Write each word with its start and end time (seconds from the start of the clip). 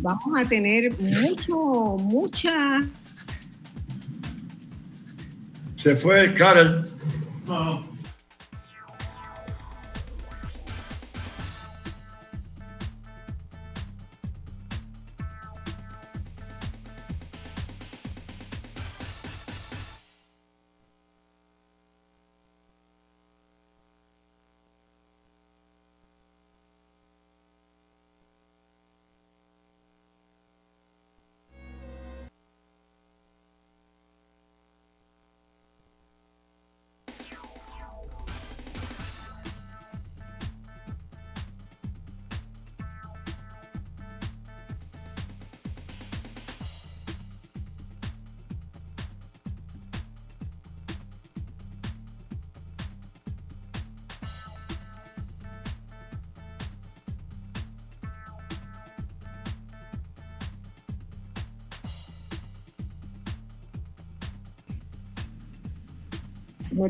Vamos 0.00 0.36
a 0.36 0.44
tener 0.44 0.98
mucho, 1.00 1.96
mucha... 1.98 2.80
Se 5.76 5.94
fue 5.94 6.32
Carol. 6.32 6.88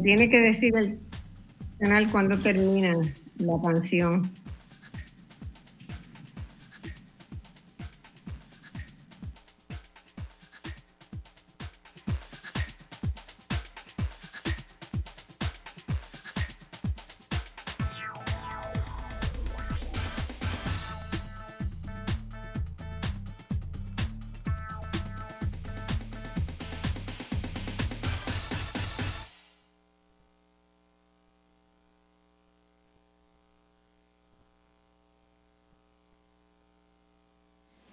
Tiene 0.04 0.28
que 0.28 0.38
decir 0.38 0.76
el 0.76 0.98
canal 1.80 2.08
cuando 2.12 2.38
termina 2.38 2.94
la 3.38 3.54
canción. 3.62 4.30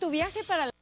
Viaje 0.10 0.44
para 0.44 0.66
la... 0.66 0.81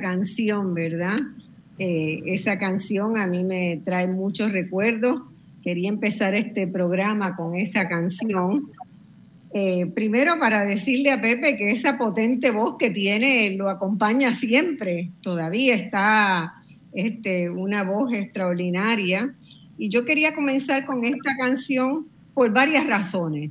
canción, 0.00 0.74
¿verdad? 0.74 1.16
Eh, 1.78 2.22
esa 2.26 2.58
canción 2.58 3.18
a 3.18 3.26
mí 3.26 3.44
me 3.44 3.80
trae 3.84 4.06
muchos 4.06 4.52
recuerdos. 4.52 5.20
Quería 5.62 5.88
empezar 5.88 6.34
este 6.34 6.66
programa 6.66 7.36
con 7.36 7.56
esa 7.56 7.88
canción. 7.88 8.70
Eh, 9.52 9.86
primero 9.86 10.38
para 10.38 10.64
decirle 10.64 11.10
a 11.10 11.20
Pepe 11.20 11.56
que 11.56 11.70
esa 11.70 11.96
potente 11.96 12.50
voz 12.50 12.76
que 12.78 12.90
tiene 12.90 13.50
lo 13.52 13.68
acompaña 13.68 14.34
siempre. 14.34 15.10
Todavía 15.22 15.74
está 15.74 16.54
este, 16.92 17.50
una 17.50 17.84
voz 17.84 18.12
extraordinaria. 18.12 19.34
Y 19.78 19.88
yo 19.88 20.04
quería 20.04 20.34
comenzar 20.34 20.86
con 20.86 21.04
esta 21.04 21.36
canción 21.36 22.06
por 22.34 22.50
varias 22.52 22.86
razones. 22.86 23.50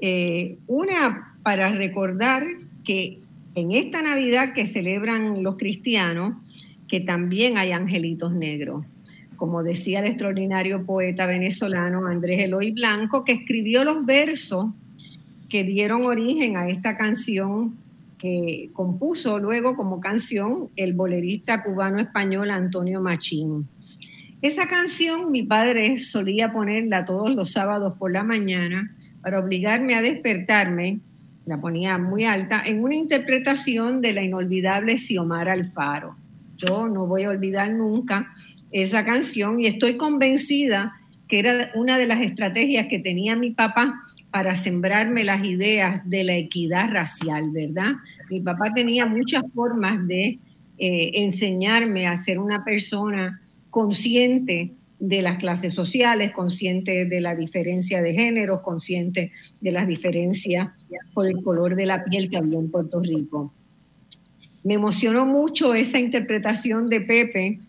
Eh, 0.00 0.58
una, 0.66 1.34
para 1.42 1.70
recordar 1.70 2.44
que 2.84 3.20
en 3.54 3.72
esta 3.72 4.02
Navidad 4.02 4.52
que 4.54 4.66
celebran 4.66 5.42
los 5.42 5.56
cristianos, 5.56 6.34
que 6.88 7.00
también 7.00 7.58
hay 7.58 7.72
angelitos 7.72 8.32
negros. 8.32 8.84
Como 9.36 9.62
decía 9.62 10.00
el 10.00 10.06
extraordinario 10.06 10.84
poeta 10.84 11.26
venezolano 11.26 12.06
Andrés 12.06 12.44
Eloy 12.44 12.72
Blanco, 12.72 13.24
que 13.24 13.32
escribió 13.32 13.84
los 13.84 14.04
versos 14.04 14.66
que 15.48 15.64
dieron 15.64 16.04
origen 16.04 16.56
a 16.56 16.68
esta 16.68 16.96
canción 16.96 17.76
que 18.18 18.68
compuso 18.74 19.38
luego 19.38 19.76
como 19.76 19.98
canción 19.98 20.68
el 20.76 20.92
bolerista 20.92 21.62
cubano-español 21.62 22.50
Antonio 22.50 23.00
Machín. 23.00 23.66
Esa 24.42 24.68
canción 24.68 25.32
mi 25.32 25.42
padre 25.42 25.96
solía 25.96 26.52
ponerla 26.52 27.04
todos 27.04 27.34
los 27.34 27.52
sábados 27.52 27.94
por 27.98 28.12
la 28.12 28.22
mañana 28.22 28.94
para 29.22 29.38
obligarme 29.38 29.94
a 29.94 30.02
despertarme, 30.02 31.00
la 31.50 31.60
ponía 31.60 31.98
muy 31.98 32.24
alta, 32.24 32.62
en 32.64 32.80
una 32.80 32.94
interpretación 32.94 34.00
de 34.00 34.12
la 34.12 34.22
inolvidable 34.22 34.96
Xiomara 34.96 35.52
Alfaro. 35.52 36.14
Yo 36.56 36.86
no 36.86 37.08
voy 37.08 37.24
a 37.24 37.30
olvidar 37.30 37.72
nunca 37.72 38.30
esa 38.70 39.04
canción 39.04 39.58
y 39.58 39.66
estoy 39.66 39.96
convencida 39.96 40.94
que 41.26 41.40
era 41.40 41.72
una 41.74 41.98
de 41.98 42.06
las 42.06 42.20
estrategias 42.20 42.86
que 42.86 43.00
tenía 43.00 43.34
mi 43.34 43.50
papá 43.50 44.00
para 44.30 44.54
sembrarme 44.54 45.24
las 45.24 45.44
ideas 45.44 46.08
de 46.08 46.22
la 46.22 46.36
equidad 46.36 46.92
racial, 46.92 47.50
¿verdad? 47.50 47.94
Mi 48.30 48.38
papá 48.38 48.72
tenía 48.72 49.06
muchas 49.06 49.42
formas 49.52 50.06
de 50.06 50.38
eh, 50.78 51.10
enseñarme 51.14 52.06
a 52.06 52.14
ser 52.14 52.38
una 52.38 52.62
persona 52.62 53.42
consciente 53.70 54.70
de 55.00 55.22
las 55.22 55.38
clases 55.38 55.74
sociales, 55.74 56.30
consciente 56.30 57.06
de 57.06 57.20
la 57.20 57.34
diferencia 57.34 58.02
de 58.02 58.14
géneros, 58.14 58.60
consciente 58.60 59.32
de 59.60 59.72
las 59.72 59.88
diferencias 59.88 60.68
por 61.14 61.26
el 61.26 61.42
color 61.42 61.74
de 61.74 61.86
la 61.86 62.04
piel 62.04 62.28
que 62.28 62.36
había 62.36 62.58
en 62.58 62.70
Puerto 62.70 63.00
Rico. 63.00 63.52
Me 64.62 64.74
emocionó 64.74 65.26
mucho 65.26 65.74
esa 65.74 65.98
interpretación 65.98 66.88
de 66.88 67.00
Pepe 67.00 67.60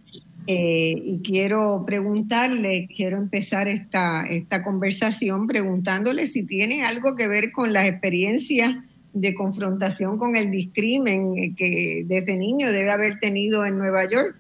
eh, 0.48 0.96
y 1.06 1.20
quiero 1.24 1.84
preguntarle, 1.86 2.90
quiero 2.96 3.18
empezar 3.18 3.68
esta, 3.68 4.24
esta 4.24 4.64
conversación 4.64 5.48
preguntándole 5.48 6.26
si 6.28 6.44
tiene 6.44 6.84
algo 6.84 7.16
que 7.16 7.28
ver 7.28 7.52
con 7.52 7.74
las 7.74 7.86
experiencias 7.86 8.76
de 9.14 9.36
confrontación 9.36 10.18
con 10.18 10.36
el 10.36 10.52
discrimen 10.52 11.38
eh, 11.38 11.54
que 11.56 12.04
desde 12.08 12.38
niño 12.38 12.72
debe 12.72 12.92
haber 12.92 13.20
tenido 13.20 13.66
en 13.66 13.78
Nueva 13.78 14.10
York, 14.10 14.36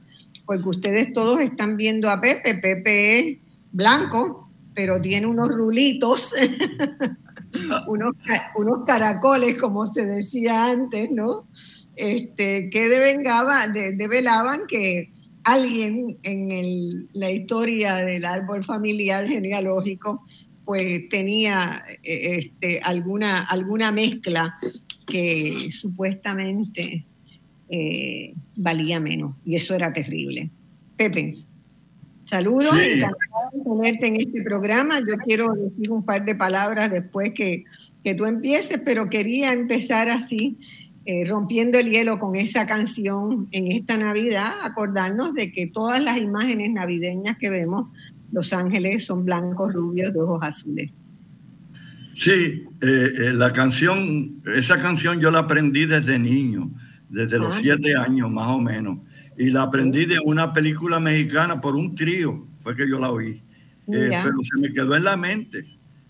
porque 0.45 0.69
ustedes 0.69 1.13
todos 1.13 1.39
están 1.41 1.77
viendo 1.77 2.09
a 2.09 2.19
Pepe, 2.19 2.55
Pepe 2.55 3.19
es 3.19 3.37
blanco, 3.71 4.49
pero 4.73 4.99
tiene 5.01 5.27
unos 5.27 5.49
rulitos, 5.49 6.33
unos, 7.87 8.13
unos 8.55 8.85
caracoles, 8.85 9.57
como 9.57 9.91
se 9.93 10.05
decía 10.05 10.65
antes, 10.65 11.11
¿no? 11.11 11.47
Este, 11.95 12.69
que 12.69 12.87
devengaba, 12.87 13.67
de, 13.67 13.93
develaban 13.93 14.61
que 14.67 15.11
alguien 15.43 16.17
en 16.23 16.51
el, 16.51 17.09
la 17.13 17.31
historia 17.31 17.95
del 17.95 18.25
árbol 18.25 18.63
familiar 18.63 19.27
genealógico 19.27 20.23
pues 20.65 21.09
tenía 21.09 21.83
este, 22.03 22.79
alguna, 22.81 23.43
alguna 23.43 23.91
mezcla 23.91 24.57
que 25.05 25.69
supuestamente 25.71 27.05
eh, 27.69 28.33
valía 28.55 28.99
menos 28.99 29.35
y 29.43 29.55
eso 29.55 29.75
era 29.75 29.91
terrible. 29.91 30.49
Pepe, 30.95 31.35
saludos, 32.31 32.71
Sí. 32.73 32.89
encantado 32.99 33.49
de 33.53 33.63
tenerte 33.63 34.07
en 34.07 34.15
este 34.21 34.41
programa. 34.43 34.99
Yo 35.01 35.17
quiero 35.25 35.53
decir 35.53 35.91
un 35.91 36.03
par 36.03 36.25
de 36.25 36.33
palabras 36.33 36.89
después 36.89 37.33
que, 37.35 37.65
que 38.03 38.15
tú 38.15 38.25
empieces, 38.25 38.81
pero 38.83 39.09
quería 39.09 39.49
empezar 39.53 40.09
así 40.09 40.57
eh, 41.05 41.23
rompiendo 41.27 41.77
el 41.79 41.89
hielo 41.89 42.19
con 42.19 42.35
esa 42.35 42.65
canción 42.65 43.47
en 43.51 43.71
esta 43.71 43.97
Navidad, 43.97 44.51
acordarnos 44.63 45.33
de 45.33 45.51
que 45.51 45.65
todas 45.67 46.01
las 46.01 46.17
imágenes 46.19 46.71
navideñas 46.71 47.37
que 47.39 47.49
vemos, 47.49 47.87
los 48.31 48.53
ángeles 48.53 49.03
son 49.05 49.25
blancos, 49.25 49.73
rubios, 49.73 50.13
de 50.13 50.19
ojos 50.21 50.39
azules. 50.43 50.91
Sí, 52.13 52.31
eh, 52.31 52.65
eh, 52.81 53.33
la 53.33 53.51
canción, 53.51 54.41
esa 54.55 54.77
canción 54.77 55.19
yo 55.19 55.31
la 55.31 55.39
aprendí 55.39 55.85
desde 55.85 56.19
niño, 56.19 56.69
desde 57.09 57.39
los 57.39 57.55
Ah. 57.55 57.59
siete 57.61 57.95
años 57.95 58.29
más 58.29 58.47
o 58.49 58.59
menos. 58.59 58.99
Y 59.37 59.49
la 59.49 59.63
aprendí 59.63 60.05
de 60.05 60.19
una 60.25 60.53
película 60.53 60.99
mexicana 60.99 61.59
por 61.61 61.75
un 61.75 61.95
trío, 61.95 62.45
fue 62.59 62.75
que 62.75 62.87
yo 62.87 62.99
la 62.99 63.11
oí. 63.11 63.41
Eh, 63.93 64.09
pero 64.23 64.37
se 64.43 64.59
me 64.61 64.71
quedó 64.73 64.95
en 64.95 65.03
la 65.03 65.17
mente, 65.17 65.65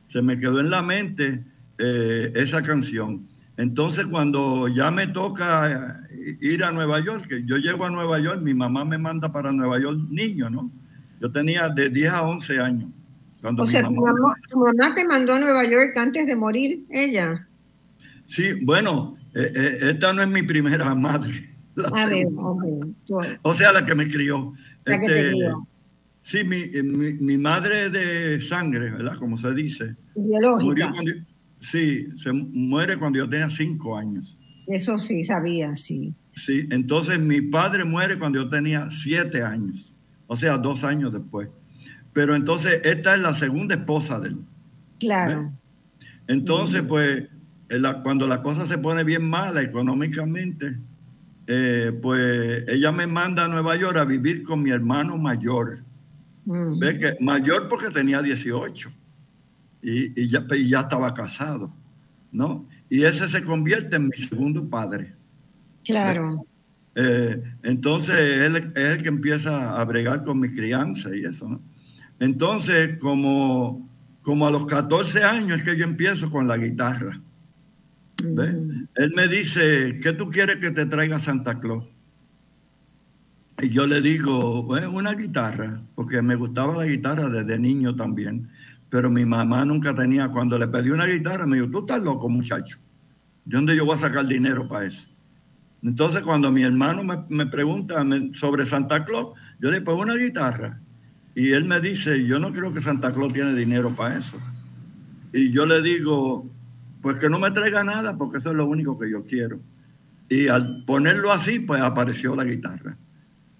se 0.08 0.22
me 0.22 0.38
quedó 0.38 0.60
en 0.60 0.70
la 0.70 0.82
mente 0.82 1.44
eh, 1.78 2.32
esa 2.36 2.62
canción. 2.62 3.26
Entonces 3.58 4.06
cuando 4.08 4.68
ya 4.68 4.92
me 4.92 5.08
toca 5.08 6.00
eh, 6.12 6.38
ir 6.42 6.64
a 6.64 6.72
Nueva 6.72 7.00
York, 7.00 7.28
que 7.28 7.44
yo 7.46 7.58
llego 7.58 7.86
a 7.86 7.90
Nueva 7.90 8.20
York, 8.20 8.42
mi 8.42 8.54
mamá 8.54 8.86
me 8.86 8.98
manda 8.98 9.32
para 9.32 9.52
Nueva 9.52 9.80
York 9.80 10.00
niño, 10.10 10.50
¿no? 10.50 10.72
Yo 11.20 11.32
tenía 11.32 11.70
de 11.70 11.90
10 11.90 12.12
a 12.12 12.24
11 12.24 12.60
años. 12.60 12.90
Cuando 13.42 13.64
O 13.64 13.66
mi 13.66 13.72
sea, 13.72 13.84
tu 13.84 13.92
mamá- 13.92 14.14
mamá, 14.14 14.36
tu 14.50 14.60
mamá 14.60 14.96
te 14.96 15.06
mandó 15.08 15.34
a 15.34 15.40
Nueva 15.40 15.64
York 15.66 15.96
antes 15.98 16.26
de 16.28 16.36
morir, 16.36 16.86
ella. 16.90 17.48
Sí, 18.26 18.54
bueno, 18.64 19.16
eh, 19.34 19.78
esta 19.92 20.12
no 20.14 20.22
es 20.24 20.28
mi 20.30 20.44
primera 20.44 20.94
madre. 20.96 21.50
A 21.94 22.06
ver, 22.06 22.28
O 23.44 23.54
sea, 23.54 23.72
la 23.72 23.86
que 23.86 23.96
me 23.96 24.08
crió. 24.08 24.54
La 24.86 25.00
que 25.00 25.08
te 25.08 25.20
Este, 25.20 25.30
crió. 25.32 25.68
Sí, 26.24 26.44
mi, 26.44 26.58
eh, 26.58 26.84
mi, 26.84 27.14
mi 27.14 27.38
madre 27.38 27.90
de 27.90 28.40
sangre, 28.42 28.92
¿verdad? 28.92 29.18
Como 29.18 29.38
se 29.38 29.54
dice. 29.54 29.96
Murió 30.16 30.58
Biológica. 30.60 30.92
cuando, 30.92 31.12
sí, 31.62 32.08
se 32.18 32.32
muere 32.34 32.98
cuando 32.98 33.18
yo 33.20 33.30
tenía 33.30 33.50
cinco 33.50 33.98
años. 33.98 34.38
Eso 34.68 35.00
sí, 35.00 35.24
sabía, 35.24 35.76
sí. 35.76 36.14
Sí, 36.36 36.68
entonces 36.72 37.20
mi 37.20 37.42
padre 37.42 37.84
muere 37.86 38.18
cuando 38.20 38.42
yo 38.44 38.50
tenía 38.50 38.90
siete 38.92 39.42
años. 39.42 39.92
O 40.28 40.36
sea, 40.38 40.58
dos 40.58 40.84
años 40.84 41.12
después. 41.12 41.50
Pero 42.14 42.36
entonces 42.36 42.82
esta 42.84 43.16
es 43.16 43.22
la 43.22 43.34
segunda 43.34 43.76
esposa 43.76 44.20
de 44.20 44.30
él. 44.30 44.38
Claro. 45.00 45.52
Entonces, 46.28 46.84
pues, 46.84 47.28
la- 47.70 48.02
cuando 48.04 48.28
la 48.28 48.42
cosa 48.44 48.68
se 48.68 48.78
pone 48.78 49.04
bien 49.04 49.28
mala 49.28 49.62
económicamente, 49.62 50.78
eh, 51.54 51.92
pues 52.02 52.64
ella 52.70 52.94
me 52.94 53.06
manda 53.06 53.44
a 53.44 53.48
Nueva 53.50 53.76
York 53.76 53.98
a 53.98 54.06
vivir 54.06 54.42
con 54.42 54.64
mi 54.64 54.72
hermano 54.72 55.18
mayor. 55.18 55.80
Mm. 56.46 56.80
¿Ves 56.80 57.00
que 57.00 57.18
mayor 57.22 57.68
porque 57.68 57.90
tenía 57.90 58.22
18 58.22 58.90
y, 59.82 60.22
y 60.22 60.30
ya, 60.30 60.46
y 60.56 60.70
ya 60.70 60.80
estaba 60.80 61.14
casado, 61.14 61.74
¿no? 62.32 62.66
Y 62.90 63.04
ese 63.04 63.28
se 63.28 63.44
convierte 63.44 63.98
en 63.98 64.08
mi 64.08 64.18
segundo 64.18 64.66
padre. 64.70 65.14
Claro. 65.84 66.46
Eh, 66.96 67.44
entonces 67.64 68.18
él 68.18 68.72
es 68.74 68.90
el 68.90 69.04
que 69.04 69.10
empieza 69.10 69.78
a 69.78 69.84
bregar 69.84 70.24
con 70.24 70.40
mi 70.40 70.54
crianza 70.54 71.14
y 71.14 71.26
eso, 71.26 71.50
¿no? 71.50 71.62
Entonces, 72.22 72.98
como, 72.98 73.90
como 74.22 74.48
a 74.48 74.52
los 74.52 74.66
14 74.68 75.22
años 75.26 75.60
es 75.60 75.64
que 75.68 75.78
yo 75.78 75.84
empiezo 75.84 76.32
con 76.32 76.48
la 76.48 76.56
guitarra. 76.56 77.20
¿Ves? 78.24 78.54
Mm. 78.54 78.88
Él 78.96 79.14
me 79.16 79.28
dice, 79.28 80.00
¿qué 80.02 80.14
tú 80.14 80.30
quieres 80.30 80.58
que 80.58 80.72
te 80.72 80.86
traiga 80.86 81.20
Santa 81.20 81.60
Claus? 81.60 81.86
Y 83.62 83.70
yo 83.70 83.86
le 83.86 84.02
digo, 84.02 84.64
"Bueno, 84.64 84.92
una 84.92 85.14
guitarra, 85.14 85.82
porque 85.94 86.22
me 86.22 86.36
gustaba 86.36 86.76
la 86.78 86.86
guitarra 86.86 87.30
desde 87.30 87.60
niño 87.60 87.96
también. 87.96 88.50
Pero 88.90 89.10
mi 89.10 89.24
mamá 89.24 89.64
nunca 89.64 89.96
tenía, 89.96 90.28
cuando 90.30 90.58
le 90.60 90.68
pedí 90.68 90.90
una 90.90 91.06
guitarra, 91.06 91.48
me 91.48 91.58
dijo, 91.58 91.70
tú 91.70 91.80
estás 91.80 92.02
loco, 92.02 92.28
muchacho. 92.28 92.78
¿De 93.46 93.56
dónde 93.56 93.76
yo 93.76 93.86
voy 93.86 93.96
a 93.96 94.00
sacar 94.00 94.28
dinero 94.28 94.68
para 94.68 94.88
eso? 94.88 95.08
Entonces, 95.82 96.22
cuando 96.24 96.52
mi 96.52 96.64
hermano 96.64 97.04
me, 97.04 97.24
me 97.30 97.46
pregunta 97.46 98.06
sobre 98.34 98.66
Santa 98.66 99.06
Claus, 99.06 99.30
yo 99.60 99.70
le 99.70 99.80
digo, 99.80 99.86
pues 99.86 99.98
una 99.98 100.16
guitarra. 100.16 100.82
Y 101.34 101.52
él 101.52 101.64
me 101.64 101.80
dice, 101.80 102.26
yo 102.26 102.38
no 102.38 102.52
creo 102.52 102.74
que 102.74 102.82
Santa 102.82 103.14
Claus 103.14 103.32
tiene 103.32 103.56
dinero 103.56 103.96
para 103.96 104.18
eso. 104.18 104.38
Y 105.32 105.50
yo 105.52 105.66
le 105.66 105.82
digo, 105.82 106.50
pues 107.02 107.18
que 107.20 107.30
no 107.30 107.40
me 107.40 107.52
traiga 107.52 107.84
nada, 107.84 108.18
porque 108.18 108.38
eso 108.40 108.52
es 108.52 108.56
lo 108.56 108.66
único 108.66 108.98
que 108.98 109.10
yo 109.10 109.24
quiero. 109.26 109.60
Y 110.30 110.48
al 110.48 110.84
ponerlo 110.86 111.32
así, 111.32 111.60
pues 111.60 111.82
apareció 111.82 112.36
la 112.36 112.44
guitarra. 112.46 112.98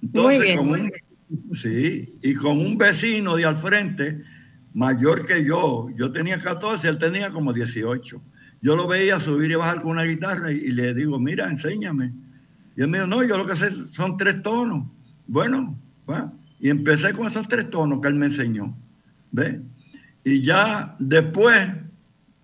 Entonces, 0.02 0.42
bien, 0.42 0.58
con 0.58 0.68
muy 0.70 0.80
un- 0.82 1.56
sí, 1.56 2.16
y 2.22 2.34
con 2.36 2.60
un 2.60 2.78
vecino 2.78 3.36
de 3.36 3.46
al 3.46 3.56
frente, 3.58 4.22
mayor 4.74 5.26
que 5.26 5.44
yo, 5.46 5.90
yo 5.98 6.12
tenía 6.12 6.40
14, 6.40 6.88
él 6.88 6.98
tenía 6.98 7.30
como 7.32 7.52
18. 7.54 8.22
Yo 8.62 8.76
lo 8.76 8.88
veía 8.88 9.20
subir 9.20 9.52
y 9.52 9.56
bajar 9.56 9.82
con 9.82 9.92
una 9.92 10.04
guitarra 10.04 10.52
y, 10.52 10.58
y 10.58 10.72
le 10.72 10.94
digo, 10.94 11.20
mira, 11.20 11.50
enséñame. 11.50 12.14
Y 12.78 12.82
él 12.82 12.88
me 12.88 13.00
dijo, 13.00 13.08
no, 13.08 13.24
yo 13.24 13.38
lo 13.38 13.46
que 13.46 13.56
sé 13.56 13.70
son 13.92 14.18
tres 14.18 14.42
tonos. 14.44 14.88
Bueno, 15.28 15.78
va. 16.10 16.32
y 16.60 16.70
empecé 16.70 17.12
con 17.14 17.28
esos 17.28 17.48
tres 17.48 17.70
tonos 17.70 18.00
que 18.02 18.08
él 18.08 18.16
me 18.16 18.28
enseñó. 18.28 18.78
¿Ve? 19.32 19.62
Y 20.24 20.42
ya 20.42 20.96
después 21.00 21.68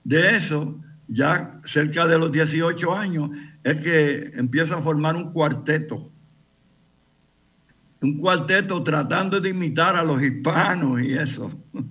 de 0.03 0.35
eso, 0.35 0.79
ya 1.07 1.61
cerca 1.65 2.05
de 2.05 2.17
los 2.17 2.31
18 2.31 2.95
años, 2.95 3.29
es 3.63 3.77
que 3.79 4.31
empiezo 4.35 4.75
a 4.75 4.81
formar 4.81 5.15
un 5.15 5.31
cuarteto. 5.31 6.11
Un 8.01 8.17
cuarteto 8.17 8.83
tratando 8.83 9.39
de 9.39 9.49
imitar 9.49 9.95
a 9.95 10.03
los 10.03 10.21
hispanos 10.21 11.01
y 11.01 11.13
eso. 11.13 11.51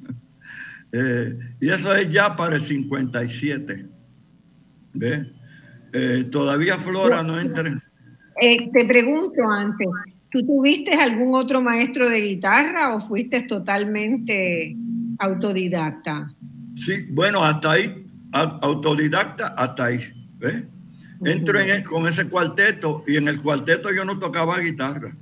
Eh, 0.93 1.37
y 1.61 1.69
eso 1.69 1.95
es 1.95 2.09
ya 2.09 2.35
para 2.37 2.55
el 2.55 2.63
57. 2.63 3.87
¿Ve? 4.95 5.33
Eh, 5.93 6.25
todavía 6.31 6.79
Flora 6.79 7.23
no 7.23 7.39
entra. 7.39 7.83
Eh, 8.41 8.71
te 8.73 8.85
pregunto 8.85 9.43
antes, 9.51 9.89
¿tú 10.31 10.47
tuviste 10.47 10.93
algún 10.95 11.35
otro 11.35 11.61
maestro 11.61 12.09
de 12.09 12.21
guitarra 12.21 12.95
o 12.95 13.01
fuiste 13.01 13.43
totalmente 13.43 14.77
autodidacta? 15.19 16.31
Sí, 16.77 17.07
bueno, 17.11 17.43
hasta 17.43 17.73
ahí, 17.73 18.06
autodidacta, 18.43 19.49
hasta 19.49 19.85
ahí. 19.87 20.01
¿ve? 20.39 20.67
Entro 21.25 21.59
en 21.61 21.71
el- 21.71 21.83
con 21.83 22.07
ese 22.07 22.29
cuarteto 22.29 23.03
y 23.07 23.17
en 23.17 23.29
el 23.29 23.41
cuarteto 23.41 23.89
yo 23.95 24.05
no 24.05 24.19
tocaba 24.19 24.59
guitarra, 24.61 25.17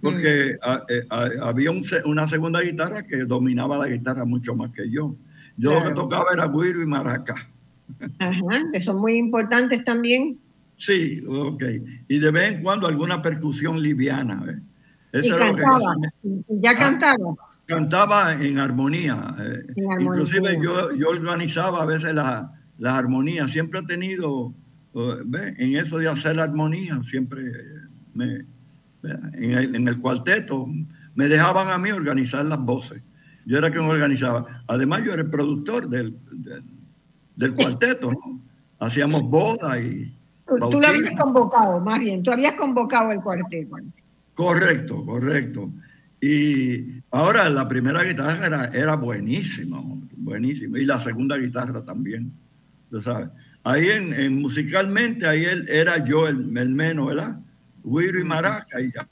porque 0.00 0.56
a- 0.62 0.82
eh, 0.88 1.06
a- 1.10 1.48
había 1.48 1.70
un 1.70 1.84
una 2.06 2.26
segunda 2.26 2.60
guitarra 2.62 3.06
que 3.06 3.18
dominaba 3.24 3.76
la 3.78 3.88
guitarra 3.88 4.24
mucho 4.24 4.54
más 4.56 4.70
que 4.72 4.88
yo. 4.90 5.14
Yo 5.58 5.72
lo 5.74 5.82
que 5.86 5.92
tocaba 5.94 6.26
era 6.32 6.48
guiro 6.48 6.82
y 6.82 6.86
maraca. 6.86 7.34
Ajá, 8.18 8.62
que 8.72 8.80
son 8.80 8.98
muy 8.98 9.14
importantes 9.14 9.84
también. 9.84 10.38
Sí, 10.76 11.22
ok. 11.26 11.62
Y 12.08 12.18
de 12.18 12.30
vez 12.30 12.52
en 12.54 12.62
cuando 12.62 12.86
alguna 12.86 13.22
percusión 13.22 13.80
liviana. 13.80 14.60
Eso 15.12 15.26
y 15.26 15.30
lo 15.30 15.36
que 15.38 15.62
ya 16.60 16.70
Ah. 16.72 16.78
cantaba. 16.78 17.34
Cantaba 17.66 18.32
en 18.32 18.58
armonía. 18.58 19.34
eh, 19.38 19.62
En 19.76 19.92
armonía. 19.92 20.22
Inclusive 20.22 20.58
yo, 20.62 20.94
yo 20.96 21.08
organizaba 21.10 21.82
a 21.82 21.86
veces 21.86 22.14
la- 22.14 22.52
las 22.78 22.94
armonías. 22.94 23.50
Siempre 23.50 23.80
he 23.80 23.82
tenido, 23.84 24.54
eh, 24.94 25.14
ve, 25.24 25.54
en 25.58 25.76
eso 25.76 25.98
de 25.98 26.08
hacer 26.08 26.38
armonía, 26.40 27.00
siempre 27.04 27.42
eh, 27.42 27.52
me, 28.14 28.46
en, 29.34 29.52
el, 29.52 29.74
en 29.74 29.88
el 29.88 29.98
cuarteto 29.98 30.66
me 31.14 31.28
dejaban 31.28 31.70
a 31.70 31.78
mí 31.78 31.90
organizar 31.90 32.44
las 32.44 32.58
voces. 32.58 33.02
Yo 33.46 33.58
era 33.58 33.70
quien 33.70 33.84
organizaba. 33.84 34.44
Además, 34.66 35.02
yo 35.04 35.12
era 35.12 35.22
el 35.22 35.30
productor 35.30 35.88
del, 35.88 36.16
del, 36.32 36.62
del 37.36 37.54
cuarteto. 37.54 38.10
¿no? 38.10 38.40
Hacíamos 38.78 39.22
bodas 39.22 39.80
y... 39.80 40.12
Tú, 40.46 40.70
tú 40.70 40.80
lo 40.80 40.86
habías 40.86 41.18
convocado, 41.20 41.80
más 41.80 41.98
bien, 41.98 42.22
tú 42.22 42.30
habías 42.30 42.54
convocado 42.54 43.10
el 43.12 43.20
cuarteto. 43.20 43.76
Correcto, 44.34 45.04
correcto. 45.04 45.70
Y 46.20 47.02
ahora 47.10 47.48
la 47.50 47.68
primera 47.68 48.02
guitarra 48.02 48.46
era, 48.46 48.64
era 48.66 48.96
buenísima, 48.96 49.82
buenísima. 50.16 50.78
Y 50.78 50.86
la 50.86 50.98
segunda 51.00 51.36
guitarra 51.36 51.84
también, 51.84 52.32
tú 52.90 53.02
sabes. 53.02 53.28
Ahí 53.62 53.88
en, 53.90 54.12
en 54.14 54.40
musicalmente, 54.40 55.26
ahí 55.26 55.44
él, 55.44 55.66
era 55.68 56.04
yo 56.04 56.26
el, 56.28 56.56
el 56.56 56.68
menos, 56.70 57.08
¿verdad? 57.08 57.38
Guiro 57.84 58.20
y 58.20 58.24
maraca 58.24 58.80
y 58.80 58.92
ya. 58.92 59.06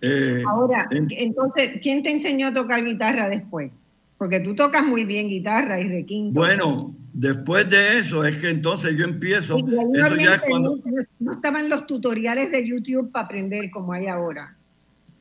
Eh, 0.00 0.42
Ahora, 0.46 0.88
en- 0.90 1.08
entonces, 1.10 1.72
¿quién 1.82 2.02
te 2.02 2.10
enseñó 2.10 2.48
a 2.48 2.54
tocar 2.54 2.84
guitarra 2.84 3.28
después? 3.28 3.72
Porque 4.18 4.40
tú 4.40 4.54
tocas 4.54 4.84
muy 4.84 5.04
bien 5.04 5.28
guitarra 5.28 5.80
y 5.80 5.88
requinto. 5.88 6.38
bueno, 6.40 6.94
después 7.12 7.68
de 7.68 7.98
eso 7.98 8.24
es 8.24 8.38
que 8.38 8.50
entonces 8.50 8.96
yo 8.96 9.04
empiezo, 9.04 9.56
eso 9.58 10.16
ya 10.16 10.34
es 10.36 10.42
cuando... 10.42 10.80
no 11.18 11.32
estaban 11.32 11.68
los 11.68 11.86
tutoriales 11.86 12.50
de 12.52 12.66
YouTube 12.66 13.10
para 13.12 13.26
aprender 13.26 13.70
como 13.70 13.92
hay 13.92 14.06
ahora. 14.06 14.56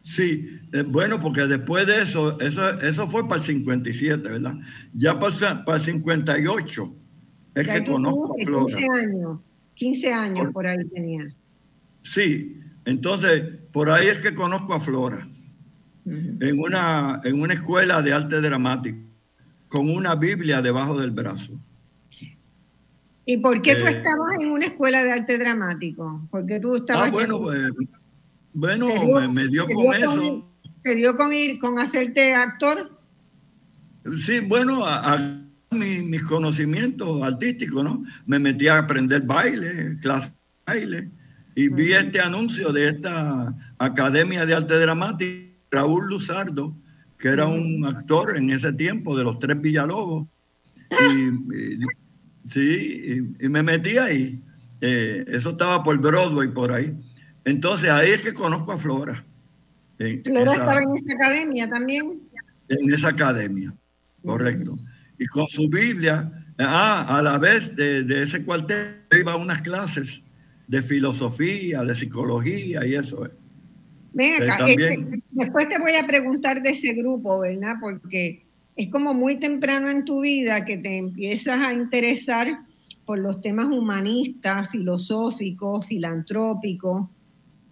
Sí, 0.03 0.59
eh, 0.73 0.81
bueno, 0.81 1.19
porque 1.19 1.41
después 1.41 1.85
de 1.85 2.01
eso, 2.01 2.39
eso, 2.39 2.69
eso 2.81 3.07
fue 3.07 3.27
para 3.27 3.35
el 3.39 3.45
57, 3.47 4.27
¿verdad? 4.29 4.55
Ya 4.93 5.19
para, 5.19 5.35
el- 5.51 5.63
para 5.63 5.77
el 5.77 5.83
58 5.83 6.95
es 7.55 7.67
Ya 7.67 7.73
que 7.83 7.91
conozco 7.91 8.35
a 8.39 8.43
Flora. 8.43 8.65
15 8.65 8.87
años, 8.91 9.39
15 9.75 10.13
años 10.13 10.39
Por- 10.45 10.53
por 10.53 10.67
ahí 10.67 10.85
tenía. 10.85 11.31
Sí, 12.03 12.59
entonces 12.85 13.43
por 13.71 13.91
ahí 13.91 14.07
es 14.07 14.17
que 14.19 14.33
conozco 14.33 14.73
a 14.73 14.79
Flora, 14.79 15.27
en 16.05 16.59
una, 16.59 17.21
en 17.23 17.39
una 17.39 17.53
escuela 17.53 18.01
de 18.01 18.11
arte 18.11 18.41
dramático, 18.41 18.97
con 19.67 19.87
una 19.89 20.15
Biblia 20.15 20.61
debajo 20.63 20.99
del 20.99 21.11
brazo. 21.11 21.53
¿Y 23.23 23.37
por 23.37 23.61
qué 23.61 23.75
tú 23.75 23.85
Eh, 23.85 23.91
estabas 23.91 24.39
en 24.39 24.49
una 24.51 24.65
escuela 24.65 25.03
de 25.03 25.11
arte 25.11 25.37
dramático? 25.37 26.27
Porque 26.31 26.59
tú 26.59 26.77
estabas... 26.77 27.07
Ah, 27.07 27.11
bueno, 27.11 27.39
pues, 27.39 27.61
bueno, 28.53 28.87
¿Te 28.87 28.99
dio- 28.99 29.19
me, 29.19 29.27
me 29.27 29.47
dio 29.47 29.65
te 29.65 29.73
con 29.73 29.83
dio 29.83 29.93
eso. 29.93 30.47
¿Te 30.83 30.95
dio 30.95 31.15
con 31.15 31.31
ir, 31.33 31.59
con 31.59 31.79
hacerte 31.79 32.33
actor? 32.33 32.99
Sí, 34.17 34.39
bueno, 34.39 34.85
a, 34.85 35.13
a 35.13 35.41
mi- 35.71 36.01
mis 36.01 36.23
conocimientos 36.23 37.21
artísticos, 37.21 37.83
¿no? 37.83 38.03
Me 38.25 38.39
metí 38.39 38.67
a 38.67 38.79
aprender 38.79 39.21
baile, 39.21 39.97
clases 40.01 40.31
de 40.31 40.37
baile, 40.73 41.09
y 41.55 41.67
vi 41.69 41.93
este 41.93 42.19
anuncio 42.19 42.71
de 42.73 42.89
esta 42.89 43.53
Academia 43.77 44.45
de 44.45 44.55
Arte 44.55 44.79
Dramático, 44.79 45.51
Raúl 45.69 46.07
Luzardo, 46.07 46.75
que 47.17 47.27
era 47.27 47.45
un 47.45 47.85
actor 47.85 48.35
en 48.35 48.49
ese 48.49 48.73
tiempo 48.73 49.15
de 49.15 49.23
los 49.23 49.37
Tres 49.39 49.61
Villalobos. 49.61 50.27
Y, 50.89 51.27
y- 51.27 51.79
sí, 52.45 53.29
y, 53.39 53.45
y 53.45 53.49
me 53.49 53.61
metí 53.61 53.97
ahí. 53.97 54.41
Eh, 54.81 55.23
eso 55.27 55.51
estaba 55.51 55.83
por 55.83 55.95
Broadway, 55.99 56.47
por 56.47 56.71
ahí. 56.71 56.93
Entonces 57.45 57.89
ahí 57.89 58.11
es 58.11 58.21
que 58.23 58.33
conozco 58.33 58.71
a 58.71 58.77
Flora. 58.77 59.23
En, 59.99 60.23
Flora 60.23 60.41
esa- 60.43 60.53
estaba 60.53 60.81
en 60.81 60.95
esa 60.95 61.13
academia 61.15 61.69
también. 61.69 62.21
en 62.69 62.93
esa 62.93 63.09
academia, 63.09 63.73
correcto. 64.23 64.77
Y 65.17 65.25
con 65.25 65.47
su 65.47 65.69
Biblia, 65.69 66.31
ah, 66.57 67.17
a 67.17 67.21
la 67.21 67.37
vez 67.37 67.75
de, 67.75 68.03
de 68.03 68.23
ese 68.23 68.43
cuarteto 68.43 69.17
iba 69.17 69.33
a 69.33 69.35
unas 69.35 69.61
clases 69.61 70.23
de 70.67 70.81
filosofía, 70.81 71.83
de 71.83 71.93
psicología 71.95 72.85
y 72.85 72.95
eso. 72.95 73.25
eh. 73.25 73.31
Ven 74.13 74.41
Eh, 74.41 74.49
acá, 74.51 74.67
este, 74.69 75.21
después 75.31 75.69
te 75.69 75.79
voy 75.79 75.93
a 75.95 76.05
preguntar 76.07 76.61
de 76.61 76.69
ese 76.71 76.93
grupo, 76.93 77.39
¿verdad? 77.39 77.75
Porque 77.79 78.45
es 78.75 78.89
como 78.89 79.13
muy 79.13 79.39
temprano 79.39 79.89
en 79.89 80.05
tu 80.05 80.21
vida 80.21 80.65
que 80.65 80.77
te 80.77 80.97
empiezas 80.97 81.59
a 81.59 81.73
interesar 81.73 82.59
por 83.05 83.19
los 83.19 83.41
temas 83.41 83.67
humanistas, 83.67 84.69
filosóficos, 84.69 85.85
filantrópicos. 85.85 87.07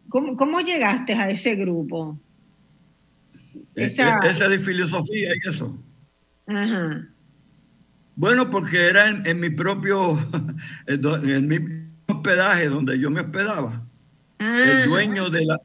¿Cómo, 0.09 0.35
cómo 0.35 0.59
llegaste 0.61 1.13
a 1.13 1.29
ese 1.29 1.55
grupo? 1.55 2.19
Eh, 3.75 3.85
Esa- 3.85 4.15
eh, 4.17 4.29
Esa 4.29 4.47
de 4.47 4.59
filosofía 4.59 5.31
y 5.35 5.49
eso. 5.49 5.77
Ajá. 6.47 7.07
Bueno, 8.15 8.49
porque 8.49 8.87
era 8.87 9.07
en, 9.07 9.25
en 9.25 9.39
mi 9.39 9.49
propio, 9.49 10.17
en 10.87 11.47
mi 11.47 11.57
hospedaje 12.07 12.67
donde 12.67 12.99
yo 12.99 13.09
me 13.11 13.21
hospedaba. 13.21 13.85
el 14.39 14.85
dueño 14.89 15.29
de 15.29 15.45
la, 15.45 15.57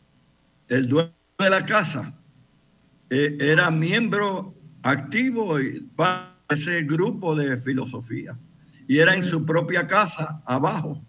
el 0.69 0.87
dueño 0.89 1.13
de 1.39 1.51
la 1.51 1.65
casa 1.67 2.15
eh, 3.11 3.37
era 3.41 3.71
miembro 3.71 4.55
activo 4.83 5.57
para 5.97 6.37
ese 6.51 6.83
grupo 6.83 7.35
de 7.35 7.57
filosofía 7.57 8.39
y 8.87 8.99
era 8.99 9.15
en 9.15 9.23
su 9.25 9.45
propia 9.47 9.87
casa 9.87 10.43
abajo, 10.45 11.03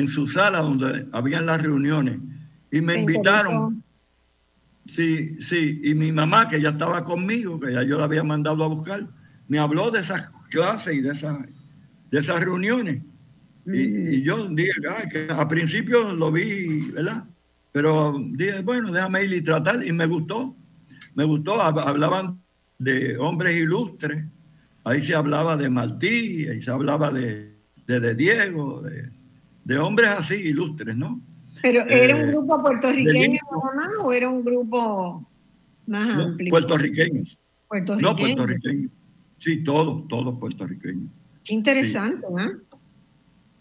en 0.00 0.08
su 0.08 0.26
sala 0.26 0.60
donde 0.60 1.06
habían 1.12 1.46
las 1.46 1.62
reuniones 1.62 2.18
y 2.70 2.80
me 2.80 2.98
invitaron. 2.98 3.82
Sí, 4.86 5.40
sí, 5.42 5.80
y 5.84 5.94
mi 5.94 6.10
mamá 6.10 6.48
que 6.48 6.60
ya 6.60 6.70
estaba 6.70 7.04
conmigo, 7.04 7.60
que 7.60 7.72
ya 7.72 7.82
yo 7.82 7.98
la 7.98 8.04
había 8.04 8.24
mandado 8.24 8.64
a 8.64 8.68
buscar, 8.68 9.06
me 9.46 9.58
habló 9.58 9.90
de 9.90 10.00
esas 10.00 10.30
clases 10.50 10.94
y 10.94 11.00
de 11.00 11.12
esas, 11.12 11.38
de 12.10 12.18
esas 12.18 12.40
reuniones. 12.40 13.02
Y, 13.66 14.22
yo 14.22 14.48
dije, 14.48 14.72
que 15.12 15.28
a 15.30 15.46
principio 15.46 16.12
lo 16.12 16.32
vi, 16.32 16.90
¿verdad? 16.90 17.24
Pero 17.72 18.20
dije, 18.32 18.62
bueno, 18.62 18.90
déjame 18.90 19.24
ir 19.24 19.34
y 19.34 19.42
tratar, 19.42 19.86
y 19.86 19.92
me 19.92 20.06
gustó. 20.06 20.56
Me 21.14 21.24
gustó, 21.24 21.60
hablaban 21.60 22.40
de 22.78 23.16
hombres 23.18 23.56
ilustres, 23.56 24.24
ahí 24.84 25.02
se 25.02 25.14
hablaba 25.14 25.56
de 25.56 25.68
Martí, 25.68 26.48
ahí 26.48 26.62
se 26.62 26.70
hablaba 26.70 27.10
de, 27.10 27.54
de, 27.86 28.14
Diego, 28.14 28.80
de, 28.80 29.10
hombres 29.78 30.10
así 30.10 30.34
ilustres, 30.34 30.96
¿no? 30.96 31.20
Pero 31.62 31.86
¿era 31.88 32.16
un 32.16 32.22
eh, 32.22 32.32
grupo 32.32 32.62
puertorriqueño 32.62 33.40
o 34.02 34.12
era 34.12 34.28
un 34.28 34.44
grupo 34.44 35.28
más 35.86 36.24
amplio? 36.24 36.50
Puertorriqueños. 36.50 37.38
No, 38.00 38.16
puertorriqueños. 38.16 38.90
Sí, 39.38 39.62
todos, 39.62 40.08
todos 40.08 40.38
puertorriqueños. 40.38 41.10
Qué 41.44 41.54
interesante, 41.54 42.26
¿no? 42.30 42.50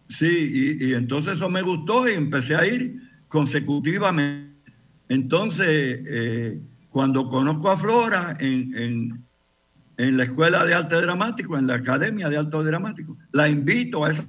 Sí, 0.10 0.78
y, 0.82 0.94
entonces 0.94 1.38
eso 1.38 1.50
me 1.50 1.62
gustó 1.62 2.10
y 2.10 2.13
empecé 2.13 2.56
a 2.56 2.66
ir 2.66 3.00
consecutivamente. 3.28 4.50
Entonces, 5.08 6.01
eh, 6.08 6.60
cuando 6.89 7.30
conozco 7.30 7.70
a 7.70 7.78
Flora 7.78 8.38
en, 8.39 9.25
la 9.98 10.24
Escuela 10.24 10.66
de 10.66 10.74
Arte 10.74 10.96
Dramático, 10.96 11.58
en 11.58 11.68
la 11.68 11.75
Academia 11.75 12.30
de 12.30 12.38
Arte 12.38 12.58
Dramático, 12.63 13.18
la 13.32 13.48
invito 13.48 14.04
a 14.04 14.12
esa 14.12 14.25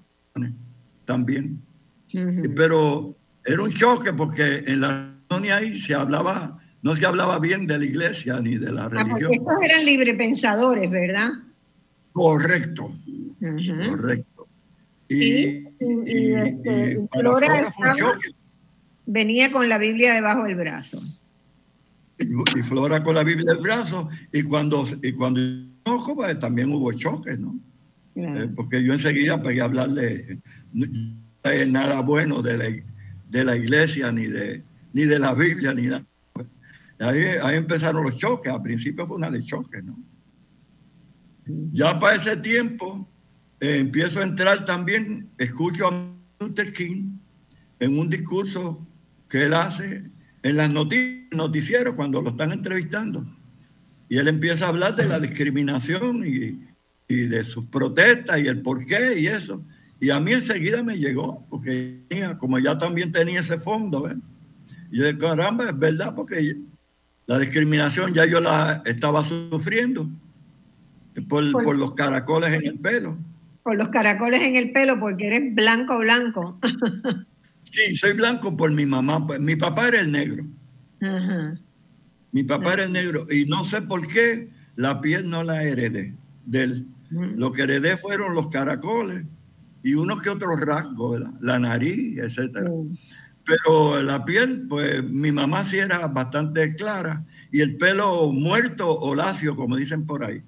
también. 1.04 1.60
Pero 2.56 3.14
era 3.44 3.62
un 3.62 3.72
choque 3.72 4.12
porque 4.12 4.64
en 4.66 4.80
la 4.80 5.14
reunión 5.28 5.58
ahí 5.58 5.78
se 5.78 5.94
hablaba, 5.94 6.58
no 6.82 6.96
se 6.96 7.06
hablaba 7.06 7.38
bien 7.38 7.66
de 7.66 7.78
la 7.78 7.84
iglesia 7.84 8.40
ni 8.40 8.56
de 8.56 8.72
la 8.72 8.84
ah, 8.84 8.88
religión. 8.88 9.32
estos 9.32 9.62
eran 9.62 9.84
librepensadores, 9.84 10.90
¿verdad? 10.90 11.30
Correcto, 12.12 12.92
correcto. 13.38 14.48
Y, 15.08 15.66
este, 15.78 17.08
Flora 17.12 17.66
venía 19.06 19.50
con 19.50 19.68
la 19.68 19.78
Biblia 19.78 20.14
debajo 20.14 20.44
del 20.44 20.54
brazo. 20.54 21.00
Y, 22.18 22.62
Flora 22.62 23.02
con 23.02 23.14
la 23.14 23.24
Biblia 23.24 23.54
del 23.54 23.62
brazo, 23.62 24.08
y 24.32 24.42
cuando, 24.42 24.86
y 25.02 25.12
cuando 25.12 25.40
pues, 26.14 26.38
también 26.38 26.72
hubo 26.72 26.92
choques, 26.92 27.38
¿no? 27.38 27.58
Eh, 28.14 28.48
porque 28.54 28.84
yo 28.84 28.92
enseguida 28.92 29.42
pegué 29.42 29.62
a 29.62 29.64
hablar 29.64 29.88
de, 31.42 31.66
nada 31.66 32.00
bueno 32.00 32.42
de 32.42 32.56
la, 32.56 32.84
de 33.28 33.44
la 33.44 33.56
iglesia, 33.56 34.12
ni 34.12 34.26
de, 34.26 34.62
ni 34.92 35.04
de 35.04 35.18
la 35.18 35.34
Biblia, 35.34 35.74
ni 35.74 35.86
nada. 35.86 36.04
Ahí, 36.98 37.24
ahí 37.42 37.56
empezaron 37.56 38.04
los 38.04 38.16
choques, 38.16 38.52
al 38.52 38.62
principio 38.62 39.06
fue 39.06 39.16
una 39.16 39.30
de 39.30 39.42
choques, 39.42 39.82
¿no? 39.82 39.98
Ya 41.72 41.98
para 41.98 42.16
ese 42.16 42.36
tiempo 42.36 43.08
eh, 43.60 43.78
empiezo 43.78 44.20
a 44.20 44.22
entrar 44.22 44.64
también, 44.64 45.28
escucho 45.38 45.88
a 45.88 46.12
Luther 46.38 46.72
King 46.72 47.18
en 47.78 47.98
un 47.98 48.08
discurso 48.08 48.86
que 49.28 49.46
él 49.46 49.54
hace 49.54 50.04
en 50.42 50.56
las 50.56 50.72
noticias, 50.72 51.26
noticieros 51.32 51.94
cuando 51.94 52.22
lo 52.22 52.30
están 52.30 52.52
entrevistando. 52.52 53.24
Y 54.08 54.18
él 54.18 54.28
empieza 54.28 54.66
a 54.66 54.68
hablar 54.68 54.96
de 54.96 55.06
la 55.06 55.20
discriminación 55.20 56.24
y, 56.26 56.66
y 57.08 57.26
de 57.26 57.44
sus 57.44 57.66
protestas 57.66 58.40
y 58.40 58.48
el 58.48 58.60
por 58.62 58.84
qué 58.84 59.18
y 59.18 59.26
eso. 59.26 59.64
Y 60.00 60.10
a 60.10 60.18
mí 60.18 60.32
enseguida 60.32 60.82
me 60.82 60.98
llegó, 60.98 61.46
porque 61.50 62.00
como 62.38 62.58
ya 62.58 62.78
también 62.78 63.12
tenía 63.12 63.40
ese 63.40 63.58
fondo, 63.58 64.02
¿ves? 64.02 64.16
Y 64.90 64.98
yo 64.98 65.04
dije, 65.04 65.18
caramba, 65.18 65.66
es 65.66 65.78
verdad, 65.78 66.14
porque 66.14 66.56
la 67.26 67.38
discriminación 67.38 68.14
ya 68.14 68.24
yo 68.24 68.40
la 68.40 68.82
estaba 68.86 69.22
sufriendo 69.22 70.08
por, 71.28 71.52
por, 71.52 71.76
los 71.76 71.92
caracoles 71.92 72.54
en 72.54 72.66
el 72.66 72.78
pelo. 72.78 73.18
Por 73.62 73.76
los 73.76 73.90
caracoles 73.90 74.42
en 74.42 74.56
el 74.56 74.72
pelo, 74.72 74.98
porque 74.98 75.26
eres 75.26 75.54
blanco, 75.54 75.98
blanco. 75.98 76.58
sí, 77.70 77.94
soy 77.94 78.14
blanco 78.14 78.56
por 78.56 78.72
mi 78.72 78.86
mamá. 78.86 79.26
Pues, 79.26 79.38
mi 79.38 79.54
papá 79.54 79.88
era 79.88 80.00
el 80.00 80.10
negro. 80.10 80.44
Mi 82.32 82.42
papá 82.42 82.72
era 82.72 82.84
el 82.84 82.92
negro. 82.92 83.26
Y 83.30 83.44
no 83.44 83.64
sé 83.64 83.82
por 83.82 84.06
qué 84.06 84.48
la 84.76 85.00
piel 85.00 85.28
no 85.28 85.44
la 85.44 85.62
heredé 85.62 86.14
de 86.46 86.62
él. 86.62 86.86
Lo 87.10 87.52
que 87.52 87.62
heredé 87.62 87.96
fueron 87.96 88.34
los 88.34 88.48
caracoles 88.48 89.24
y 89.82 89.94
unos 89.94 90.22
que 90.22 90.30
otros 90.30 90.60
rasgos, 90.60 91.18
¿verdad? 91.18 91.34
La 91.40 91.58
nariz, 91.58 92.18
etcétera. 92.18 92.70
Pero 93.44 94.02
la 94.02 94.24
piel, 94.24 94.66
pues 94.68 95.02
mi 95.02 95.32
mamá 95.32 95.64
sí 95.64 95.78
era 95.78 96.06
bastante 96.08 96.74
clara 96.74 97.24
y 97.50 97.60
el 97.60 97.76
pelo 97.76 98.32
muerto 98.32 98.88
o 98.88 99.14
lacio, 99.14 99.56
como 99.56 99.76
dicen 99.76 100.06
por 100.06 100.24
ahí. 100.24 100.42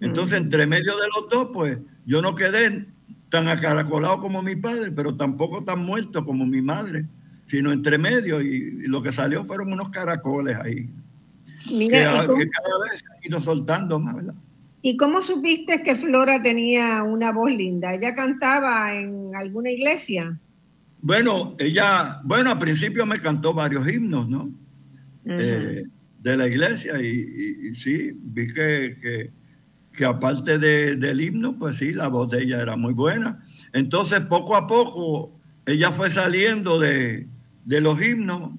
Entonces, 0.00 0.38
entre 0.38 0.66
medio 0.66 0.96
de 0.96 1.06
los 1.14 1.28
dos, 1.30 1.50
pues 1.52 1.78
yo 2.06 2.22
no 2.22 2.34
quedé 2.34 2.86
tan 3.28 3.48
acaracolado 3.48 4.20
como 4.20 4.42
mi 4.42 4.56
padre, 4.56 4.90
pero 4.90 5.14
tampoco 5.16 5.62
tan 5.62 5.84
muerto 5.84 6.24
como 6.24 6.46
mi 6.46 6.62
madre, 6.62 7.06
sino 7.46 7.70
entre 7.72 7.98
medio 7.98 8.40
y, 8.40 8.86
lo 8.86 9.02
que 9.02 9.12
salió 9.12 9.44
fueron 9.44 9.72
unos 9.72 9.90
caracoles 9.90 10.56
ahí. 10.56 10.90
que, 11.68 11.90
cada 11.90 12.26
vez 12.26 12.98
se 12.98 13.06
han 13.06 13.24
ido 13.24 13.40
soltando 13.40 14.00
más, 14.00 14.16
¿verdad? 14.16 14.34
¿Y 14.82 14.96
cómo 14.96 15.20
supiste 15.20 15.82
que 15.82 15.94
Flora 15.94 16.42
tenía 16.42 17.02
una 17.02 17.32
voz 17.32 17.50
linda? 17.50 17.94
¿Ella 17.94 18.14
cantaba 18.14 18.94
en 18.94 19.34
alguna 19.36 19.70
iglesia? 19.70 20.38
Bueno, 21.02 21.54
ella, 21.58 22.20
bueno, 22.24 22.50
al 22.50 22.58
principio 22.58 23.04
me 23.04 23.18
cantó 23.18 23.52
varios 23.52 23.90
himnos, 23.90 24.28
¿no? 24.28 24.50
Eh, 25.26 25.84
de 26.18 26.36
la 26.36 26.46
iglesia 26.46 27.00
y, 27.00 27.74
sí, 27.76 28.12
vi 28.14 28.46
que, 28.46 29.30
que, 29.92 30.04
aparte 30.04 30.58
del 30.58 31.20
himno, 31.20 31.58
pues 31.58 31.76
sí, 31.76 31.92
la 31.92 32.08
voz 32.08 32.30
de 32.30 32.42
ella 32.42 32.60
era 32.62 32.76
muy 32.76 32.94
buena. 32.94 33.44
Entonces, 33.72 34.20
poco 34.20 34.56
a 34.56 34.66
poco, 34.66 35.38
ella 35.66 35.92
fue 35.92 36.10
saliendo 36.10 36.78
de, 36.78 37.26
de 37.66 37.80
los 37.82 38.00
himnos 38.00 38.52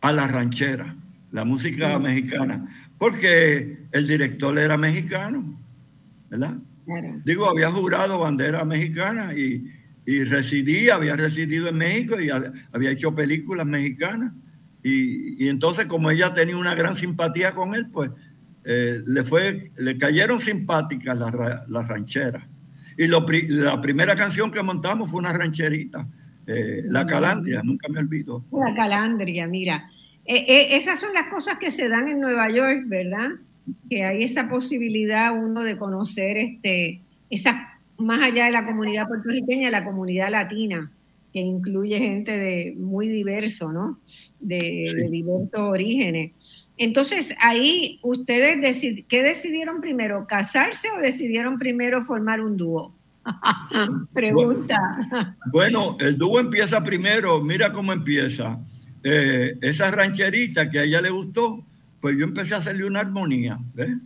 a 0.00 0.12
la 0.12 0.28
ranchera, 0.28 0.96
la 1.32 1.44
música 1.44 1.98
mexicana 1.98 2.87
porque 2.98 3.78
el 3.92 4.06
director 4.06 4.58
era 4.58 4.76
mexicano, 4.76 5.58
¿verdad? 6.28 6.56
Digo, 7.24 7.48
había 7.48 7.70
jurado 7.70 8.18
bandera 8.18 8.64
mexicana 8.64 9.32
y, 9.34 9.74
residía, 10.24 10.94
había 10.94 11.16
residido 11.16 11.68
en 11.68 11.76
México 11.76 12.18
y 12.18 12.30
había 12.72 12.90
hecho 12.90 13.14
películas 13.14 13.66
mexicanas. 13.66 14.32
Y, 14.82 15.48
entonces, 15.48 15.86
como 15.86 16.10
ella 16.10 16.32
tenía 16.32 16.56
una 16.56 16.74
gran 16.74 16.94
simpatía 16.94 17.52
con 17.54 17.74
él, 17.74 17.88
pues 17.92 18.10
eh, 18.64 19.02
le, 19.06 19.22
fue, 19.22 19.70
le 19.76 19.98
cayeron 19.98 20.40
simpáticas 20.40 21.18
las, 21.18 21.88
rancheras. 21.88 22.44
Y 22.96 23.06
la 23.06 23.80
primera 23.80 24.16
canción 24.16 24.50
que 24.50 24.62
montamos 24.62 25.10
fue 25.10 25.20
una 25.20 25.32
rancherita, 25.32 26.08
eh, 26.46 26.82
La 26.86 27.06
Calandria, 27.06 27.62
nunca 27.62 27.88
me 27.90 28.00
olvido. 28.00 28.44
La 28.50 28.74
Calandria, 28.74 29.46
mira. 29.46 29.90
Eh, 30.28 30.44
eh, 30.46 30.76
esas 30.76 31.00
son 31.00 31.14
las 31.14 31.28
cosas 31.28 31.58
que 31.58 31.70
se 31.70 31.88
dan 31.88 32.06
en 32.06 32.20
Nueva 32.20 32.50
York, 32.50 32.82
¿verdad? 32.84 33.30
Que 33.88 34.04
hay 34.04 34.24
esa 34.24 34.46
posibilidad 34.46 35.32
uno 35.32 35.64
de 35.64 35.78
conocer 35.78 36.36
este, 36.36 37.00
esa, 37.30 37.80
más 37.96 38.20
allá 38.20 38.44
de 38.44 38.50
la 38.50 38.66
comunidad 38.66 39.08
puertorriqueña, 39.08 39.70
la 39.70 39.86
comunidad 39.86 40.30
latina, 40.30 40.92
que 41.32 41.40
incluye 41.40 41.98
gente 41.98 42.32
de 42.36 42.74
muy 42.76 43.08
diverso, 43.08 43.72
¿no? 43.72 43.98
De, 44.38 45.08
diversos 45.10 45.60
orígenes. 45.60 46.32
Entonces, 46.76 47.34
ahí 47.40 47.98
ustedes, 48.02 48.82
¿qué 49.08 49.22
decidieron 49.22 49.80
primero? 49.80 50.26
¿Casarse 50.26 50.88
o 50.90 51.00
decidieron 51.00 51.58
primero 51.58 52.02
formar 52.02 52.42
un 52.42 52.58
dúo? 52.58 52.94
Pregunta. 54.12 55.36
Bueno, 55.50 55.96
el 56.00 56.18
dúo 56.18 56.38
empieza 56.38 56.84
primero, 56.84 57.42
mira 57.42 57.72
cómo 57.72 57.94
empieza. 57.94 58.58
Eh, 59.10 59.58
esa 59.62 59.90
rancherita 59.90 60.68
que 60.68 60.80
a 60.80 60.84
ella 60.84 61.00
le 61.00 61.08
gustó, 61.08 61.64
pues 61.98 62.18
yo 62.18 62.24
empecé 62.24 62.54
a 62.54 62.58
hacerle 62.58 62.84
una 62.84 63.00
armonía, 63.00 63.58
¿ves? 63.72 63.96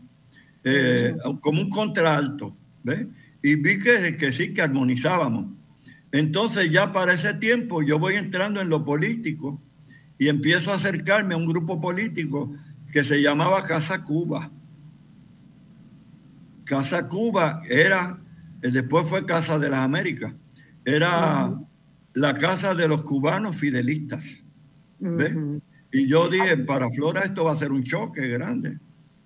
Eh, 0.62 1.16
como 1.40 1.60
un 1.60 1.70
contralto, 1.70 2.56
¿ves? 2.84 3.06
Y 3.42 3.56
vi 3.56 3.80
que, 3.80 4.16
que 4.16 4.32
sí, 4.32 4.54
que 4.54 4.62
armonizábamos. 4.62 5.46
Entonces 6.12 6.70
ya 6.70 6.92
para 6.92 7.14
ese 7.14 7.34
tiempo 7.34 7.82
yo 7.82 7.98
voy 7.98 8.14
entrando 8.14 8.60
en 8.60 8.68
lo 8.68 8.84
político 8.84 9.60
y 10.18 10.28
empiezo 10.28 10.70
a 10.70 10.76
acercarme 10.76 11.34
a 11.34 11.38
un 11.38 11.48
grupo 11.48 11.80
político 11.80 12.54
que 12.92 13.02
se 13.02 13.20
llamaba 13.20 13.64
Casa 13.64 14.04
Cuba. 14.04 14.52
Casa 16.64 17.08
Cuba 17.08 17.60
era, 17.68 18.20
después 18.60 19.08
fue 19.08 19.26
Casa 19.26 19.58
de 19.58 19.68
las 19.68 19.80
Américas, 19.80 20.32
era 20.84 21.58
la 22.14 22.34
casa 22.38 22.76
de 22.76 22.86
los 22.86 23.02
cubanos 23.02 23.56
fidelistas. 23.56 24.41
¿Ves? 25.02 25.34
Y 25.92 26.08
yo 26.08 26.28
dije, 26.28 26.56
para 26.58 26.88
Flora 26.90 27.22
esto 27.22 27.44
va 27.44 27.52
a 27.52 27.56
ser 27.56 27.72
un 27.72 27.82
choque 27.82 28.26
grande. 28.28 28.78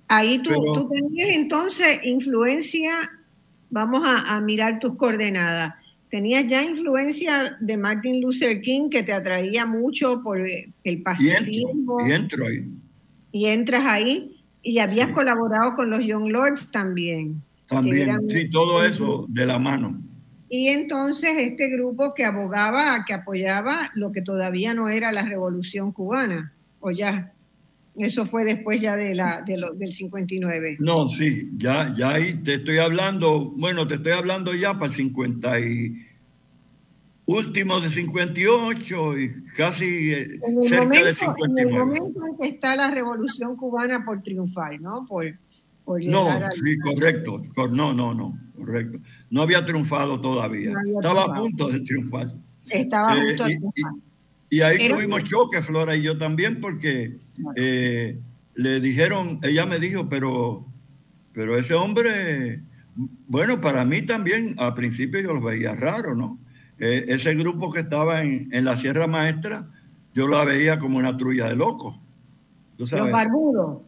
Ahí 0.09 0.39
tú, 0.43 0.53
tú 0.53 0.89
tenías 0.89 1.31
entonces 1.31 2.01
influencia, 2.05 3.11
vamos 3.71 4.03
a, 4.05 4.37
a, 4.37 4.41
mirar 4.41 4.81
tus 4.81 4.97
coordenadas. 4.97 5.75
Tenías 6.11 6.47
ya 6.49 6.63
influencia 6.63 7.57
de 7.61 7.77
Martin 7.77 8.21
Luther 8.21 8.61
King 8.63 8.89
que 8.89 9.03
te 9.03 9.13
atraía 9.13 9.67
mucho 9.67 10.23
por 10.23 10.41
el 10.41 11.03
pacifismo. 11.03 12.07
Y 12.07 12.13
entro, 12.13 12.13
y 12.13 12.13
entro 12.13 12.47
ahí. 12.47 12.65
Y 13.33 13.47
entras 13.47 13.85
ahí. 13.85 14.45
Y 14.63 14.79
habías 14.79 15.09
sí. 15.09 15.15
colaborado 15.15 15.75
con 15.75 15.91
los 15.91 16.05
Young 16.05 16.31
Lords 16.31 16.71
también. 16.71 17.43
También, 17.69 18.19
sí, 18.29 18.49
todo 18.49 18.85
eso 18.85 19.27
de 19.29 19.47
la 19.47 19.59
mano. 19.59 20.01
Y 20.49 20.69
entonces 20.69 21.33
este 21.39 21.69
grupo 21.69 22.15
que 22.15 22.25
abogaba, 22.25 23.05
que 23.07 23.15
apoyaba 23.15 23.91
lo 23.95 24.13
que 24.13 24.23
todavía 24.23 24.75
no 24.75 24.89
era 24.89 25.11
la 25.13 25.23
revolución 25.23 25.93
cubana, 25.93 26.53
o 26.81 26.91
ya, 26.91 27.33
eso 27.97 28.27
fue 28.27 28.45
después 28.45 28.81
ya 28.81 28.97
de 28.97 29.15
la, 29.15 29.43
de 29.43 29.57
lo, 29.57 29.73
del 29.75 29.93
59. 29.93 30.77
No, 30.81 31.09
sí, 31.09 31.51
ya, 31.57 31.93
ya 31.95 32.11
ahí 32.11 32.35
te 32.35 32.55
estoy 32.57 32.79
hablando, 32.79 33.53
bueno, 33.57 33.87
te 33.89 33.95
estoy 33.95 34.13
hablando 34.13 34.55
ya 34.55 34.75
para 34.75 34.87
el 34.87 34.93
50 34.93 35.61
y 35.61 36.07
último 37.27 37.81
de 37.81 37.91
58 37.91 39.19
y 39.19 39.45
casi 39.57 40.13
en 40.13 40.63
cerca 40.63 40.85
momento, 40.85 41.07
del 41.07 41.17
59. 41.17 41.61
En 41.61 41.69
el 41.69 41.75
momento 41.75 42.27
en 42.27 42.37
que 42.37 42.49
está 42.49 42.77
la 42.77 42.91
revolución 42.91 43.57
cubana 43.57 44.05
por 44.05 44.23
triunfar, 44.23 44.81
¿no? 44.81 45.05
Por, 45.07 45.27
no, 45.87 46.31
al... 46.31 46.53
sí, 46.53 46.79
correcto. 46.79 47.43
No, 47.71 47.93
no, 47.93 48.15
no, 48.15 48.39
correcto. 48.57 48.99
No 49.31 49.43
había 49.43 49.65
triunfado 49.65 50.21
todavía. 50.21 50.73
No 50.73 50.81
había 50.81 50.95
Estaba 50.95 51.25
triunfado. 51.25 51.33
a 51.33 51.39
punto 51.39 51.69
de 51.69 51.81
triunfar. 51.81 52.27
Estaba 52.69 53.13
a 53.13 53.15
punto 53.15 53.29
eh, 53.47 53.49
de 53.49 53.57
triunfar. 53.57 53.93
Y, 54.51 54.57
y, 54.57 54.59
y 54.59 54.61
ahí 54.63 54.89
tuvimos 54.89 55.25
choque, 55.25 55.63
Flora 55.63 55.97
y 55.97 56.03
yo 56.03 56.19
también, 56.19 56.61
porque 56.61 57.19
bueno. 57.39 57.55
eh, 57.57 58.19
le 58.55 58.81
dijeron, 58.81 59.39
ella 59.43 59.67
me 59.67 59.79
dijo, 59.79 60.09
pero, 60.09 60.67
pero 61.33 61.57
ese 61.59 61.75
hombre, 61.75 62.63
bueno, 63.29 63.61
para 63.61 63.85
mí 63.85 64.03
también, 64.03 64.55
al 64.59 64.75
principio 64.75 65.21
yo 65.21 65.35
lo 65.35 65.41
veía 65.41 65.75
raro, 65.75 66.15
¿no? 66.15 66.39
Eh, 66.79 67.07
ese 67.09 67.35
grupo 67.35 67.73
que 67.73 67.81
estaba 67.81 68.23
en, 68.23 68.49
en, 68.53 68.65
la 68.65 68.77
Sierra 68.77 69.07
Maestra, 69.07 69.71
yo 70.15 70.29
la 70.29 70.45
veía 70.45 70.79
como 70.79 70.99
una 70.99 71.17
trulla 71.17 71.49
de 71.49 71.57
locos. 71.57 71.99
Los 72.79 72.91
barbudos. 72.91 73.83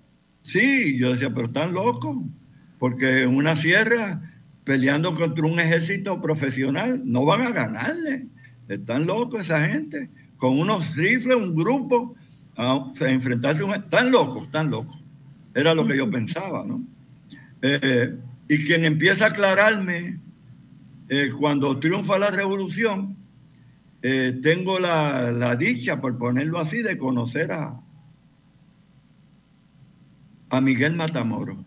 Sí, 0.48 0.96
yo 0.96 1.12
decía, 1.12 1.28
pero 1.34 1.48
están 1.48 1.74
locos, 1.74 2.16
porque 2.78 3.24
en 3.24 3.36
una 3.36 3.54
sierra 3.54 4.22
peleando 4.64 5.14
contra 5.14 5.44
un 5.44 5.60
ejército 5.60 6.22
profesional 6.22 7.02
no 7.04 7.26
van 7.26 7.42
a 7.42 7.50
ganarle. 7.50 8.28
Están 8.66 9.06
locos 9.06 9.42
esa 9.42 9.68
gente, 9.68 10.08
con 10.38 10.58
unos 10.58 10.96
rifles, 10.96 11.36
un 11.36 11.54
grupo, 11.54 12.14
a 12.56 12.90
enfrentarse 13.00 13.60
a 13.60 13.66
un... 13.66 13.74
Están 13.74 14.10
locos, 14.10 14.44
están 14.44 14.70
locos. 14.70 14.98
Era 15.54 15.74
lo 15.74 15.86
que 15.86 15.98
yo 15.98 16.10
pensaba, 16.10 16.64
¿no? 16.64 16.82
Eh, 17.60 18.16
y 18.48 18.64
quien 18.64 18.86
empieza 18.86 19.26
a 19.26 19.28
aclararme 19.28 20.18
eh, 21.10 21.28
cuando 21.38 21.78
triunfa 21.78 22.18
la 22.18 22.30
revolución, 22.30 23.18
eh, 24.00 24.40
tengo 24.42 24.78
la, 24.78 25.30
la, 25.30 25.56
dicha, 25.56 26.00
por 26.00 26.16
ponerlo 26.16 26.58
así, 26.58 26.80
de 26.80 26.96
conocer 26.96 27.52
a, 27.52 27.82
a 30.50 30.60
Miguel 30.60 30.94
Matamoro. 30.94 31.64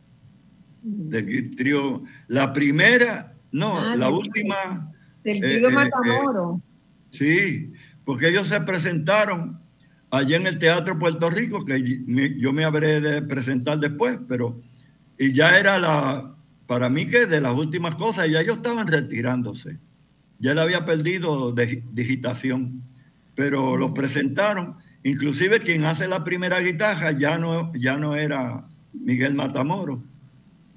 De 0.84 1.22
trío, 1.56 2.04
la 2.28 2.52
primera, 2.54 3.36
no, 3.52 3.80
ah, 3.80 3.96
la 3.96 4.08
del, 4.08 4.16
última. 4.16 4.92
Del 5.24 5.40
trío 5.40 5.70
eh, 5.70 5.74
Matamoro. 5.74 6.62
sí, 7.12 7.72
porque 8.04 8.30
ellos 8.30 8.48
se 8.48 8.60
presentaron 8.62 9.60
allá 10.10 10.38
en 10.38 10.48
el 10.48 10.58
Teatro 10.60 10.98
Puerto 10.98 11.30
Rico, 11.30 11.64
que 11.64 12.04
yo 12.38 12.54
me 12.54 12.64
habré 12.64 13.00
de 13.00 13.22
presentar 13.22 13.80
después, 13.80 14.20
pero 14.28 14.60
y 15.18 15.34
ya 15.34 15.60
era 15.60 15.78
la, 15.78 16.36
para 16.66 16.90
mí 16.90 17.06
que 17.06 17.28
de 17.28 17.42
las 17.42 17.54
últimas 17.54 17.96
cosas, 17.96 18.28
ya 18.30 18.42
ellos 18.42 18.58
estaban 18.58 18.88
retirándose. 18.88 19.78
Ya 20.40 20.54
él 20.54 20.60
había 20.60 20.86
perdido 20.86 21.52
de, 21.52 21.84
digitación, 21.92 22.82
pero 23.36 23.78
los 23.78 23.92
presentaron. 23.92 24.78
Inclusive 25.04 25.60
quien 25.60 25.86
hace 25.86 26.08
la 26.08 26.24
primera 26.24 26.60
guitarra 26.60 27.12
ya 27.12 27.38
no, 27.38 27.72
ya 27.74 27.98
no 27.98 28.16
era 28.16 28.68
Miguel 28.94 29.34
Matamoro, 29.34 30.04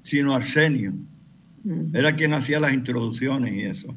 sino 0.01 0.35
Arsenio. 0.35 0.93
Era 1.93 2.15
quien 2.15 2.33
hacía 2.33 2.59
las 2.59 2.73
introducciones 2.73 3.53
y 3.53 3.61
eso. 3.61 3.95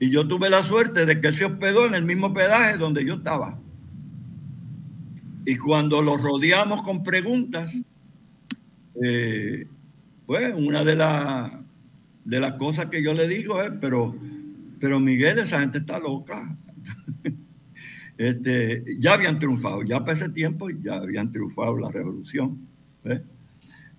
Y 0.00 0.10
yo 0.10 0.26
tuve 0.26 0.48
la 0.48 0.62
suerte 0.62 1.04
de 1.04 1.20
que 1.20 1.28
él 1.28 1.34
se 1.34 1.44
hospedó 1.44 1.86
en 1.86 1.94
el 1.94 2.04
mismo 2.04 2.32
pedaje 2.32 2.78
donde 2.78 3.04
yo 3.04 3.14
estaba. 3.14 3.58
Y 5.44 5.56
cuando 5.56 6.02
lo 6.02 6.16
rodeamos 6.16 6.82
con 6.82 7.02
preguntas, 7.04 7.72
eh, 9.02 9.66
pues 10.24 10.54
una 10.54 10.84
de, 10.84 10.96
la, 10.96 11.62
de 12.24 12.40
las 12.40 12.54
cosas 12.56 12.86
que 12.86 13.02
yo 13.02 13.12
le 13.12 13.28
digo 13.28 13.62
es, 13.62 13.70
pero, 13.80 14.16
pero 14.80 14.98
Miguel, 14.98 15.38
esa 15.38 15.60
gente 15.60 15.78
está 15.78 15.98
loca. 15.98 16.56
este, 18.18 18.84
ya 18.98 19.14
habían 19.14 19.38
triunfado, 19.38 19.82
ya 19.82 20.00
para 20.00 20.14
ese 20.14 20.30
tiempo 20.30 20.70
ya 20.70 20.94
habían 20.94 21.30
triunfado 21.30 21.76
la 21.76 21.90
revolución. 21.90 22.66
¿ves? 23.04 23.20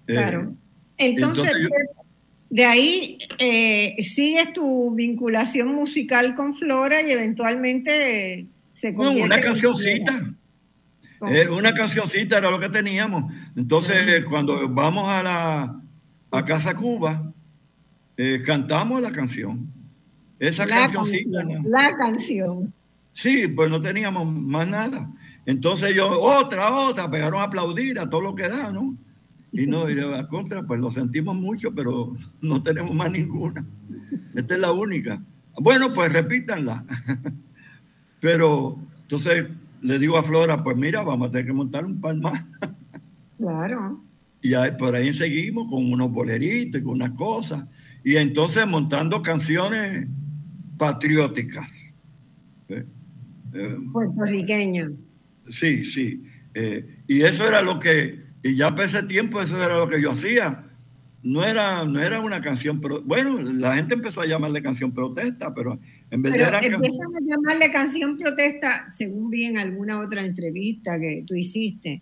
Claro. 0.08 0.54
Eh, 0.98 1.10
entonces, 1.10 1.46
entonces 1.46 1.70
yo, 1.70 2.04
de 2.50 2.66
ahí 2.66 3.20
eh, 3.38 3.96
sigues 4.04 4.54
tu 4.54 4.96
vinculación 4.96 5.76
musical 5.76 6.34
con 6.34 6.54
Flora 6.54 7.02
y 7.02 7.12
eventualmente 7.12 8.48
se 8.74 8.94
convierte 8.94 9.26
Una 9.26 9.42
cancioncita. 9.42 10.34
Eh, 11.30 11.50
una 11.50 11.74
cancioncita 11.74 12.38
era 12.38 12.52
lo 12.52 12.60
que 12.60 12.70
teníamos. 12.70 13.34
Entonces, 13.56 14.24
cuando 14.26 14.70
vamos 14.70 15.10
a 15.10 15.24
la 15.24 15.82
a 16.30 16.46
Casa 16.46 16.76
Cuba, 16.76 17.34
eh, 18.16 18.42
cantamos 18.46 19.02
la 19.02 19.12
canción. 19.12 19.68
Esa 20.40 20.66
la 20.66 20.84
cancioncita. 20.84 21.40
Canción, 21.40 21.72
la 21.72 21.98
canción. 21.98 22.74
Sí, 23.14 23.48
pues 23.48 23.70
no 23.70 23.82
teníamos 23.82 24.32
más 24.32 24.68
nada. 24.68 25.10
Entonces 25.46 25.96
yo, 25.96 26.22
otra, 26.22 26.72
otra, 26.72 27.10
pegaron 27.10 27.42
a 27.42 27.46
aplaudir 27.46 28.00
a 28.00 28.10
todo 28.10 28.22
lo 28.22 28.36
que 28.36 28.48
da, 28.48 28.72
¿no? 28.72 28.96
Y 29.58 29.66
no, 29.66 29.90
y 29.90 30.00
a 30.00 30.28
contra, 30.28 30.62
pues 30.62 30.80
lo 30.80 30.92
sentimos 30.92 31.36
mucho, 31.36 31.74
pero 31.74 32.16
no 32.42 32.62
tenemos 32.62 32.94
más 32.94 33.12
ninguna. 33.12 33.66
Esta 34.36 34.54
es 34.54 34.60
la 34.60 34.72
única. 34.72 35.20
Bueno, 35.60 35.92
pues 35.94 36.14
repítanla. 36.14 36.86
Pero 38.20 38.78
entonces 39.02 39.48
le 39.82 39.98
digo 39.98 40.18
a 40.18 40.24
Flora, 40.24 40.64
pues 40.64 40.78
mira, 40.78 41.04
vamos 41.04 41.30
a 41.30 41.32
tener 41.32 41.48
que 41.48 41.54
montar 41.54 41.86
un 41.86 42.00
par 42.00 42.16
más. 42.18 42.44
Claro. 43.38 44.04
Y 44.42 44.56
ahí, 44.56 44.72
por 44.80 44.96
ahí 44.96 45.14
seguimos 45.14 45.70
con 45.70 45.94
unos 45.94 46.12
boleritos 46.12 46.82
y 46.82 46.84
con 46.84 46.96
unas 46.96 47.12
cosas. 47.12 47.64
Y 48.04 48.16
entonces 48.16 48.66
montando 48.66 49.22
canciones 49.22 50.08
patrióticas. 50.76 51.70
¿Eh? 52.70 52.84
Eh, 53.54 53.78
Puertorriqueñas. 53.94 54.90
Sí, 55.48 55.86
sí. 55.86 56.24
Eh, 56.56 57.04
y 57.08 57.22
eso 57.22 57.48
era 57.48 57.62
lo 57.62 57.78
que, 57.78 58.27
y 58.48 58.56
ya 58.56 58.70
para 58.72 58.86
ese 58.86 59.04
tiempo 59.04 59.42
eso 59.42 59.58
era 59.58 59.78
lo 59.78 59.88
que 59.88 60.02
yo 60.02 60.12
hacía. 60.12 60.64
No 61.24 61.44
era, 61.44 61.84
no 61.84 62.00
era 62.00 62.22
una 62.22 62.42
canción, 62.42 62.80
pero 62.80 63.02
bueno, 63.02 63.38
la 63.40 63.74
gente 63.76 63.96
empezó 63.96 64.22
a 64.22 64.26
llamarle 64.26 64.62
canción 64.62 64.94
protesta, 64.94 65.54
pero 65.54 65.80
en 66.10 66.22
vez 66.22 66.32
pero 66.32 66.46
de 66.46 66.50
era 66.50 66.60
empiezan 66.60 67.16
a 67.16 67.20
llamarle 67.20 67.72
canción 67.72 68.18
protesta, 68.18 68.88
según 68.94 69.30
vi 69.30 69.44
en 69.44 69.58
alguna 69.58 70.00
otra 70.00 70.26
entrevista 70.26 70.98
que 71.00 71.26
tú 71.28 71.36
hiciste, 71.36 72.02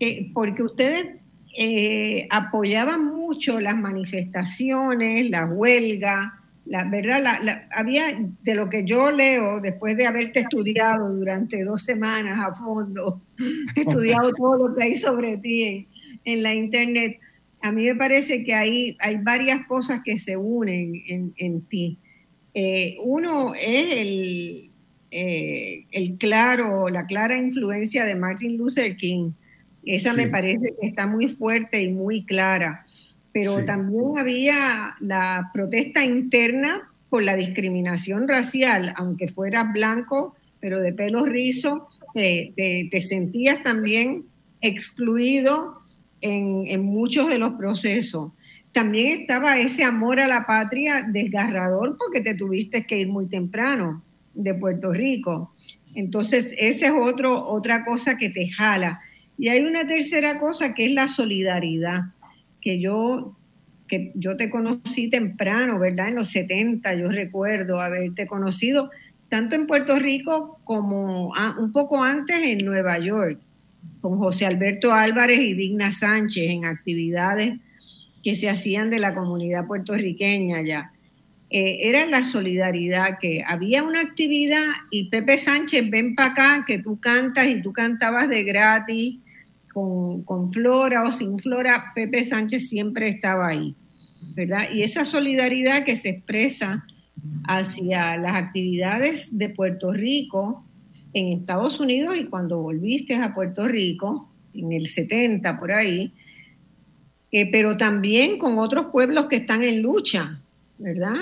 eh, 0.00 0.30
porque 0.34 0.62
ustedes 0.62 1.18
eh, 1.56 2.26
apoyaban 2.30 3.04
mucho 3.04 3.60
las 3.60 3.76
manifestaciones, 3.76 5.30
las 5.30 5.48
huelgas, 5.52 6.32
la 6.68 6.84
verdad, 6.84 7.22
la, 7.22 7.40
la, 7.40 7.68
había, 7.72 8.18
de 8.42 8.54
lo 8.54 8.68
que 8.68 8.84
yo 8.84 9.10
leo, 9.10 9.60
después 9.60 9.96
de 9.96 10.06
haberte 10.06 10.40
estudiado 10.40 11.08
durante 11.14 11.64
dos 11.64 11.82
semanas 11.82 12.38
a 12.38 12.54
fondo, 12.54 13.22
estudiado 13.76 14.32
todo 14.34 14.68
lo 14.68 14.74
que 14.74 14.84
hay 14.84 14.94
sobre 14.94 15.38
ti 15.38 15.62
en, 15.62 15.86
en, 16.24 16.42
la 16.42 16.54
internet, 16.54 17.18
a 17.62 17.72
mí 17.72 17.84
me 17.84 17.94
parece 17.94 18.44
que 18.44 18.54
hay, 18.54 18.96
hay 19.00 19.16
varias 19.16 19.66
cosas 19.66 20.02
que 20.04 20.16
se 20.18 20.36
unen 20.36 21.02
en, 21.08 21.32
en 21.36 21.62
ti. 21.62 21.98
Eh, 22.52 22.96
uno 23.02 23.54
es 23.54 23.92
el, 23.92 24.70
eh, 25.10 25.86
el 25.90 26.16
claro, 26.18 26.88
la 26.88 27.06
clara 27.06 27.36
influencia 27.38 28.04
de 28.04 28.14
Martin 28.14 28.58
Luther 28.58 28.96
King. 28.96 29.30
Esa 29.84 30.10
sí. 30.10 30.18
me 30.18 30.28
parece 30.28 30.74
que 30.78 30.86
está 30.86 31.06
muy 31.06 31.28
fuerte 31.28 31.82
y 31.82 31.88
muy 31.90 32.24
clara 32.24 32.84
pero 33.32 33.58
sí. 33.58 33.66
también 33.66 34.18
había 34.18 34.94
la 35.00 35.50
protesta 35.52 36.04
interna 36.04 36.90
por 37.10 37.22
la 37.22 37.36
discriminación 37.36 38.28
racial, 38.28 38.92
aunque 38.96 39.28
fueras 39.28 39.72
blanco, 39.72 40.34
pero 40.60 40.80
de 40.80 40.92
pelo 40.92 41.24
rizo, 41.24 41.88
te, 42.14 42.52
te, 42.56 42.88
te 42.90 43.00
sentías 43.00 43.62
también 43.62 44.24
excluido 44.60 45.78
en, 46.20 46.64
en, 46.66 46.84
muchos 46.84 47.28
de 47.28 47.38
los 47.38 47.54
procesos. 47.54 48.32
También 48.72 49.20
estaba 49.20 49.58
ese 49.58 49.84
amor 49.84 50.20
a 50.20 50.26
la 50.26 50.46
patria 50.46 51.06
desgarrador 51.08 51.96
porque 51.96 52.20
te 52.20 52.34
tuviste 52.34 52.86
que 52.86 52.98
ir 52.98 53.08
muy 53.08 53.28
temprano, 53.28 54.02
de 54.34 54.54
Puerto 54.54 54.92
Rico. 54.92 55.52
Entonces, 55.94 56.54
esa 56.58 56.86
es 56.86 56.92
otro, 56.92 57.46
otra 57.48 57.84
cosa 57.84 58.16
que 58.16 58.30
te 58.30 58.48
jala. 58.48 59.00
Y 59.36 59.48
hay 59.48 59.60
una 59.60 59.86
tercera 59.86 60.38
cosa 60.38 60.74
que 60.74 60.86
es 60.86 60.92
la 60.92 61.08
solidaridad, 61.08 62.02
que 62.60 62.80
yo, 62.80 63.36
que 63.86 64.12
yo 64.14 64.36
te 64.36 64.50
conocí 64.50 65.08
temprano, 65.08 65.78
¿verdad? 65.78 66.08
En 66.08 66.16
los 66.16 66.30
70, 66.30 66.94
yo 66.94 67.08
recuerdo 67.10 67.80
haberte 67.80 68.26
conocido 68.26 68.90
tanto 69.28 69.54
en 69.54 69.66
Puerto 69.66 69.98
Rico 69.98 70.58
como 70.64 71.32
un 71.58 71.72
poco 71.72 72.02
antes 72.02 72.38
en 72.40 72.64
Nueva 72.64 72.98
York, 72.98 73.38
con 74.00 74.18
José 74.18 74.46
Alberto 74.46 74.92
Álvarez 74.92 75.40
y 75.40 75.54
Digna 75.54 75.92
Sánchez 75.92 76.50
en 76.50 76.64
actividades 76.64 77.58
que 78.22 78.34
se 78.34 78.48
hacían 78.48 78.90
de 78.90 78.98
la 78.98 79.14
comunidad 79.14 79.66
puertorriqueña 79.66 80.62
ya. 80.62 80.92
Eh, 81.50 81.88
era 81.88 82.04
la 82.04 82.24
solidaridad, 82.24 83.18
que 83.20 83.42
había 83.46 83.82
una 83.82 84.02
actividad 84.02 84.66
y 84.90 85.08
Pepe 85.08 85.38
Sánchez, 85.38 85.88
ven 85.88 86.14
para 86.14 86.30
acá, 86.30 86.64
que 86.66 86.78
tú 86.78 87.00
cantas 87.00 87.46
y 87.46 87.62
tú 87.62 87.72
cantabas 87.72 88.28
de 88.28 88.44
gratis, 88.44 89.16
con, 90.24 90.52
Flora 90.52 91.04
o 91.04 91.10
sin 91.10 91.38
Flora, 91.38 91.92
Pepe 91.94 92.24
Sánchez 92.24 92.68
siempre 92.68 93.08
estaba 93.08 93.48
ahí, 93.48 93.74
¿verdad? 94.34 94.70
Y 94.72 94.82
esa 94.82 95.04
solidaridad 95.04 95.84
que 95.84 95.96
se 95.96 96.10
expresa 96.10 96.84
hacia 97.46 98.16
las 98.16 98.34
actividades 98.34 99.36
de 99.36 99.48
Puerto 99.48 99.92
Rico 99.92 100.64
en 101.12 101.38
Estados 101.38 101.80
Unidos 101.80 102.16
y 102.18 102.26
cuando 102.26 102.60
volviste 102.60 103.16
a 103.16 103.34
Puerto 103.34 103.66
Rico, 103.66 104.28
en 104.54 104.72
el 104.72 104.86
70 104.86 105.58
por 105.58 105.72
ahí, 105.72 106.12
eh, 107.30 107.50
pero 107.50 107.76
también 107.76 108.38
con 108.38 108.58
otros 108.58 108.86
pueblos 108.86 109.26
que 109.26 109.36
están 109.36 109.62
en 109.62 109.82
lucha, 109.82 110.40
¿verdad? 110.78 111.14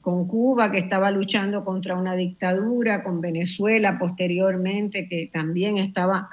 Con 0.00 0.26
Cuba, 0.26 0.70
que 0.70 0.78
estaba 0.78 1.10
luchando 1.10 1.64
contra 1.64 1.96
una 1.96 2.14
dictadura, 2.14 3.02
con 3.02 3.20
Venezuela 3.20 3.98
posteriormente, 3.98 5.08
que 5.08 5.30
también 5.32 5.78
estaba 5.78 6.28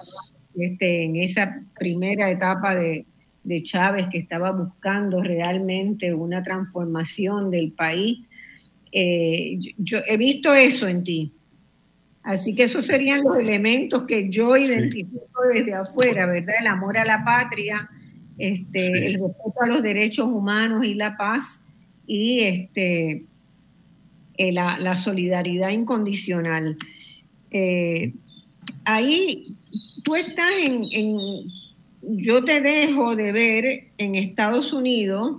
este, 0.58 1.06
en 1.06 1.16
esa 1.16 1.62
primera 1.78 2.30
etapa 2.30 2.76
de, 2.76 3.06
de 3.44 3.64
Chávez, 3.64 4.08
que 4.12 4.18
estaba 4.18 4.52
buscando 4.52 5.24
realmente 5.24 6.14
una 6.14 6.44
transformación 6.44 7.50
del 7.50 7.72
país. 7.72 8.20
Eh, 8.92 9.58
yo, 9.78 10.00
he 10.06 10.18
visto 10.18 10.54
eso 10.54 10.88
en 10.88 11.04
ti. 11.04 11.32
Así 12.24 12.54
que 12.56 12.64
esos 12.64 12.86
serían 12.86 13.24
los 13.24 13.38
elementos 13.38 14.04
que 14.04 14.30
yo 14.30 14.58
identifico 14.58 15.44
desde 15.54 15.74
afuera, 15.74 16.26
¿verdad? 16.26 16.56
El 16.60 16.68
amor 16.68 16.98
a 16.98 17.06
la 17.06 17.24
patria, 17.24 17.90
este, 18.38 19.08
el 19.08 19.14
respeto 19.14 19.62
a 19.62 19.68
los 19.68 19.82
derechos 19.82 20.28
humanos 20.28 20.86
y 20.86 20.94
la 20.94 21.16
paz 21.16 21.62
y 22.06 22.42
este, 22.42 23.24
eh, 24.38 24.52
la, 24.52 24.98
solidaridad 24.98 25.70
incondicional. 25.70 26.76
Eh, 27.50 28.14
ahí 28.86 29.58
tú 30.04 30.16
estás 30.16 30.52
en, 30.64 30.86
en, 30.92 31.18
yo 32.02 32.44
te 32.44 32.62
dejo 32.62 33.16
de 33.16 33.32
ver 33.32 33.88
en 33.98 34.16
Estados 34.16 34.74
Unidos 34.74 35.38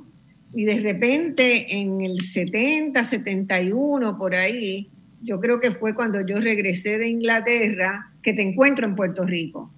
y 0.54 0.64
de 0.64 0.80
repente 0.80 1.76
en 1.76 2.00
el 2.00 2.20
70, 2.20 3.02
71, 3.04 4.18
por 4.18 4.34
ahí, 4.34 4.88
yo 5.22 5.40
creo 5.40 5.60
que 5.60 5.72
fue 5.72 5.94
cuando 5.94 6.20
yo 6.26 6.38
regresé 6.38 6.98
de 6.98 7.08
Inglaterra, 7.08 8.10
que 8.22 8.32
te 8.32 8.42
encuentro 8.42 8.86
en 8.86 8.94
Puerto 8.94 9.24
Rico. 9.24 9.70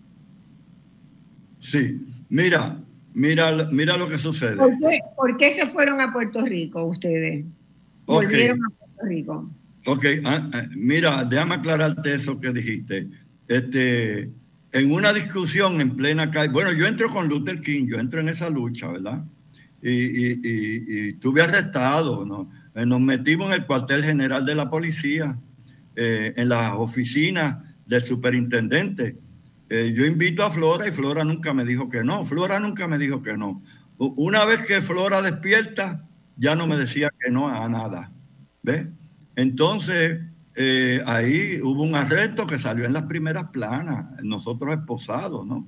Sí, 1.59 2.01
mira, 2.29 2.79
mira, 3.15 3.69
mira 3.71 3.97
lo 3.97 4.09
que 4.09 4.19
sucede. 4.19 4.57
¿Por 5.17 5.37
qué, 5.37 5.53
se 5.53 5.67
fueron 5.67 6.01
a 6.01 6.13
Puerto 6.13 6.45
Rico 6.45 6.85
ustedes? 6.85 7.45
Volvieron 8.07 8.59
a 8.65 8.71
Puerto 8.71 9.05
Rico. 9.07 9.51
Ok, 9.87 10.05
ah, 10.25 10.51
ah, 10.53 10.63
mira, 10.77 11.25
déjame 11.25 11.57
aclararte 11.57 12.15
eso 12.15 12.39
que 12.41 12.51
dijiste. 12.53 13.09
Este, 13.51 14.31
en 14.71 14.93
una 14.93 15.13
discusión 15.13 15.81
en 15.81 15.97
plena 15.97 16.31
calle, 16.31 16.53
bueno, 16.53 16.73
yo 16.73 16.87
entro 16.87 17.11
con 17.11 17.29
Luther 17.29 17.61
King, 17.61 17.89
yo 17.89 17.99
entro 17.99 18.21
en 18.21 18.29
esa 18.29 18.49
lucha, 18.49 18.87
¿verdad? 18.87 19.25
y, 19.83 21.09
y, 21.09 21.13
tuve 21.15 21.43
arrestado. 21.43 22.49
Eh, 22.75 22.87
nos 22.87 23.01
metimos 23.01 23.49
en 23.49 23.55
el 23.55 23.67
cuartel 23.67 24.05
general 24.05 24.45
de 24.45 24.55
la 24.55 24.71
policía, 24.71 25.39
eh, 25.97 26.33
en 26.37 26.49
las 26.49 26.75
oficinas 26.75 27.59
del 27.87 28.03
superintendente. 28.03 29.19
Eh, 29.69 29.93
yo 29.97 30.05
invito 30.07 30.45
a 30.45 30.51
Flora 30.51 30.87
y 30.87 30.93
Flora 30.93 31.25
nunca 31.25 31.53
me 31.53 31.65
dijo 31.65 31.89
que 31.89 32.05
no. 32.05 32.25
Flora 32.25 32.61
nunca 32.61 32.87
me 32.87 32.99
dijo 32.99 33.23
que 33.23 33.37
no. 33.37 33.63
Una 33.99 34.45
vez 34.45 34.61
que 34.63 34.81
Flora 34.81 35.23
despierta, 35.23 36.09
ya 36.37 36.55
no 36.55 36.67
me 36.67 36.77
decía 36.77 37.11
que 37.19 37.31
no 37.31 37.49
a 37.49 37.69
nada. 37.69 38.13
¿Ves? 38.63 38.87
Entonces, 39.37 40.21
ahí 41.07 41.61
hubo 41.63 41.83
un 41.83 41.95
arresto 41.95 42.47
que 42.47 42.59
salió 42.59 42.85
en 42.85 42.93
las 42.93 43.05
primeras 43.05 43.49
planas, 43.51 44.07
nosotros 44.23 44.73
esposados, 44.73 45.47
¿no? 45.47 45.67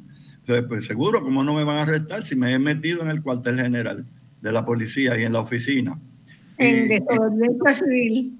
pues 0.69 0.87
seguro, 0.87 1.23
¿cómo 1.23 1.45
no 1.45 1.55
me 1.55 1.65
van 1.65 1.79
a 1.79 1.83
arrestar 1.83 2.25
si 2.25 2.35
me 2.37 2.53
he 2.53 2.59
metido 2.59 3.03
en 3.03 3.09
el 3.09 3.23
cuartel 3.23 3.59
general 3.59 4.05
de 4.41 4.53
la 4.53 4.65
policía 4.65 5.19
y 5.19 5.23
en 5.23 5.33
la 5.33 5.41
oficina? 5.41 5.99
En 6.59 6.89
desobediencia 6.89 7.75
civil. 7.75 8.39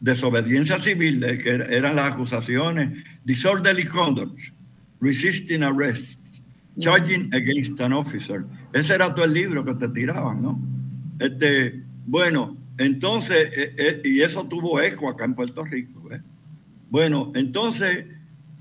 Desobediencia 0.00 0.78
civil, 0.78 1.20
de 1.20 1.38
que 1.38 1.50
eran 1.50 1.96
las 1.96 2.12
acusaciones. 2.12 3.04
Disorderly 3.24 3.84
conduct, 3.84 4.38
resisting 5.00 5.62
arrest, 5.62 6.18
charging 6.78 7.32
against 7.34 7.80
an 7.80 7.92
officer. 7.92 8.44
Ese 8.72 8.94
era 8.94 9.14
todo 9.14 9.24
el 9.24 9.32
libro 9.32 9.64
que 9.64 9.74
te 9.74 9.88
tiraban, 9.88 10.42
¿no? 10.42 10.60
Este, 11.18 11.82
bueno, 12.06 12.56
entonces, 12.78 13.50
eh, 13.56 13.74
eh, 13.78 14.02
y 14.04 14.20
eso 14.20 14.44
tuvo 14.46 14.80
eco 14.80 15.08
acá 15.08 15.24
en 15.24 15.34
Puerto 15.34 15.64
Rico. 15.64 16.08
Bueno, 16.90 17.32
entonces 17.34 18.06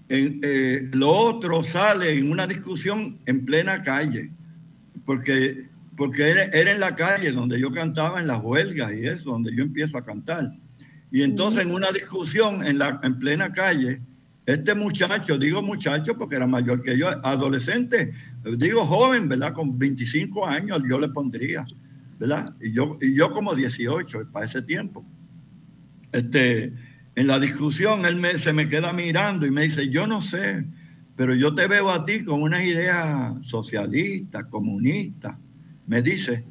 eh, 0.10 0.90
lo 0.94 1.10
otro 1.10 1.64
sale 1.64 2.18
en 2.18 2.32
una 2.32 2.46
discusión 2.46 3.20
en 3.26 3.46
plena 3.46 3.82
calle, 3.82 4.32
porque, 5.06 5.68
porque 5.98 6.30
era, 6.30 6.72
en 6.72 6.80
la 6.80 6.96
calle 6.96 7.32
donde 7.32 7.60
yo 7.60 7.72
cantaba 7.72 8.20
en 8.20 8.28
las 8.28 8.42
huelgas 8.42 8.94
y 8.94 9.08
eso, 9.08 9.32
donde 9.32 9.56
yo 9.56 9.64
empiezo 9.64 9.98
a 9.98 10.06
cantar. 10.06 10.52
Y 11.12 11.24
entonces 11.24 11.66
en 11.66 11.74
una 11.74 11.92
discusión 11.92 12.64
en, 12.64 12.78
la, 12.78 13.00
en 13.04 13.18
plena 13.18 13.52
calle, 13.52 14.02
este 14.46 14.76
muchacho, 14.76 15.38
digo 15.38 15.62
muchacho 15.62 16.18
porque 16.18 16.36
era 16.36 16.46
mayor 16.46 16.82
que 16.82 16.98
yo, 16.98 17.08
adolescente, 17.26 18.14
digo 18.58 18.86
joven, 18.86 19.30
¿verdad? 19.30 19.54
Con 19.54 19.78
25 19.80 20.46
años 20.46 20.82
yo 20.88 21.00
le 21.00 21.08
pondría, 21.10 21.66
Y 22.62 22.72
yo, 22.72 22.98
y 23.02 23.16
yo 23.16 23.32
como 23.32 23.54
18 23.54 24.32
para 24.32 24.46
ese 24.46 24.62
tiempo. 24.62 25.06
Este, 26.12 26.74
en 27.16 27.28
la 27.28 27.40
discusión 27.40 28.06
él 28.06 28.40
se 28.40 28.54
me 28.54 28.70
queda 28.70 28.94
mirando 28.94 29.46
y 29.46 29.52
me 29.52 29.64
dice, 29.64 29.90
yo 29.90 30.08
no 30.08 30.22
sé, 30.22 30.66
pero 31.16 31.36
yo 31.36 31.54
te 31.54 31.68
veo 31.68 31.90
a 31.92 32.06
ti 32.06 32.24
con 32.24 32.42
una 32.42 32.64
idea 32.64 33.36
socialista, 33.44 34.50
comunista. 34.50 35.40
Me 35.86 36.02
dice, 36.02 36.46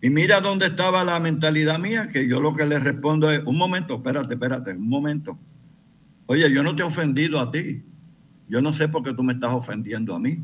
y 0.00 0.10
mira 0.10 0.40
dónde 0.40 0.66
estaba 0.66 1.04
la 1.04 1.18
mentalidad 1.20 1.78
mía, 1.78 2.08
que 2.08 2.28
yo 2.28 2.40
lo 2.40 2.54
que 2.54 2.66
le 2.66 2.78
respondo 2.78 3.30
es, 3.30 3.42
un 3.44 3.58
momento, 3.58 3.96
espérate, 3.96 4.34
espérate, 4.34 4.72
un 4.72 4.88
momento. 4.88 5.38
Oye, 6.26 6.50
yo 6.52 6.62
no 6.62 6.76
te 6.76 6.82
he 6.82 6.86
ofendido 6.86 7.40
a 7.40 7.50
ti. 7.50 7.82
Yo 8.48 8.62
no 8.62 8.72
sé 8.72 8.88
por 8.88 9.02
qué 9.02 9.12
tú 9.12 9.22
me 9.22 9.34
estás 9.34 9.52
ofendiendo 9.52 10.14
a 10.14 10.18
mí. 10.18 10.42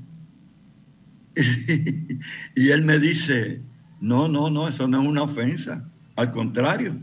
y 2.54 2.68
él 2.68 2.82
me 2.82 2.98
dice, 2.98 3.62
no, 4.00 4.28
no, 4.28 4.50
no, 4.50 4.68
eso 4.68 4.86
no 4.86 5.02
es 5.02 5.08
una 5.08 5.22
ofensa. 5.22 5.88
Al 6.16 6.30
contrario, 6.30 6.96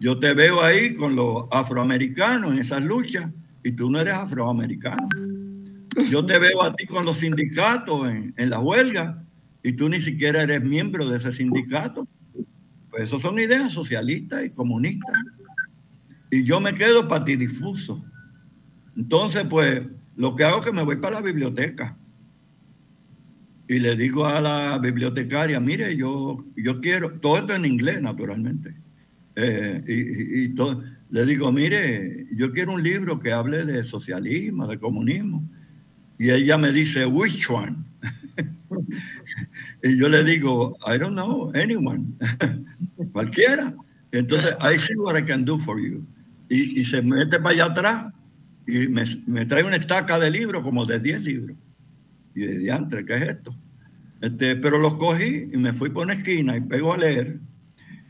yo 0.00 0.18
te 0.18 0.34
veo 0.34 0.62
ahí 0.62 0.94
con 0.94 1.16
los 1.16 1.46
afroamericanos 1.50 2.52
en 2.52 2.58
esas 2.58 2.84
luchas 2.84 3.30
y 3.64 3.72
tú 3.72 3.90
no 3.90 4.00
eres 4.00 4.14
afroamericano. 4.14 5.08
Yo 6.08 6.24
te 6.24 6.38
veo 6.38 6.62
a 6.62 6.74
ti 6.74 6.86
con 6.86 7.04
los 7.04 7.18
sindicatos 7.18 8.08
en, 8.08 8.50
la 8.50 8.60
huelga 8.60 9.24
y 9.62 9.72
tú 9.72 9.88
ni 9.88 10.00
siquiera 10.00 10.42
eres 10.42 10.62
miembro 10.62 11.08
de 11.08 11.18
ese 11.18 11.32
sindicato. 11.32 12.06
Pues 12.90 13.04
eso 13.04 13.18
son 13.18 13.38
ideas 13.38 13.72
socialistas 13.72 14.46
y 14.46 14.50
comunistas. 14.50 15.16
Y 16.30 16.44
yo 16.44 16.60
me 16.60 16.74
quedo 16.74 17.08
patidifuso. 17.08 18.04
Entonces, 18.96 19.44
pues, 19.50 19.82
lo 20.16 20.36
que 20.36 20.44
hago 20.44 20.60
es 20.60 20.66
que 20.66 20.72
me 20.72 20.82
voy 20.82 20.96
para 20.96 21.16
la 21.16 21.22
biblioteca 21.22 21.97
y 23.68 23.78
le 23.78 23.96
digo 23.96 24.26
a 24.26 24.40
la 24.40 24.78
bibliotecaria, 24.78 25.60
mire, 25.60 25.96
yo, 25.96 26.44
yo 26.56 26.80
quiero, 26.80 27.12
todo 27.20 27.38
esto 27.38 27.54
en 27.54 27.64
inglés, 27.64 28.00
naturalmente 28.00 28.74
eh, 29.40 29.84
y, 29.86 30.48
todo, 30.48 30.82
le 31.10 31.24
digo, 31.24 31.52
mire, 31.52 32.26
yo 32.34 32.50
quiero 32.50 32.72
un 32.72 32.82
libro 32.82 33.20
que 33.20 33.32
hable 33.32 33.64
de 33.64 33.84
socialismo, 33.84 34.66
de 34.66 34.78
comunismo. 34.78 35.48
Y 36.18 36.30
ella 36.30 36.58
me 36.58 36.72
dice, 36.72 37.06
which 37.06 37.48
one? 37.48 37.76
y 39.84 39.96
yo 39.96 40.08
le 40.08 40.24
digo, 40.24 40.76
I 40.84 40.98
don't 40.98 41.12
know, 41.12 41.52
anyone, 41.54 42.14
cualquiera. 43.12 43.74
Entonces, 44.10 44.56
I 44.60 44.76
see 44.76 44.96
what 44.96 45.16
I 45.16 45.24
can 45.24 45.44
do 45.44 45.56
for 45.58 45.80
you. 45.80 46.04
Y, 46.48 46.84
se 46.84 47.00
mete 47.00 47.38
para 47.38 47.50
allá 47.50 47.64
atrás 47.66 48.12
y 48.66 48.88
me, 48.88 49.46
trae 49.46 49.62
una 49.62 49.76
estaca 49.76 50.18
de 50.18 50.30
libros, 50.32 50.64
como 50.64 50.84
de 50.84 50.98
10 50.98 51.22
libros. 51.22 51.56
Y 52.38 52.46
de 52.46 52.58
diantre, 52.60 53.04
¿qué 53.04 53.16
es 53.16 53.22
esto? 53.22 53.52
Este, 54.20 54.54
pero 54.54 54.78
los 54.78 54.94
cogí 54.94 55.48
y 55.52 55.56
me 55.56 55.72
fui 55.72 55.90
por 55.90 56.04
una 56.04 56.14
esquina 56.14 56.56
y 56.56 56.60
pego 56.60 56.94
a 56.94 56.96
leer. 56.96 57.40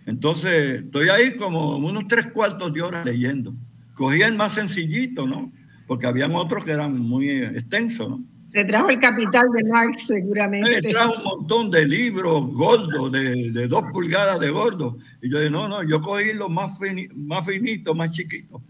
Entonces, 0.04 0.82
estoy 0.82 1.08
ahí 1.08 1.34
como 1.34 1.78
unos 1.78 2.06
tres 2.08 2.26
cuartos 2.26 2.70
de 2.74 2.82
hora 2.82 3.02
leyendo, 3.06 3.54
cogí 3.94 4.20
el 4.20 4.34
más 4.34 4.52
sencillito, 4.52 5.26
¿no? 5.26 5.50
Porque 5.86 6.06
habían 6.06 6.34
otros 6.34 6.62
que 6.62 6.72
eran 6.72 6.98
muy 6.98 7.30
extensos, 7.30 8.10
¿no? 8.10 8.22
Se 8.52 8.66
trajo 8.66 8.90
el 8.90 9.00
capital 9.00 9.46
de 9.54 9.64
Marx, 9.64 10.06
seguramente. 10.06 10.82
Me 10.82 10.90
trajo 10.90 11.14
un 11.16 11.24
montón 11.24 11.70
de 11.70 11.86
libros 11.86 12.52
gordos, 12.52 13.10
de, 13.12 13.50
de, 13.50 13.66
dos 13.66 13.84
pulgadas 13.92 14.40
de 14.40 14.50
gordo. 14.50 14.98
Y 15.22 15.30
yo 15.30 15.38
dije, 15.38 15.50
no, 15.50 15.68
no, 15.68 15.82
yo 15.84 16.02
cogí 16.02 16.34
los 16.34 16.50
más, 16.50 16.78
más 17.14 17.46
finitos, 17.46 17.96
más 17.96 18.10
chiquitos. 18.10 18.60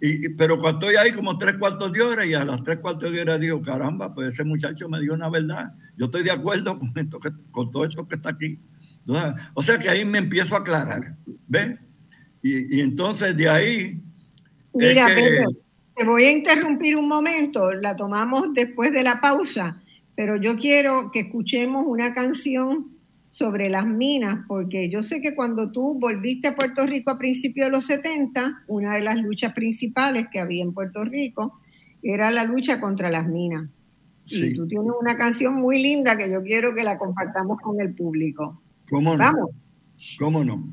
Y, 0.00 0.28
pero 0.30 0.60
cuando 0.60 0.86
estoy 0.86 0.96
ahí 0.96 1.12
como 1.12 1.38
tres 1.38 1.56
cuartos 1.56 1.92
de 1.92 2.02
hora 2.02 2.24
y 2.24 2.34
a 2.34 2.44
las 2.44 2.62
tres 2.62 2.78
cuartos 2.78 3.12
de 3.12 3.20
hora 3.20 3.38
digo, 3.38 3.60
caramba, 3.60 4.14
pues 4.14 4.34
ese 4.34 4.44
muchacho 4.44 4.88
me 4.88 5.00
dio 5.00 5.14
una 5.14 5.28
verdad. 5.28 5.72
Yo 5.96 6.06
estoy 6.06 6.22
de 6.22 6.30
acuerdo 6.30 6.78
con, 6.78 6.92
esto 6.94 7.18
que, 7.18 7.30
con 7.50 7.70
todo 7.72 7.84
esto 7.84 8.06
que 8.06 8.16
está 8.16 8.30
aquí. 8.30 8.58
O 9.54 9.62
sea 9.62 9.78
que 9.78 9.88
ahí 9.88 10.04
me 10.04 10.18
empiezo 10.18 10.54
a 10.54 10.58
aclarar. 10.58 11.16
¿Ves? 11.46 11.78
Y, 12.42 12.76
y, 12.76 12.80
entonces 12.80 13.36
de 13.36 13.48
ahí... 13.48 14.00
Mira, 14.74 15.06
que, 15.06 15.44
te 15.96 16.04
voy 16.04 16.24
a 16.24 16.30
interrumpir 16.30 16.96
un 16.96 17.08
momento, 17.08 17.72
la 17.72 17.96
tomamos 17.96 18.54
después 18.54 18.92
de 18.92 19.02
la 19.02 19.20
pausa, 19.20 19.82
pero 20.14 20.36
yo 20.36 20.56
quiero 20.56 21.10
que 21.10 21.20
escuchemos 21.20 21.84
una 21.86 22.14
canción 22.14 22.97
sobre 23.38 23.70
las 23.70 23.86
minas, 23.86 24.44
porque 24.48 24.90
yo 24.90 25.00
sé 25.00 25.20
que 25.20 25.36
cuando 25.36 25.70
tú 25.70 25.96
volviste 26.00 26.48
a 26.48 26.56
Puerto 26.56 26.84
Rico 26.84 27.12
a 27.12 27.18
principios 27.18 27.68
de 27.68 27.70
los 27.70 27.84
70, 27.84 28.64
una 28.66 28.94
de 28.94 29.00
las 29.00 29.22
luchas 29.22 29.52
principales 29.52 30.26
que 30.32 30.40
había 30.40 30.64
en 30.64 30.72
Puerto 30.72 31.04
Rico 31.04 31.60
era 32.02 32.32
la 32.32 32.42
lucha 32.42 32.80
contra 32.80 33.10
las 33.10 33.28
minas. 33.28 33.70
Y 34.26 34.54
tú 34.54 34.66
tienes 34.66 34.90
una 35.00 35.16
canción 35.16 35.54
muy 35.54 35.80
linda 35.80 36.16
que 36.16 36.28
yo 36.28 36.42
quiero 36.42 36.74
que 36.74 36.82
la 36.82 36.98
compartamos 36.98 37.60
con 37.60 37.80
el 37.80 37.94
público. 37.94 38.60
¿Cómo 38.90 39.16
no? 39.16 39.18
Vamos. 39.18 39.50
¿Cómo 40.18 40.44
no? 40.44 40.68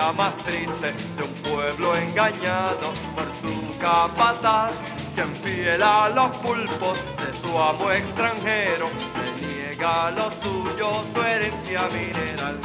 Más 0.00 0.34
triste 0.38 0.94
de 1.16 1.22
un 1.22 1.32
pueblo 1.42 1.94
engañado 1.96 2.92
por 3.14 3.26
su 3.42 3.78
capataz, 3.78 4.72
quien 5.14 5.34
fiel 5.34 5.82
a 5.82 6.08
los 6.08 6.34
pulpos 6.38 6.98
de 7.18 7.32
su 7.32 7.58
amo 7.58 7.90
extranjero 7.90 8.88
le 9.18 9.46
niega 9.46 10.10
lo 10.12 10.30
suyo, 10.30 11.04
su 11.14 11.22
herencia 11.22 11.88
mineral. 11.92 12.58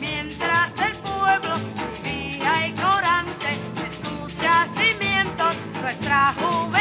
Mientras 0.00 0.72
el 0.80 0.96
pueblo 0.96 1.54
vivía 2.02 2.66
ignorante 2.66 3.50
de 3.76 3.90
sus 3.90 4.36
yacimientos, 4.42 5.56
nuestra 5.80 6.34
juventud 6.40 6.77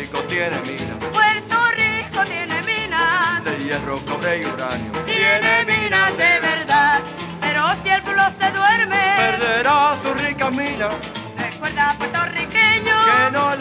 Rico 0.00 0.18
tiene 0.20 0.58
minas. 0.60 0.96
Puerto 1.12 1.56
Rico 1.76 2.24
tiene 2.24 2.62
minas. 2.62 3.44
De 3.44 3.62
hierro, 3.62 3.98
cobre 4.06 4.40
y 4.40 4.46
uranio. 4.46 4.92
Tiene 5.04 5.64
minas 5.66 6.16
de 6.16 6.40
verdad. 6.40 7.00
Pero 7.42 7.62
si 7.82 7.90
el 7.90 8.00
pueblo 8.00 8.22
se 8.30 8.50
duerme, 8.50 8.96
perderá 9.18 9.94
su 10.02 10.14
rica 10.14 10.50
mina. 10.50 10.88
Recuerda, 11.36 11.94
puertorriqueño, 11.98 12.96
que 13.04 13.30
no 13.32 13.56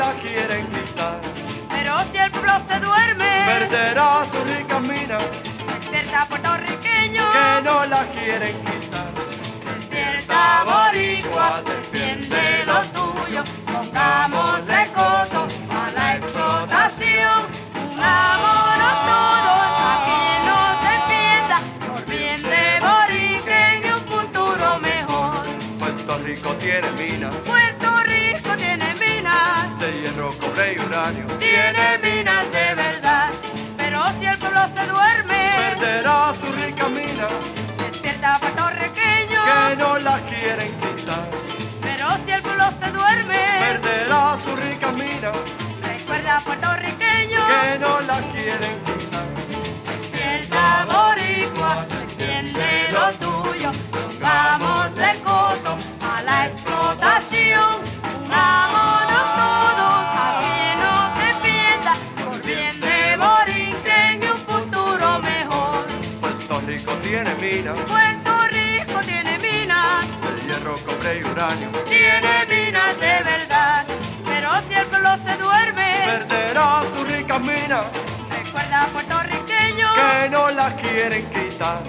quieren 81.10 81.26
quitar. 81.30 81.80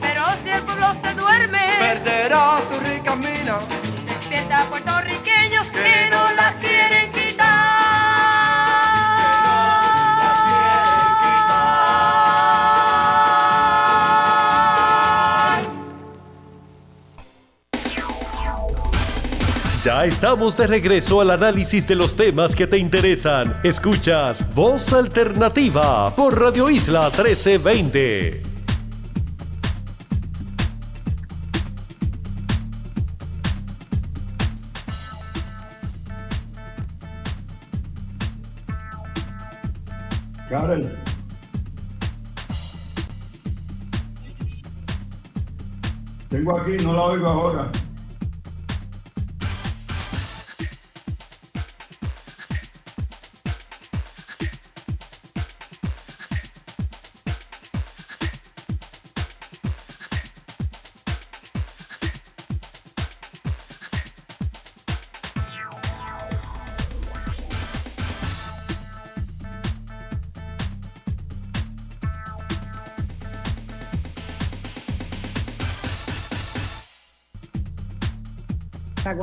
Pero 0.00 0.24
si 0.42 0.50
el 0.50 0.62
pueblo 0.62 0.86
se 0.94 1.14
duerme, 1.14 1.60
perderá 1.78 2.60
su 2.70 2.80
rica 2.80 3.16
mina. 3.16 3.58
Despierta, 4.06 4.64
puertorriqueño, 4.68 5.62
que 5.72 6.10
no 6.10 6.32
la 6.34 6.52
quieren 6.60 7.12
quitar. 7.12 7.44
Ya 19.84 20.06
estamos 20.06 20.56
de 20.56 20.66
regreso 20.66 21.20
al 21.20 21.30
análisis 21.30 21.86
de 21.86 21.94
los 21.94 22.16
temas 22.16 22.56
que 22.56 22.66
te 22.66 22.78
interesan. 22.78 23.60
Escuchas 23.62 24.54
Voz 24.54 24.92
Alternativa 24.94 26.14
por 26.16 26.40
Radio 26.40 26.70
Isla 26.70 27.10
1320. 27.10 28.53
Aquí, 47.14 47.22
no 47.22 47.43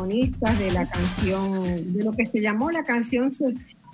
de 0.07 0.71
la 0.73 0.89
canción, 0.89 1.93
de 1.93 2.03
lo 2.03 2.11
que 2.11 2.25
se 2.25 2.41
llamó 2.41 2.71
la 2.71 2.83
canción 2.83 3.29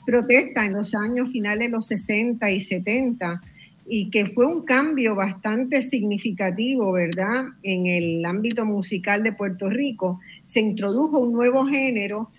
protesta 0.06 0.66
en 0.66 0.74
los 0.74 0.96
años 0.96 1.30
finales 1.32 1.68
de 1.68 1.70
los 1.70 1.88
60 1.88 2.50
y 2.50 2.62
70. 2.62 3.42
y 3.90 4.10
que 4.10 4.26
fue 4.26 4.46
un 4.46 4.64
cambio 4.66 5.16
bastante 5.16 5.82
significativo, 5.82 6.92
¿verdad? 6.92 7.46
En 7.64 7.88
el 7.88 8.26
ámbito 8.26 8.66
musical 8.66 9.24
de 9.24 9.32
Puerto 9.32 9.70
Rico. 9.70 10.20
Se 10.44 10.60
introdujo 10.60 11.20
un 11.20 11.32
nuevo 11.32 11.66
género. 11.66 12.30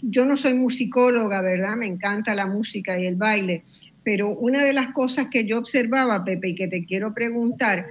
Yo 0.00 0.24
no 0.24 0.38
soy 0.38 0.54
musicóloga, 0.54 1.42
¿verdad? 1.42 1.76
Me 1.76 1.86
encanta 1.86 2.34
la 2.34 2.46
música 2.46 2.98
y 2.98 3.04
el 3.04 3.16
baile, 3.16 3.64
pero 4.02 4.30
una 4.30 4.64
de 4.64 4.72
las 4.72 4.92
cosas 4.92 5.26
que 5.30 5.44
yo 5.44 5.58
observaba, 5.58 6.24
Pepe, 6.24 6.48
y 6.48 6.54
que 6.54 6.68
te 6.68 6.86
quiero 6.86 7.12
preguntar, 7.12 7.86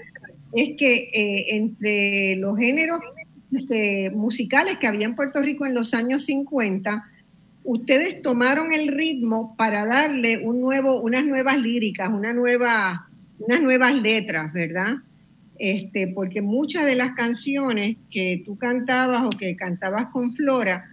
es 0.54 0.76
que 0.76 1.10
eh, 1.14 1.56
entre 1.56 2.36
los 2.38 2.58
géneros 2.58 3.00
eh, 3.70 4.10
musicales 4.12 4.78
que 4.78 4.88
había 4.88 5.06
en 5.06 5.16
Puerto 5.16 5.42
Rico 5.42 5.66
en 5.66 5.74
los 5.74 5.94
años 5.94 6.26
50, 6.26 7.04
ustedes 7.64 8.22
tomaron 8.22 8.72
el 8.72 8.88
ritmo 8.88 9.56
para 9.58 9.86
darle 9.86 10.40
un 10.46 10.62
nuevo, 10.62 11.02
unas 11.02 11.26
nuevas 11.26 11.58
líricas, 11.58 12.10
una 12.10 12.34
nueva, 12.34 13.08
unas 13.40 13.62
nuevas 13.62 13.94
letras, 13.96 14.52
¿verdad? 14.54 14.96
Este, 15.60 16.08
porque 16.08 16.42
muchas 16.42 16.86
de 16.86 16.96
las 16.96 17.14
canciones 17.14 17.98
que 18.10 18.42
tú 18.46 18.58
cantabas 18.58 19.24
o 19.26 19.38
que 19.38 19.56
cantabas 19.56 20.08
con 20.08 20.34
Flora 20.34 20.86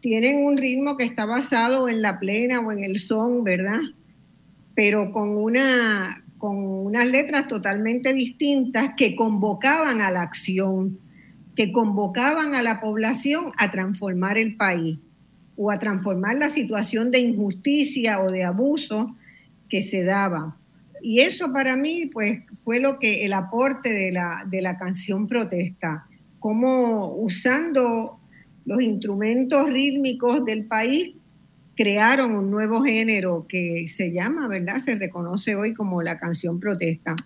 tienen 0.00 0.44
un 0.44 0.56
ritmo 0.56 0.96
que 0.96 1.04
está 1.04 1.24
basado 1.24 1.88
en 1.88 2.02
la 2.02 2.18
plena 2.18 2.60
o 2.60 2.72
en 2.72 2.82
el 2.82 2.98
son, 2.98 3.44
¿verdad? 3.44 3.80
Pero 4.74 5.12
con 5.12 5.36
una 5.36 6.24
con 6.38 6.56
unas 6.56 7.06
letras 7.06 7.48
totalmente 7.48 8.12
distintas 8.12 8.94
que 8.96 9.16
convocaban 9.16 10.00
a 10.00 10.10
la 10.10 10.22
acción, 10.22 10.98
que 11.58 11.72
convocaban 11.72 12.54
a 12.54 12.62
la 12.62 12.80
población 12.80 13.46
a 13.56 13.72
transformar 13.72 14.38
el 14.38 14.54
país 14.54 14.96
o 15.56 15.72
a 15.72 15.80
transformar 15.80 16.36
la 16.36 16.50
situación 16.50 17.10
de 17.10 17.18
injusticia 17.18 18.20
o 18.20 18.30
de 18.30 18.44
abuso 18.44 19.16
que 19.68 19.82
se 19.82 20.04
daba. 20.04 20.56
Y 21.02 21.18
eso 21.18 21.52
para 21.52 21.74
mí 21.74 22.06
pues 22.12 22.44
fue 22.62 22.78
lo 22.78 23.00
que 23.00 23.24
el 23.24 23.32
aporte 23.32 23.92
de 23.92 24.12
la, 24.12 24.44
de 24.46 24.62
la 24.62 24.76
canción 24.76 25.26
protesta, 25.26 26.06
como 26.38 27.12
usando 27.16 28.20
los 28.64 28.80
instrumentos 28.80 29.68
rítmicos 29.68 30.44
del 30.44 30.64
país 30.66 31.16
crearon 31.74 32.36
un 32.36 32.52
nuevo 32.52 32.84
género 32.84 33.46
que 33.48 33.86
se 33.88 34.12
llama, 34.12 34.46
¿verdad? 34.46 34.78
Se 34.78 34.94
reconoce 34.94 35.56
hoy 35.56 35.74
como 35.74 36.02
la 36.02 36.20
canción 36.20 36.60
protesta. 36.60 37.16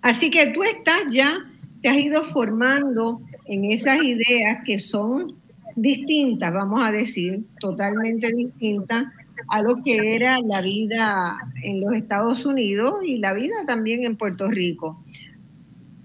Así 0.00 0.28
que 0.28 0.46
tú 0.46 0.64
estás 0.64 1.04
ya, 1.12 1.38
te 1.82 1.88
has 1.88 1.98
ido 1.98 2.24
formando 2.24 3.20
en 3.46 3.64
esas 3.64 4.02
ideas 4.02 4.60
que 4.64 4.78
son 4.78 5.34
distintas, 5.74 6.52
vamos 6.52 6.82
a 6.82 6.92
decir, 6.92 7.44
totalmente 7.58 8.32
distintas 8.32 9.06
a 9.48 9.62
lo 9.62 9.82
que 9.82 10.14
era 10.14 10.38
la 10.40 10.60
vida 10.60 11.36
en 11.62 11.80
los 11.80 11.92
Estados 11.94 12.46
Unidos 12.46 13.02
y 13.04 13.18
la 13.18 13.32
vida 13.32 13.54
también 13.66 14.04
en 14.04 14.16
Puerto 14.16 14.48
Rico. 14.48 15.02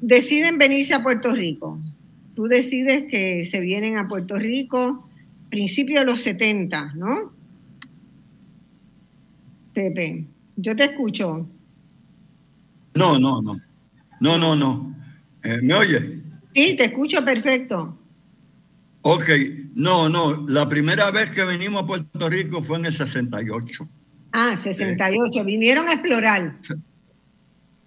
Deciden 0.02 0.58
venirse 0.58 0.94
a 0.94 1.04
Puerto 1.04 1.30
Rico. 1.30 1.80
Tú 2.36 2.48
decides 2.48 3.06
que 3.10 3.46
se 3.46 3.60
vienen 3.60 3.98
a 3.98 4.08
Puerto 4.08 4.38
Rico 4.38 5.08
principios 5.50 6.02
de 6.02 6.06
los 6.06 6.22
70, 6.22 6.94
¿no? 6.96 7.32
Pepe, 9.74 10.26
yo 10.56 10.76
te 10.76 10.86
escucho. 10.86 11.48
No, 12.96 13.20
no, 13.20 13.42
no. 13.42 13.60
No, 14.20 14.38
no, 14.38 14.56
no. 14.56 14.97
Eh, 15.48 15.60
¿Me 15.62 15.74
oye? 15.76 16.22
Sí, 16.54 16.76
te 16.76 16.86
escucho 16.86 17.24
perfecto. 17.24 17.98
Ok, 19.02 19.30
no, 19.76 20.10
no, 20.10 20.46
la 20.48 20.68
primera 20.68 21.10
vez 21.12 21.30
que 21.30 21.46
venimos 21.46 21.84
a 21.84 21.88
Puerto 21.88 22.30
Rico 22.30 22.62
fue 22.62 22.78
en 22.80 22.86
el 22.88 22.92
68. 22.94 23.88
Ah, 24.34 24.58
68, 24.58 25.46
vinieron 25.46 25.88
a 25.88 25.94
explorar. 25.94 26.58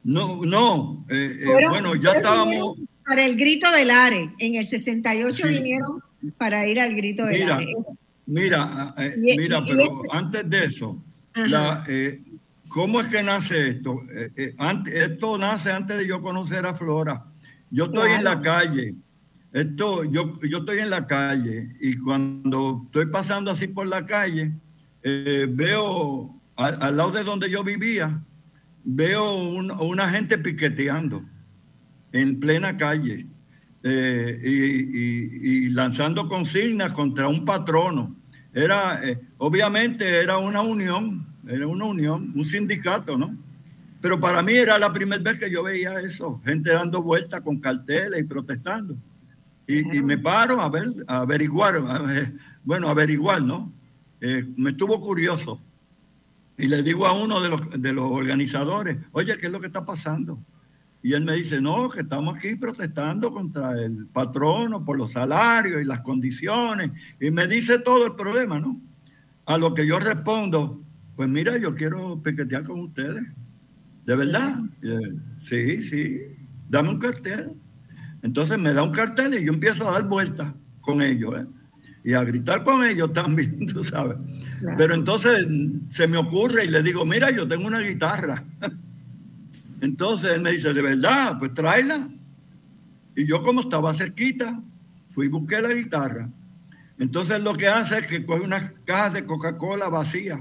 No, 0.03 0.41
no, 0.43 1.05
eh, 1.11 1.37
eh, 1.43 1.69
bueno, 1.69 1.95
ya 1.97 2.13
estábamos... 2.13 2.79
Para 3.05 3.27
el 3.27 3.37
grito 3.37 3.71
del 3.71 3.91
ARE, 3.91 4.33
en 4.39 4.55
el 4.55 4.67
68 4.67 5.49
vinieron 5.49 6.03
para 6.39 6.67
ir 6.67 6.81
al 6.81 6.95
grito 6.95 7.27
del 7.27 7.43
mira, 7.43 7.57
ARE. 7.57 7.75
Mira, 8.25 8.95
eh, 8.97 9.15
mira, 9.19 9.63
pero 9.63 10.03
antes 10.13 10.49
de 10.49 10.65
eso, 10.65 11.05
la, 11.35 11.85
¿cómo 12.69 13.03
es 13.03 13.09
que 13.09 13.23
nace 13.23 13.69
esto? 13.69 14.01
Antes, 14.57 14.95
esto 14.95 15.37
nace 15.37 15.71
antes 15.71 15.99
de 15.99 16.07
yo 16.07 16.23
conocer 16.23 16.65
a 16.65 16.73
Flora. 16.73 17.30
Yo 17.71 17.85
estoy 17.85 18.13
en 18.13 18.25
la 18.25 18.41
calle 18.41 18.97
esto, 19.53 20.05
yo, 20.05 20.39
yo 20.43 20.59
estoy 20.59 20.79
en 20.79 20.91
la 20.91 21.07
calle 21.07 21.75
y 21.81 21.97
cuando 21.99 22.83
estoy 22.87 23.07
pasando 23.07 23.51
así 23.51 23.67
por 23.67 23.87
la 23.89 24.07
calle, 24.07 24.53
eh, 25.03 25.49
veo 25.51 26.41
al, 26.55 26.97
lado 26.97 27.11
de 27.11 27.25
donde 27.25 27.51
yo 27.51 27.65
vivía, 27.65 28.23
veo 28.85 29.35
una 29.35 30.09
gente 30.09 30.39
piqueteando 30.39 31.25
en 32.13 32.39
plena 32.39 32.77
calle 32.77 33.27
eh, 33.83 34.41
y, 34.45 35.69
lanzando 35.71 36.29
consignas 36.29 36.93
contra 36.93 37.27
un 37.27 37.45
patrono. 37.45 38.15
Era, 38.55 39.01
eh, 39.03 39.19
obviamente 39.39 40.23
era 40.23 40.39
una 40.39 40.61
unión, 40.61 41.27
era 41.49 41.67
una 41.67 41.87
unión, 41.87 42.33
un 42.37 42.47
sindicato, 42.47 43.19
¿no? 43.19 43.37
Pero 44.01 44.19
para 44.19 44.43
mí 44.43 44.55
era 44.55 44.79
la 44.79 44.93
primera 44.93 45.23
vez 45.23 45.39
que 45.39 45.51
yo 45.51 45.63
veía 45.63 46.01
eso, 46.01 46.41
gente 46.45 46.73
dando 46.73 47.03
vueltas 47.03 47.43
con 47.43 47.59
carteles 47.59 48.21
y 48.21 48.25
protestando. 48.25 48.97
Y, 49.67 49.85
me 50.03 50.19
paro 50.19 50.61
a 50.61 50.69
ver, 50.69 50.89
a 51.07 51.19
averiguar, 51.19 51.81
bueno, 52.65 52.89
averiguar, 52.89 53.43
¿no? 53.43 53.73
Eh, 54.21 54.45
me 54.57 54.71
estuvo 54.71 55.01
curioso. 55.01 55.61
Y 56.59 56.67
le 56.67 56.83
digo 56.83 57.07
a 57.07 57.13
uno 57.13 57.41
de 57.41 57.51
los, 57.51 57.61
de 57.81 57.93
los 57.93 58.11
organizadores, 58.11 58.99
oye, 59.13 59.37
¿qué 59.39 59.47
es 59.47 59.53
lo 59.53 59.61
que 59.61 59.69
está 59.69 59.85
pasando? 59.85 60.39
Y 61.03 61.15
él 61.15 61.25
me 61.25 61.35
dice, 61.35 61.61
no, 61.61 61.89
que 61.89 62.01
estamos 62.01 62.37
aquí 62.37 62.57
protestando 62.57 63.33
contra 63.33 63.73
el 63.81 64.07
patrono 64.09 64.85
por 64.85 64.99
los 64.99 65.13
salarios 65.13 65.81
y 65.81 65.85
las 65.85 66.01
condiciones. 66.01 66.91
Y 67.19 67.31
me 67.31 67.47
dice 67.47 67.79
todo 67.79 68.07
el 68.07 68.15
problema, 68.15 68.61
¿no? 68.61 68.79
A 69.47 69.57
lo 69.57 69.73
que 69.73 69.87
yo 69.87 69.99
respondo, 69.99 70.83
pues 71.17 71.29
mira, 71.29 71.57
yo 71.57 71.75
quiero 71.75 72.21
piquetear 72.23 72.65
con 72.65 72.81
ustedes. 72.81 73.25
¿De 74.11 74.17
verdad? 74.17 74.59
Eh, 74.83 75.13
sí, 75.47 75.85
sí. 75.85 76.21
Dame 76.69 76.89
un 76.89 76.99
cartel. 76.99 77.53
Entonces 78.23 78.59
me 78.59 78.75
da 78.75 78.83
un 78.83 78.91
cartel 78.91 79.35
y 79.35 79.45
yo 79.45 79.53
empiezo 79.53 79.89
a 79.89 79.93
dar 79.93 80.03
vueltas 80.03 80.53
con 80.81 81.01
ellos, 81.01 81.33
¿eh? 81.39 81.47
Y 82.03 82.15
a 82.15 82.25
gritar 82.25 82.65
con 82.65 82.83
ellos 82.83 83.13
también, 83.15 83.69
tú 83.69 83.85
sabes. 83.85 84.17
Pero 84.77 84.95
entonces 84.95 85.47
se 85.91 86.09
me 86.09 86.17
ocurre 86.17 86.65
y 86.65 86.71
le 86.71 86.83
digo, 86.83 87.07
mira, 87.07 87.31
yo 87.31 87.47
tengo 87.47 87.69
una 87.69 87.79
guitarra. 87.79 88.43
Entonces 89.81 90.33
él 90.33 90.41
me 90.41 90.51
dice, 90.51 90.75
¿de 90.75 90.83
verdad? 90.83 91.39
Pues 91.39 91.55
tráela. 91.55 92.09
Y 93.15 93.27
yo 93.27 93.45
como 93.45 93.61
estaba 93.61 93.95
cerquita, 93.95 94.61
fui 95.09 95.27
y 95.27 95.29
busqué 95.29 95.63
la 95.63 95.73
guitarra. 95.73 96.29
Entonces 96.99 97.41
lo 97.41 97.55
que 97.55 97.69
hace 97.69 98.01
es 98.01 98.09
que 98.09 98.27
coge 98.27 98.43
unas 98.43 98.73
cajas 98.85 99.13
de 99.13 99.25
Coca-Cola 99.25 99.89
vacías 99.89 100.41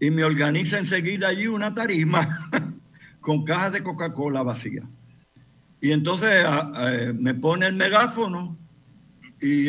y 0.00 0.10
me 0.10 0.24
organiza 0.24 0.78
enseguida 0.78 1.28
allí 1.28 1.46
una 1.46 1.74
tarima 1.74 2.48
con 3.20 3.44
cajas 3.44 3.72
de 3.72 3.82
Coca-Cola 3.82 4.42
vacías. 4.42 4.84
Y 5.80 5.92
entonces 5.92 6.46
me 7.14 7.34
pone 7.34 7.66
el 7.66 7.74
megáfono 7.74 8.56
y, 9.40 9.68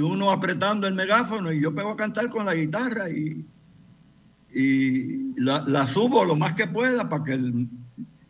uno 0.00 0.30
apretando 0.30 0.86
el 0.86 0.94
megáfono 0.94 1.52
y 1.52 1.60
yo 1.60 1.74
pego 1.74 1.90
a 1.90 1.96
cantar 1.96 2.30
con 2.30 2.46
la 2.46 2.54
guitarra 2.54 3.10
y, 3.10 3.44
y 4.54 5.34
la, 5.40 5.86
subo 5.86 6.24
lo 6.24 6.36
más 6.36 6.54
que 6.54 6.66
pueda 6.66 7.08
para 7.08 7.24
que 7.24 7.32
el, 7.32 7.68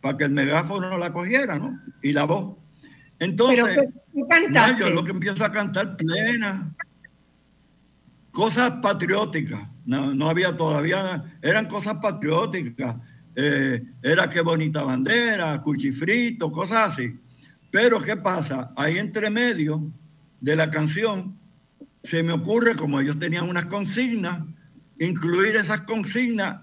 para 0.01 0.17
que 0.17 0.23
el 0.25 0.31
megáfono 0.31 0.97
la 0.97 1.13
cogiera, 1.13 1.57
¿no? 1.59 1.79
Y 2.01 2.11
la 2.11 2.25
voz. 2.25 2.57
Entonces, 3.19 3.89
yo 4.79 4.89
lo 4.89 5.03
que 5.03 5.11
empiezo 5.11 5.45
a 5.45 5.51
cantar 5.51 5.95
plena, 5.97 6.73
cosas 8.31 8.71
patrióticas, 8.81 9.68
no, 9.89 10.13
no 10.13 10.29
había 10.29 10.55
todavía, 10.55 11.23
eran 11.41 11.67
cosas 11.67 11.95
patrióticas, 11.95 12.95
eh, 13.35 13.83
era 14.03 14.29
qué 14.29 14.41
bonita 14.41 14.83
bandera, 14.83 15.59
cuchifrito, 15.59 16.51
cosas 16.51 16.91
así. 16.91 17.19
Pero 17.71 17.99
¿qué 17.99 18.15
pasa? 18.15 18.71
Ahí 18.75 18.99
entre 18.99 19.31
medio 19.31 19.91
de 20.39 20.55
la 20.55 20.69
canción 20.69 21.35
se 22.03 22.21
me 22.21 22.33
ocurre, 22.33 22.75
como 22.75 22.99
ellos 22.99 23.17
tenían 23.17 23.49
unas 23.49 23.65
consignas, 23.65 24.45
incluir 24.99 25.55
esas 25.55 25.81
consignas, 25.81 26.61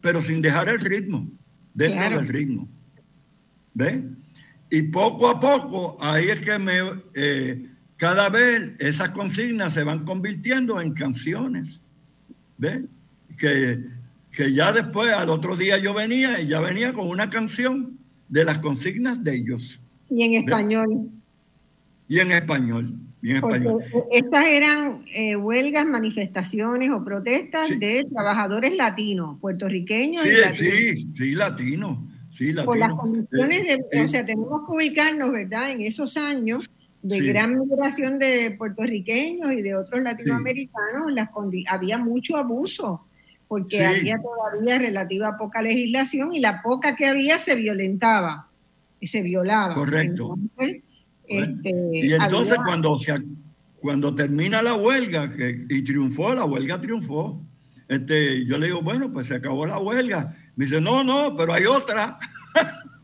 pero 0.00 0.20
sin 0.20 0.42
dejar 0.42 0.68
el 0.68 0.80
ritmo, 0.80 1.30
dentro 1.72 2.18
del 2.18 2.26
ritmo. 2.26 2.68
¿Ves? 3.74 4.02
Y 4.70 4.82
poco 4.82 5.28
a 5.28 5.38
poco, 5.38 5.98
ahí 6.00 6.30
es 6.30 6.40
que 6.40 6.58
me, 6.58 6.78
eh, 7.14 7.70
cada 7.96 8.28
vez 8.28 8.72
esas 8.80 9.10
consignas 9.10 9.72
se 9.72 9.84
van 9.84 10.04
convirtiendo 10.04 10.80
en 10.80 10.94
canciones. 10.94 11.80
¿Ves? 12.58 12.80
Que 13.38 13.80
que 14.32 14.52
ya 14.52 14.70
después, 14.70 15.10
al 15.12 15.30
otro 15.30 15.56
día 15.56 15.78
yo 15.78 15.94
venía 15.94 16.38
y 16.38 16.46
ya 16.46 16.60
venía 16.60 16.92
con 16.92 17.08
una 17.08 17.30
canción 17.30 17.96
de 18.28 18.44
las 18.44 18.58
consignas 18.58 19.24
de 19.24 19.34
ellos. 19.34 19.80
Y 20.10 20.24
en 20.24 20.34
español. 20.34 21.08
Y 22.06 22.20
en 22.20 22.32
español. 22.32 22.92
bien 23.22 23.40
Porque 23.40 23.56
español. 23.56 23.82
estas 24.12 24.46
eran 24.46 25.02
eh, 25.14 25.36
huelgas, 25.36 25.86
manifestaciones 25.86 26.90
o 26.90 27.02
protestas 27.02 27.68
Sí. 27.68 27.78
de 27.78 28.04
trabajadores 28.12 28.76
latinos, 28.76 29.40
puertorriqueños 29.40 30.22
Sí, 30.22 30.28
y 30.28 30.40
latinos. 30.40 30.74
sí, 30.74 31.08
sí, 31.14 31.32
latino. 31.34 32.06
Sí. 32.30 32.52
Por 32.62 32.76
las 32.76 32.90
condiciones 32.94 33.62
de, 33.62 33.74
Eh, 33.92 34.04
o 34.04 34.08
sea, 34.08 34.26
tenemos 34.26 34.66
que 34.68 34.76
ubicarnos, 34.76 35.32
¿verdad? 35.32 35.70
En 35.70 35.80
esos 35.80 36.14
años 36.18 36.68
de 37.08 37.18
Sí. 37.20 37.26
gran 37.28 37.58
migración 37.58 38.18
de 38.18 38.52
puertorriqueños 38.58 39.52
y 39.52 39.62
de 39.62 39.74
otros 39.76 40.02
latinoamericanos, 40.02 41.12
las 41.12 41.30
condi- 41.30 41.64
había 41.68 41.98
mucho 41.98 42.36
abuso, 42.36 43.06
porque 43.48 43.76
Sí. 43.78 43.82
había 43.84 44.18
todavía 44.20 44.78
relativa 44.78 45.36
poca 45.36 45.62
legislación 45.62 46.34
y 46.34 46.40
la 46.40 46.62
poca 46.62 46.96
que 46.96 47.06
había 47.06 47.38
se 47.38 47.54
violentaba, 47.54 48.48
y 49.00 49.06
se 49.06 49.22
violaba. 49.22 49.74
Correcto. 49.74 50.34
Entonces, 50.36 50.82
este, 51.28 51.70
Y 51.92 52.12
entonces 52.12 52.58
había- 52.58 52.64
cuando 52.66 52.98
se, 52.98 53.14
cuando 53.78 54.14
termina 54.14 54.62
la 54.62 54.74
huelga 54.74 55.30
que, 55.32 55.64
y 55.68 55.82
triunfó, 55.82 56.34
la 56.34 56.44
huelga 56.44 56.80
triunfó, 56.80 57.40
este, 57.88 58.44
yo 58.46 58.58
le 58.58 58.66
digo, 58.66 58.82
bueno, 58.82 59.12
pues 59.12 59.28
se 59.28 59.34
acabó 59.36 59.64
la 59.66 59.78
huelga. 59.78 60.34
Me 60.56 60.64
dice, 60.64 60.80
no, 60.80 61.04
no, 61.04 61.36
pero 61.36 61.52
hay 61.52 61.66
otra. 61.66 62.18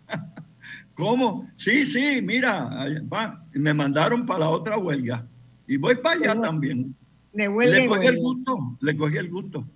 ¿Cómo? 1.03 1.51
Sí, 1.57 1.85
sí, 1.85 2.21
mira, 2.23 2.69
ahí 2.83 2.95
va. 3.13 3.45
Y 3.55 3.59
me 3.59 3.75
mandaron 3.75 4.25
para 4.25 4.41
la 4.41 4.49
otra 4.51 4.79
huelga. 4.79 5.27
Y 5.67 5.77
voy 5.77 5.97
para 5.97 6.17
allá 6.21 6.41
también. 6.41 6.95
huelga 7.35 7.79
Le 7.79 7.87
cogí 7.87 8.07
el 8.07 8.17
gusto, 8.19 8.79
le 8.81 8.97
cogí 8.97 9.17
el 9.17 9.29
gusto. 9.31 9.67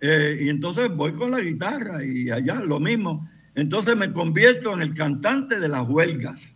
Eh, 0.00 0.38
y 0.42 0.48
entonces 0.48 0.88
voy 0.94 1.12
con 1.12 1.30
la 1.30 1.40
guitarra 1.40 2.04
y 2.04 2.30
allá 2.30 2.56
lo 2.64 2.80
mismo. 2.80 3.28
Entonces 3.54 3.96
me 3.96 4.12
convierto 4.12 4.72
en 4.72 4.82
el 4.82 4.94
cantante 4.94 5.60
de 5.60 5.68
las 5.68 5.86
huelgas. 5.88 6.50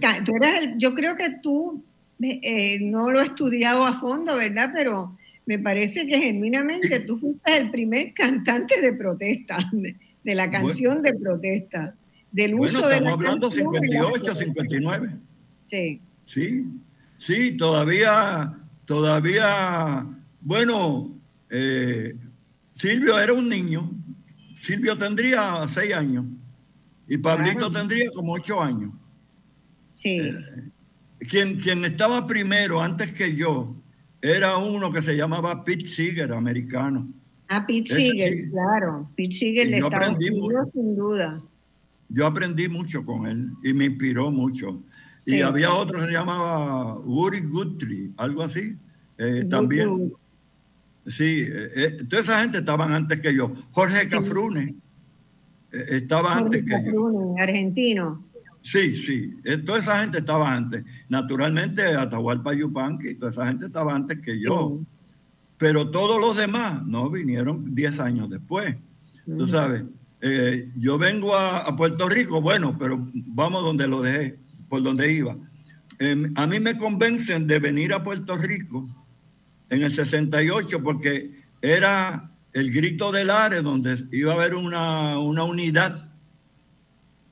Ca- 0.00 0.22
tú 0.24 0.34
eras 0.36 0.62
el- 0.62 0.78
yo 0.78 0.94
creo 0.94 1.16
que 1.16 1.36
tú 1.42 1.84
eh, 2.22 2.40
eh, 2.42 2.78
no 2.80 3.10
lo 3.10 3.20
he 3.20 3.24
estudiado 3.24 3.84
a 3.84 3.92
fondo, 3.92 4.36
¿verdad? 4.36 4.70
Pero 4.74 5.16
me 5.44 5.58
parece 5.58 6.06
que 6.06 6.18
genuinamente 6.18 7.00
tú 7.00 7.16
fuiste 7.18 7.56
el 7.58 7.70
primer 7.70 8.14
cantante 8.14 8.80
de 8.80 8.94
protesta, 8.94 9.58
de, 9.72 9.96
de 10.24 10.34
la 10.34 10.50
canción 10.50 11.02
de 11.02 11.12
protesta, 11.14 11.94
del 12.32 12.54
Bueno, 12.54 12.78
uso 12.78 12.88
de 12.88 12.94
estamos 12.96 13.08
la 13.08 13.12
hablando 13.14 13.48
canción 13.48 13.66
en 13.66 13.72
la 13.74 13.80
58, 13.80 14.12
protesta. 14.22 14.40
59. 14.44 15.16
Sí. 15.66 16.00
Sí, 16.26 16.64
sí, 17.18 17.56
todavía, 17.56 18.54
todavía, 18.84 20.06
bueno, 20.40 21.14
eh, 21.50 22.14
Silvio 22.72 23.18
era 23.18 23.32
un 23.32 23.48
niño. 23.48 23.90
Silvio 24.60 24.98
tendría 24.98 25.66
seis 25.68 25.94
años 25.94 26.24
y 27.08 27.16
Pablito 27.18 27.70
Claro. 27.70 27.72
tendría 27.72 28.10
como 28.10 28.32
ocho 28.32 28.60
años. 28.60 28.90
Sí, 29.94 30.18
Eh, 30.18 30.34
Quien, 31.30 31.58
quien 31.58 31.84
estaba 31.84 32.26
primero 32.26 32.80
antes 32.82 33.12
que 33.12 33.34
yo 33.34 33.74
era 34.20 34.56
uno 34.58 34.92
que 34.92 35.00
se 35.02 35.16
llamaba 35.16 35.64
Pete 35.64 35.86
Seeger, 35.88 36.32
americano. 36.32 37.08
a 37.48 37.64
Pete 37.66 37.94
Seeger, 37.94 38.32
sí. 38.34 38.50
claro, 38.50 39.08
Pete 39.16 39.34
Seeger 39.34 39.68
de 39.70 39.76
Estados 39.78 40.16
Unidos, 40.18 40.68
sin 40.74 40.96
duda. 40.96 41.40
Yo 42.08 42.26
aprendí 42.26 42.68
mucho 42.68 43.04
con 43.04 43.26
él 43.26 43.50
y 43.62 43.72
me 43.72 43.86
inspiró 43.86 44.30
mucho. 44.30 44.82
Y 45.24 45.40
había 45.40 45.72
otro 45.72 45.98
que 45.98 46.06
se 46.06 46.12
llamaba 46.12 46.94
Woody 46.98 47.40
Guthrie, 47.40 48.10
algo 48.16 48.42
así. 48.42 48.76
eh, 49.18 49.44
también. 49.50 50.12
Sí, 51.06 51.42
eh, 51.46 51.68
eh, 51.76 51.90
toda 52.08 52.22
esa 52.22 52.40
gente 52.40 52.58
estaban 52.58 52.92
antes 52.92 53.20
que 53.20 53.34
yo. 53.34 53.52
Jorge 53.70 54.08
Cafrune 54.08 54.76
estaba 55.70 56.36
antes 56.36 56.64
que 56.64 56.70
yo. 56.70 56.92
Bruno, 56.92 57.34
argentino. 57.38 58.24
Sí, 58.62 58.96
sí, 58.96 59.36
toda 59.64 59.78
esa 59.78 60.00
gente 60.00 60.18
estaba 60.18 60.52
antes. 60.52 60.84
Naturalmente, 61.08 61.82
Atahualpa 61.84 62.52
Yupanqui, 62.52 63.14
toda 63.14 63.30
esa 63.30 63.46
gente 63.46 63.66
estaba 63.66 63.94
antes 63.94 64.18
que 64.20 64.40
yo. 64.40 64.78
Sí. 64.80 64.86
Pero 65.58 65.90
todos 65.90 66.20
los 66.20 66.36
demás 66.36 66.84
no 66.84 67.08
vinieron 67.08 67.74
10 67.74 68.00
años 68.00 68.28
después. 68.28 68.76
Tú 69.24 69.46
sabes, 69.48 69.84
eh, 70.20 70.70
yo 70.76 70.98
vengo 70.98 71.36
a, 71.36 71.76
Puerto 71.76 72.08
Rico, 72.08 72.40
bueno, 72.40 72.76
pero 72.78 73.08
vamos 73.12 73.62
donde 73.62 73.86
lo 73.86 74.02
dejé, 74.02 74.38
por 74.68 74.82
donde 74.82 75.12
iba. 75.12 75.36
Eh, 75.98 76.30
a 76.34 76.46
mí 76.46 76.60
me 76.60 76.76
convencen 76.76 77.46
de 77.46 77.58
venir 77.58 77.92
a 77.92 78.02
Puerto 78.02 78.36
Rico 78.36 78.88
en 79.70 79.82
el 79.82 79.92
68 79.92 80.82
porque 80.82 81.42
era 81.60 82.30
el 82.52 82.70
grito 82.70 83.12
del 83.12 83.30
Ares 83.30 83.62
donde 83.62 84.06
iba 84.12 84.32
a 84.32 84.36
haber 84.36 84.54
una, 84.54 85.18
una 85.18 85.44
unidad, 85.44 86.10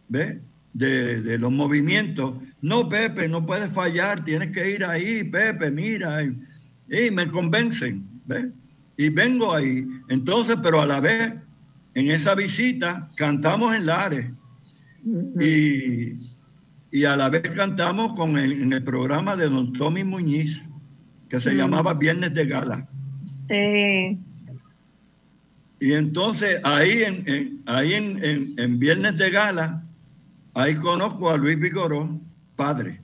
¿ves? 0.09 0.39
De, 0.73 1.23
de 1.23 1.39
los 1.39 1.53
movimientos. 1.53 2.35
No, 2.61 2.89
Pepe, 2.89 3.29
no 3.29 3.47
puedes 3.47 3.73
fallar, 3.73 4.25
tienes 4.25 4.51
que 4.51 4.71
ir 4.71 4.85
ahí, 4.85 5.25
Pepe, 5.25 5.71
mira. 5.71 6.23
Y, 6.23 6.37
y 6.91 7.11
me 7.11 7.29
convencen, 7.29 8.07
¿ves? 8.27 8.47
Y 8.97 9.09
vengo 9.09 9.55
ahí. 9.55 9.87
Entonces, 10.09 10.57
pero 10.63 10.81
a 10.81 10.87
la 10.87 11.01
vez, 11.01 11.35
en 11.95 12.11
esa 12.11 12.35
visita, 12.35 13.09
cantamos 13.17 13.75
en 13.75 13.87
Lares. 13.87 14.31
Ujú. 15.05 15.35
Y, 15.41 16.31
y 16.91 17.05
a 17.05 17.17
la 17.17 17.29
vez 17.29 17.43
cantamos 17.51 18.15
con 18.15 18.39
el, 18.39 18.53
en 18.63 18.73
el 18.73 18.83
programa 18.83 19.37
de 19.37 19.49
don 19.49 19.73
Tommy 19.73 20.05
Muñiz, 20.05 20.63
que 21.29 21.41
se 21.41 21.53
Mm. 21.53 21.57
llamaba 21.57 21.95
Viernes 21.95 22.33
de 22.35 22.45
Gala. 22.47 22.89
Sí. 23.49 24.19
Y 25.81 25.93
entonces 25.93 26.61
ahí 26.65 27.03
en, 27.03 27.25
en- 27.29 27.63
ahí 27.67 27.93
en, 27.95 28.25
en- 28.25 28.55
en 28.59 28.79
Viernes 28.79 29.19
de 29.19 29.31
Gala, 29.31 29.85
ahí 30.55 30.75
conozco 30.75 31.31
a 31.31 31.37
Luis 31.37 31.59
Vigoró, 31.59 32.21
padre. 32.57 33.01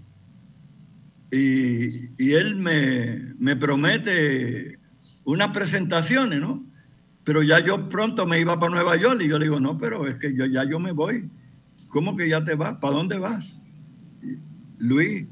Y, 1.32 2.10
y 2.22 2.32
él 2.32 2.56
me, 2.56 3.34
me 3.38 3.54
promete 3.56 4.78
unas 5.24 5.48
presentaciones, 5.50 6.40
¿no? 6.40 6.64
Pero 7.24 7.42
ya 7.42 7.60
yo 7.60 7.88
pronto 7.88 8.26
me 8.26 8.40
iba 8.40 8.58
para 8.58 8.74
Nueva 8.74 8.96
York 8.96 9.20
y 9.22 9.28
yo 9.28 9.38
le 9.38 9.44
digo, 9.46 9.60
no, 9.60 9.78
pero 9.78 10.06
es 10.06 10.16
que 10.16 10.34
yo 10.34 10.46
ya 10.46 10.64
yo 10.64 10.80
me 10.80 10.92
voy. 10.92 11.30
¿Cómo 11.88 12.16
que 12.16 12.28
ya 12.28 12.44
te 12.44 12.54
vas? 12.54 12.74
¿Para 12.78 12.94
dónde 12.94 13.18
vas? 13.18 13.52
Luis, 14.78 15.26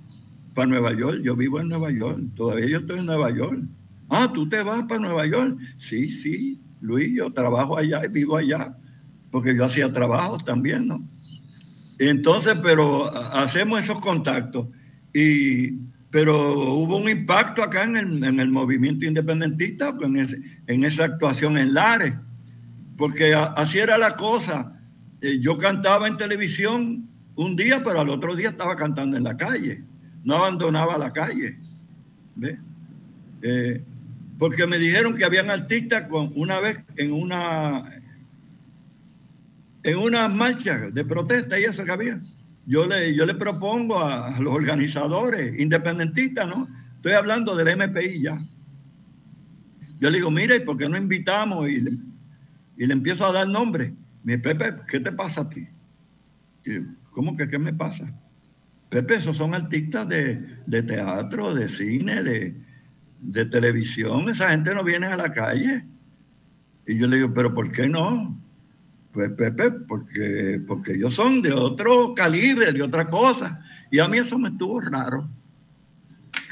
para 0.54 0.68
Nueva 0.68 0.92
York. 0.92 1.20
Yo 1.22 1.36
vivo 1.36 1.60
en 1.60 1.68
Nueva 1.68 1.90
York. 1.90 2.20
Todavía 2.34 2.66
yo 2.66 2.78
estoy 2.78 2.98
en 2.98 3.06
Nueva 3.06 3.30
York. 3.30 3.62
Ah, 4.10 4.30
tú 4.32 4.48
te 4.48 4.62
vas 4.62 4.82
para 4.84 5.00
Nueva 5.00 5.26
York. 5.26 5.58
Sí, 5.78 6.10
sí, 6.10 6.60
Luis, 6.80 7.14
yo 7.14 7.32
trabajo 7.32 7.78
allá 7.78 8.04
y 8.04 8.08
vivo 8.08 8.36
allá. 8.36 8.76
Porque 9.30 9.54
yo 9.56 9.64
hacía 9.64 9.92
trabajos 9.92 10.44
también, 10.44 10.88
¿no? 10.88 11.06
Entonces, 11.98 12.56
pero 12.62 13.10
hacemos 13.34 13.82
esos 13.82 14.00
contactos. 14.00 14.68
Y, 15.12 15.78
pero 16.10 16.72
hubo 16.72 16.96
un 16.96 17.08
impacto 17.08 17.62
acá 17.62 17.84
en 17.84 17.96
el, 17.96 18.24
en 18.24 18.40
el 18.40 18.50
movimiento 18.50 19.04
independentista, 19.04 19.94
pues, 19.94 20.36
en, 20.66 20.84
esa 20.84 21.04
actuación 21.04 21.58
en 21.58 21.74
Lares. 21.74 22.14
Porque 22.96 23.34
así 23.34 23.78
era 23.78 23.98
la 23.98 24.16
cosa. 24.16 24.80
Eh, 25.20 25.38
yo 25.40 25.58
cantaba 25.58 26.08
en 26.08 26.16
televisión 26.16 27.08
un 27.36 27.56
día, 27.56 27.82
pero 27.84 28.00
al 28.00 28.08
otro 28.08 28.34
día 28.34 28.48
estaba 28.48 28.74
cantando 28.74 29.16
en 29.16 29.24
la 29.24 29.36
calle. 29.36 29.84
No 30.24 30.36
abandonaba 30.36 30.96
la 30.96 31.12
calle. 31.12 31.58
¿Ve? 32.34 32.58
Eh, 33.42 33.82
porque 34.38 34.66
me 34.66 34.78
dijeron 34.78 35.14
que 35.14 35.24
habían 35.24 35.50
artistas 35.50 36.08
con 36.08 36.32
una 36.34 36.60
vez 36.60 36.84
en 36.96 37.12
una 37.12 37.84
en 39.82 39.98
una 39.98 40.28
marcha 40.28 40.90
de 40.90 41.04
protesta 41.04 41.58
y 41.58 41.64
eso 41.64 41.84
que 41.84 41.92
había. 41.92 42.20
Yo 42.68 42.84
le, 42.84 43.14
yo 43.14 43.24
le 43.24 43.34
propongo 43.34 43.98
a, 43.98 44.38
los 44.40 44.52
organizadores 44.52 45.58
independentistas, 45.58 46.46
¿no? 46.46 46.68
Estoy 46.96 47.14
hablando 47.14 47.56
del 47.56 47.74
MPI 47.78 48.20
ya. 48.20 48.46
Yo 49.98 50.10
le 50.10 50.18
digo, 50.18 50.30
mire, 50.30 50.56
¿y 50.56 50.60
¿por 50.60 50.76
qué 50.76 50.86
no 50.86 50.98
invitamos? 50.98 51.66
Y 51.70 51.80
le, 51.80 51.92
y 52.76 52.84
le 52.84 52.92
empiezo 52.92 53.24
a 53.24 53.32
dar 53.32 53.48
nombre. 53.48 53.94
Mi 54.22 54.36
Pepe, 54.36 54.74
¿qué 54.86 55.00
te 55.00 55.10
pasa 55.12 55.40
a 55.40 55.48
ti? 55.48 55.66
¿Cómo 57.10 57.34
que 57.34 57.48
qué 57.48 57.58
me 57.58 57.72
pasa? 57.72 58.12
Pepe, 58.90 59.14
esos 59.14 59.38
son 59.38 59.54
artistas 59.54 60.06
de, 60.06 60.36
de 60.66 60.82
teatro, 60.82 61.54
de 61.54 61.70
cine, 61.70 62.22
de, 62.22 62.54
de 63.18 63.46
televisión. 63.46 64.28
Esa 64.28 64.50
gente 64.50 64.74
no 64.74 64.84
viene 64.84 65.06
a 65.06 65.16
la 65.16 65.32
calle. 65.32 65.86
Y 66.86 66.98
yo 66.98 67.06
le 67.06 67.16
digo, 67.16 67.32
¿pero 67.32 67.54
por 67.54 67.72
qué 67.72 67.88
no? 67.88 68.38
Pues 69.18 69.30
Pepe, 69.30 69.72
porque, 69.72 70.62
porque 70.64 70.92
ellos 70.92 71.12
son 71.12 71.42
de 71.42 71.52
otro 71.52 72.14
calibre, 72.14 72.72
de 72.72 72.82
otra 72.82 73.10
cosa. 73.10 73.60
Y 73.90 73.98
a 73.98 74.06
mí 74.06 74.18
eso 74.18 74.38
me 74.38 74.50
estuvo 74.50 74.80
raro. 74.80 75.28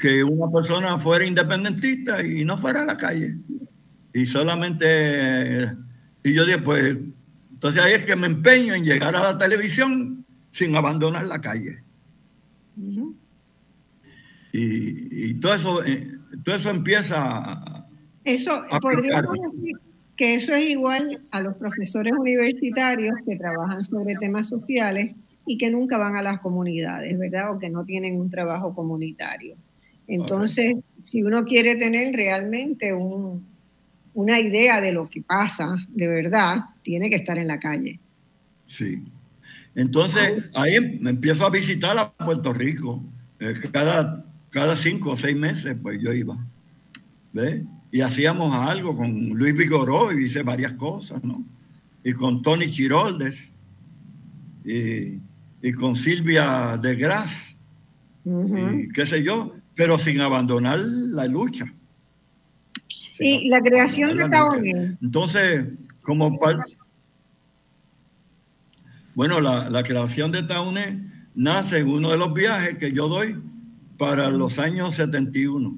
Que 0.01 0.21
una 0.21 0.51
persona 0.51 0.97
fuera 0.97 1.25
independentista 1.25 2.21
y 2.21 2.43
no 2.43 2.57
fuera 2.57 2.81
a 2.81 2.85
la 2.85 2.97
calle. 2.97 3.37
Y 4.13 4.25
solamente... 4.25 5.71
Y 6.25 6.33
yo 6.33 6.45
dije, 6.45 6.57
pues, 6.57 6.97
entonces 7.53 7.81
ahí 7.81 7.93
es 7.93 8.03
que 8.03 8.17
me 8.17 8.27
empeño 8.27 8.73
en 8.73 8.83
llegar 8.83 9.15
a 9.15 9.23
la 9.23 9.37
televisión 9.37 10.25
sin 10.51 10.75
abandonar 10.75 11.25
la 11.25 11.39
calle. 11.39 11.85
Y, 14.51 15.29
y 15.29 15.33
todo, 15.35 15.53
eso, 15.53 15.85
eh, 15.85 16.05
todo 16.43 16.53
eso 16.57 16.69
empieza 16.69 17.15
a, 17.17 17.87
Eso, 18.25 18.51
a 18.69 18.77
podríamos 18.81 19.39
aplicar. 19.39 19.51
decir 19.53 19.86
que 20.17 20.33
eso 20.33 20.53
es 20.53 20.69
igual 20.69 21.21
a 21.31 21.39
los 21.41 21.55
profesores 21.55 22.13
universitarios 22.13 23.15
que 23.25 23.35
trabajan 23.35 23.83
sobre 23.83 24.15
temas 24.15 24.49
sociales 24.49 25.15
y 25.45 25.57
que 25.57 25.69
nunca 25.69 25.97
van 25.97 26.15
a 26.15 26.23
las 26.23 26.41
comunidades, 26.41 27.17
¿verdad? 27.17 27.51
O 27.51 27.59
que 27.59 27.69
no 27.69 27.85
tienen 27.85 28.19
un 28.19 28.29
trabajo 28.29 28.73
comunitario. 28.73 29.55
Entonces, 30.07 30.75
si 31.01 31.21
uno 31.21 31.45
quiere 31.45 31.75
tener 31.75 32.15
realmente 32.15 32.93
un, 32.93 33.45
una 34.13 34.39
idea 34.39 34.81
de 34.81 34.91
lo 34.91 35.09
que 35.09 35.21
pasa 35.21 35.75
de 35.89 36.07
verdad, 36.07 36.65
tiene 36.81 37.09
que 37.09 37.17
estar 37.17 37.37
en 37.37 37.47
la 37.47 37.59
calle. 37.59 37.99
Sí. 38.65 39.03
Entonces, 39.75 40.45
ahí 40.55 40.97
me 40.99 41.11
empiezo 41.11 41.45
a 41.45 41.51
visitar 41.51 41.97
a 41.97 42.11
Puerto 42.11 42.51
Rico. 42.51 43.03
Eh, 43.39 43.53
cada, 43.71 44.25
cada 44.49 44.75
cinco 44.75 45.11
o 45.11 45.15
seis 45.15 45.35
meses, 45.35 45.75
pues 45.81 45.99
yo 46.01 46.11
iba. 46.11 46.37
¿Ves? 47.31 47.61
Y 47.91 48.01
hacíamos 48.01 48.53
algo 48.55 48.95
con 48.95 49.29
Luis 49.29 49.55
Vigoró 49.55 50.11
y 50.11 50.25
hice 50.25 50.43
varias 50.43 50.73
cosas, 50.73 51.23
¿no? 51.23 51.43
Y 52.03 52.13
con 52.13 52.41
Tony 52.41 52.69
Chiroldes 52.69 53.49
y, 54.65 55.19
y 55.61 55.71
con 55.73 55.95
Silvia 55.95 56.77
de 56.81 56.95
Gras, 56.95 57.55
y 58.25 58.89
qué 58.89 59.05
sé 59.05 59.23
yo, 59.23 59.55
pero 59.73 59.97
sin 59.97 60.19
abandonar 60.19 60.79
la 60.79 61.27
lucha. 61.27 61.73
Y 63.19 63.47
la 63.47 63.61
creación 63.61 64.15
de 64.15 64.29
Taone. 64.29 64.97
Entonces, 65.01 65.65
como 66.01 66.37
bueno, 69.15 69.41
la, 69.41 69.69
la, 69.69 69.81
creación 69.81 70.31
de 70.31 70.43
Taune 70.43 71.11
nace 71.33 71.79
en 71.79 71.87
uno 71.87 72.11
de 72.11 72.17
los 72.17 72.33
viajes 72.33 72.77
que 72.77 72.91
yo 72.91 73.07
doy 73.07 73.35
para 73.97 74.29
los 74.29 74.59
años 74.59 74.95
71. 74.95 75.77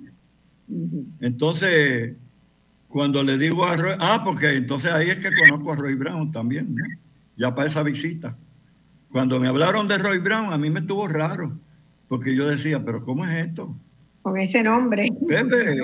Entonces, 1.20 2.15
cuando 2.88 3.24
le 3.24 3.38
digo 3.38 3.65
a 3.65 3.76
Roy, 3.76 3.93
ah, 3.99 4.22
porque 4.24 4.55
entonces 4.55 4.91
ahí 4.91 5.09
es 5.09 5.17
que 5.17 5.30
conozco 5.36 5.74
a 5.74 5.76
Roy 5.76 5.95
Brown 5.95 6.32
también, 6.32 6.76
¿no? 6.76 6.84
ya 7.38 7.55
para 7.55 7.67
esa 7.67 7.84
visita. 7.84 8.38
Cuando 9.11 9.39
me 9.39 9.47
hablaron 9.47 9.88
de 9.88 9.97
Roy 9.97 10.20
Brown, 10.20 10.53
a 10.53 10.57
mí 10.57 10.70
me 10.70 10.82
estuvo 10.82 11.07
raro, 11.07 11.57
porque 12.07 12.36
yo 12.36 12.47
decía, 12.47 12.84
pero 12.84 13.01
¿cómo 13.01 13.26
es 13.26 13.47
esto? 13.47 13.76
Con 14.22 14.38
ese 14.38 14.61
nombre. 14.61 15.09
Pepe, 15.28 15.80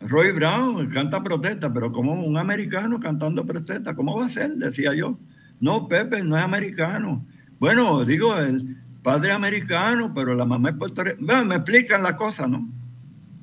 Roy 0.00 0.32
Brown 0.32 0.88
canta 0.88 1.22
protesta, 1.22 1.72
pero 1.72 1.92
como 1.92 2.14
un 2.14 2.36
americano 2.38 2.98
cantando 3.00 3.44
protesta, 3.44 3.94
¿cómo 3.94 4.16
va 4.16 4.26
a 4.26 4.30
ser? 4.30 4.52
Decía 4.54 4.94
yo. 4.94 5.18
No, 5.60 5.88
Pepe 5.88 6.22
no 6.22 6.36
es 6.36 6.42
americano. 6.42 7.26
Bueno, 7.58 8.04
digo, 8.04 8.38
el 8.38 8.76
padre 9.02 9.32
americano, 9.32 10.12
pero 10.14 10.34
la 10.34 10.46
mamá 10.46 10.70
es 10.70 10.76
puertorriqueña. 10.76 11.26
Bueno, 11.26 11.44
me 11.44 11.56
explican 11.56 12.02
la 12.02 12.16
cosa, 12.16 12.46
¿no? 12.46 12.66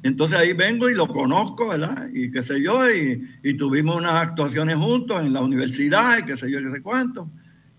Entonces 0.07 0.37
ahí 0.37 0.53
vengo 0.53 0.89
y 0.89 0.95
lo 0.95 1.05
conozco, 1.05 1.67
¿verdad? 1.67 2.07
Y 2.13 2.31
qué 2.31 2.41
sé 2.41 2.63
yo, 2.63 2.79
y, 2.89 3.53
tuvimos 3.55 3.97
unas 3.97 4.13
actuaciones 4.13 4.77
juntos 4.77 5.19
en 5.19 5.33
la 5.33 5.41
universidad 5.41 6.19
y 6.19 6.23
qué 6.23 6.37
sé 6.37 6.49
yo, 6.49 6.59
qué 6.59 6.71
sé 6.71 6.81
cuánto. 6.81 7.29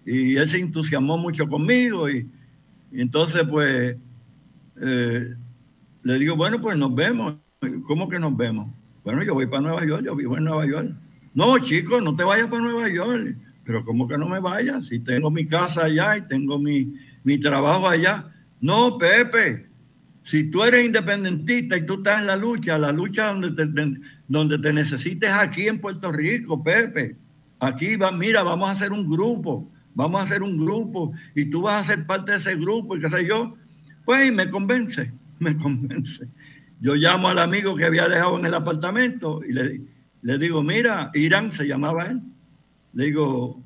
Y 0.04 0.36
él 0.36 0.46
se 0.46 0.58
entusiasmó 0.58 1.16
mucho 1.16 1.46
conmigo 1.46 2.08
y, 2.10 2.30
entonces 2.92 3.44
pues 3.48 3.96
eh, 4.82 5.26
le 6.02 6.18
digo, 6.18 6.36
bueno, 6.36 6.60
pues 6.60 6.76
nos 6.76 6.94
vemos. 6.94 7.36
¿Cómo 7.86 8.10
que 8.10 8.18
nos 8.18 8.36
vemos? 8.36 8.68
Bueno, 9.04 9.22
yo 9.24 9.32
voy 9.32 9.46
para 9.46 9.62
Nueva 9.62 9.86
York, 9.86 10.04
yo 10.04 10.14
vivo 10.14 10.36
en 10.36 10.44
Nueva 10.44 10.66
York. 10.66 10.90
No, 11.32 11.58
chicos, 11.58 12.02
no 12.02 12.14
te 12.14 12.24
vayas 12.24 12.48
para 12.48 12.60
Nueva 12.60 12.90
York. 12.90 13.36
Pero 13.64 13.82
¿cómo 13.84 14.06
que 14.06 14.18
no 14.18 14.28
me 14.28 14.38
vayas? 14.38 14.86
Si 14.86 14.98
tengo 14.98 15.30
mi 15.30 15.46
casa 15.46 15.86
allá 15.86 16.18
y 16.18 16.28
tengo 16.28 16.58
mi, 16.58 16.92
mi 17.24 17.38
trabajo 17.38 17.88
allá. 17.88 18.30
No, 18.60 18.98
Pepe, 18.98 19.67
si 20.28 20.44
tú 20.44 20.62
eres 20.62 20.84
independentista 20.84 21.78
y 21.78 21.86
tú 21.86 21.94
estás 21.94 22.20
en 22.20 22.26
la 22.26 22.36
lucha, 22.36 22.76
la 22.76 22.92
lucha 22.92 23.32
donde 23.32 24.58
te, 24.58 24.72
necesites 24.74 25.30
aquí 25.30 25.68
en 25.68 25.80
Puerto 25.80 26.12
Rico, 26.12 26.62
Pepe. 26.62 27.16
Aquí 27.60 27.96
va, 27.96 28.12
mira, 28.12 28.42
vamos 28.42 28.68
a 28.68 28.72
hacer 28.72 28.92
un 28.92 29.08
grupo, 29.08 29.72
vamos 29.94 30.20
a 30.20 30.24
hacer 30.24 30.42
un 30.42 30.58
grupo 30.58 31.14
y 31.34 31.46
tú 31.46 31.62
vas 31.62 31.82
a 31.82 31.94
ser 31.94 32.06
parte 32.06 32.32
de 32.32 32.38
ese 32.38 32.56
grupo 32.56 32.94
y 32.94 33.00
qué 33.00 33.08
sé 33.08 33.26
yo. 33.26 33.56
Pues 34.04 34.30
me 34.30 34.50
convence, 34.50 35.10
me 35.38 35.56
convence. 35.56 36.28
Yo 36.78 36.94
llamo 36.94 37.30
al 37.30 37.38
amigo 37.38 37.74
que 37.74 37.86
había 37.86 38.06
dejado 38.06 38.38
en 38.38 38.44
el 38.44 38.52
apartamento 38.52 39.40
y 39.48 39.54
le, 39.54 40.38
digo, 40.38 40.62
mira, 40.62 41.10
Irán 41.14 41.52
se 41.52 41.66
llamaba 41.66 42.04
él. 42.04 42.20
Le 42.92 43.06
digo, 43.06 43.62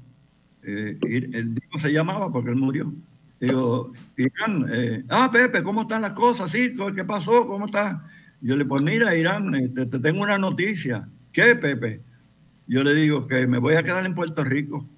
eh, 0.62 0.96
el 1.02 1.60
se 1.80 1.92
llamaba 1.92 2.30
porque 2.30 2.50
él 2.50 2.56
murió. 2.56 2.94
Digo, 3.42 3.92
Irán, 4.16 4.66
eh, 4.70 5.04
ah, 5.08 5.28
Pepe, 5.32 5.64
¿cómo 5.64 5.82
están 5.82 6.02
las 6.02 6.12
cosas? 6.12 6.48
Sí, 6.48 6.76
¿qué 6.94 7.04
pasó? 7.04 7.44
¿Cómo 7.48 7.66
estás? 7.66 8.00
Yo 8.40 8.56
le 8.56 8.64
pues 8.64 8.80
mira, 8.84 9.16
Irán, 9.16 9.52
este, 9.56 9.84
te, 9.86 9.98
tengo 9.98 10.22
una 10.22 10.38
noticia. 10.38 11.08
¿Qué, 11.32 11.56
Pepe? 11.56 12.02
Yo 12.68 12.84
le 12.84 12.94
digo 12.94 13.26
que 13.26 13.48
me 13.48 13.58
voy 13.58 13.74
a 13.74 13.82
quedar 13.82 14.06
en 14.06 14.14
Puerto 14.14 14.44
Rico. 14.44 14.88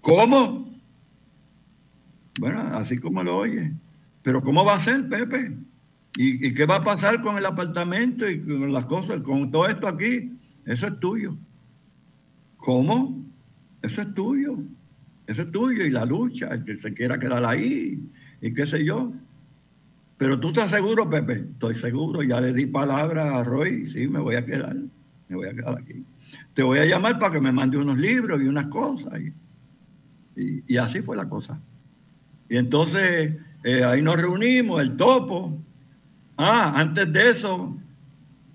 ¿Cómo? 0.00 0.76
Bueno, 2.40 2.58
así 2.72 2.98
como 2.98 3.22
lo 3.22 3.36
oye. 3.36 3.72
Pero 4.22 4.42
¿cómo 4.42 4.64
va 4.64 4.74
a 4.74 4.80
ser, 4.80 5.08
Pepe? 5.08 5.56
¿Y, 6.16 6.52
qué 6.54 6.66
va 6.66 6.76
a 6.76 6.82
pasar 6.82 7.22
con 7.22 7.38
el 7.38 7.46
apartamento 7.46 8.28
y 8.28 8.40
con 8.40 8.72
las 8.72 8.86
cosas, 8.86 9.20
con 9.20 9.52
todo 9.52 9.68
esto 9.68 9.86
aquí? 9.86 10.36
Eso 10.64 10.88
es 10.88 10.98
tuyo. 10.98 11.36
¿Cómo? 12.56 13.24
Eso 13.82 14.02
es 14.02 14.12
tuyo. 14.14 14.58
Eso 15.28 15.42
es 15.42 15.52
tuyo 15.52 15.84
y 15.84 15.90
la 15.90 16.04
lucha, 16.04 16.48
el 16.48 16.64
que 16.64 16.76
se 16.76 16.92
quiera 16.92 17.18
quedar 17.18 17.44
ahí 17.44 18.02
y 18.40 18.52
qué 18.52 18.66
sé 18.66 18.84
yo. 18.84 19.12
Pero 20.16 20.40
tú 20.40 20.48
estás 20.48 20.72
seguro, 20.72 21.08
Pepe. 21.08 21.46
Estoy 21.52 21.76
seguro, 21.76 22.24
ya 22.24 22.40
le 22.40 22.52
di 22.52 22.66
palabra 22.66 23.38
a 23.38 23.44
Roy, 23.44 23.88
sí, 23.88 24.08
me 24.08 24.18
voy 24.18 24.34
a 24.34 24.44
quedar, 24.44 24.74
me 24.74 25.36
voy 25.36 25.46
a 25.46 25.54
quedar 25.54 25.78
aquí. 25.78 26.04
Te 26.52 26.64
voy 26.64 26.80
a 26.80 26.86
llamar 26.86 27.20
para 27.20 27.34
que 27.34 27.40
me 27.40 27.52
mande 27.52 27.78
unos 27.78 27.98
libros 27.98 28.40
y 28.40 28.48
unas 28.48 28.66
cosas. 28.66 29.20
Y, 30.34 30.64
y, 30.66 30.76
así 30.76 31.02
fue 31.02 31.16
la 31.16 31.28
cosa. 31.28 31.60
Y 32.48 32.56
entonces 32.56 33.36
eh, 33.62 33.84
ahí 33.84 34.02
nos 34.02 34.20
reunimos, 34.20 34.82
el 34.82 34.96
topo, 34.96 35.62
Ah, 36.40 36.74
antes 36.76 37.12
de 37.12 37.30
eso, 37.30 37.76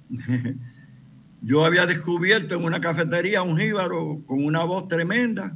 yo 1.42 1.66
había 1.66 1.86
descubierto 1.86 2.56
en 2.56 2.64
una 2.64 2.80
cafetería 2.80 3.44
un 3.44 3.58
jíbaro 3.58 4.22
con 4.26 4.46
una 4.46 4.64
voz 4.64 4.88
tremenda, 4.88 5.54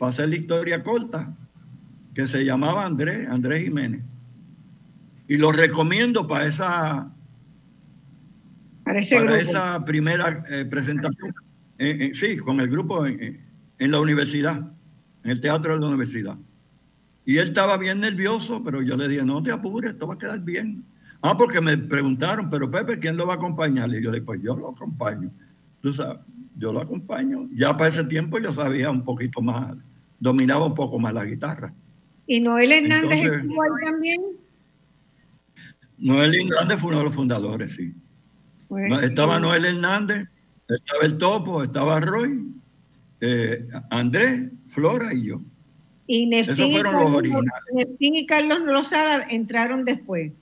para 0.00 0.10
hacer 0.10 0.30
la 0.30 0.36
historia 0.36 0.82
corta, 0.82 1.36
que 2.14 2.26
se 2.26 2.42
llamaba 2.42 2.86
Andrés, 2.86 3.28
Andrés 3.28 3.64
Jiménez. 3.64 4.02
Y 5.28 5.36
lo 5.36 5.52
recomiendo 5.52 6.26
para 6.26 6.46
esa, 6.46 7.12
para, 8.82 9.38
esa 9.38 9.84
primera 9.84 10.42
eh, 10.48 10.64
presentación. 10.64 11.34
sí, 12.14 12.38
con 12.38 12.60
el 12.60 12.68
grupo 12.68 13.04
en, 13.04 13.44
en 13.78 13.90
la 13.90 14.00
universidad, 14.00 14.72
en 15.22 15.30
el 15.32 15.38
teatro 15.42 15.74
de 15.74 15.80
la 15.80 15.88
universidad. 15.88 16.38
Y 17.26 17.36
él 17.36 17.48
estaba 17.48 17.76
bien 17.76 18.00
nervioso, 18.00 18.64
pero 18.64 18.80
yo 18.80 18.96
le 18.96 19.06
dije, 19.06 19.22
no 19.22 19.42
te 19.42 19.52
apures, 19.52 19.90
esto 19.90 20.06
va 20.06 20.14
a 20.14 20.18
quedar 20.18 20.40
bien. 20.40 20.82
Ah, 21.20 21.36
porque 21.36 21.60
me 21.60 21.76
preguntaron, 21.76 22.48
pero 22.48 22.70
Pepe, 22.70 22.98
¿quién 22.98 23.18
lo 23.18 23.26
va 23.26 23.34
a 23.34 23.36
acompañar? 23.36 23.90
Y 23.90 24.02
yo 24.02 24.10
le 24.10 24.20
dije, 24.20 24.22
pues 24.24 24.40
yo 24.42 24.56
lo 24.56 24.70
acompaño. 24.70 25.30
Tú 25.82 25.92
sabes, 25.92 26.20
yo 26.56 26.72
lo 26.72 26.80
acompaño. 26.80 27.50
Ya 27.52 27.76
para 27.76 27.90
ese 27.90 28.04
tiempo 28.04 28.38
yo 28.38 28.54
sabía 28.54 28.90
un 28.90 29.04
poquito 29.04 29.42
más, 29.42 29.76
dominaba 30.20 30.66
un 30.66 30.74
poco 30.74 30.98
más 30.98 31.12
la 31.12 31.24
guitarra. 31.24 31.74
¿Y 32.26 32.38
Noel 32.40 32.70
Hernández 32.70 33.24
estuvo 33.24 33.62
ahí 33.62 33.70
también? 33.90 34.20
Noel 35.98 36.34
Hernández 36.34 36.78
fue 36.78 36.90
uno 36.90 36.98
de 36.98 37.04
los 37.04 37.14
fundadores, 37.14 37.72
sí. 37.72 37.92
estaba 39.02 39.40
Noel 39.40 39.64
Hernández, 39.64 40.28
estaba 40.68 41.04
el 41.04 41.18
Topo, 41.18 41.64
estaba 41.64 42.00
Roy, 42.00 42.52
eh, 43.20 43.66
Andrés, 43.90 44.50
Flora 44.68 45.12
y 45.12 45.26
yo. 45.26 45.40
Y 46.06 46.32
Esos 46.34 46.72
fueron 46.72 46.94
los 46.94 47.14
originales. 47.14 47.62
Neftín 47.72 48.16
y 48.16 48.26
Carlos 48.26 48.64
Rosada 48.64 49.26
entraron 49.28 49.84
después. 49.84 50.32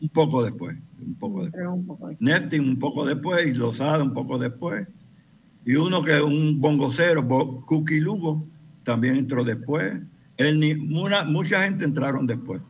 Un 0.00 0.08
poco 0.08 0.42
después, 0.42 0.76
un 1.00 1.14
poco 1.14 1.44
después. 1.44 1.66
Un 1.66 1.86
poco 1.86 2.06
un 2.06 2.78
poco 2.78 3.04
después 3.04 3.46
y 3.46 3.54
Lozada 3.54 4.02
un 4.02 4.14
poco 4.14 4.38
después. 4.38 4.86
Y 5.64 5.76
uno 5.76 6.02
que 6.02 6.16
es 6.16 6.22
un 6.22 6.60
bongocero, 6.60 7.26
Cookie 7.66 8.00
Lugo, 8.00 8.46
también 8.88 9.16
entró 9.16 9.44
después. 9.44 9.94
Él, 10.36 10.78
mucha 10.78 11.62
gente 11.62 11.84
entraron 11.84 12.26
después. 12.26 12.62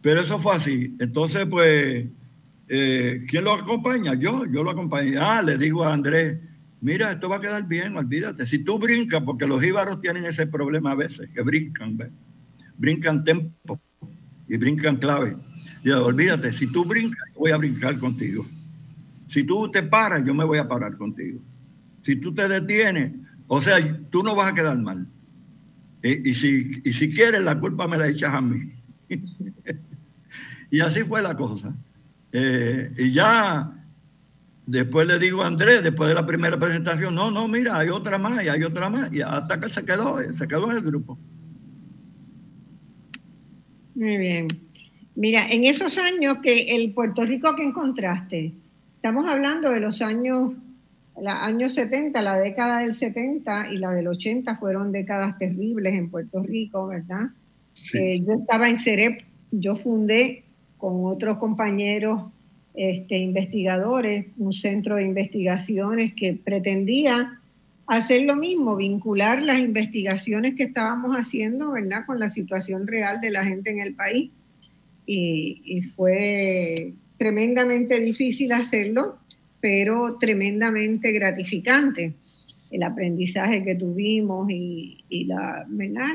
Pero 0.00 0.20
eso 0.20 0.38
fue 0.38 0.54
así. 0.54 0.94
Entonces, 1.00 1.46
pues, 1.46 2.06
eh, 2.68 3.24
¿quién 3.28 3.44
lo 3.44 3.52
acompaña? 3.52 4.14
Yo, 4.14 4.44
yo 4.46 4.62
lo 4.62 4.70
acompañé. 4.70 5.16
Ah, 5.18 5.42
le 5.42 5.58
digo 5.58 5.82
a 5.82 5.92
Andrés, 5.92 6.38
mira, 6.80 7.12
esto 7.12 7.28
va 7.28 7.36
a 7.36 7.40
quedar 7.40 7.66
bien, 7.66 7.96
olvídate. 7.96 8.46
Si 8.46 8.60
tú 8.60 8.78
brincas, 8.78 9.22
porque 9.22 9.46
los 9.46 9.64
íbaros 9.64 10.00
tienen 10.00 10.24
ese 10.24 10.46
problema 10.46 10.92
a 10.92 10.94
veces, 10.94 11.28
que 11.34 11.42
brincan, 11.42 11.96
¿ves? 11.96 12.10
Brincan 12.78 13.24
tempo 13.24 13.80
y 14.48 14.56
brincan 14.56 14.96
clave 14.96 15.36
olvídate, 15.94 16.52
si 16.52 16.66
tú 16.66 16.84
brincas, 16.84 17.22
voy 17.36 17.50
a 17.50 17.56
brincar 17.56 17.98
contigo. 17.98 18.44
Si 19.28 19.44
tú 19.44 19.70
te 19.70 19.82
paras, 19.82 20.24
yo 20.24 20.34
me 20.34 20.44
voy 20.44 20.58
a 20.58 20.68
parar 20.68 20.96
contigo. 20.96 21.40
Si 22.02 22.16
tú 22.16 22.34
te 22.34 22.48
detienes, 22.48 23.12
o 23.46 23.60
sea, 23.60 23.76
tú 24.10 24.22
no 24.22 24.34
vas 24.34 24.48
a 24.48 24.54
quedar 24.54 24.78
mal. 24.78 25.06
Y, 26.06 26.34
si, 26.34 26.74
si 26.92 27.14
quieres, 27.14 27.42
la 27.42 27.58
culpa 27.58 27.88
me 27.88 27.96
la 27.96 28.08
echas 28.08 28.34
a 28.34 28.40
mí. 28.40 28.72
y 30.70 30.80
así 30.80 31.00
fue 31.00 31.22
la 31.22 31.36
cosa. 31.36 31.74
Eh, 32.32 32.92
y 32.98 33.10
ya 33.10 33.72
después 34.66 35.06
le 35.08 35.18
digo 35.18 35.42
a 35.42 35.46
Andrés, 35.46 35.82
después 35.82 36.08
de 36.08 36.14
la 36.14 36.26
primera 36.26 36.58
presentación, 36.58 37.14
no, 37.14 37.30
no, 37.30 37.48
mira, 37.48 37.78
hay 37.78 37.88
otra 37.88 38.18
más 38.18 38.44
y 38.44 38.48
hay 38.48 38.62
otra 38.62 38.90
más. 38.90 39.12
Y 39.12 39.20
hasta 39.22 39.60
que 39.60 39.68
se 39.68 39.84
quedó, 39.84 40.18
se 40.34 40.46
quedó 40.46 40.70
en 40.70 40.76
el 40.76 40.82
grupo. 40.82 41.18
Muy 43.94 44.16
bien. 44.18 44.48
Mira, 45.14 45.48
en 45.48 45.64
esos 45.64 45.96
años 45.96 46.38
que 46.42 46.76
el 46.76 46.92
Puerto 46.92 47.24
Rico 47.24 47.56
que 47.56 47.62
encontraste, 47.62 48.52
estamos 48.96 49.26
hablando 49.26 49.70
de 49.70 49.80
los 49.80 50.02
años, 50.02 50.52
los 51.20 51.34
años 51.34 51.74
70, 51.74 52.20
la 52.22 52.38
década 52.38 52.80
del 52.80 52.94
70 52.94 53.72
y 53.72 53.78
la 53.78 53.92
del 53.92 54.08
80 54.08 54.56
fueron 54.56 54.92
décadas 54.92 55.38
terribles 55.38 55.94
en 55.94 56.10
Puerto 56.10 56.42
Rico, 56.42 56.88
¿verdad? 56.88 57.26
Eh, 57.94 58.20
yo 58.20 58.34
estaba 58.34 58.68
en 58.68 58.76
CEREP, 58.76 59.22
yo 59.50 59.76
fundé 59.76 60.44
con 60.76 61.04
otros 61.04 61.38
compañeros 61.38 62.22
este, 62.74 63.16
investigadores 63.16 64.26
un 64.36 64.52
centro 64.52 64.96
de 64.96 65.04
investigaciones 65.04 66.12
que 66.14 66.34
pretendía 66.34 67.40
hacer 67.86 68.22
lo 68.22 68.36
mismo, 68.36 68.76
vincular 68.76 69.40
las 69.40 69.60
investigaciones 69.60 70.56
que 70.56 70.64
estábamos 70.64 71.16
haciendo, 71.16 71.72
¿verdad?, 71.72 72.04
con 72.04 72.18
la 72.18 72.28
situación 72.28 72.86
real 72.86 73.20
de 73.20 73.30
la 73.30 73.44
gente 73.44 73.70
en 73.70 73.80
el 73.80 73.94
país. 73.94 74.30
Y, 75.06 75.82
fue 75.94 76.92
tremendamente 77.16 78.00
difícil 78.00 78.52
hacerlo, 78.52 79.18
pero 79.60 80.16
tremendamente 80.18 81.12
gratificante 81.12 82.14
el 82.70 82.82
aprendizaje 82.82 83.62
que 83.62 83.74
tuvimos 83.74 84.50
y, 84.50 85.24
la, 85.26 85.66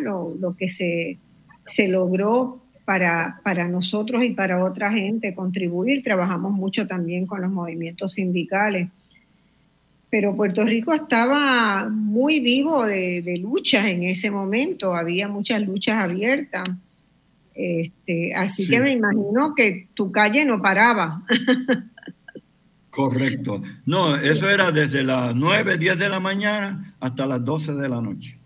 Lo, 0.02 0.36
lo, 0.40 0.56
que 0.56 0.68
se, 0.68 1.18
se 1.66 1.88
logró 1.88 2.62
para, 2.86 3.40
para, 3.44 3.68
nosotros 3.68 4.24
y 4.24 4.32
para 4.32 4.64
otra 4.64 4.92
gente 4.92 5.34
contribuir. 5.34 6.04
Trabajamos 6.04 6.52
mucho 6.52 6.88
también 6.88 7.26
con 7.26 7.42
los 7.42 7.52
movimientos 7.52 8.14
sindicales 8.14 8.90
pero 10.12 10.36
Puerto 10.36 10.64
Rico 10.64 10.94
estaba 10.94 11.88
muy 11.90 12.42
vivo 12.42 12.86
de, 12.86 13.38
luchas 13.42 13.86
en 13.86 14.04
ese 14.04 14.30
momento, 14.30 14.94
había 14.94 15.30
muchas 15.30 15.62
luchas 15.66 16.04
abiertas. 16.04 16.70
Este, 17.56 18.34
así 18.36 18.68
que 18.68 18.82
me 18.82 18.92
imagino 18.92 19.56
que 19.56 19.88
tu 19.94 20.12
calle 20.12 20.44
no 20.44 20.62
paraba. 20.62 21.24
Correcto. 22.92 23.62
No, 23.86 24.16
eso 24.16 24.50
era 24.50 24.72
desde 24.72 25.04
las 25.04 25.34
9, 25.36 25.78
10 25.78 25.98
de 25.98 26.10
la 26.10 26.20
mañana 26.20 26.94
hasta 27.00 27.26
las 27.26 27.44
12 27.44 27.74
de 27.74 27.90
la 27.90 28.02
noche. 28.02 28.38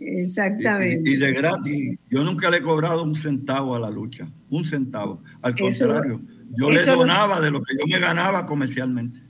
Exactamente. 0.00 1.10
Y, 1.10 1.16
de 1.16 1.32
gratis. 1.32 1.98
Yo 2.08 2.24
nunca 2.24 2.50
le 2.50 2.58
he 2.58 2.62
cobrado 2.62 3.02
un 3.02 3.14
centavo 3.14 3.74
a 3.74 3.80
la 3.80 3.90
lucha, 3.90 4.28
un 4.48 4.64
centavo. 4.64 5.22
Al 5.42 5.54
contrario, 5.54 6.20
yo 6.56 6.70
le 6.70 6.84
donaba 6.84 7.40
de 7.40 7.50
lo 7.50 7.62
que 7.62 7.74
yo 7.78 7.86
me 7.86 7.98
ganaba 7.98 8.46
comercialmente. 8.46 9.20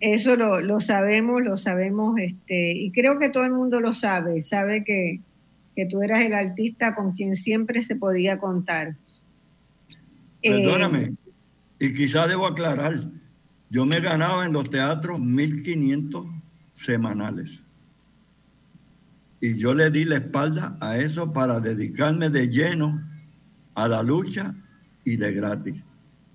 Eso 0.00 0.36
lo, 0.36 0.60
lo, 0.60 0.78
sabemos, 0.78 1.42
lo 1.42 1.56
sabemos, 1.56 2.16
este, 2.20 2.72
y 2.72 2.92
creo 2.92 3.18
que 3.18 3.30
todo 3.30 3.44
el 3.44 3.50
mundo 3.50 3.80
lo 3.80 3.92
sabe, 3.92 4.42
sabe 4.42 4.84
que, 4.84 5.20
que 5.74 5.86
tú 5.86 6.02
eras 6.02 6.24
el 6.24 6.34
artista 6.34 6.94
con 6.94 7.14
quien 7.14 7.34
siempre 7.34 7.82
se 7.82 7.96
podía 7.96 8.38
contar. 8.38 8.94
Perdóname, 10.40 11.02
eh, 11.02 11.14
y 11.80 11.94
quizás 11.94 12.28
debo 12.28 12.46
aclarar, 12.46 12.94
yo 13.70 13.86
me 13.86 14.00
ganaba 14.00 14.46
en 14.46 14.52
los 14.52 14.70
teatros 14.70 15.18
1.500 15.18 16.42
semanales. 16.74 17.60
Y 19.40 19.56
yo 19.56 19.74
le 19.74 19.90
di 19.90 20.04
la 20.04 20.16
espalda 20.16 20.76
a 20.80 20.98
eso 20.98 21.32
para 21.32 21.60
dedicarme 21.60 22.28
de 22.30 22.48
lleno 22.48 23.00
a 23.74 23.86
la 23.86 24.02
lucha 24.02 24.54
y 25.04 25.16
de 25.16 25.32
gratis. 25.32 25.76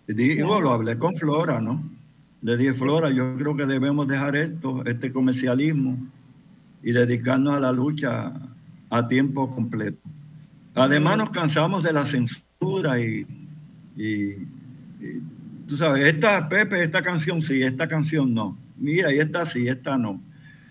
Y 0.08 0.14
digo, 0.14 0.62
lo 0.62 0.72
hablé 0.72 0.98
con 0.98 1.16
Flora, 1.16 1.60
¿no? 1.60 1.84
le 2.44 2.58
dije, 2.58 2.74
Flora, 2.74 3.10
yo 3.10 3.38
creo 3.38 3.56
que 3.56 3.66
debemos 3.66 4.06
dejar 4.06 4.36
esto, 4.36 4.84
este 4.86 5.14
comercialismo, 5.14 5.98
y 6.84 6.92
dedicarnos 6.92 7.56
a 7.56 7.60
la 7.62 7.72
lucha 7.72 8.34
a 8.90 9.08
tiempo 9.08 9.56
completo. 9.56 10.02
Además 10.76 11.18
nos 11.18 11.30
cansamos 11.30 11.86
de 11.86 11.94
la 11.94 12.04
censura 12.04 13.00
y, 13.00 13.26
tú 15.74 15.78
sabes, 15.78 16.06
esta 16.06 16.48
Pepe, 16.48 16.84
esta 16.84 17.02
canción 17.02 17.42
sí, 17.42 17.64
esta 17.64 17.88
canción 17.88 18.32
no. 18.32 18.56
Mira, 18.78 19.12
y 19.12 19.18
esta 19.18 19.44
sí, 19.48 19.68
esta 19.68 19.98
no. 19.98 20.22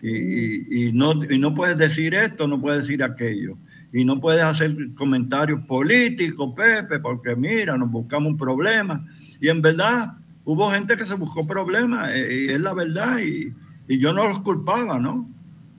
Y, 0.00 0.92
no. 0.92 1.24
y 1.28 1.40
no 1.40 1.53
puedes 1.57 1.76
decir 1.76 2.14
esto, 2.14 2.46
no 2.46 2.61
puedes 2.61 2.82
decir 2.82 3.03
aquello. 3.03 3.59
Y 3.92 4.05
no 4.05 4.20
puedes 4.20 4.44
hacer 4.44 4.76
comentarios 4.94 5.61
políticos, 5.66 6.53
Pepe, 6.57 7.00
porque 7.00 7.34
mira, 7.34 7.76
nos 7.76 7.90
buscamos 7.90 8.30
un 8.30 8.38
problema. 8.38 9.05
Y 9.40 9.48
en 9.48 9.61
verdad, 9.61 10.12
hubo 10.44 10.70
gente 10.70 10.96
que 10.96 11.05
se 11.05 11.14
buscó 11.14 11.48
problemas, 11.48 12.09
eh, 12.14 12.46
y 12.46 12.53
es 12.53 12.61
la 12.61 12.72
verdad, 12.72 13.18
y, 13.18 13.53
yo 13.98 14.12
no 14.12 14.28
los 14.28 14.38
culpaba, 14.38 15.00
¿no? 15.00 15.28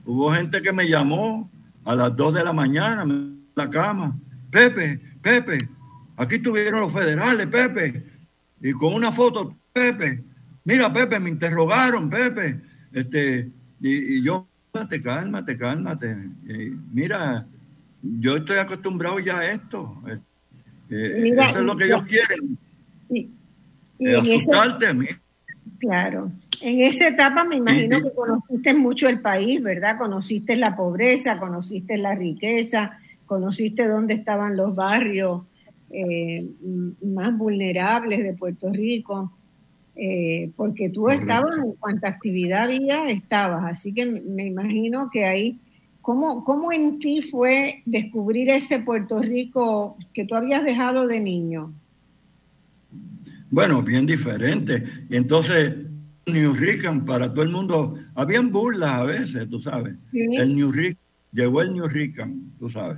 Hubo 0.05 0.33
gente 0.33 0.61
que 0.61 0.73
me 0.73 0.89
llamó 0.89 1.49
a 1.85 1.95
las 1.95 2.13
2 2.13 2.33
de 2.33 2.43
la 2.43 2.51
mañana 2.51 3.03
en 3.03 3.45
la 3.55 3.69
cama, 3.69 4.17
Pepe, 4.51 4.99
Pepe, 5.21 5.69
aquí 6.17 6.35
estuvieron 6.35 6.81
los 6.81 6.91
federales, 6.91 7.47
Pepe, 7.47 8.12
y 8.63 8.71
con 8.71 8.93
una 8.93 9.11
foto, 9.11 9.57
Pepe, 9.73 10.23
mira, 10.63 10.91
Pepe, 10.91 11.19
me 11.19 11.29
interrogaron, 11.29 12.09
Pepe, 12.09 12.61
este, 12.93 13.51
y, 13.81 14.23
yo, 14.23 14.47
cálmate, 14.71 15.01
cálmate, 15.01 15.57
cálmate, 15.57 16.17
mira, 16.93 17.45
yo 18.01 18.37
estoy 18.37 18.57
acostumbrado 18.57 19.19
ya 19.19 19.39
a 19.39 19.51
esto, 19.51 20.01
eh, 20.07 20.17
eh, 20.89 21.33
eso 21.37 21.57
es 21.57 21.61
lo 21.61 21.75
que 21.75 21.85
ellos 21.85 22.05
quieren. 22.05 22.57
Claro. 25.79 26.31
En 26.61 26.79
esa 26.79 27.09
etapa 27.09 27.43
me 27.43 27.57
imagino 27.57 28.01
que 28.01 28.13
conociste 28.13 28.73
mucho 28.73 29.09
el 29.09 29.19
país, 29.19 29.61
¿verdad? 29.61 29.97
Conociste 29.97 30.55
la 30.55 30.77
pobreza, 30.77 31.37
conociste 31.37 31.97
la 31.97 32.15
riqueza, 32.15 32.97
conociste 33.25 33.85
dónde 33.85 34.13
estaban 34.13 34.55
los 34.55 34.73
barrios 34.73 35.41
eh, 35.93 36.49
más 37.03 37.37
vulnerables 37.37 38.23
de 38.23 38.33
Puerto 38.33 38.71
Rico, 38.71 39.31
eh, 39.95 40.49
porque 40.55 40.89
tú 40.89 41.09
estabas, 41.09 41.55
en 41.63 41.73
cuanta 41.73 42.07
actividad 42.07 42.63
había, 42.63 43.05
estabas. 43.05 43.63
Así 43.65 43.93
que 43.93 44.05
me 44.05 44.45
imagino 44.45 45.09
que 45.11 45.25
ahí, 45.25 45.59
¿cómo, 46.01 46.43
¿cómo 46.43 46.71
en 46.71 46.97
ti 46.97 47.21
fue 47.21 47.83
descubrir 47.85 48.49
ese 48.49 48.79
Puerto 48.79 49.19
Rico 49.19 49.97
que 50.13 50.25
tú 50.25 50.33
habías 50.35 50.63
dejado 50.63 51.05
de 51.05 51.19
niño? 51.19 51.71
Bueno, 53.51 53.83
bien 53.83 54.07
diferente. 54.07 54.83
Y 55.09 55.15
entonces, 55.15 55.75
New 56.25 56.53
Rican 56.53 57.05
para 57.05 57.31
todo 57.31 57.43
el 57.43 57.51
mundo, 57.51 57.95
habían 58.15 58.51
burlas 58.51 58.89
a 58.89 59.03
veces, 59.03 59.47
tú 59.47 59.61
sabes. 59.61 59.93
El 60.11 60.55
New 60.55 60.71
Rican, 60.71 60.97
llegó 61.31 61.61
el 61.61 61.73
New 61.73 61.87
Rican, 61.87 62.51
tú 62.57 62.67
sabes. 62.67 62.97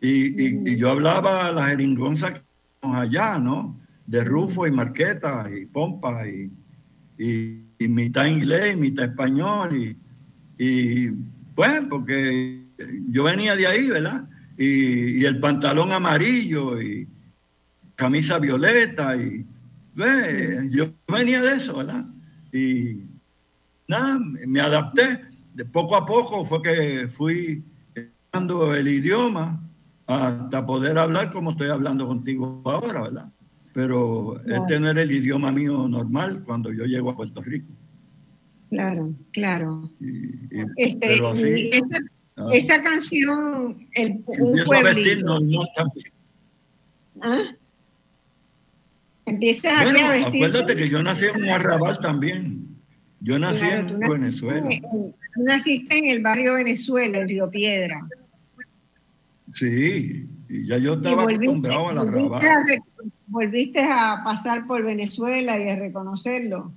Y, 0.00 0.76
yo 0.76 0.90
hablaba 0.90 1.52
la 1.52 1.66
jeringonza 1.66 2.32
que 2.32 2.40
allá, 2.82 3.38
¿no? 3.38 3.78
De 4.06 4.24
Rufo 4.24 4.66
y 4.66 4.70
Marqueta 4.70 5.48
y 5.54 5.66
Pompa 5.66 6.26
y, 6.26 6.50
y, 7.18 7.88
mitad 7.88 8.26
inglés, 8.26 8.76
mitad 8.76 9.06
español. 9.06 9.76
Y, 9.76 9.96
y 10.58 11.10
pues, 11.54 11.82
porque 11.88 12.66
yo 13.08 13.24
venía 13.24 13.54
de 13.56 13.66
ahí, 13.66 13.88
¿verdad? 13.88 14.28
Y, 14.56 15.20
y 15.20 15.24
el 15.24 15.38
pantalón 15.40 15.92
amarillo 15.92 16.80
y 16.80 17.06
camisa 17.94 18.38
violeta 18.38 19.16
y 19.16 19.44
yo 20.70 20.94
venía 21.08 21.42
de 21.42 21.56
eso, 21.56 21.76
¿verdad? 21.76 22.06
Y 22.52 23.02
nada, 23.86 24.18
me 24.18 24.60
adapté. 24.60 25.20
De 25.52 25.64
poco 25.64 25.96
a 25.96 26.06
poco 26.06 26.44
fue 26.44 26.62
que 26.62 27.08
fui 27.08 27.62
el 28.32 28.88
idioma 28.88 29.60
hasta 30.10 30.66
poder 30.66 30.98
hablar 30.98 31.30
como 31.30 31.52
estoy 31.52 31.68
hablando 31.68 32.06
contigo 32.06 32.62
ahora, 32.64 33.02
¿verdad? 33.02 33.32
Pero 33.72 34.40
este 34.40 34.80
no 34.80 34.90
era 34.90 35.02
el 35.02 35.12
idioma 35.12 35.52
mío 35.52 35.86
normal 35.88 36.42
cuando 36.44 36.72
yo 36.72 36.84
llego 36.84 37.10
a 37.10 37.16
Puerto 37.16 37.40
Rico. 37.40 37.72
Claro, 38.68 39.12
claro. 39.32 39.90
Este, 40.76 41.20
ah. 42.36 42.48
esa, 42.52 42.82
canción, 42.82 43.88
el, 43.92 44.22
un 44.26 44.64
pueblito. 44.64 45.38
¿Ah? 47.20 47.56
bueno, 49.24 50.26
acuérdate 50.26 50.76
que 50.76 50.88
yo 50.88 51.02
nací 51.02 51.26
en 51.26 51.42
un 51.42 51.50
arrabal 51.50 51.98
también. 52.00 52.66
Yo 53.20 53.38
nací 53.38 53.66
en 53.66 53.98
Venezuela. 53.98 54.68
tú 54.80 55.14
naciste 55.44 55.98
en 55.98 56.06
el 56.06 56.22
barrio 56.22 56.54
Venezuela, 56.54 57.18
en 57.18 57.28
Río 57.28 57.50
Piedra. 57.50 58.06
Sí, 59.54 60.28
y 60.48 60.66
ya 60.66 60.78
yo 60.78 60.94
estaba 60.94 61.24
acostumbrado 61.24 61.88
al 61.88 61.98
arrabal. 61.98 62.42
¿Volviste 63.26 63.80
a 63.80 64.22
pasar 64.24 64.66
por 64.66 64.82
Venezuela 64.84 65.58
y 65.58 65.68
a 65.68 65.76
reconocerlo? 65.76 66.72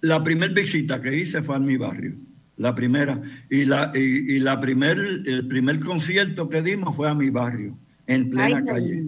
La 0.00 0.22
primera 0.22 0.52
visita 0.52 1.00
que 1.00 1.16
hice 1.16 1.42
fue 1.42 1.56
a 1.56 1.58
mi 1.60 1.76
barrio, 1.76 2.16
la 2.56 2.74
primera. 2.74 3.20
Y, 3.48 3.64
la, 3.64 3.92
y, 3.94 4.38
la 4.40 4.60
primer, 4.60 4.98
el 4.98 5.46
primer 5.48 5.80
concierto 5.80 6.48
que 6.48 6.62
dimos 6.62 6.94
fue 6.94 7.08
a 7.08 7.14
mi 7.14 7.30
barrio, 7.30 7.78
en 8.06 8.30
plena 8.30 8.64
calle. 8.64 9.04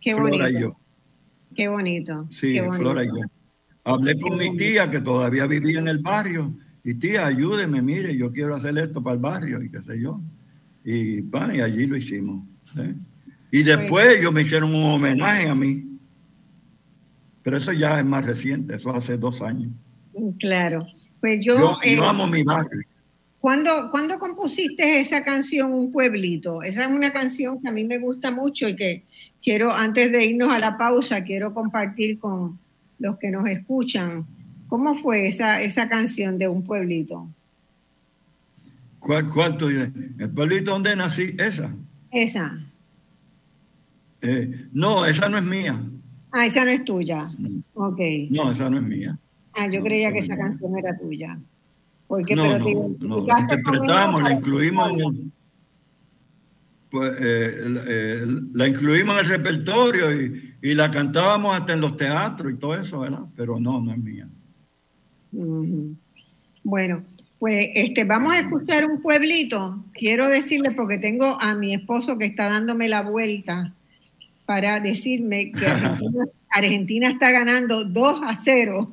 Qué 0.00 0.14
bonito. 0.14 0.76
Qué 1.54 1.68
bonito. 1.68 2.28
Sí, 2.30 2.58
Flora 2.76 3.04
y 3.04 3.08
yo. 3.08 3.20
Hablé 3.84 4.18
con 4.18 4.36
mi 4.36 4.56
tía 4.56 4.90
que 4.90 5.00
todavía 5.00 5.46
vivía 5.46 5.78
en 5.78 5.88
el 5.88 5.98
barrio. 5.98 6.54
Y 6.84 6.94
tía, 6.94 7.26
ayúdeme, 7.26 7.82
mire, 7.82 8.16
yo 8.16 8.32
quiero 8.32 8.54
hacer 8.54 8.76
esto 8.78 9.02
para 9.02 9.14
el 9.14 9.20
barrio 9.20 9.62
y 9.62 9.70
qué 9.70 9.82
sé 9.82 10.00
yo. 10.00 10.20
Y, 10.84 11.20
y 11.20 11.60
allí 11.60 11.86
lo 11.86 11.96
hicimos. 11.96 12.44
Y 13.50 13.62
después 13.62 14.18
ellos 14.18 14.32
me 14.32 14.42
hicieron 14.42 14.74
un 14.74 14.84
homenaje 14.84 15.48
a 15.48 15.54
mí. 15.54 15.84
Pero 17.42 17.56
eso 17.56 17.72
ya 17.72 17.98
es 17.98 18.04
más 18.04 18.26
reciente, 18.26 18.74
eso 18.74 18.94
hace 18.94 19.16
dos 19.16 19.40
años. 19.42 19.72
Claro. 20.38 20.84
Pues 21.20 21.44
yo, 21.44 21.58
Yo, 21.58 21.78
eh, 21.82 21.96
yo 21.96 22.04
amo 22.04 22.26
mi 22.26 22.42
barrio. 22.42 22.82
¿cuándo, 23.40 23.90
cuándo 23.90 24.18
compusiste 24.18 25.00
esa 25.00 25.24
canción 25.24 25.72
Un 25.72 25.90
Pueblito? 25.90 26.62
Esa 26.62 26.84
es 26.84 26.90
una 26.90 27.12
canción 27.12 27.60
que 27.60 27.68
a 27.68 27.72
mí 27.72 27.84
me 27.84 27.98
gusta 27.98 28.30
mucho 28.30 28.68
y 28.68 28.76
que 28.76 29.04
quiero, 29.42 29.72
antes 29.72 30.12
de 30.12 30.24
irnos 30.26 30.50
a 30.50 30.58
la 30.58 30.76
pausa, 30.76 31.24
quiero 31.24 31.52
compartir 31.54 32.18
con 32.18 32.58
los 32.98 33.18
que 33.18 33.30
nos 33.30 33.46
escuchan. 33.48 34.26
¿Cómo 34.68 34.94
fue 34.94 35.26
esa, 35.26 35.62
esa 35.62 35.88
canción 35.88 36.38
de 36.38 36.48
Un 36.48 36.62
Pueblito? 36.62 37.28
¿Cuál, 39.00 39.28
cuál 39.28 39.56
tú 39.58 39.68
dices? 39.68 39.90
¿El 40.18 40.30
pueblito 40.30 40.70
donde 40.72 40.94
nací? 40.94 41.34
Esa. 41.38 41.74
Esa. 42.12 42.58
Eh, 44.22 44.66
no, 44.72 45.04
esa 45.06 45.28
no 45.28 45.38
es 45.38 45.44
mía. 45.44 45.80
Ah, 46.30 46.46
esa 46.46 46.64
no 46.64 46.70
es 46.70 46.84
tuya. 46.84 47.30
Ok. 47.74 47.98
No, 48.30 48.52
esa 48.52 48.70
no 48.70 48.76
es 48.76 48.82
mía. 48.84 49.18
Ah, 49.54 49.66
yo 49.68 49.80
No, 49.80 49.84
creía 49.86 50.08
que 50.12 50.18
no 50.18 50.24
esa 50.24 50.36
mía. 50.36 50.44
canción 50.44 50.78
era 50.78 50.96
tuya. 50.98 51.38
Porque, 52.06 52.36
No, 52.36 52.42
pero 52.44 52.58
no, 52.58 52.64
te 52.98 53.06
no. 53.06 53.26
La 53.26 53.40
interpretamos, 53.40 54.22
la 54.22 54.32
incluimos 54.32 54.90
en 54.90 55.00
el, 55.00 55.32
pues, 56.90 57.20
eh, 57.20 57.52
la- 57.68 57.82
eh, 57.86 58.26
la 58.52 58.68
incluimos 58.68 59.14
en 59.18 59.24
el 59.24 59.30
repertorio 59.30 60.20
y, 60.22 60.54
y 60.60 60.74
la 60.74 60.90
cantábamos 60.90 61.56
hasta 61.58 61.72
en 61.72 61.80
los 61.80 61.96
teatros 61.96 62.52
y 62.52 62.56
todo 62.56 62.74
eso, 62.74 63.00
¿verdad? 63.00 63.24
Pero 63.36 63.58
no, 63.58 63.80
no 63.80 63.92
es 63.92 63.98
mía. 63.98 64.28
Bueno, 66.62 67.04
pues 67.40 67.70
este, 67.74 68.04
vamos 68.04 68.34
a 68.34 68.40
escuchar 68.40 68.84
un 68.84 69.00
pueblito. 69.00 69.82
Quiero 69.94 70.28
decirle, 70.28 70.72
porque 70.72 70.98
tengo 70.98 71.40
a 71.40 71.54
mi 71.54 71.74
esposo 71.74 72.18
que 72.18 72.26
está 72.26 72.50
dándome 72.50 72.86
la 72.86 73.00
vuelta 73.00 73.72
para 74.44 74.78
decirme 74.78 75.50
que 75.50 75.66
Argentina, 75.66 76.24
Argentina 76.50 77.08
está 77.08 77.30
ganando 77.30 77.84
2 77.84 78.20
a 78.24 78.36
0 78.36 78.92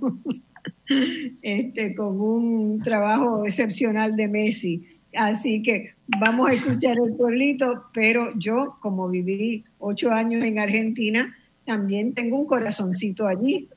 este, 1.41 1.93
con 1.93 2.21
un 2.21 2.79
trabajo 2.79 3.45
excepcional 3.45 4.15
de 4.15 4.29
Messi. 4.29 4.87
Así 5.13 5.61
que 5.61 5.95
vamos 6.19 6.49
a 6.49 6.53
escuchar 6.53 6.97
el 7.03 7.15
pueblito, 7.15 7.83
pero 7.93 8.31
yo, 8.37 8.77
como 8.79 9.09
viví 9.09 9.65
ocho 9.79 10.09
años 10.09 10.45
en 10.45 10.57
Argentina, 10.57 11.35
también 11.65 12.13
tengo 12.13 12.39
un 12.39 12.47
corazoncito 12.47 13.27
allí. 13.27 13.67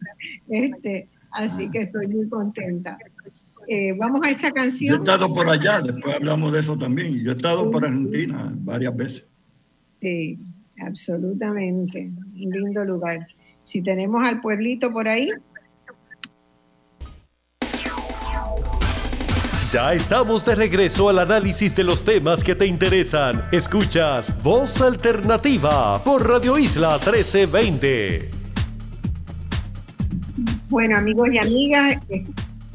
Este, 0.48 1.08
así 1.32 1.68
que 1.70 1.82
estoy 1.82 2.06
muy 2.06 2.28
contenta. 2.28 2.96
Eh, 3.72 3.92
vamos 3.96 4.20
a 4.24 4.30
esa 4.30 4.42
Yo 4.42 4.48
he 4.48 4.52
canción. 4.52 4.94
estado 4.96 5.32
por 5.32 5.48
allá, 5.48 5.80
después 5.80 6.16
hablamos 6.16 6.52
de 6.52 6.58
eso 6.58 6.76
también. 6.76 7.22
Yo 7.22 7.30
he 7.30 7.34
estado 7.36 7.70
por 7.70 7.84
Argentina 7.84 8.52
varias 8.56 8.96
veces. 8.96 9.24
Sí, 10.00 10.38
absolutamente. 10.84 12.10
Un 12.34 12.50
lindo 12.50 12.84
lugar. 12.84 13.28
Si 13.62 13.80
tenemos 13.80 14.24
al 14.24 14.40
pueblito 14.40 14.92
por 14.92 15.06
ahí, 15.06 15.30
Ya 19.72 19.94
estamos 19.94 20.44
de 20.44 20.56
regreso 20.56 21.08
al 21.08 21.20
análisis 21.20 21.76
de 21.76 21.84
los 21.84 22.04
temas 22.04 22.42
que 22.42 22.56
te 22.56 22.66
interesan. 22.66 23.44
Escuchas 23.52 24.42
Voz 24.42 24.80
Alternativa 24.80 26.02
por 26.02 26.28
Radio 26.28 26.58
Isla 26.58 26.94
1320. 26.98 28.30
Bueno, 30.68 30.98
amigos 30.98 31.28
y 31.32 31.38
amigas, 31.38 32.00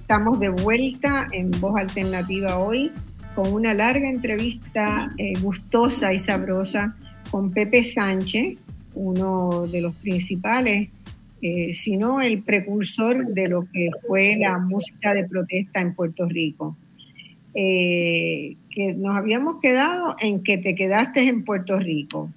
estamos 0.06 0.40
de 0.40 0.50
vuelta 0.50 1.28
en 1.32 1.50
Voz 1.60 1.80
Alternativa 1.80 2.60
hoy 2.60 2.92
con 3.34 3.52
una 3.52 3.74
larga 3.74 4.08
entrevista 4.08 5.10
eh, 5.18 5.34
gustosa 5.42 6.14
y 6.14 6.20
sabrosa 6.20 6.96
con 7.32 7.50
Pepe 7.50 7.84
Sánchez, 7.84 8.56
uno 8.94 9.66
de 9.66 9.82
los 9.82 9.96
principales, 9.96 10.90
eh, 11.42 11.74
si 11.74 11.98
no 11.98 12.22
el 12.22 12.44
precursor 12.44 13.26
de 13.34 13.48
lo 13.48 13.66
que 13.74 13.90
fue 14.06 14.36
la 14.38 14.60
música 14.60 15.16
de 15.16 15.28
protesta 15.28 15.82
en 15.82 15.96
Puerto 15.96 16.30
Rico. 16.30 16.78
Eh, 17.56 18.58
que 18.70 18.94
nos 18.94 19.18
habíamos 19.18 19.60
quedado 19.60 20.18
en 20.20 20.44
que 20.44 20.60
te 20.60 20.76
quedaste 20.76 21.28
en 21.28 21.44
Puerto 21.44 21.80
Rico 21.80 22.30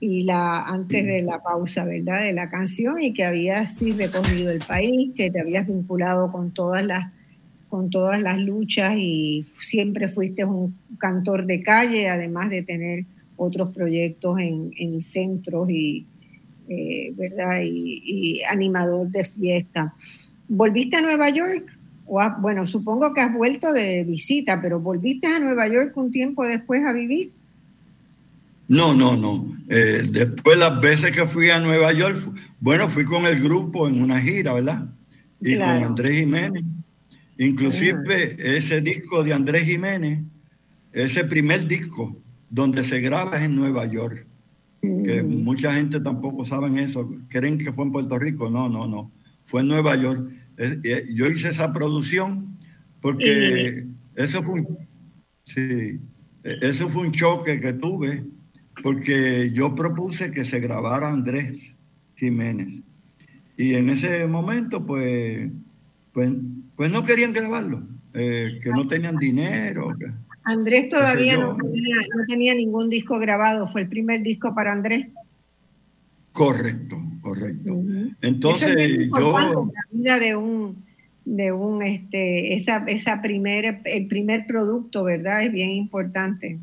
y 0.00 0.24
la 0.24 0.62
antes 0.62 1.04
de 1.04 1.22
la 1.22 1.42
pausa, 1.42 1.84
¿verdad? 1.84 2.22
De 2.22 2.32
la 2.32 2.50
canción 2.50 3.02
y 3.02 3.14
que 3.14 3.24
habías 3.24 3.76
sí 3.76 3.92
recorrido 3.92 4.50
el 4.50 4.60
país, 4.60 5.14
que 5.14 5.30
te 5.30 5.40
habías 5.40 5.66
vinculado 5.66 6.30
con 6.30 6.52
todas 6.52 6.84
las 6.84 7.12
con 7.68 7.90
todas 7.90 8.22
las 8.22 8.38
luchas 8.38 8.94
y 8.96 9.46
siempre 9.54 10.08
fuiste 10.08 10.44
un 10.44 10.76
cantor 10.96 11.44
de 11.44 11.58
calle, 11.58 12.08
además 12.08 12.48
de 12.50 12.62
tener 12.62 13.04
otros 13.36 13.74
proyectos 13.74 14.38
en, 14.38 14.70
en 14.76 15.02
centros 15.02 15.68
y, 15.68 16.06
eh, 16.68 17.12
¿verdad? 17.16 17.62
Y, 17.64 18.02
y 18.04 18.42
animador 18.44 19.08
de 19.08 19.24
fiesta. 19.24 19.92
¿Volviste 20.46 20.98
a 20.98 21.02
Nueva 21.02 21.30
York? 21.30 21.76
O 22.06 22.20
bueno, 22.40 22.64
supongo 22.64 23.12
que 23.12 23.22
has 23.22 23.34
vuelto 23.34 23.72
de 23.72 24.04
visita, 24.04 24.60
pero 24.62 24.78
¿volviste 24.78 25.26
a 25.26 25.40
Nueva 25.40 25.66
York 25.66 25.96
un 25.96 26.12
tiempo 26.12 26.44
después 26.44 26.84
a 26.84 26.92
vivir? 26.92 27.32
No, 28.68 28.94
no, 28.94 29.16
no. 29.16 29.56
Eh, 29.68 30.02
después 30.10 30.56
las 30.58 30.80
veces 30.80 31.12
que 31.12 31.26
fui 31.26 31.50
a 31.50 31.60
Nueva 31.60 31.92
York, 31.92 32.16
bueno, 32.60 32.88
fui 32.88 33.04
con 33.04 33.26
el 33.26 33.40
grupo 33.42 33.88
en 33.88 34.02
una 34.02 34.20
gira, 34.20 34.52
¿verdad? 34.54 34.88
Y 35.40 35.56
Claro. 35.56 35.80
con 35.80 35.88
Andrés 35.90 36.20
Jiménez. 36.20 36.62
Inclusive 37.38 38.36
ese 38.38 38.80
disco 38.80 39.22
de 39.24 39.32
Andrés 39.32 39.64
Jiménez, 39.64 40.20
ese 40.92 41.24
primer 41.24 41.66
disco 41.66 42.16
donde 42.48 42.84
se 42.84 43.00
graba 43.00 43.36
es 43.36 43.42
en 43.42 43.56
Nueva 43.56 43.86
York. 43.86 44.26
Que 44.80 45.22
mucha 45.22 45.72
gente 45.72 45.98
tampoco 46.00 46.44
sabe 46.44 46.82
eso. 46.82 47.10
Creen 47.28 47.56
que 47.58 47.72
fue 47.72 47.84
en 47.86 47.92
Puerto 47.92 48.18
Rico. 48.18 48.50
No, 48.50 48.68
no, 48.68 48.86
no. 48.86 49.10
Fue 49.44 49.62
en 49.62 49.68
Nueva 49.68 49.96
York. 49.96 50.30
Eh, 50.58 50.78
eh, 50.84 51.04
Yo 51.14 51.26
hice 51.26 51.48
esa 51.48 51.72
producción 51.72 52.56
porque 53.00 53.86
eso 54.14 54.42
fue 54.42 54.60
un, 54.60 54.78
sí, 55.42 55.98
eh, 56.44 56.58
eso 56.62 56.88
fue 56.88 57.02
un 57.02 57.12
choque 57.12 57.60
que 57.60 57.72
tuve 57.72 58.24
porque 58.84 59.50
yo 59.54 59.74
propuse 59.74 60.30
que 60.30 60.44
se 60.44 60.60
grabara 60.60 61.08
Andrés 61.08 61.72
Jiménez. 62.16 62.82
Y 63.56 63.76
en 63.76 63.88
ese 63.88 64.26
momento, 64.26 64.84
pues, 64.84 65.48
pues, 66.12 66.30
pues 66.76 66.92
no 66.92 67.02
querían 67.02 67.32
grabarlo, 67.32 67.82
eh, 68.12 68.60
que 68.62 68.68
no 68.68 68.86
tenían 68.86 69.16
dinero. 69.16 69.96
que- 69.98 70.12
Andrés 70.42 70.90
todavía 70.90 71.38
no 71.38 71.56
tenía, 71.56 71.96
no 72.14 72.24
tenía 72.28 72.54
ningún 72.54 72.90
disco 72.90 73.18
grabado, 73.18 73.66
fue 73.68 73.80
el 73.80 73.88
primer 73.88 74.22
disco 74.22 74.54
para 74.54 74.72
Andrés. 74.72 75.06
Correcto, 76.32 77.02
correcto. 77.22 77.80
Entonces, 78.20 79.08
yo, 79.08 79.38
la 79.38 79.82
vida 79.92 80.18
de 80.18 80.36
un, 80.36 80.84
de 81.24 81.52
un, 81.52 81.82
este, 81.82 82.52
esa, 82.52 82.84
esa 82.86 83.22
primer, 83.22 83.80
el 83.86 84.08
primer 84.08 84.46
producto, 84.46 85.04
¿verdad? 85.04 85.42
Es 85.42 85.52
bien 85.52 85.70
importante. 85.70 86.58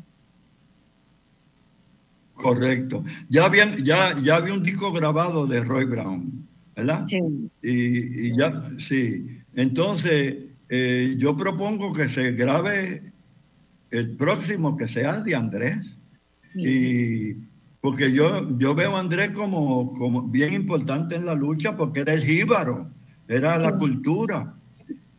Correcto. 2.42 3.04
Ya 3.28 3.46
había, 3.46 3.74
ya, 3.76 4.18
ya 4.20 4.36
había 4.36 4.52
un 4.52 4.62
disco 4.62 4.92
grabado 4.92 5.46
de 5.46 5.62
Roy 5.62 5.84
Brown, 5.84 6.46
¿verdad? 6.74 7.04
Sí. 7.06 7.20
Y, 7.62 8.28
y 8.28 8.36
ya, 8.36 8.62
sí. 8.78 9.38
Entonces, 9.54 10.36
eh, 10.68 11.14
yo 11.18 11.36
propongo 11.36 11.92
que 11.92 12.08
se 12.08 12.32
grabe 12.32 13.12
el 13.90 14.16
próximo, 14.16 14.76
que 14.76 14.88
sea 14.88 15.20
de 15.20 15.34
Andrés. 15.34 15.96
Y 16.54 17.34
porque 17.80 18.12
yo, 18.12 18.58
yo 18.58 18.74
veo 18.74 18.96
a 18.96 19.00
Andrés 19.00 19.30
como, 19.30 19.92
como 19.92 20.22
bien 20.22 20.54
importante 20.54 21.14
en 21.16 21.26
la 21.26 21.34
lucha, 21.34 21.76
porque 21.76 22.00
era 22.00 22.14
el 22.14 22.24
jíbaro, 22.24 22.90
era 23.28 23.58
la 23.58 23.76
cultura. 23.76 24.54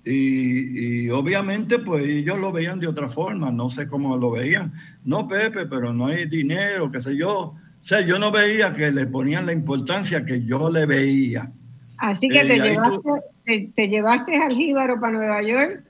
Y, 0.06 1.06
y 1.06 1.10
obviamente, 1.10 1.80
pues 1.80 2.06
ellos 2.06 2.40
lo 2.40 2.52
veían 2.52 2.80
de 2.80 2.88
otra 2.88 3.08
forma, 3.08 3.52
no 3.52 3.70
sé 3.70 3.88
cómo 3.88 4.18
lo 4.18 4.32
veían. 4.32 4.74
No, 5.06 5.28
Pepe, 5.28 5.66
pero 5.66 5.94
no 5.94 6.08
hay 6.08 6.26
dinero, 6.26 6.92
qué 6.92 7.02
sé 7.02 7.16
yo. 7.18 7.32
O 7.40 7.58
sea, 7.86 8.02
yo 8.02 8.18
no 8.20 8.32
veía 8.32 8.74
que 8.74 8.92
le 8.92 9.06
ponían 9.08 9.46
la 9.46 9.52
importancia 9.52 10.26
que 10.26 10.42
yo 10.44 10.70
le 10.72 10.86
veía. 10.86 11.52
Así 11.98 12.28
que 12.30 12.42
Eh, 12.42 12.46
te, 12.48 12.60
llevaste, 12.60 12.98
tú- 13.04 13.20
te, 13.46 13.72
te 13.76 13.88
llevaste 13.88 14.36
al 14.38 14.54
Jíbaro 14.54 15.00
para 15.00 15.14
Nueva 15.14 15.42
York 15.44 15.84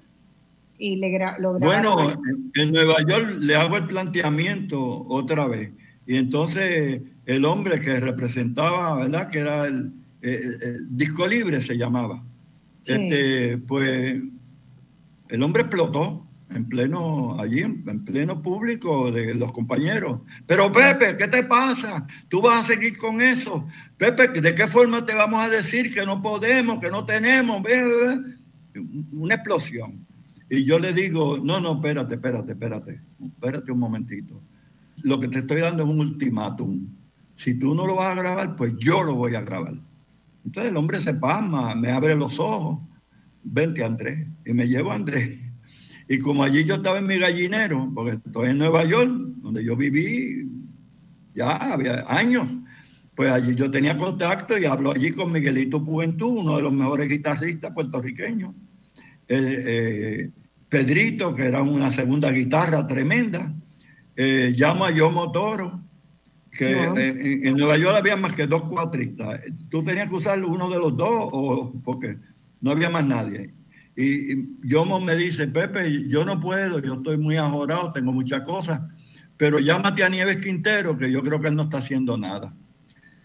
y 0.79 0.95
le 0.95 1.07
gra- 1.09 1.37
lo 1.39 1.53
grabaron. 1.53 1.93
Bueno, 1.93 2.11
en, 2.55 2.61
en 2.61 2.71
Nueva 2.73 2.95
York 3.07 3.35
le 3.39 3.55
hago 3.55 3.77
el 3.77 3.85
planteamiento 3.87 5.05
otra 5.07 5.47
vez. 5.47 5.71
Y 6.07 6.17
entonces 6.17 7.01
el 7.25 7.45
hombre 7.45 7.79
que 7.79 7.99
representaba, 7.99 8.95
¿verdad? 8.95 9.29
Que 9.29 9.39
era 9.39 9.67
el, 9.67 9.93
eh, 10.21 10.39
el 10.63 10.97
disco 10.97 11.27
libre 11.27 11.61
se 11.61 11.77
llamaba. 11.77 12.23
Sí. 12.81 12.93
Este, 12.93 13.57
pues 13.59 14.19
el 15.29 15.43
hombre 15.43 15.61
explotó 15.61 16.25
en 16.55 16.67
pleno, 16.67 17.39
allí, 17.39 17.61
en, 17.61 17.83
en 17.87 18.03
pleno 18.05 18.41
público 18.41 19.11
de 19.11 19.33
los 19.35 19.51
compañeros. 19.51 20.21
Pero 20.45 20.71
Pepe, 20.71 21.17
¿qué 21.17 21.27
te 21.27 21.43
pasa? 21.43 22.05
Tú 22.29 22.41
vas 22.41 22.61
a 22.61 22.73
seguir 22.73 22.97
con 22.97 23.21
eso. 23.21 23.67
Pepe, 23.97 24.27
¿de 24.39 24.55
qué 24.55 24.67
forma 24.67 25.05
te 25.05 25.13
vamos 25.13 25.43
a 25.43 25.49
decir 25.49 25.93
que 25.93 26.05
no 26.05 26.21
podemos, 26.21 26.79
que 26.79 26.89
no 26.89 27.05
tenemos? 27.05 27.61
Una 29.11 29.35
explosión. 29.35 30.05
Y 30.49 30.63
yo 30.65 30.77
le 30.77 30.93
digo, 30.93 31.39
no, 31.43 31.59
no, 31.59 31.73
espérate, 31.73 32.15
espérate, 32.15 32.51
espérate, 32.51 33.01
espérate 33.19 33.71
un 33.71 33.79
momentito. 33.79 34.41
Lo 35.01 35.19
que 35.19 35.27
te 35.27 35.39
estoy 35.39 35.61
dando 35.61 35.83
es 35.83 35.89
un 35.89 35.99
ultimátum. 35.99 36.87
si 37.35 37.55
tú 37.55 37.73
no 37.73 37.87
lo 37.87 37.95
vas 37.95 38.15
a 38.15 38.21
grabar, 38.21 38.55
pues 38.55 38.73
yo 38.77 39.03
lo 39.03 39.15
voy 39.15 39.35
a 39.35 39.41
grabar. 39.41 39.73
Entonces 40.45 40.71
el 40.71 40.77
hombre 40.77 41.01
se 41.01 41.13
pasma, 41.13 41.73
me 41.75 41.91
abre 41.91 42.15
los 42.15 42.39
ojos, 42.39 42.79
vente 43.43 43.83
Andrés, 43.83 44.27
y 44.45 44.53
me 44.53 44.67
llevo 44.67 44.91
a 44.91 44.95
Andrés. 44.95 45.42
Y 46.07 46.19
como 46.19 46.43
allí 46.43 46.63
yo 46.63 46.75
estaba 46.75 46.99
en 46.99 47.07
mi 47.07 47.17
gallinero, 47.17 47.91
porque 47.93 48.19
estoy 48.25 48.49
en 48.49 48.57
Nueva 48.57 48.83
York, 48.85 49.11
donde 49.41 49.63
yo 49.63 49.75
viví 49.75 50.49
ya 51.33 51.55
había 51.55 52.05
años, 52.07 52.47
pues 53.15 53.31
allí 53.31 53.55
yo 53.55 53.69
tenía 53.69 53.97
contacto 53.97 54.57
y 54.57 54.65
hablo 54.65 54.91
allí 54.91 55.11
con 55.11 55.31
Miguelito 55.31 55.79
Juventud, 55.79 56.39
uno 56.39 56.55
de 56.57 56.63
los 56.63 56.73
mejores 56.73 57.07
guitarristas 57.07 57.71
puertorriqueños. 57.71 58.53
Eh, 59.27 59.63
eh, 59.65 60.31
Pedrito, 60.67 61.35
que 61.35 61.43
era 61.43 61.61
una 61.61 61.91
segunda 61.91 62.31
guitarra 62.31 62.85
tremenda. 62.87 63.53
Eh, 64.15 64.53
llamo 64.55 64.85
a 64.85 64.91
Yo 64.91 65.11
Motoro, 65.11 65.81
que 66.51 66.71
en, 66.71 67.47
en, 67.47 67.57
Nueva 67.57 67.77
York 67.77 67.95
había 67.97 68.15
más 68.15 68.35
que 68.35 68.47
dos 68.47 68.63
cuatristas. 68.63 69.41
Tú 69.69 69.83
tenías 69.83 70.09
que 70.09 70.15
usar 70.15 70.43
uno 70.43 70.69
de 70.69 70.79
los 70.79 70.95
dos, 70.97 71.29
o, 71.31 71.73
porque 71.83 72.17
no 72.61 72.71
había 72.71 72.89
más 72.89 73.05
nadie. 73.05 73.53
Y, 73.95 74.67
Yomo 74.67 74.99
me 74.99 75.15
dice, 75.15 75.47
Pepe, 75.47 76.07
yo 76.07 76.25
no 76.25 76.39
puedo, 76.39 76.79
yo 76.79 76.95
estoy 76.95 77.17
muy 77.17 77.37
ajorado, 77.37 77.91
tengo 77.91 78.11
muchas 78.11 78.41
cosas, 78.41 78.81
pero 79.37 79.59
llámate 79.59 80.03
a 80.03 80.09
Nieves 80.09 80.37
Quintero, 80.37 80.97
que 80.97 81.11
yo 81.11 81.21
creo 81.21 81.39
que 81.39 81.49
él 81.49 81.55
no 81.55 81.63
está 81.63 81.77
haciendo 81.77 82.17
nada. 82.17 82.53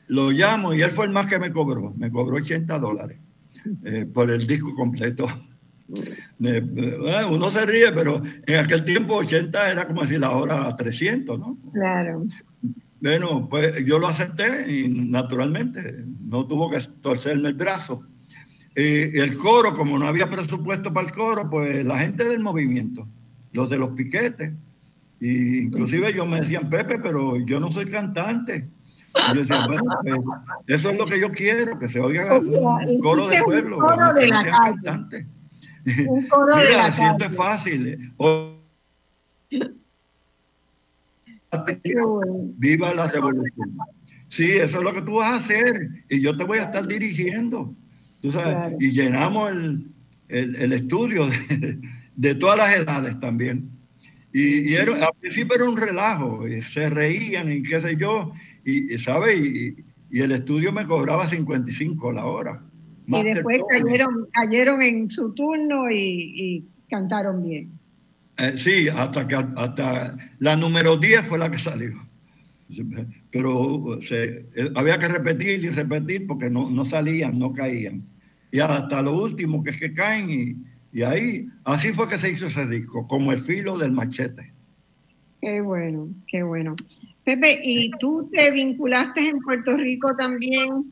Lo 0.08 0.30
llamo 0.30 0.74
y 0.74 0.82
él 0.82 0.90
fue 0.90 1.06
el 1.06 1.12
más 1.12 1.26
que 1.26 1.38
me 1.38 1.52
cobró, 1.52 1.92
me 1.96 2.10
cobró 2.10 2.36
80 2.36 2.78
dólares 2.78 3.18
eh, 3.84 4.06
por 4.06 4.30
el 4.30 4.46
disco 4.46 4.74
completo. 4.74 5.28
uno 7.30 7.50
se 7.50 7.66
ríe, 7.66 7.92
pero 7.92 8.22
en 8.46 8.56
aquel 8.56 8.84
tiempo 8.84 9.16
80 9.16 9.72
era 9.72 9.86
como 9.86 10.02
decir 10.02 10.22
ahora 10.22 10.74
300, 10.76 11.38
¿no? 11.38 11.58
Claro. 11.72 12.24
Bueno, 13.00 13.48
pues 13.48 13.84
yo 13.84 13.98
lo 13.98 14.08
acepté 14.08 14.70
y 14.70 14.88
naturalmente 14.88 16.04
no 16.20 16.46
tuvo 16.46 16.70
que 16.70 16.80
torcerme 17.00 17.48
el 17.48 17.54
brazo. 17.54 18.04
Y 18.78 19.18
el 19.18 19.36
coro, 19.36 19.76
como 19.76 19.98
no 19.98 20.06
había 20.06 20.30
presupuesto 20.30 20.92
para 20.92 21.08
el 21.08 21.12
coro, 21.12 21.50
pues 21.50 21.84
la 21.84 21.98
gente 21.98 22.22
del 22.22 22.38
movimiento, 22.38 23.08
los 23.50 23.68
de 23.70 23.76
los 23.76 23.90
piquetes, 23.90 24.52
y 25.18 25.64
inclusive 25.64 26.10
ellos 26.10 26.28
me 26.28 26.40
decían, 26.40 26.70
Pepe, 26.70 27.00
pero 27.00 27.38
yo 27.38 27.58
no 27.58 27.72
soy 27.72 27.86
cantante. 27.86 28.68
Y 29.12 29.34
yo 29.34 29.40
decía, 29.40 29.66
bueno, 29.66 29.82
pues, 30.00 30.20
eso 30.68 30.90
es 30.90 30.96
lo 30.96 31.06
que 31.06 31.20
yo 31.20 31.28
quiero, 31.32 31.76
que 31.76 31.88
se 31.88 31.98
oiga 31.98 32.38
un 32.38 33.00
coro 33.00 33.26
de 33.26 33.42
pueblo, 33.42 33.78
coro 33.78 34.12
de 34.14 34.28
la 34.28 34.44
cantante. 34.44 35.26
Un 36.06 36.28
coro 36.28 36.54
Mira, 36.54 36.68
de 36.68 36.76
la 36.76 36.92
siento 36.92 37.24
es 37.24 37.34
fácil. 37.34 38.12
Viva 42.58 42.94
la 42.94 43.08
revolución. 43.08 43.76
Sí, 44.28 44.52
eso 44.52 44.76
es 44.76 44.82
lo 44.84 44.92
que 44.92 45.02
tú 45.02 45.16
vas 45.16 45.32
a 45.32 45.36
hacer 45.36 45.88
y 46.08 46.20
yo 46.20 46.36
te 46.36 46.44
voy 46.44 46.58
a 46.58 46.64
estar 46.64 46.86
dirigiendo. 46.86 47.74
Y 48.22 48.90
llenamos 48.90 49.50
el, 49.52 49.92
el, 50.28 50.72
estudio 50.72 51.28
de, 52.16 52.34
todas 52.34 52.58
las 52.58 52.76
edades 52.76 53.18
también. 53.20 53.70
Y, 54.32 54.74
era, 54.74 55.06
al 55.06 55.14
principio 55.20 55.56
era 55.56 55.64
un 55.64 55.76
relajo, 55.76 56.46
y 56.46 56.62
se 56.62 56.90
reían 56.90 57.50
y 57.50 57.62
qué 57.62 57.80
sé 57.80 57.96
yo, 57.96 58.32
y, 58.64 58.98
¿sabe? 58.98 59.36
Y, 59.36 59.84
y, 60.10 60.20
el 60.20 60.32
estudio 60.32 60.72
me 60.72 60.86
cobraba 60.86 61.28
55 61.28 62.12
la 62.12 62.24
hora. 62.26 62.62
Y 63.06 63.22
después 63.22 63.62
cayeron, 63.68 64.28
cayeron 64.32 64.82
en 64.82 65.10
su 65.10 65.32
turno 65.32 65.90
y, 65.90 66.64
cantaron 66.90 67.42
bien. 67.42 67.70
Eh, 68.38 68.54
sí, 68.56 68.88
hasta 68.88 69.26
que 69.26 69.34
hasta 69.34 70.16
la 70.38 70.56
número 70.56 70.96
10 70.96 71.22
fue 71.22 71.38
la 71.38 71.50
que 71.50 71.58
salió. 71.58 71.90
Pero 73.30 73.98
se, 74.00 74.48
eh, 74.54 74.70
había 74.74 74.98
que 74.98 75.08
repetir 75.08 75.64
y 75.64 75.68
repetir 75.68 76.26
porque 76.26 76.50
no, 76.50 76.70
no 76.70 76.84
salían, 76.84 77.38
no 77.38 77.52
caían. 77.52 78.04
Y 78.50 78.60
hasta 78.60 79.02
lo 79.02 79.22
último 79.22 79.62
que 79.62 79.70
es 79.70 79.78
que 79.78 79.92
caen 79.92 80.30
y, 80.30 80.56
y 80.92 81.02
ahí, 81.02 81.46
así 81.64 81.90
fue 81.90 82.08
que 82.08 82.18
se 82.18 82.30
hizo 82.30 82.46
ese 82.46 82.66
disco, 82.66 83.06
como 83.06 83.32
el 83.32 83.38
filo 83.38 83.76
del 83.76 83.92
machete. 83.92 84.54
Qué 85.40 85.60
bueno, 85.60 86.08
qué 86.26 86.42
bueno. 86.42 86.74
Pepe, 87.24 87.60
¿y 87.62 87.90
tú 88.00 88.28
te 88.32 88.50
vinculaste 88.50 89.28
en 89.28 89.38
Puerto 89.40 89.76
Rico 89.76 90.16
también 90.16 90.90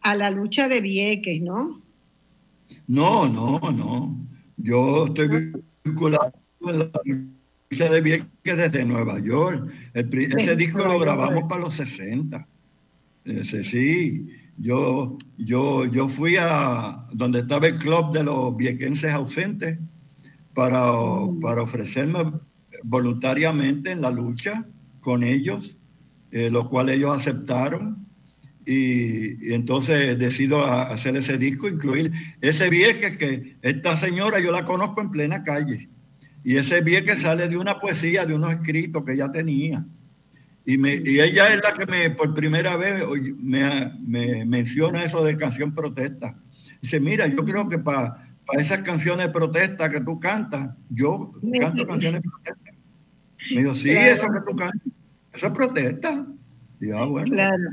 a 0.00 0.14
la 0.14 0.30
lucha 0.30 0.68
de 0.68 0.80
Vieques, 0.80 1.42
no? 1.42 1.82
No, 2.86 3.28
no, 3.28 3.58
no. 3.72 4.16
Yo 4.56 5.06
estoy 5.06 5.52
vinculado 5.84 6.32
a 6.66 6.72
la 6.72 6.90
de 7.70 8.00
Vieques 8.00 8.56
desde 8.56 8.84
Nueva 8.84 9.20
York. 9.20 9.70
ese 9.94 10.56
disco 10.56 10.84
lo 10.84 10.98
grabamos 10.98 11.44
para 11.48 11.60
los 11.62 11.74
60. 11.74 12.44
Ese 13.24 13.62
sí. 13.62 14.26
Yo, 14.58 15.16
yo, 15.38 15.86
yo 15.86 16.08
fui 16.08 16.36
a 16.36 17.06
donde 17.12 17.40
estaba 17.40 17.68
el 17.68 17.78
club 17.78 18.12
de 18.12 18.24
los 18.24 18.56
viequenses 18.56 19.12
ausentes 19.12 19.78
para, 20.52 20.92
mm. 20.92 21.40
para 21.40 21.62
ofrecerme 21.62 22.32
voluntariamente 22.82 23.92
en 23.92 24.00
la 24.00 24.10
lucha 24.10 24.66
con 25.00 25.22
ellos, 25.22 25.76
eh, 26.32 26.50
lo 26.50 26.68
cual 26.68 26.88
ellos 26.88 27.16
aceptaron. 27.16 28.04
Y, 28.66 29.52
entonces 29.54 30.18
decido 30.18 30.64
hacer 30.64 31.16
ese 31.16 31.38
disco, 31.38 31.68
incluir 31.68 32.10
ese 32.40 32.68
vieque 32.68 33.16
que 33.16 33.56
esta 33.62 33.96
señora 33.96 34.40
yo 34.40 34.50
la 34.50 34.64
conozco 34.64 35.00
en 35.00 35.10
plena 35.10 35.44
calle. 35.44 35.88
Y 36.42 36.56
ese 36.56 36.80
vieque 36.80 37.16
sale 37.16 37.48
de 37.48 37.56
una 37.56 37.78
poesía, 37.78 38.24
de 38.24 38.34
unos 38.34 38.52
escritos 38.52 39.04
que 39.04 39.12
ella 39.12 39.30
tenía. 39.30 39.84
Y, 40.64 40.78
me, 40.78 40.94
y 40.94 41.20
ella 41.20 41.48
es 41.48 41.62
la 41.62 41.74
que 41.74 41.86
me, 41.86 42.10
por 42.10 42.34
primera 42.34 42.76
vez 42.76 43.04
me, 43.38 43.92
me 44.00 44.44
menciona 44.44 45.04
eso 45.04 45.24
de 45.24 45.36
canción 45.36 45.74
protesta. 45.74 46.36
Dice, 46.80 47.00
mira, 47.00 47.26
yo 47.26 47.44
creo 47.44 47.68
que 47.68 47.78
para 47.78 48.30
esas 48.58 48.80
canciones 48.80 49.26
de 49.26 49.32
protesta 49.32 49.90
que 49.90 50.00
tú 50.00 50.18
cantas, 50.18 50.70
yo 50.88 51.32
canto 51.58 51.86
canciones 51.86 52.22
de 52.22 52.28
protesta. 52.28 52.72
Me 53.52 53.62
dijo, 53.62 53.74
sí, 53.74 53.90
eso 53.90 54.26
que 54.30 54.40
tú 54.46 54.56
cantas, 54.56 54.92
eso 55.32 55.46
es 55.46 55.52
protesta. 55.52 56.26
Y 56.80 56.90
ah, 56.90 57.04
bueno. 57.04 57.30
Claro. 57.30 57.70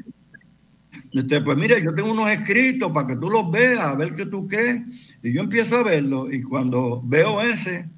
Este, 1.14 1.42
pues 1.42 1.58
mira, 1.58 1.80
yo 1.80 1.94
tengo 1.96 2.12
unos 2.12 2.30
escritos 2.30 2.92
para 2.92 3.08
que 3.08 3.16
tú 3.16 3.30
los 3.30 3.50
veas, 3.50 3.80
a 3.80 3.96
ver 3.96 4.14
qué 4.14 4.26
tú 4.26 4.48
crees. 4.48 4.82
Y 5.24 5.34
yo 5.34 5.42
empiezo 5.42 5.78
a 5.78 5.84
verlo 5.84 6.32
y 6.32 6.42
cuando 6.42 7.02
veo 7.04 7.42
ese, 7.42 7.90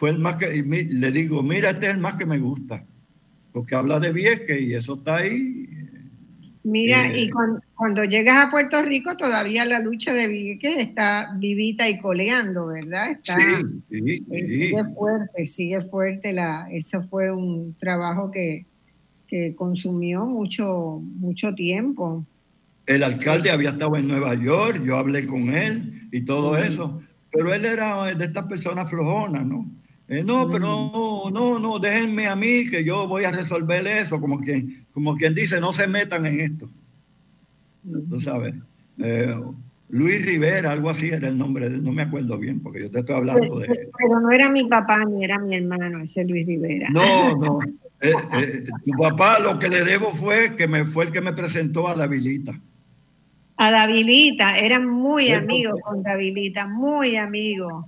fue 0.00 0.08
el 0.08 0.18
más 0.18 0.36
que, 0.36 0.56
y 0.56 0.62
le 0.62 1.12
digo, 1.12 1.42
mira, 1.42 1.68
este 1.68 1.88
es 1.88 1.92
el 1.92 2.00
más 2.00 2.16
que 2.16 2.24
me 2.24 2.38
gusta 2.38 2.82
porque 3.52 3.74
habla 3.74 4.00
de 4.00 4.14
Vieques 4.14 4.60
y 4.60 4.72
eso 4.74 4.94
está 4.94 5.16
ahí. 5.16 5.68
Mira, 6.62 7.06
y 7.14 7.24
eh, 7.24 7.30
cuando, 7.74 8.04
llegas 8.04 8.46
a 8.46 8.50
Puerto 8.50 8.82
Rico 8.82 9.14
todavía 9.16 9.66
la 9.66 9.78
lucha 9.78 10.14
de 10.14 10.26
Vieques 10.26 10.78
está 10.78 11.34
vivita 11.36 11.86
y 11.86 11.98
coleando, 11.98 12.66
¿verdad? 12.66 13.10
Está, 13.12 13.36
sí, 13.38 13.66
sí, 13.90 14.26
eh, 14.30 14.46
Sigue 14.46 14.84
fuerte, 14.94 15.46
sigue 15.46 15.80
fuerte. 15.82 16.32
La, 16.32 16.66
eso 16.70 17.02
fue 17.02 17.30
un 17.30 17.74
trabajo 17.78 18.30
que, 18.30 18.64
que 19.26 19.54
consumió 19.54 20.24
mucho, 20.24 21.00
mucho 21.02 21.54
tiempo. 21.54 22.24
El 22.86 23.02
alcalde 23.04 23.50
había 23.50 23.70
estado 23.70 23.96
en 23.96 24.08
Nueva 24.08 24.34
York, 24.34 24.82
yo 24.82 24.96
hablé 24.96 25.26
con 25.26 25.48
él 25.54 26.08
y 26.12 26.22
todo 26.22 26.58
eso, 26.58 27.00
pero 27.30 27.54
él 27.54 27.64
era 27.64 28.04
de 28.14 28.24
estas 28.24 28.44
personas 28.44 28.90
flojonas, 28.90 29.46
¿no? 29.46 29.79
Eh, 30.10 30.24
no, 30.24 30.50
pero 30.50 30.66
no, 30.66 31.30
no, 31.30 31.60
no, 31.60 31.78
déjenme 31.78 32.26
a 32.26 32.34
mí 32.34 32.68
que 32.68 32.82
yo 32.82 33.06
voy 33.06 33.22
a 33.22 33.30
resolver 33.30 33.86
eso, 33.86 34.20
como 34.20 34.40
quien, 34.40 34.84
como 34.92 35.14
quien 35.14 35.36
dice, 35.36 35.60
no 35.60 35.72
se 35.72 35.86
metan 35.86 36.26
en 36.26 36.40
esto. 36.40 36.68
Tú 38.08 38.20
sabes. 38.20 38.56
Eh, 38.98 39.32
Luis 39.88 40.26
Rivera, 40.26 40.72
algo 40.72 40.90
así 40.90 41.10
era 41.10 41.28
el 41.28 41.38
nombre, 41.38 41.70
no 41.70 41.92
me 41.92 42.02
acuerdo 42.02 42.36
bien, 42.38 42.58
porque 42.58 42.80
yo 42.80 42.90
te 42.90 42.98
estoy 42.98 43.14
hablando 43.14 43.60
de... 43.60 43.68
Pero 43.68 44.20
no 44.20 44.32
era 44.32 44.50
mi 44.50 44.64
papá 44.64 45.04
ni 45.04 45.24
era 45.24 45.38
mi 45.38 45.54
hermano, 45.54 46.00
ese 46.00 46.24
Luis 46.24 46.44
Rivera. 46.44 46.88
No, 46.90 47.36
no. 47.36 47.58
Eh, 48.02 48.64
tu 48.82 48.92
papá 48.98 49.40
lo 49.40 49.58
que 49.58 49.68
le 49.68 49.84
debo 49.84 50.10
fue 50.12 50.56
que 50.56 50.66
me 50.66 50.86
fue 50.86 51.04
el 51.04 51.12
que 51.12 51.20
me 51.20 51.34
presentó 51.34 51.86
a 51.86 51.94
Davilita. 51.94 52.58
A 53.58 53.70
Davilita, 53.70 54.58
eran 54.58 54.88
muy 54.88 55.30
amigos 55.32 55.78
con 55.84 56.02
Davilita, 56.02 56.66
muy 56.66 57.16
amigos. 57.16 57.84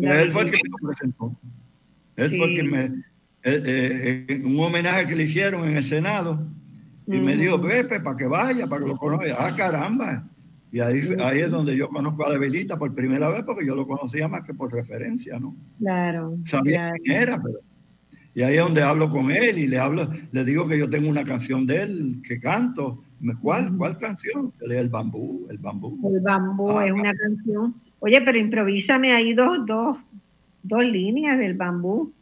Él 0.00 0.32
fue 0.32 0.42
el 0.42 0.50
que 0.50 0.58
me 0.64 0.88
presentó. 0.88 1.36
Él 2.16 2.36
fue 2.36 2.46
el 2.46 2.56
que 2.56 2.62
me. 2.62 2.84
Eh, 3.44 4.26
eh, 4.28 4.42
un 4.44 4.58
homenaje 4.60 5.06
que 5.06 5.16
le 5.16 5.24
hicieron 5.24 5.68
en 5.68 5.76
el 5.76 5.84
Senado. 5.84 6.46
Y 7.06 7.18
me 7.20 7.36
dijo, 7.36 7.60
Pepe, 7.60 8.00
para 8.00 8.16
que 8.16 8.26
vaya, 8.26 8.66
para 8.66 8.82
que 8.82 8.88
lo 8.88 8.96
conozca. 8.96 9.34
Ah, 9.38 9.54
caramba. 9.56 10.28
Y 10.70 10.80
ahí, 10.80 11.02
ahí 11.22 11.40
es 11.40 11.50
donde 11.50 11.76
yo 11.76 11.88
conozco 11.88 12.26
a 12.26 12.32
Debilita 12.32 12.78
por 12.78 12.94
primera 12.94 13.28
vez, 13.28 13.42
porque 13.42 13.66
yo 13.66 13.74
lo 13.74 13.86
conocía 13.86 14.28
más 14.28 14.42
que 14.42 14.54
por 14.54 14.72
referencia, 14.72 15.38
¿no? 15.38 15.54
Claro. 15.78 16.38
Sabía 16.46 16.92
quién 17.04 17.22
era, 17.22 17.42
pero. 17.42 17.58
Y 18.34 18.42
ahí 18.42 18.56
es 18.56 18.62
donde 18.62 18.82
hablo 18.82 19.10
con 19.10 19.30
él 19.30 19.58
y 19.58 19.66
le 19.66 19.78
hablo, 19.78 20.08
le 20.30 20.44
digo 20.44 20.66
que 20.66 20.78
yo 20.78 20.88
tengo 20.88 21.10
una 21.10 21.24
canción 21.24 21.66
de 21.66 21.82
él 21.82 22.22
que 22.26 22.40
canto. 22.40 23.02
¿Cuál, 23.40 23.76
¿cuál 23.76 23.98
canción? 23.98 24.52
El 24.60 24.88
bambú, 24.88 25.46
el 25.50 25.58
bambú. 25.58 26.10
El 26.10 26.20
bambú 26.20 26.70
ah, 26.70 26.86
es 26.86 26.92
una 26.92 27.14
canción 27.14 27.74
Oye, 28.04 28.20
pero 28.20 28.36
improvísame 28.36 29.12
ahí 29.12 29.32
dos, 29.32 29.64
dos, 29.64 29.96
dos 30.64 30.84
líneas 30.84 31.38
del 31.38 31.54
bambú, 31.54 32.12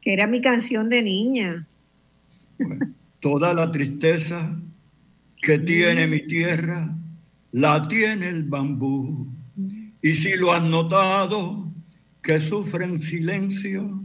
que 0.00 0.12
era 0.12 0.26
mi 0.26 0.42
canción 0.42 0.88
de 0.88 1.00
niña. 1.00 1.64
toda 3.20 3.54
la 3.54 3.70
tristeza 3.70 4.60
que 5.40 5.60
tiene 5.60 6.08
mi 6.08 6.26
tierra, 6.26 6.92
la 7.52 7.86
tiene 7.86 8.28
el 8.28 8.42
bambú. 8.42 9.28
Y 10.02 10.12
si 10.14 10.36
lo 10.36 10.52
has 10.52 10.62
notado, 10.64 11.70
que 12.20 12.40
sufre 12.40 12.84
en 12.84 13.00
silencio, 13.00 14.02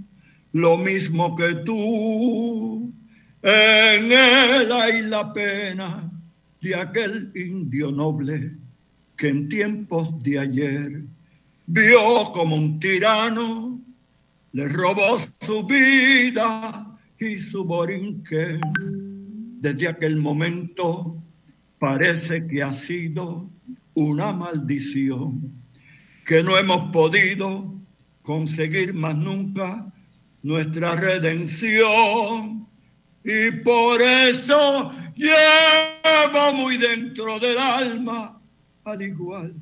lo 0.52 0.78
mismo 0.78 1.36
que 1.36 1.56
tú, 1.66 2.94
en 3.42 4.12
él 4.12 4.72
hay 4.72 5.02
la 5.02 5.34
pena 5.34 6.12
de 6.62 6.76
aquel 6.76 7.32
indio 7.34 7.92
noble 7.92 8.52
que 9.18 9.30
en 9.30 9.50
tiempos 9.50 10.22
de 10.22 10.38
ayer 10.38 11.04
vio 11.66 12.32
como 12.34 12.56
un 12.56 12.80
tirano 12.80 13.84
le 14.54 14.68
robó 14.68 15.20
su 15.42 15.64
vida 15.66 16.96
y 17.20 17.40
su 17.40 17.66
borinque. 17.66 18.60
Desde 19.60 19.88
aquel 19.88 20.18
momento 20.18 21.18
parece 21.80 22.46
que 22.46 22.62
ha 22.62 22.72
sido 22.72 23.50
una 23.96 24.32
maldición, 24.32 25.52
que 26.26 26.44
no 26.44 26.58
hemos 26.58 26.92
podido 26.92 27.74
conseguir 28.22 28.94
más 28.94 29.18
nunca 29.18 29.92
nuestra 30.44 30.96
redención. 30.96 32.68
Y 33.24 33.52
por 33.64 34.02
eso 34.02 34.92
llevo 35.16 36.54
muy 36.54 36.78
dentro 36.78 37.40
del 37.40 37.58
alma, 37.58 38.40
al 38.84 39.02
igual 39.02 39.56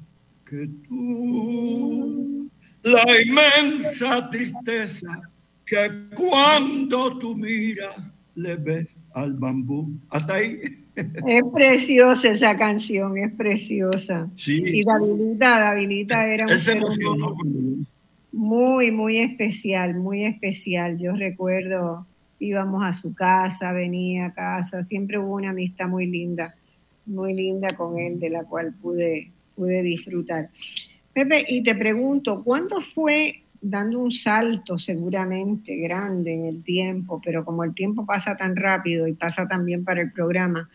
que 0.51 0.67
tú, 0.85 2.49
la 2.83 3.05
inmensa 3.25 4.29
tristeza 4.29 5.21
que 5.65 5.89
cuando 6.13 7.17
tú 7.19 7.37
miras 7.37 7.95
le 8.35 8.57
ves 8.57 8.93
al 9.13 9.33
bambú. 9.35 9.97
Hasta 10.09 10.35
ahí. 10.35 10.59
Es 10.95 11.41
preciosa 11.53 12.31
esa 12.31 12.57
canción, 12.57 13.17
es 13.17 13.31
preciosa. 13.31 14.29
Sí. 14.35 14.61
Y 14.65 14.83
Davilita, 14.83 15.59
Davilita 15.61 16.27
era 16.27 16.45
un 16.45 16.59
ser 16.59 16.81
muy, 18.33 18.91
muy 18.91 19.19
especial, 19.19 19.95
muy 19.95 20.25
especial. 20.25 20.97
Yo 20.97 21.13
recuerdo, 21.13 22.05
íbamos 22.39 22.85
a 22.85 22.91
su 22.91 23.13
casa, 23.13 23.71
venía 23.71 24.25
a 24.25 24.33
casa, 24.33 24.83
siempre 24.83 25.17
hubo 25.17 25.35
una 25.35 25.51
amistad 25.51 25.87
muy 25.87 26.07
linda, 26.07 26.55
muy 27.05 27.33
linda 27.33 27.69
con 27.77 27.97
él, 27.97 28.19
de 28.19 28.29
la 28.29 28.43
cual 28.43 28.73
pude, 28.81 29.31
pude 29.55 29.81
disfrutar. 29.83 30.49
Pepe, 31.13 31.45
y 31.47 31.63
te 31.63 31.75
pregunto, 31.75 32.43
¿cuándo 32.43 32.81
fue 32.81 33.41
dando 33.61 33.99
un 33.99 34.11
salto 34.11 34.77
seguramente 34.79 35.75
grande 35.77 36.33
en 36.33 36.45
el 36.45 36.63
tiempo, 36.63 37.21
pero 37.23 37.45
como 37.45 37.63
el 37.63 37.75
tiempo 37.75 38.05
pasa 38.05 38.35
tan 38.35 38.55
rápido 38.55 39.07
y 39.07 39.13
pasa 39.13 39.47
también 39.47 39.83
para 39.83 40.01
el 40.01 40.11
programa, 40.11 40.67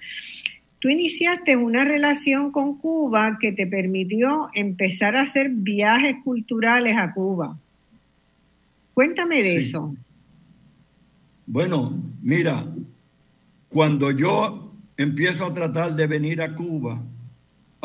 tú 0.79 0.89
iniciaste 0.89 1.57
una 1.57 1.85
relación 1.85 2.53
con 2.53 2.79
Cuba 2.79 3.39
que 3.41 3.51
te 3.53 3.66
permitió 3.66 4.51
empezar 4.55 5.16
a 5.16 5.22
hacer 5.22 5.51
viajes 5.51 6.16
culturales 6.22 6.97
a 6.97 7.12
Cuba. 7.12 7.59
Cuéntame 8.95 9.43
de 9.43 9.62
Sí. 9.62 9.68
eso. 9.68 9.95
Bueno, 11.47 12.01
mira, 12.22 12.66
cuando 13.68 14.11
yo 14.11 14.72
empiezo 14.97 15.45
a 15.47 15.55
tratar 15.55 15.95
de 15.95 16.07
venir 16.07 16.41
a 16.41 16.55
Cuba, 16.55 17.03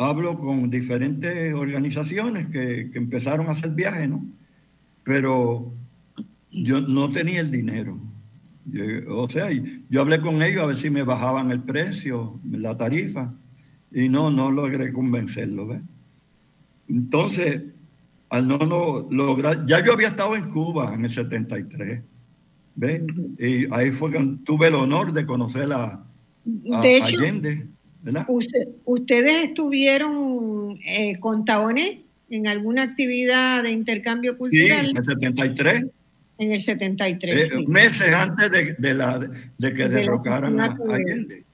hablo 0.04 0.36
con 0.36 0.70
diferentes 0.70 1.54
organizaciones 1.54 2.46
que, 2.48 2.90
que 2.90 2.98
empezaron 2.98 3.48
a 3.48 3.52
hacer 3.52 3.70
viajes, 3.70 4.08
¿no? 4.08 4.24
Pero 5.04 5.72
yo 6.50 6.80
no 6.80 7.08
tenía 7.10 7.40
el 7.40 7.50
dinero. 7.50 7.98
Yo- 8.66 8.84
o 9.18 9.28
sea, 9.28 9.48
yo 9.90 10.00
hablé 10.00 10.20
con 10.20 10.42
ellos 10.42 10.62
a 10.62 10.66
ver 10.66 10.76
si 10.76 10.90
me 10.90 11.02
bajaban 11.02 11.50
el 11.50 11.60
precio, 11.62 12.38
la 12.50 12.76
tarifa, 12.76 13.32
y 13.92 14.08
no, 14.08 14.30
no 14.30 14.50
logré 14.50 14.92
convencerlo, 14.92 15.66
¿ves? 15.66 15.82
Entonces, 16.88 17.62
al 18.30 18.48
no, 18.48 18.58
no 18.58 19.06
lograr, 19.10 19.66
ya 19.66 19.84
yo 19.84 19.92
había 19.92 20.08
estado 20.08 20.36
en 20.36 20.44
Cuba 20.48 20.94
en 20.94 21.04
el 21.04 21.10
73, 21.10 22.02
¿ves? 22.76 23.02
Y 23.38 23.72
ahí 23.72 23.90
fue 23.90 24.10
que 24.10 24.36
tuve 24.44 24.68
el 24.68 24.74
honor 24.74 25.12
de 25.12 25.26
conocer 25.26 25.70
a, 25.72 26.04
a 26.72 26.80
De 26.82 26.96
hecho, 26.96 27.06
Allende, 27.18 27.66
¿verdad? 28.02 28.24
usted- 28.28 28.68
ustedes 28.84 29.44
estuvieron 29.44 30.78
eh, 30.86 31.18
con 31.20 31.44
Taoné 31.44 32.02
en 32.30 32.46
alguna 32.46 32.82
actividad 32.82 33.62
de 33.62 33.70
intercambio 33.70 34.32
Sí, 34.32 34.38
cultural 34.38 34.90
en 34.90 34.96
el 34.96 35.04
73, 35.04 35.86
en 36.38 36.52
el 36.52 36.60
73. 36.60 37.34
eh, 37.34 37.48
sí. 37.58 37.66
meses 37.66 38.14
antes 38.14 38.50
de, 38.50 38.74
de 38.74 38.94
la, 38.94 39.18
de 39.18 39.72
que 39.74 39.88
De 39.88 39.88
derrocaran 39.88 40.58
a 40.60 40.68
de- 40.74 40.94
Allende. 40.94 41.44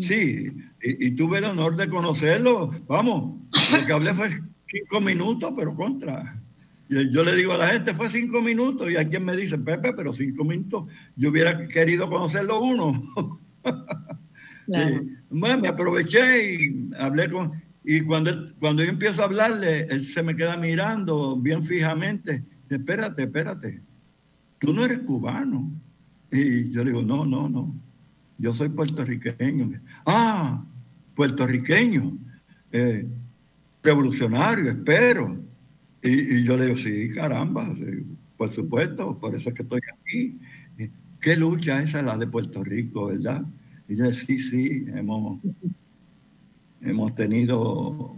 Sí, 0.00 0.46
y, 0.82 1.06
y 1.06 1.10
tuve 1.12 1.38
el 1.38 1.44
honor 1.44 1.76
de 1.76 1.88
conocerlo. 1.88 2.70
Vamos, 2.86 3.40
lo 3.72 3.84
que 3.86 3.92
hablé 3.92 4.14
fue 4.14 4.30
cinco 4.66 5.00
minutos, 5.02 5.52
pero 5.56 5.74
contra. 5.74 6.40
Y 6.88 7.10
yo 7.12 7.22
le 7.24 7.34
digo 7.34 7.52
a 7.52 7.58
la 7.58 7.66
gente, 7.68 7.92
fue 7.94 8.08
cinco 8.08 8.40
minutos, 8.40 8.90
y 8.90 8.96
hay 8.96 9.06
quien 9.06 9.24
me 9.24 9.36
dice, 9.36 9.58
Pepe, 9.58 9.92
pero 9.92 10.12
cinco 10.12 10.44
minutos, 10.44 10.84
yo 11.16 11.30
hubiera 11.30 11.66
querido 11.68 12.08
conocerlo 12.08 12.60
uno. 12.60 13.40
Bueno, 15.30 15.60
me 15.62 15.68
aproveché 15.68 16.54
y 16.54 16.90
hablé 16.98 17.28
con... 17.28 17.52
Y 17.84 18.00
cuando, 18.00 18.30
cuando 18.58 18.82
yo 18.82 18.90
empiezo 18.90 19.22
a 19.22 19.26
hablarle, 19.26 19.82
él 19.90 20.06
se 20.06 20.22
me 20.22 20.34
queda 20.34 20.56
mirando 20.56 21.36
bien 21.36 21.62
fijamente. 21.62 22.44
Espérate, 22.68 23.22
espérate. 23.22 23.80
Tú 24.58 24.72
no 24.72 24.84
eres 24.84 24.98
cubano. 25.00 25.70
Y 26.32 26.70
yo 26.70 26.82
le 26.82 26.90
digo, 26.90 27.02
no, 27.02 27.24
no, 27.24 27.48
no. 27.48 27.74
Yo 28.38 28.52
soy 28.52 28.70
puertorriqueño. 28.70 29.80
Ah, 30.04 30.64
puertorriqueño. 31.14 32.18
eh, 32.72 33.06
revolucionario, 33.82 34.70
espero. 34.70 35.38
Y, 36.02 36.36
y 36.38 36.44
yo 36.44 36.56
le 36.56 36.66
digo, 36.66 36.76
sí, 36.76 37.10
caramba, 37.10 37.74
sí, 37.76 38.04
por 38.36 38.50
supuesto, 38.50 39.18
por 39.18 39.34
eso 39.34 39.48
es 39.48 39.54
que 39.54 39.62
estoy 39.62 39.80
aquí. 39.94 40.38
Eh, 40.78 40.90
¿Qué 41.20 41.36
lucha 41.36 41.82
esa 41.82 42.02
la 42.02 42.18
de 42.18 42.26
Puerto 42.26 42.62
Rico, 42.62 43.06
verdad? 43.06 43.44
Y 43.88 43.96
yo 43.96 44.04
sí, 44.12 44.38
sí, 44.38 44.86
hemos, 44.94 45.40
hemos 46.80 47.14
tenido, 47.14 48.16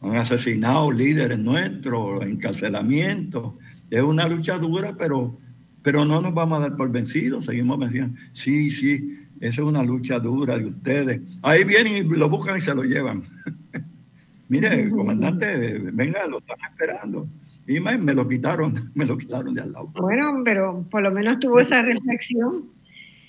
han 0.00 0.16
asesinado 0.16 0.90
líderes 0.90 1.38
nuestros, 1.38 2.24
encarcelamientos. 2.24 3.54
Es 3.90 4.02
una 4.02 4.28
lucha 4.28 4.58
dura, 4.58 4.96
pero, 4.98 5.38
pero 5.82 6.04
no 6.04 6.20
nos 6.20 6.34
vamos 6.34 6.58
a 6.58 6.62
dar 6.62 6.76
por 6.76 6.90
vencidos, 6.90 7.46
seguimos 7.46 7.78
venciendo. 7.78 8.18
Sí, 8.32 8.70
sí, 8.70 9.18
esa 9.40 9.60
es 9.60 9.66
una 9.66 9.82
lucha 9.82 10.18
dura 10.18 10.58
de 10.58 10.66
ustedes. 10.66 11.20
Ahí 11.42 11.64
vienen 11.64 11.94
y 11.94 12.02
lo 12.02 12.28
buscan 12.28 12.58
y 12.58 12.60
se 12.60 12.74
lo 12.74 12.82
llevan. 12.82 13.22
Mire, 14.48 14.90
comandante, 14.90 15.78
venga, 15.92 16.26
lo 16.26 16.38
están 16.38 16.58
esperando. 16.70 17.28
Y 17.66 17.80
me, 17.80 17.96
me 17.96 18.12
lo 18.12 18.28
quitaron, 18.28 18.90
me 18.94 19.06
lo 19.06 19.16
quitaron 19.16 19.54
de 19.54 19.62
al 19.62 19.72
lado. 19.72 19.86
Bueno, 19.96 20.42
pero 20.44 20.84
por 20.90 21.02
lo 21.02 21.10
menos 21.10 21.40
tuvo 21.40 21.60
esa 21.60 21.80
reflexión. 21.80 22.73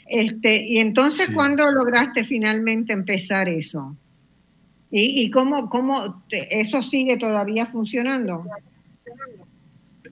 Este, 0.08 0.66
y 0.68 0.78
entonces, 0.80 1.28
Sí. 1.28 1.34
¿cuándo 1.34 1.72
lograste 1.72 2.24
finalmente 2.24 2.94
empezar 2.94 3.50
eso? 3.50 3.96
¿Y, 4.92 5.24
y 5.24 5.32
cómo, 5.32 5.68
cómo 5.70 6.24
te- 6.30 6.62
eso 6.62 6.82
sigue 6.82 7.18
todavía 7.18 7.66
funcionando? 7.66 8.46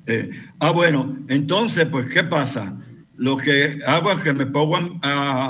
Eh, 0.07 0.32
ah, 0.60 0.72
bueno, 0.72 1.18
entonces, 1.30 1.86
pues, 1.86 2.07
¿qué 2.11 2.24
pasa? 2.24 2.78
Lo 3.15 3.38
que 3.38 3.78
hago 3.88 4.11
es 4.11 4.24
que 4.24 4.34
me 4.34 4.45
pongo 4.45 4.78
a, 5.02 5.10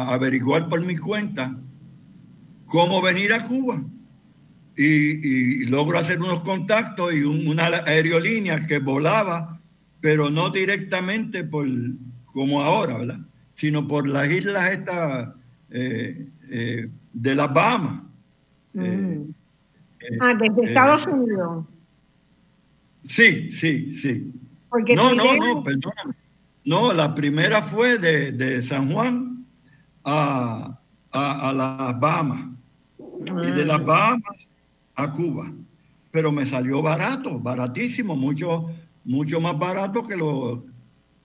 a 0.09 0.13
averiguar 0.13 0.67
por 0.69 0.81
mi 0.81 0.97
cuenta 0.97 1.57
cómo 2.65 3.01
venir 3.01 3.33
a 3.33 3.47
Cuba. 3.47 3.81
Y, 4.75 5.61
y 5.63 5.65
logro 5.67 5.99
hacer 5.99 6.19
unos 6.19 6.41
contactos 6.41 7.13
y 7.13 7.21
un- 7.23 7.47
una 7.47 7.67
aerolínea 7.85 8.65
que 8.65 8.79
volaba, 8.79 9.61
pero 10.01 10.29
no 10.29 10.49
directamente 10.49 11.43
por 11.43 11.67
como 12.25 12.61
ahora, 12.63 12.97
¿verdad? 12.97 13.19
Sino 13.55 13.87
por 13.87 14.07
las 14.07 14.29
islas 14.29 14.71
estas 14.71 15.29
eh, 15.69 16.27
eh, 16.49 16.89
de 17.13 17.35
las 17.35 17.53
Bahamas. 17.53 18.01
Mm. 18.73 18.81
eh, 18.83 19.27
Ah, 20.19 20.33
desde 20.33 20.63
Estados 20.65 21.05
Unidos. 21.07 21.65
Sí, 23.03 23.51
sí, 23.51 23.95
sí. 23.95 24.31
Porque 24.69 24.95
No, 24.95 25.13
no, 25.13 25.35
no, 25.37 25.63
perdóname. 25.63 26.13
No, 26.65 26.93
la 26.93 27.13
primera 27.13 27.61
fue 27.61 27.97
de, 27.97 28.31
de 28.31 28.61
San 28.61 28.91
Juan 28.91 29.45
a, 30.03 30.79
a, 31.11 31.49
a 31.49 31.53
las 31.53 31.99
Bahamas. 31.99 32.49
Y 33.43 33.51
de 33.51 33.65
las 33.65 33.83
Bahamas 33.83 34.49
a 34.95 35.11
Cuba. 35.11 35.51
Pero 36.11 36.31
me 36.31 36.45
salió 36.45 36.81
barato, 36.81 37.39
baratísimo, 37.39 38.15
mucho, 38.15 38.69
mucho 39.03 39.41
más 39.41 39.57
barato 39.57 40.03
que 40.03 40.15
lo, 40.15 40.65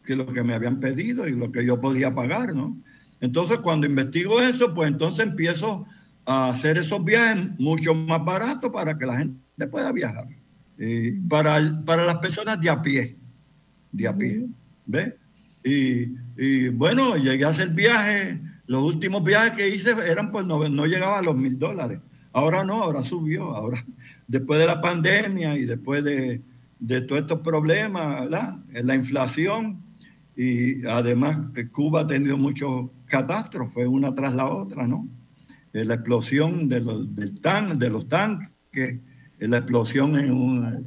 que 0.09 0.17
lo 0.17 0.33
que 0.33 0.43
me 0.43 0.55
habían 0.55 0.81
pedido 0.81 1.29
y 1.29 1.33
lo 1.37 1.53
que 1.53 1.65
yo 1.67 1.81
podía 1.81 2.15
pagar, 2.15 2.55
¿no? 2.55 2.77
Entonces, 3.21 3.59
cuando 3.59 3.87
investigo 3.87 4.41
eso, 4.41 4.75
pues 4.75 4.89
entonces 4.91 5.27
empiezo 5.27 5.87
a 6.25 6.49
hacer 6.51 6.79
esos 6.79 7.05
viajes 7.05 7.59
mucho 7.59 7.95
más 7.95 8.25
baratos 8.25 8.71
para 8.71 8.97
que 8.99 9.07
la 9.07 9.19
gente 9.19 9.67
pueda 9.71 9.93
viajar. 9.93 10.27
Y 10.79 11.21
para, 11.21 11.59
el- 11.59 11.85
para 11.85 12.05
las 12.05 12.17
personas 12.19 12.61
de 12.61 12.71
a 12.71 12.81
pie, 12.81 13.17
de 13.93 14.09
a 14.09 14.17
pie, 14.17 14.47
¿ves? 14.87 15.15
Y, 15.65 16.15
y, 16.37 16.69
bueno, 16.71 17.17
llegué 17.17 17.45
a 17.45 17.49
hacer 17.49 17.71
viajes 17.71 18.39
Los 18.67 18.83
últimos 18.85 19.23
viajes 19.25 19.53
que 19.53 19.69
hice 19.69 19.91
eran 20.07 20.31
pues 20.31 20.47
no, 20.47 20.69
no 20.69 20.87
llegaba 20.87 21.19
a 21.19 21.23
los 21.23 21.37
mil 21.37 21.59
dólares. 21.59 21.99
Ahora 22.33 22.65
no, 22.65 22.83
ahora 22.83 23.03
subió. 23.03 23.55
Ahora, 23.57 23.85
después 24.29 24.61
de 24.61 24.67
la 24.67 24.81
pandemia 24.81 25.57
y 25.57 25.65
después 25.67 26.05
de, 26.05 26.43
de 26.79 27.01
todos 27.03 27.23
estos 27.23 27.41
problemas, 27.41 28.23
¿verdad? 28.23 28.57
La 28.85 28.95
inflación 28.95 29.83
y 30.41 30.87
además 30.87 31.49
Cuba 31.73 32.03
ha 32.03 32.07
tenido 32.07 32.39
muchos 32.39 32.91
catástrofes 33.07 33.89
una 33.89 34.15
tras 34.15 34.33
la 34.33 34.49
otra, 34.49 34.87
¿no? 34.87 35.09
La 35.73 35.95
explosión 35.95 36.69
de 36.69 36.81
los, 36.81 37.15
del 37.17 37.41
tan, 37.41 37.77
de 37.77 37.91
los 37.91 38.09
tanques, 38.09 39.01
la 39.41 39.59
explosión 39.59 40.17
en, 40.17 40.33
un, 40.33 40.87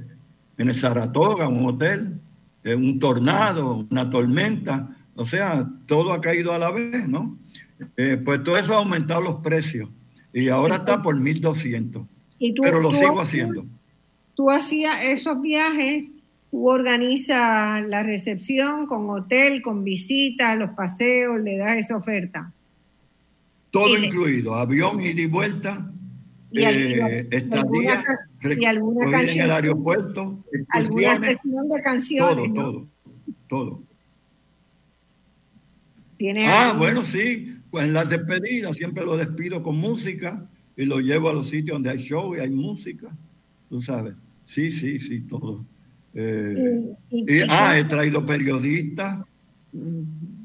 en 0.58 0.70
el 0.70 0.76
Saratoga, 0.76 1.50
un 1.50 1.66
hotel, 1.66 2.22
un 2.64 2.98
tornado, 2.98 3.86
una 3.92 4.10
tormenta, 4.10 4.96
o 5.16 5.26
sea, 5.26 5.70
todo 5.86 6.14
ha 6.14 6.22
caído 6.22 6.54
a 6.54 6.60
la 6.60 6.72
vez, 6.72 7.08
¿no? 7.08 7.38
Eh, 7.98 8.22
pues 8.24 8.44
todo 8.44 8.58
eso 8.58 8.74
ha 8.74 8.78
aumentado 8.78 9.22
los 9.22 9.36
precios 9.36 9.90
y 10.34 10.48
ahora 10.48 10.76
está 10.76 11.02
por 11.02 11.20
1.200, 11.20 12.08
pero 12.62 12.80
lo 12.80 12.94
sigo 12.94 13.20
haciendo. 13.20 13.66
Tú 14.34 14.50
hacías 14.50 15.04
esos 15.04 15.42
viajes, 15.42 16.08
tú 16.52 16.70
organizas 16.70 17.88
la 17.88 18.04
recepción 18.04 18.86
con 18.86 19.10
hotel, 19.10 19.62
con 19.62 19.84
visitas, 19.84 20.58
los 20.60 20.72
paseos, 20.72 21.40
le 21.40 21.58
das 21.58 21.78
esa 21.78 21.96
oferta. 21.96 22.54
Todo 23.72 23.98
incluido, 23.98 24.56
avión 24.56 25.02
y 25.02 25.14
de 25.14 25.28
vuelta, 25.28 25.90
y 26.52 26.62
eh, 26.62 27.28
estadía, 27.32 28.04
y 28.44 28.66
alguna 28.66 29.10
canción, 29.10 29.38
en 29.38 29.42
el 29.44 29.52
aeropuerto, 29.52 30.44
alguna 30.70 31.20
sesión 31.22 31.70
de 31.70 31.82
canciones. 31.82 32.54
Todo, 32.54 32.88
todo, 33.48 33.84
todo. 36.20 36.46
ah, 36.46 36.76
bueno, 36.78 37.06
sí. 37.06 37.58
Pues 37.70 37.86
en 37.86 37.94
las 37.94 38.10
despedidas 38.10 38.76
siempre 38.76 39.06
lo 39.06 39.16
despido 39.16 39.64
con 39.64 39.78
música 39.78 40.46
y 40.76 40.84
lo 40.84 41.00
llevo 41.00 41.30
a 41.30 41.34
los 41.34 41.48
sitios 41.48 41.76
donde 41.76 41.92
hay 41.92 42.00
show 42.00 42.36
y 42.36 42.40
hay 42.40 42.50
música. 42.50 43.16
Tú 43.70 43.82
sabes. 43.82 44.14
Sí, 44.46 44.70
sí, 44.70 45.00
sí, 45.00 45.22
todo. 45.22 45.66
Eh, 46.14 46.94
y, 47.10 47.42
ah, 47.48 47.78
he 47.78 47.86
traído 47.86 48.26
periodistas 48.26 49.24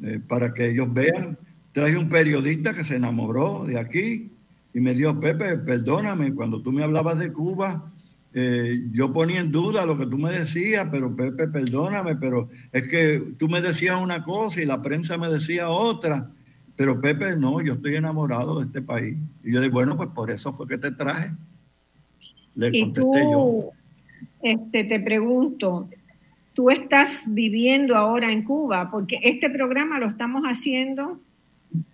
eh, 0.03 0.21
para 0.27 0.53
que 0.55 0.71
ellos 0.71 0.93
vean. 0.93 1.39
Traje 1.73 1.97
un 1.97 2.09
periodista 2.09 2.73
que 2.73 2.85
se 2.85 2.97
enamoró 2.97 3.65
de 3.65 3.79
aquí 3.79 4.31
y 4.73 4.81
me 4.81 4.95
dijo, 4.95 5.19
Pepe, 5.19 5.59
perdóname, 5.59 6.35
cuando 6.35 6.63
tú 6.63 6.73
me 6.73 6.83
hablabas 6.83 7.19
de 7.19 7.33
Cuba, 7.33 7.93
eh, 8.35 8.83
yo 8.93 9.13
ponía 9.13 9.41
en 9.41 9.51
duda 9.51 9.87
lo 9.87 9.97
que 9.97 10.07
tú 10.07 10.19
me 10.19 10.31
decías, 10.31 10.89
pero 10.91 11.15
Pepe, 11.17 11.49
perdóname, 11.49 12.17
pero 12.17 12.51
es 12.73 12.87
que 12.87 13.35
tú 13.39 13.49
me 13.49 13.63
decías 13.63 14.01
una 14.01 14.23
cosa 14.25 14.61
y 14.61 14.67
la 14.67 14.83
prensa 14.83 15.17
me 15.17 15.31
decía 15.31 15.71
otra. 15.71 16.31
Pero 16.77 17.01
Pepe, 17.01 17.37
no, 17.37 17.63
yo 17.63 17.75
estoy 17.75 17.97
enamorado 17.97 18.61
de 18.61 18.67
este 18.67 18.83
país. 18.83 19.17
Y 19.43 19.53
yo 19.53 19.61
dije, 19.61 19.73
bueno, 19.73 19.97
pues 19.97 20.11
por 20.11 20.31
eso 20.31 20.53
fue 20.53 20.69
que 20.69 20.77
te 20.77 20.91
traje. 20.91 21.33
Le 22.55 22.79
contesté 22.79 23.23
yo. 23.33 23.71
Este, 24.43 24.85
te 24.85 25.01
pregunto, 25.01 25.89
tú 26.55 26.71
estás 26.71 27.25
viviendo 27.27 27.97
ahora 27.97 28.33
en 28.33 28.43
Cuba, 28.43 28.91
porque 28.91 29.21
este 29.23 29.51
programa 29.51 29.99
lo 29.99 30.09
estamos 30.09 30.45
haciendo, 30.45 31.19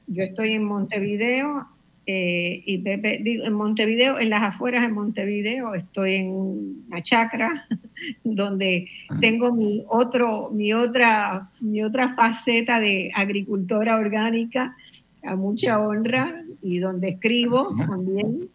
yo 0.06 0.22
estoy 0.22 0.52
en 0.52 0.64
Montevideo, 0.64 1.66
eh, 2.04 2.62
y 2.66 2.82
en 2.84 3.52
Montevideo, 3.52 4.18
en 4.18 4.30
las 4.30 4.42
afueras 4.42 4.82
de 4.82 4.88
Montevideo, 4.88 5.74
estoy 5.74 6.14
en 6.16 6.30
una 6.30 7.02
chacra 7.02 7.66
donde 8.24 8.88
tengo 9.20 9.52
mi 9.52 9.84
otro, 9.88 10.50
mi 10.50 10.72
otra, 10.72 11.48
mi 11.60 11.82
otra 11.82 12.14
faceta 12.14 12.80
de 12.80 13.12
agricultora 13.14 13.96
orgánica 13.96 14.76
a 15.22 15.36
mucha 15.36 15.78
honra 15.78 16.42
y 16.60 16.78
donde 16.78 17.10
escribo 17.10 17.74
también. 17.76 18.48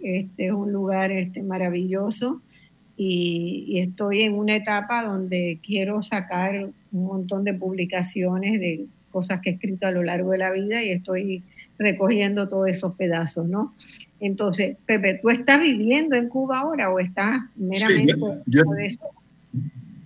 Este 0.00 0.46
es 0.46 0.52
un 0.52 0.72
lugar 0.72 1.10
este, 1.10 1.42
maravilloso 1.42 2.40
y, 2.96 3.64
y 3.68 3.78
estoy 3.80 4.22
en 4.22 4.34
una 4.34 4.56
etapa 4.56 5.04
donde 5.04 5.58
quiero 5.62 6.02
sacar 6.02 6.70
un 6.92 7.04
montón 7.04 7.44
de 7.44 7.54
publicaciones 7.54 8.60
de 8.60 8.86
cosas 9.10 9.40
que 9.40 9.50
he 9.50 9.52
escrito 9.54 9.86
a 9.86 9.90
lo 9.90 10.02
largo 10.02 10.32
de 10.32 10.38
la 10.38 10.50
vida 10.50 10.82
y 10.82 10.90
estoy 10.90 11.42
recogiendo 11.78 12.48
todos 12.48 12.68
esos 12.68 12.94
pedazos, 12.94 13.48
¿no? 13.48 13.74
Entonces, 14.20 14.76
Pepe, 14.86 15.18
¿tú 15.20 15.30
estás 15.30 15.60
viviendo 15.60 16.16
en 16.16 16.28
Cuba 16.28 16.60
ahora 16.60 16.90
o 16.90 16.98
estás 17.00 17.42
meramente 17.56 18.14
yo, 18.46 18.64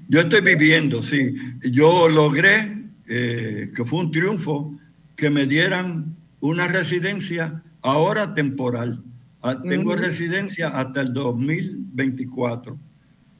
yo, 0.08 0.20
estoy 0.20 0.40
viviendo, 0.40 1.02
sí. 1.02 1.34
Yo 1.70 2.08
logré, 2.08 2.84
eh, 3.08 3.70
que 3.74 3.84
fue 3.84 4.00
un 4.00 4.10
triunfo, 4.10 4.74
que 5.16 5.28
me 5.28 5.46
dieran 5.46 6.16
una 6.40 6.66
residencia 6.66 7.62
ahora 7.82 8.34
temporal. 8.34 9.02
Ah, 9.46 9.62
tengo 9.62 9.94
residencia 9.94 10.68
hasta 10.68 11.02
el 11.02 11.12
2024, 11.12 12.76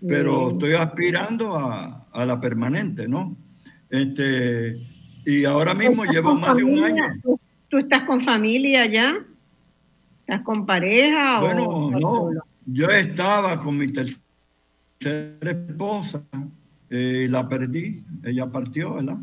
pero 0.09 0.51
estoy 0.53 0.75
aspirando 0.75 1.57
a, 1.57 2.07
a, 2.13 2.25
la 2.25 2.41
permanente, 2.41 3.09
¿no? 3.09 3.37
Este, 3.91 4.77
y 5.25 5.45
ahora 5.45 5.75
mismo 5.75 6.05
llevo 6.05 6.37
más 6.37 6.55
de 6.57 6.63
un 6.63 6.85
año. 6.85 7.05
¿Tú 7.69 7.79
estás 7.79 8.03
con 8.03 8.21
familia 8.21 8.87
ya? 8.87 9.17
¿Estás 10.21 10.43
con 10.43 10.65
pareja? 10.65 11.41
Bueno, 11.41 11.91
no. 11.91 12.31
Yo 12.67 12.87
estaba 12.87 13.59
con 13.59 13.77
mi 13.77 13.89
tercera 13.89 14.21
esposa 15.43 16.23
eh, 16.89 17.25
y 17.25 17.29
la 17.29 17.49
perdí. 17.49 18.05
Ella 18.23 18.47
partió, 18.47 18.95
¿verdad? 18.95 19.19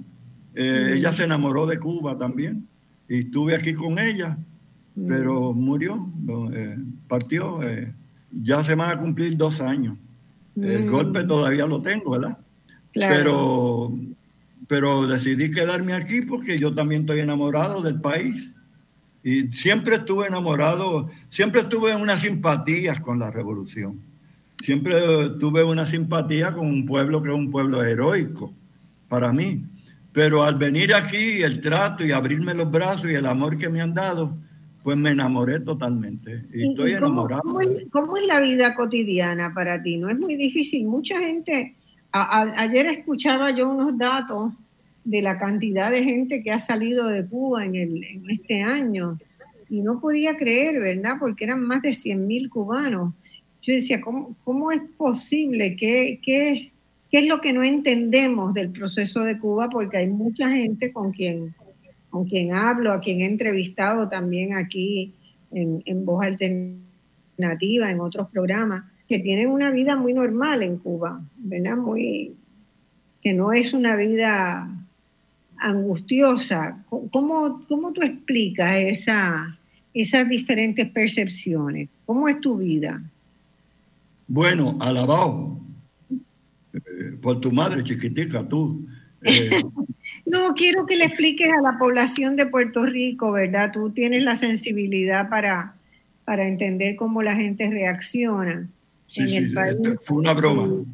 Eh, 0.54 0.90
mm. 0.90 0.98
Ella 0.98 1.14
se 1.14 1.24
enamoró 1.24 1.66
de 1.66 1.80
Cuba 1.80 2.18
también 2.18 2.68
y 3.08 3.20
estuve 3.20 3.56
aquí 3.56 3.74
con 3.74 4.00
ella, 4.00 4.30
mm. 4.30 4.53
Pero 4.96 5.54
murió, 5.54 5.98
eh, 6.54 6.76
partió. 7.08 7.60
ya 8.32 8.64
se 8.64 8.76
van 8.76 8.92
a 8.92 9.00
cumplir 9.00 9.36
dos 9.38 9.62
años. 9.62 9.98
El 10.56 10.86
mm. 10.86 10.92
golpe 10.92 11.24
todavía 11.24 11.66
lo 11.66 11.82
tengo, 11.82 12.12
¿verdad? 12.12 12.38
Claro. 12.92 13.16
Pero 13.16 13.94
pero 14.68 15.06
decidí 15.08 15.52
quedarme 15.52 15.94
aquí 15.94 16.22
porque 16.22 16.58
yo 16.58 16.74
también 16.74 17.02
estoy 17.02 17.20
enamorado 17.20 17.82
del 17.82 18.00
país. 18.02 18.52
Y 19.24 19.48
siempre 19.54 19.96
estuve 19.96 20.28
enamorado, 20.28 21.10
siempre 21.30 21.62
estuve 21.62 21.92
en 21.92 22.02
unas 22.02 22.22
simpatías 22.22 23.00
con 23.00 23.20
la 23.20 23.32
revolución. 23.32 24.02
Siempre 24.64 24.94
tuve 25.40 25.64
una 25.64 25.86
simpatía 25.86 26.54
con 26.54 26.68
un 26.68 26.86
pueblo 26.86 27.22
que 27.22 27.30
es 27.30 27.36
un 27.36 27.52
pueblo 27.52 27.84
heroico 27.84 28.54
para 29.08 29.32
mí. 29.32 29.64
Pero 30.12 30.44
al 30.44 30.56
venir 30.56 30.94
aquí, 30.94 31.42
el 31.42 31.62
trato 31.62 32.06
y 32.06 32.12
abrirme 32.12 32.54
los 32.54 32.70
brazos 32.72 33.12
y 33.12 33.14
el 33.14 33.26
amor 33.26 33.58
que 33.58 33.70
me 33.70 33.82
han 33.82 33.94
dado, 33.94 34.36
pues 34.84 34.98
me 34.98 35.12
enamoré 35.12 35.60
totalmente. 35.62 36.44
Y, 36.54 36.70
estoy 36.70 36.92
enamorado. 36.92 37.42
¿cómo 37.42 37.62
es, 37.62 37.86
¿Cómo 37.90 38.18
es 38.18 38.28
la 38.28 38.42
vida 38.42 38.76
cotidiana 38.76 39.54
para 39.54 39.82
ti? 39.82 39.98
No 39.98 40.10
es 40.10 40.20
muy 40.20 40.36
difícil. 40.36 40.86
Mucha 40.86 41.20
gente 41.20 41.76
ayer 42.14 42.86
escuchaba 42.88 43.52
yo 43.52 43.70
unos 43.70 43.98
datos 43.98 44.54
de 45.04 45.22
la 45.22 45.38
cantidad 45.38 45.92
de 45.92 46.04
gente 46.04 46.44
que 46.44 46.52
ha 46.52 46.60
salido 46.60 47.08
de 47.08 47.26
Cuba 47.26 47.66
en, 47.66 48.04
este 48.30 48.62
año 48.62 49.18
y 49.70 49.82
no 49.82 50.00
podía 50.00 50.38
creer, 50.38 50.80
¿verdad? 50.80 51.16
Porque 51.20 51.46
eran 51.46 51.66
más 51.66 51.82
de 51.82 51.94
100 51.94 52.28
mil 52.28 52.50
cubanos. 52.50 53.14
Yo 53.64 53.74
decía, 53.74 54.00
¿cómo, 54.02 54.36
cómo 54.44 54.72
es 54.72 54.82
posible? 54.98 55.76
¿Qué, 55.76 56.20
qué, 56.22 56.72
qué 57.10 57.20
es 57.20 57.28
lo 57.28 57.42
que 57.42 57.54
no 57.54 57.64
entendemos 57.64 58.54
del 58.54 58.70
proceso 58.70 59.22
de 59.22 59.40
Cuba? 59.40 59.70
Porque 59.70 59.98
hay 59.98 60.08
mucha 60.08 60.50
gente 60.50 60.92
con 60.92 61.12
quien, 61.12 61.56
con 62.14 62.26
quien 62.26 62.54
hablo, 62.54 62.94
a 62.94 63.02
quien 63.02 63.22
he 63.22 63.26
entrevistado 63.26 64.08
también 64.08 64.54
aquí 64.54 65.16
en, 65.50 65.82
en 65.84 66.06
Voz 66.06 66.24
Alternativa, 66.24 67.90
en 67.90 68.00
otros 68.00 68.30
programas, 68.30 68.84
que 69.10 69.18
tienen 69.18 69.50
una 69.50 69.72
vida 69.72 69.96
muy 69.96 70.14
normal 70.14 70.62
en 70.62 70.78
Cuba, 70.78 71.24
¿verdad? 71.38 71.76
Muy, 71.76 72.36
que 73.20 73.34
no 73.34 73.52
es 73.52 73.74
una 73.74 73.96
vida 73.96 74.70
angustiosa. 75.58 76.86
¿Cómo, 76.88 77.66
cómo 77.68 77.92
tú 77.94 78.04
explicas 78.04 78.76
esa, 78.78 79.58
esas 79.92 80.30
diferentes 80.30 80.88
percepciones? 80.92 81.90
¿Cómo 82.06 82.30
es 82.30 82.40
tu 82.40 82.60
vida? 82.60 83.02
Bueno, 84.28 84.78
alabado 84.80 85.60
eh, 86.74 87.18
por 87.20 87.42
tu 87.42 87.52
madre 87.52 87.82
chiquitica, 87.82 88.48
tú. 88.48 88.86
Eh. 89.24 89.50
no, 90.26 90.54
quiero 90.54 90.86
que 90.86 90.96
le 90.96 91.06
expliques 91.06 91.52
a 91.52 91.62
la 91.62 91.78
población 91.78 92.36
de 92.36 92.46
Puerto 92.46 92.86
Rico, 92.86 93.32
¿verdad? 93.32 93.72
Tú 93.72 93.90
tienes 93.90 94.24
la 94.24 94.36
sensibilidad 94.36 95.30
para, 95.30 95.76
para 96.24 96.48
entender 96.48 96.96
cómo 96.96 97.22
la 97.22 97.36
gente 97.36 97.70
reacciona 97.70 98.70
en 99.16 99.30
el 99.30 99.54
país. 99.54 99.78
Fue 100.02 100.18
una 100.18 100.34
broma. 100.34 100.86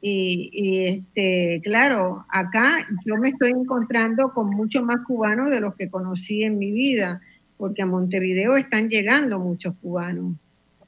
Y, 0.00 0.84
este, 0.86 1.60
claro, 1.64 2.24
acá 2.28 2.86
yo 3.04 3.16
me 3.16 3.30
estoy 3.30 3.50
encontrando 3.50 4.32
con 4.32 4.50
muchos 4.50 4.84
más 4.84 5.00
cubanos 5.04 5.50
de 5.50 5.60
los 5.60 5.74
que 5.74 5.90
conocí 5.90 6.44
en 6.44 6.56
mi 6.56 6.70
vida, 6.70 7.20
porque 7.56 7.82
a 7.82 7.86
Montevideo 7.86 8.56
están 8.56 8.88
llegando 8.88 9.40
muchos 9.40 9.74
cubanos. 9.82 10.34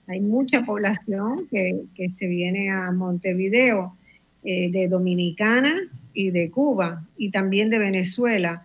Hay 0.07 0.21
mucha 0.21 0.65
población 0.65 1.49
que, 1.51 2.09
se 2.09 2.29
viene 2.29 2.71
a 2.71 2.93
Montevideo, 2.93 3.97
eh, 4.45 4.71
de 4.71 4.89
Dominicana 4.89 5.75
y 6.15 6.31
de 6.31 6.51
Cuba, 6.51 7.07
y 7.17 7.31
también 7.31 7.71
de 7.71 7.79
Venezuela. 7.79 8.65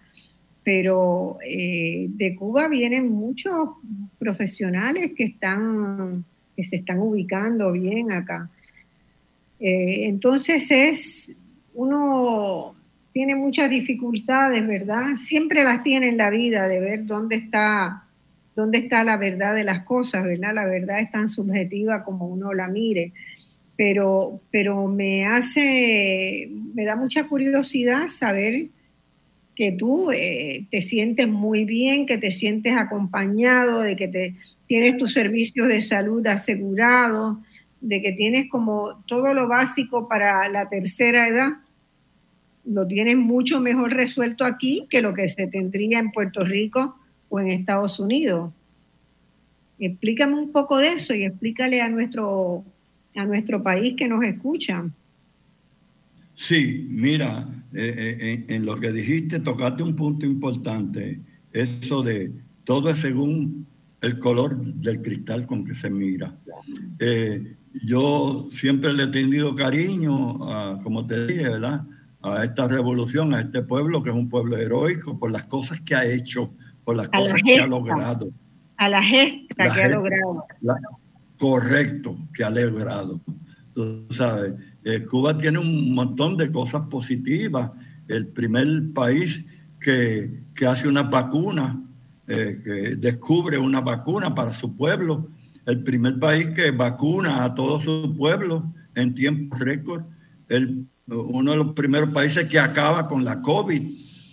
pero 0.63 1.37
eh, 1.45 2.07
de 2.09 2.35
Cuba 2.35 2.67
vienen 2.67 3.11
muchos 3.11 3.69
profesionales 4.17 5.13
que 5.15 5.25
están 5.25 6.25
que 6.55 6.63
se 6.63 6.77
están 6.77 6.99
ubicando 6.99 7.71
bien 7.73 8.11
acá. 8.11 8.49
Eh, 9.59 10.07
entonces 10.07 10.71
es 10.71 11.31
uno 11.73 12.75
tiene 13.13 13.35
muchas 13.35 13.69
dificultades, 13.69 14.67
¿verdad? 14.67 15.15
Siempre 15.17 15.63
las 15.63 15.83
tiene 15.83 16.09
en 16.09 16.17
la 16.17 16.29
vida 16.29 16.67
de 16.67 16.79
ver 16.79 17.05
dónde 17.05 17.35
está 17.35 18.05
dónde 18.55 18.79
está 18.79 19.03
la 19.03 19.17
verdad 19.17 19.53
de 19.53 19.65
las 19.65 19.83
cosas, 19.83 20.23
¿verdad? 20.23 20.53
La 20.53 20.65
verdad 20.65 21.01
es 21.01 21.11
tan 21.11 21.27
subjetiva 21.27 22.03
como 22.03 22.27
uno 22.27 22.53
la 22.53 22.67
mire. 22.67 23.11
Pero, 23.77 24.39
pero 24.51 24.87
me 24.87 25.25
hace, 25.25 26.49
me 26.73 26.85
da 26.85 26.95
mucha 26.95 27.27
curiosidad 27.27 28.07
saber 28.07 28.67
que 29.55 29.71
tú 29.71 30.11
eh, 30.11 30.65
te 30.69 30.81
sientes 30.81 31.27
muy 31.27 31.65
bien, 31.65 32.05
que 32.05 32.17
te 32.17 32.31
sientes 32.31 32.75
acompañado, 32.77 33.81
de 33.81 33.95
que 33.95 34.07
te, 34.07 34.35
tienes 34.67 34.97
tus 34.97 35.13
servicios 35.13 35.67
de 35.67 35.81
salud 35.81 36.25
asegurados, 36.27 37.37
de 37.81 38.01
que 38.01 38.11
tienes 38.11 38.49
como 38.49 39.03
todo 39.05 39.33
lo 39.33 39.47
básico 39.47 40.07
para 40.07 40.47
la 40.49 40.67
tercera 40.69 41.27
edad, 41.27 41.49
lo 42.65 42.85
tienes 42.87 43.15
mucho 43.15 43.59
mejor 43.59 43.93
resuelto 43.93 44.43
aquí 44.43 44.87
que 44.89 45.01
lo 45.01 45.13
que 45.13 45.29
se 45.29 45.47
tendría 45.47 45.99
en 45.99 46.11
Puerto 46.11 46.41
Rico 46.41 46.95
o 47.29 47.39
en 47.39 47.51
Estados 47.51 47.99
Unidos. 47.99 48.51
Explícame 49.77 50.35
un 50.35 50.51
poco 50.51 50.77
de 50.77 50.93
eso 50.93 51.13
y 51.13 51.25
explícale 51.25 51.81
a 51.81 51.89
nuestro, 51.89 52.63
a 53.15 53.25
nuestro 53.25 53.63
país 53.63 53.95
que 53.97 54.07
nos 54.07 54.23
escucha. 54.23 54.85
Sí, 56.33 56.85
mira, 56.89 57.47
eh, 57.73 58.17
eh, 58.19 58.45
en 58.49 58.65
lo 58.65 58.75
que 58.75 58.91
dijiste 58.91 59.39
tocaste 59.39 59.83
un 59.83 59.95
punto 59.95 60.25
importante, 60.25 61.21
eso 61.53 62.03
de 62.03 62.33
todo 62.65 62.89
es 62.89 62.97
según 62.99 63.65
el 64.01 64.19
color 64.19 64.57
del 64.57 65.01
cristal 65.01 65.47
con 65.47 65.65
que 65.65 65.73
se 65.73 65.89
mira. 65.89 66.35
Eh, 66.99 67.55
yo 67.83 68.49
siempre 68.51 68.93
le 68.93 69.03
he 69.03 69.07
tenido 69.07 69.55
cariño, 69.55 70.51
a, 70.51 70.79
como 70.83 71.07
te 71.07 71.25
dije, 71.25 71.49
¿verdad? 71.49 71.83
A 72.21 72.43
esta 72.43 72.67
revolución, 72.67 73.33
a 73.33 73.41
este 73.41 73.61
pueblo 73.61 74.03
que 74.03 74.09
es 74.09 74.15
un 74.15 74.29
pueblo 74.29 74.57
heroico 74.57 75.17
por 75.17 75.31
las 75.31 75.45
cosas 75.47 75.79
que 75.81 75.95
ha 75.95 76.05
hecho, 76.05 76.53
por 76.83 76.97
las 76.97 77.07
cosas 77.09 77.37
que 77.45 77.59
ha 77.59 77.67
logrado. 77.67 78.29
A 78.77 78.89
la 78.89 79.01
gesta 79.01 79.73
que 79.73 79.81
ha 79.83 79.89
logrado. 79.89 80.45
Correcto, 81.37 82.17
que 82.33 82.43
ha 82.43 82.49
logrado. 82.49 83.21
Tú 83.73 84.05
sabes, 84.09 84.53
eh, 84.83 85.01
Cuba 85.09 85.37
tiene 85.37 85.59
un 85.59 85.93
montón 85.93 86.37
de 86.37 86.51
cosas 86.51 86.87
positivas. 86.87 87.71
El 88.07 88.27
primer 88.27 88.93
país 88.93 89.43
que, 89.79 90.31
que 90.55 90.65
hace 90.65 90.87
una 90.87 91.03
vacuna, 91.03 91.81
eh, 92.27 92.61
que 92.63 92.95
descubre 92.95 93.57
una 93.57 93.81
vacuna 93.81 94.33
para 94.33 94.53
su 94.53 94.75
pueblo. 94.75 95.27
El 95.65 95.83
primer 95.83 96.19
país 96.19 96.47
que 96.53 96.71
vacuna 96.71 97.43
a 97.43 97.53
todo 97.53 97.79
su 97.81 98.15
pueblo 98.15 98.71
en 98.95 99.13
tiempo 99.13 99.57
récord. 99.57 100.03
El, 100.47 100.85
uno 101.07 101.51
de 101.51 101.57
los 101.57 101.73
primeros 101.73 102.09
países 102.11 102.47
que 102.47 102.59
acaba 102.59 103.07
con 103.07 103.25
la 103.25 103.41
COVID. 103.41 103.81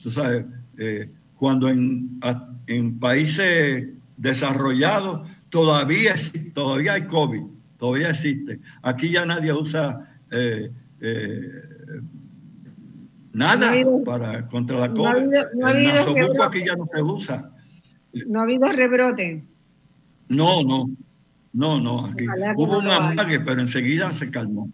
Tú 0.03 0.11
sabes, 0.11 0.45
eh, 0.79 1.11
cuando 1.35 1.69
en, 1.69 2.21
en 2.67 2.99
países 2.99 3.89
desarrollados 4.17 5.29
todavía, 5.53 6.15
todavía 6.55 6.95
hay 6.95 7.07
COVID, 7.07 7.43
todavía 7.77 8.09
existe. 8.11 8.59
Aquí 8.81 9.11
ya 9.11 9.27
nadie 9.27 9.53
usa 9.53 10.19
eh, 10.31 10.73
eh, 10.99 11.41
nada 13.35 13.71
para 14.05 14.47
contra 14.47 14.79
la 14.79 14.89
COVID. 14.89 15.29
No 15.55 15.69
El 15.69 15.91
aquí 16.43 16.65
ya 16.65 16.75
no 16.75 16.89
se 16.93 17.03
usa. 17.03 17.51
No 18.27 18.41
ha 18.41 18.43
habido 18.45 18.67
rebrote. 18.73 19.45
No, 20.29 20.63
no, 20.63 20.91
no, 21.53 21.81
no. 21.81 22.07
Aquí 22.07 22.25
hubo 22.57 22.79
un 22.79 22.89
amague, 22.89 23.41
pero 23.41 23.61
enseguida 23.61 24.13
se 24.15 24.31
calmó. 24.31 24.71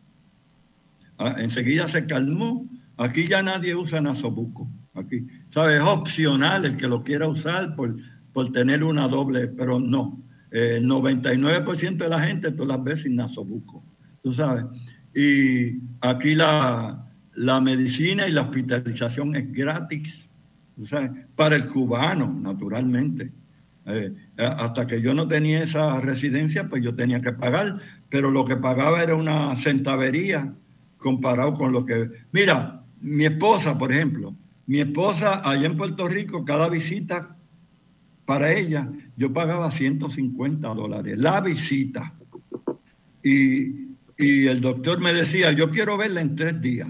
Ah, 1.19 1.35
enseguida 1.39 1.89
se 1.89 2.07
calmó. 2.07 2.65
Aquí 2.97 3.27
ya 3.27 3.43
nadie 3.43 3.75
usa 3.75 4.01
nasobuco. 4.01 4.69
Aquí, 4.95 5.27
¿sabes? 5.49 5.81
Es 5.81 5.89
opcional 5.89 6.65
el 6.65 6.77
que 6.77 6.87
lo 6.87 7.03
quiera 7.03 7.27
usar 7.27 7.75
por, 7.75 7.97
por 8.33 8.53
tener 8.53 8.85
una 8.85 9.09
doble, 9.09 9.49
pero 9.49 9.81
no. 9.81 10.28
El 10.51 10.87
99% 10.87 11.97
de 11.97 12.09
la 12.09 12.21
gente 12.21 12.51
tú 12.53 12.65
las 12.65 12.83
ves 12.83 13.03
sin 13.03 13.15
nasobuco. 13.15 13.85
Tú 14.23 14.33
sabes. 14.33 14.65
Y 15.15 15.81
aquí 16.01 16.35
la, 16.35 17.07
la 17.35 17.61
medicina 17.61 18.27
y 18.27 18.33
la 18.33 18.43
hospitalización 18.43 19.37
es 19.37 19.53
gratis, 19.53 20.29
¿sabes? 20.85 21.11
para 21.35 21.57
el 21.57 21.67
cubano, 21.67 22.39
naturalmente. 22.41 23.33
Eh, 23.87 24.13
hasta 24.37 24.87
que 24.87 25.01
yo 25.01 25.15
no 25.15 25.27
tenía 25.27 25.63
esa 25.63 26.01
residencia, 26.01 26.69
pues 26.69 26.83
yo 26.83 26.95
tenía 26.95 27.21
que 27.23 27.33
pagar, 27.33 27.79
pero 28.11 28.31
lo 28.31 28.45
que 28.45 28.57
pagaba 28.57 29.03
era 29.03 29.15
una 29.15 29.57
centavería 29.57 30.53
comparado 30.99 31.55
con 31.55 31.73
lo 31.73 31.87
que... 31.87 32.11
Mira, 32.33 32.83
mi 33.01 33.25
esposa, 33.25 33.79
por 33.79 33.93
ejemplo, 33.93 34.35
mi 34.67 34.81
esposa 34.81 35.49
allá 35.49 35.67
en 35.67 35.77
Puerto 35.79 36.07
Rico, 36.07 36.45
cada 36.45 36.69
visita 36.69 37.38
para 38.29 38.53
ella, 38.53 38.87
yo 39.17 39.33
pagaba 39.33 39.73
150 39.73 40.69
dólares, 40.69 41.19
la 41.19 41.41
visita. 41.41 42.15
Y 43.25 43.89
y 44.19 44.49
el 44.49 44.61
doctor 44.61 45.01
me 45.01 45.13
decía, 45.13 45.53
yo 45.53 45.71
quiero 45.71 45.97
verla 45.97 46.21
en 46.21 46.35
tres 46.35 46.61
días. 46.61 46.89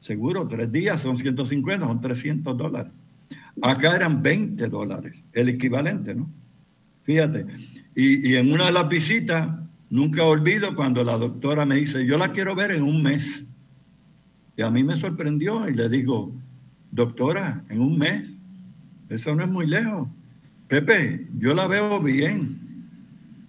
Seguro, 0.00 0.48
tres 0.48 0.72
días 0.72 1.02
son 1.02 1.18
150, 1.18 1.86
son 1.86 2.00
300 2.00 2.56
dólares. 2.56 2.90
Acá 3.60 3.94
eran 3.94 4.22
20 4.22 4.66
dólares, 4.68 5.12
el 5.34 5.50
equivalente, 5.50 6.14
¿no? 6.14 6.30
Fíjate. 7.02 7.46
Y, 7.94 8.34
en 8.34 8.50
una 8.50 8.66
de 8.66 8.72
las 8.72 8.88
visitas, 8.88 9.48
nunca 9.90 10.24
olvido 10.24 10.74
cuando 10.74 11.04
la 11.04 11.18
doctora 11.18 11.66
me 11.66 11.76
dice, 11.76 12.06
yo 12.06 12.16
la 12.16 12.32
quiero 12.32 12.54
ver 12.54 12.70
en 12.70 12.82
un 12.82 13.02
mes. 13.02 13.44
Y 14.56 14.62
a 14.62 14.70
mí 14.70 14.84
me 14.84 14.98
sorprendió 14.98 15.68
y 15.68 15.74
le 15.74 15.88
digo, 15.88 16.32
doctora, 16.90 17.62
en 17.68 17.80
un 17.80 17.98
mes, 17.98 18.38
eso 19.10 19.34
no 19.34 19.44
es 19.44 19.50
muy 19.50 19.66
lejos. 19.66 20.08
Pepe, 20.68 21.26
yo 21.38 21.54
la 21.54 21.66
veo 21.66 22.00
bien 22.00 22.68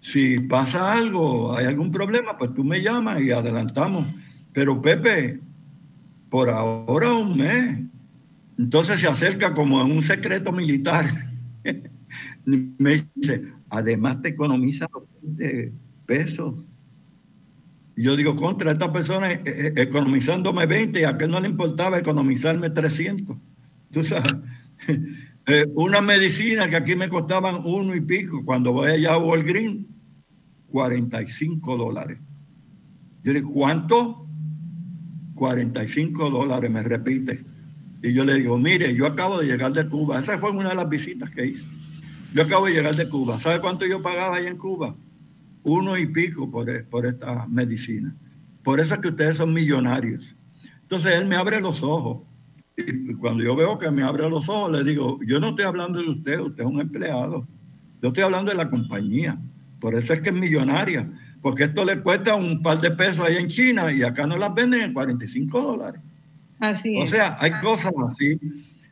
si 0.01 0.39
pasa 0.39 0.93
algo, 0.93 1.55
hay 1.57 1.65
algún 1.65 1.91
problema, 1.91 2.37
pues 2.37 2.53
tú 2.53 2.63
me 2.63 2.81
llamas 2.81 3.21
y 3.21 3.31
adelantamos. 3.31 4.07
Pero 4.53 4.81
Pepe, 4.81 5.39
por 6.29 6.49
ahora 6.49 7.13
un 7.13 7.37
mes. 7.37 7.79
Entonces 8.57 8.99
se 8.99 9.07
acerca 9.07 9.53
como 9.53 9.81
en 9.81 9.91
un 9.91 10.03
secreto 10.03 10.51
militar. 10.51 11.05
me 12.45 13.03
dice, 13.15 13.43
además 13.69 14.21
te 14.21 14.29
economiza 14.29 14.87
20 15.21 15.73
pesos. 16.05 16.55
Yo 17.95 18.15
digo, 18.15 18.35
contra 18.35 18.71
esta 18.71 18.91
persona 18.93 19.31
eh, 19.31 19.41
eh, 19.45 19.73
economizándome 19.75 20.65
20 20.65 21.01
y 21.01 21.03
a 21.03 21.09
aquel 21.09 21.29
no 21.29 21.39
le 21.41 21.49
importaba 21.49 21.99
economizarme 21.99 22.69
300. 22.69 23.35
Tú 23.91 24.03
sabes, 24.03 24.33
eh, 25.49 25.65
una 25.73 25.99
medicina 25.99 26.69
que 26.69 26.75
aquí 26.75 26.95
me 26.95 27.09
costaban 27.09 27.61
uno 27.63 27.95
y 27.95 28.01
pico, 28.01 28.45
cuando 28.45 28.71
voy 28.71 28.89
allá 28.89 29.13
a 29.13 29.17
Walgreens, 29.17 29.87
45 30.67 31.75
dólares. 31.75 32.19
Yo 33.23 33.33
le 33.33 33.41
digo, 33.41 33.51
¿cuánto? 33.51 34.27
45 35.33 36.29
dólares, 36.29 36.69
me 36.69 36.83
repite. 36.83 37.43
Y 38.03 38.13
yo 38.13 38.23
le 38.23 38.35
digo, 38.35 38.59
mire, 38.59 38.93
yo 38.93 39.07
acabo 39.07 39.39
de 39.39 39.47
llegar 39.47 39.73
de 39.73 39.87
Cuba. 39.87 40.19
Esa 40.19 40.37
fue 40.37 40.51
una 40.51 40.69
de 40.69 40.75
las 40.75 40.87
visitas 40.87 41.31
que 41.31 41.47
hice. 41.47 41.65
Yo 42.33 42.43
acabo 42.43 42.67
de 42.67 42.73
llegar 42.73 42.95
de 42.95 43.09
Cuba. 43.09 43.39
¿Sabe 43.39 43.59
cuánto 43.59 43.87
yo 43.87 44.03
pagaba 44.03 44.37
allá 44.37 44.49
en 44.49 44.57
Cuba? 44.57 44.95
Uno 45.63 45.97
y 45.97 46.05
pico 46.05 46.49
por, 46.49 46.85
por 46.85 47.07
esta 47.07 47.47
medicina. 47.47 48.15
Por 48.63 48.79
eso 48.79 48.93
es 48.93 48.99
que 48.99 49.07
ustedes 49.09 49.37
son 49.37 49.51
millonarios. 49.51 50.35
Entonces 50.83 51.15
él 51.15 51.25
me 51.25 51.35
abre 51.35 51.59
los 51.59 51.81
ojos. 51.81 52.28
Y 52.87 53.13
cuando 53.15 53.43
yo 53.43 53.55
veo 53.55 53.77
que 53.77 53.91
me 53.91 54.03
abre 54.03 54.29
los 54.29 54.47
ojos, 54.49 54.71
le 54.71 54.83
digo, 54.83 55.19
yo 55.25 55.39
no 55.39 55.49
estoy 55.49 55.65
hablando 55.65 55.99
de 56.01 56.09
usted, 56.09 56.39
usted 56.39 56.63
es 56.63 56.69
un 56.69 56.79
empleado. 56.79 57.47
Yo 58.01 58.09
estoy 58.09 58.23
hablando 58.23 58.51
de 58.51 58.57
la 58.57 58.69
compañía. 58.69 59.39
Por 59.79 59.95
eso 59.95 60.13
es 60.13 60.21
que 60.21 60.29
es 60.29 60.35
millonaria. 60.35 61.09
Porque 61.41 61.65
esto 61.65 61.85
le 61.85 62.01
cuesta 62.01 62.35
un 62.35 62.61
par 62.61 62.81
de 62.81 62.91
pesos 62.91 63.25
ahí 63.25 63.37
en 63.37 63.47
China 63.47 63.91
y 63.91 64.03
acá 64.03 64.27
no 64.27 64.37
las 64.37 64.53
venden 64.53 64.81
en 64.81 64.93
45 64.93 65.61
dólares. 65.61 66.01
Así 66.59 66.97
O 67.01 67.07
sea, 67.07 67.37
hay 67.39 67.51
cosas 67.61 67.93
así. 68.09 68.37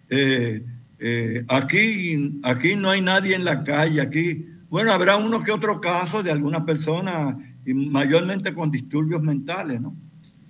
Eh, 0.10 0.64
eh, 1.00 1.46
aquí, 1.50 2.40
aquí 2.44 2.76
no 2.76 2.90
hay 2.90 3.02
nadie 3.02 3.36
en 3.36 3.44
la 3.44 3.64
calle. 3.64 4.02
Aquí, 4.02 4.46
bueno, 4.70 4.94
habrá 4.94 5.18
uno 5.18 5.42
que 5.42 5.52
otro 5.52 5.82
caso 5.82 6.24
de 6.24 6.32
alguna 6.32 6.66
persona, 6.66 7.38
mayormente 7.66 8.54
con 8.54 8.72
disturbios 8.72 9.22
mentales, 9.22 9.82
¿no? 9.82 9.96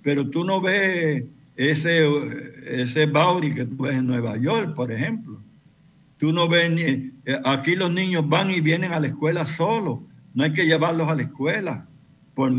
Pero 0.02 0.30
tú 0.30 0.44
no 0.44 0.60
ves 0.60 1.24
ese, 1.58 2.08
ese 2.66 3.04
Bauri 3.04 3.52
que 3.52 3.66
tú 3.66 3.76
ves 3.82 3.96
en 3.96 4.06
Nueva 4.06 4.38
York, 4.38 4.74
por 4.74 4.90
ejemplo. 4.90 5.42
Tú 6.16 6.32
no 6.32 6.48
ves, 6.48 6.70
eh, 6.70 7.12
aquí 7.44 7.76
los 7.76 7.92
niños 7.92 8.26
van 8.26 8.50
y 8.50 8.60
vienen 8.60 8.92
a 8.92 9.00
la 9.00 9.08
escuela 9.08 9.44
solos 9.44 10.00
no 10.38 10.44
hay 10.44 10.52
que 10.52 10.66
llevarlos 10.66 11.08
a 11.08 11.16
la 11.16 11.22
escuela 11.22 11.88
por, 12.34 12.52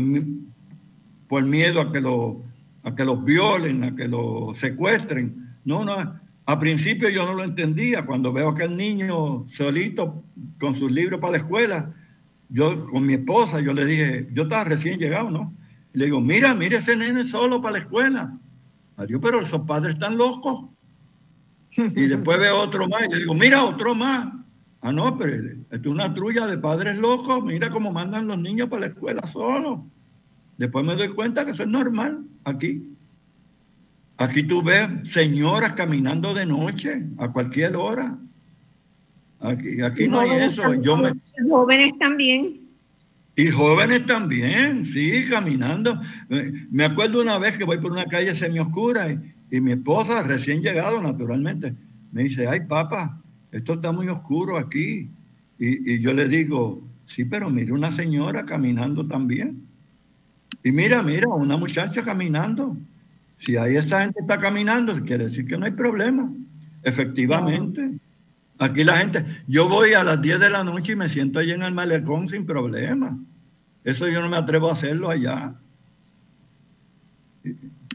por 1.28 1.44
miedo 1.44 1.80
a 1.80 1.90
que, 1.90 2.02
lo, 2.02 2.44
a 2.82 2.94
que 2.94 3.06
los 3.06 3.24
violen, 3.24 3.84
a 3.84 3.96
que 3.96 4.06
los 4.06 4.58
secuestren. 4.58 5.56
No, 5.64 5.82
no. 5.82 6.20
a 6.44 6.58
principio 6.58 7.08
yo 7.08 7.24
no 7.24 7.32
lo 7.32 7.42
entendía. 7.42 8.04
Cuando 8.04 8.34
veo 8.34 8.48
a 8.48 8.52
aquel 8.52 8.76
niño 8.76 9.46
solito 9.48 10.22
con 10.58 10.74
sus 10.74 10.92
libros 10.92 11.20
para 11.20 11.32
la 11.32 11.38
escuela, 11.38 11.94
yo 12.50 12.86
con 12.90 13.06
mi 13.06 13.14
esposa, 13.14 13.60
yo 13.60 13.72
le 13.72 13.86
dije, 13.86 14.28
yo 14.32 14.42
estaba 14.42 14.64
recién 14.64 14.98
llegado, 14.98 15.30
¿no? 15.30 15.54
Le 15.94 16.04
digo, 16.04 16.20
mira, 16.20 16.54
mira 16.54 16.80
ese 16.80 16.96
nene 16.96 17.24
solo 17.24 17.62
para 17.62 17.74
la 17.74 17.78
escuela. 17.78 18.38
Adiós, 19.00 19.18
pero 19.22 19.40
esos 19.40 19.62
padres 19.62 19.94
están 19.94 20.18
locos. 20.18 20.66
Y 21.74 22.06
después 22.06 22.38
veo 22.38 22.60
otro 22.60 22.86
más 22.86 23.06
y 23.06 23.10
le 23.10 23.18
digo, 23.20 23.32
mira, 23.32 23.64
otro 23.64 23.94
más. 23.94 24.28
Ah, 24.82 24.92
no, 24.92 25.16
pero 25.16 25.36
es 25.70 25.86
una 25.86 26.12
trulla 26.12 26.46
de 26.46 26.58
padres 26.58 26.98
locos. 26.98 27.42
Mira 27.42 27.70
cómo 27.70 27.92
mandan 27.92 28.26
los 28.26 28.38
niños 28.38 28.68
para 28.68 28.80
la 28.80 28.86
escuela 28.88 29.26
solos. 29.26 29.80
Después 30.58 30.84
me 30.84 30.96
doy 30.96 31.08
cuenta 31.08 31.46
que 31.46 31.52
eso 31.52 31.62
es 31.62 31.68
normal 31.70 32.24
aquí. 32.44 32.94
Aquí 34.18 34.42
tú 34.42 34.62
ves 34.62 34.86
señoras 35.04 35.72
caminando 35.72 36.34
de 36.34 36.44
noche 36.44 37.06
a 37.16 37.32
cualquier 37.32 37.76
hora. 37.76 38.18
Aquí, 39.40 39.80
aquí 39.80 40.08
no 40.08 40.20
hay 40.20 40.30
eso. 40.42 40.74
Yo 40.74 40.98
me... 40.98 41.12
Jóvenes 41.48 41.92
también. 41.98 42.59
Y 43.36 43.46
jóvenes 43.48 44.06
también, 44.06 44.84
sí, 44.84 45.24
caminando. 45.28 46.00
Eh, 46.28 46.52
me 46.70 46.84
acuerdo 46.84 47.22
una 47.22 47.38
vez 47.38 47.56
que 47.56 47.64
voy 47.64 47.78
por 47.78 47.92
una 47.92 48.04
calle 48.06 48.34
semioscura 48.34 49.12
y, 49.12 49.18
y 49.50 49.60
mi 49.60 49.72
esposa, 49.72 50.22
recién 50.22 50.62
llegado 50.62 51.00
naturalmente, 51.00 51.74
me 52.12 52.24
dice, 52.24 52.46
ay 52.46 52.60
papá, 52.60 53.20
esto 53.52 53.74
está 53.74 53.92
muy 53.92 54.08
oscuro 54.08 54.58
aquí. 54.58 55.08
Y, 55.58 55.94
y 55.94 56.00
yo 56.00 56.12
le 56.12 56.28
digo, 56.28 56.82
sí, 57.06 57.24
pero 57.24 57.50
mira 57.50 57.74
una 57.74 57.92
señora 57.92 58.44
caminando 58.44 59.06
también. 59.06 59.62
Y 60.62 60.72
mira, 60.72 61.02
mira, 61.02 61.28
una 61.28 61.56
muchacha 61.56 62.02
caminando. 62.02 62.76
Si 63.38 63.56
ahí 63.56 63.76
esa 63.76 64.02
gente 64.02 64.20
está 64.20 64.38
caminando, 64.38 65.00
quiere 65.02 65.24
decir 65.24 65.46
que 65.46 65.56
no 65.56 65.64
hay 65.64 65.72
problema. 65.72 66.30
Efectivamente. 66.82 67.98
Aquí 68.60 68.84
la 68.84 68.98
gente, 68.98 69.24
yo 69.46 69.70
voy 69.70 69.94
a 69.94 70.04
las 70.04 70.20
10 70.20 70.38
de 70.38 70.50
la 70.50 70.62
noche 70.62 70.92
y 70.92 70.96
me 70.96 71.08
siento 71.08 71.38
allí 71.38 71.52
en 71.52 71.62
el 71.62 71.72
malecón 71.72 72.28
sin 72.28 72.44
problema. 72.44 73.18
Eso 73.82 74.06
yo 74.06 74.20
no 74.20 74.28
me 74.28 74.36
atrevo 74.36 74.68
a 74.68 74.74
hacerlo 74.74 75.08
allá. 75.08 75.54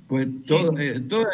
Pues 0.07 0.27
todo, 0.47 0.75
eh, 0.79 1.01
todo 1.01 1.27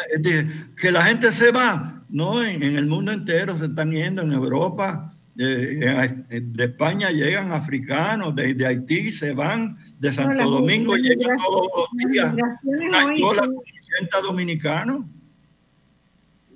que 0.76 0.92
la 0.92 1.04
gente 1.04 1.32
se 1.32 1.50
va, 1.50 2.04
no, 2.10 2.44
en, 2.44 2.62
en, 2.62 2.76
el 2.76 2.84
mundo 2.84 3.10
entero 3.10 3.56
se 3.56 3.66
están 3.66 3.90
yendo, 3.90 4.20
en 4.20 4.32
Europa, 4.32 5.14
eh, 5.38 6.14
de 6.28 6.64
España 6.64 7.10
llegan 7.10 7.52
africanos, 7.52 8.36
de, 8.36 8.52
de, 8.52 8.66
Haití 8.66 9.12
se 9.12 9.32
van, 9.32 9.78
de 9.98 10.12
Santo 10.12 10.50
Domingo 10.50 10.94
llegan 10.96 11.38
todos 11.38 11.68
los 11.94 12.12
días, 12.12 12.34
una 12.64 14.20
dominicanos 14.22 15.06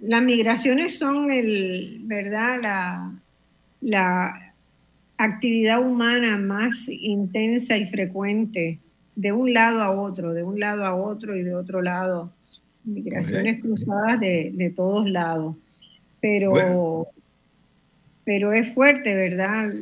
las 0.07 0.23
migraciones 0.23 0.99
son 0.99 1.31
el, 1.31 2.01
¿verdad? 2.05 2.59
La, 2.62 3.12
la 3.81 4.53
actividad 5.19 5.81
humana 5.81 6.39
más 6.39 6.89
intensa 6.89 7.77
y 7.77 7.87
frecuente 7.87 8.78
de 9.15 9.33
un 9.33 9.53
lado 9.53 9.83
a 9.83 9.91
otro, 9.91 10.33
de 10.33 10.43
un 10.43 10.61
lado 10.61 10.85
a 10.85 10.95
otro 10.95 11.37
y 11.37 11.43
de 11.43 11.55
otro 11.55 11.83
lado. 11.83 12.31
Migraciones 12.85 13.61
cruzadas 13.61 14.20
de, 14.20 14.53
de, 14.55 14.70
todos 14.70 15.11
lados. 15.11 15.57
Pero, 16.20 17.09
pero 18.24 18.53
es 18.53 18.73
fuerte, 18.74 19.15
¿verdad? 19.15 19.73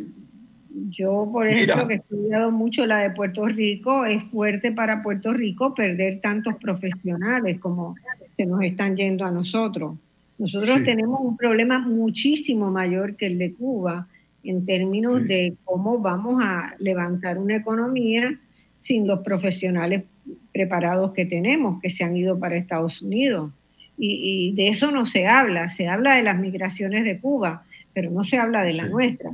Yo, 0.91 1.29
por 1.31 1.47
ejemplo, 1.47 1.75
Mira. 1.77 1.89
que 1.89 1.95
he 1.95 1.97
estudiado 1.99 2.51
mucho 2.51 2.87
la 2.87 2.99
de 2.99 3.11
Puerto 3.11 3.47
Rico, 3.47 4.05
es 4.07 4.25
fuerte 4.25 4.73
para 4.73 5.03
Puerto 5.03 5.33
Rico 5.33 5.75
perder 5.75 6.21
tantos 6.21 6.55
profesionales 6.57 7.61
como 7.61 7.95
se 8.37 8.47
nos 8.47 8.63
están 8.63 8.97
yendo 8.97 9.25
a 9.25 9.31
nosotros. 9.31 9.97
Nosotros 10.39 10.79
sí. 10.79 10.85
tenemos 10.85 11.21
un 11.21 11.37
problema 11.37 11.79
muchísimo 11.79 12.71
mayor 12.71 13.17
que 13.17 13.27
el 13.27 13.39
de 13.39 13.53
Cuba 13.53 14.09
en 14.43 14.67
términos 14.67 15.23
sí. 15.23 15.29
de 15.29 15.55
cómo 15.65 15.99
vamos 15.99 16.43
a 16.43 16.75
levantar 16.79 17.39
una 17.39 17.57
economía 17.57 18.39
sin 18.79 19.07
los 19.07 19.21
profesionales 19.21 20.05
preparados 20.53 21.13
que 21.13 21.25
tenemos, 21.25 21.81
que 21.81 21.91
se 21.91 22.05
han 22.05 22.17
ido 22.17 22.39
para 22.39 22.57
Estados 22.57 23.01
Unidos. 23.01 23.51
Y, 23.97 24.51
y 24.51 24.55
de 24.55 24.69
eso 24.69 24.91
no 24.91 25.07
se 25.07 25.27
habla, 25.27 25.69
se 25.69 25.89
habla 25.89 26.17
de 26.17 26.23
las 26.23 26.39
migraciones 26.39 27.05
de 27.05 27.19
Cuba, 27.19 27.65
pero 27.93 28.11
no 28.11 28.25
se 28.25 28.37
habla 28.37 28.63
de 28.63 28.75
la 28.75 28.87
nuestra. 28.87 29.31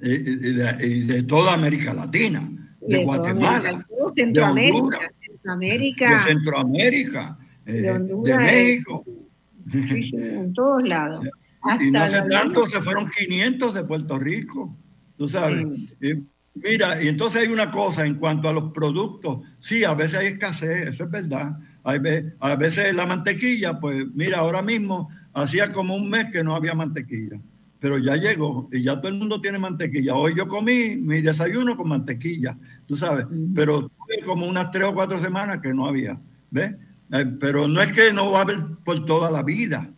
Y 0.00 0.16
de, 0.16 0.86
y 0.86 1.00
de, 1.00 1.22
toda 1.24 1.54
América 1.54 1.92
Latina, 1.92 2.48
de, 2.80 2.98
de 2.98 3.04
Guatemala, 3.04 3.58
América, 3.58 3.84
Centroamérica, 4.14 4.54
de 4.54 4.72
Honduras, 4.72 5.00
Centroamérica, 5.20 6.10
de 6.10 6.28
Centroamérica, 6.28 7.38
eh, 7.66 7.72
de, 7.72 7.90
Honduras, 7.90 8.38
de 8.38 8.44
México. 8.44 9.04
Sí, 9.70 10.02
sí, 10.02 10.16
en 10.16 10.52
todos 10.54 10.82
lados. 10.82 11.24
Hasta 11.62 11.84
y 11.84 11.90
no 11.90 12.00
hace 12.00 12.22
tanto 12.30 12.66
se 12.66 12.80
fueron 12.80 13.06
500 13.08 13.74
de 13.74 13.84
Puerto 13.84 14.18
Rico, 14.18 14.76
tú 15.16 15.28
sabes. 15.28 15.66
Sí. 16.00 16.10
Y 16.10 16.28
mira, 16.54 17.02
y 17.02 17.08
entonces 17.08 17.42
hay 17.42 17.52
una 17.52 17.70
cosa 17.70 18.06
en 18.06 18.14
cuanto 18.14 18.48
a 18.48 18.52
los 18.52 18.72
productos. 18.72 19.40
Sí, 19.58 19.84
a 19.84 19.94
veces 19.94 20.18
hay 20.18 20.26
escasez, 20.28 20.88
eso 20.88 21.04
es 21.04 21.10
verdad. 21.10 21.56
Hay, 21.84 22.00
a 22.40 22.56
veces 22.56 22.94
la 22.94 23.06
mantequilla, 23.06 23.80
pues 23.80 24.04
mira, 24.14 24.38
ahora 24.38 24.62
mismo 24.62 25.08
hacía 25.32 25.72
como 25.72 25.96
un 25.96 26.10
mes 26.10 26.26
que 26.30 26.44
no 26.44 26.54
había 26.54 26.74
mantequilla, 26.74 27.40
pero 27.80 27.98
ya 27.98 28.16
llegó 28.16 28.68
y 28.72 28.82
ya 28.82 28.96
todo 28.96 29.08
el 29.08 29.18
mundo 29.18 29.40
tiene 29.40 29.58
mantequilla. 29.58 30.14
Hoy 30.14 30.34
yo 30.36 30.48
comí 30.48 30.96
mi 30.96 31.20
desayuno 31.20 31.76
con 31.76 31.88
mantequilla, 31.88 32.58
tú 32.86 32.96
sabes, 32.96 33.26
pero 33.54 33.88
tuve 33.88 34.22
como 34.24 34.46
unas 34.46 34.70
tres 34.70 34.84
o 34.84 34.94
cuatro 34.94 35.20
semanas 35.20 35.60
que 35.62 35.72
no 35.72 35.86
había, 35.86 36.20
¿ves? 36.50 36.74
Eh, 37.12 37.26
pero 37.40 37.68
no 37.68 37.80
es 37.80 37.92
que 37.92 38.12
no 38.12 38.30
va 38.32 38.40
a 38.40 38.42
haber 38.42 38.60
por 38.84 39.04
toda 39.04 39.30
la 39.30 39.42
vida, 39.42 39.90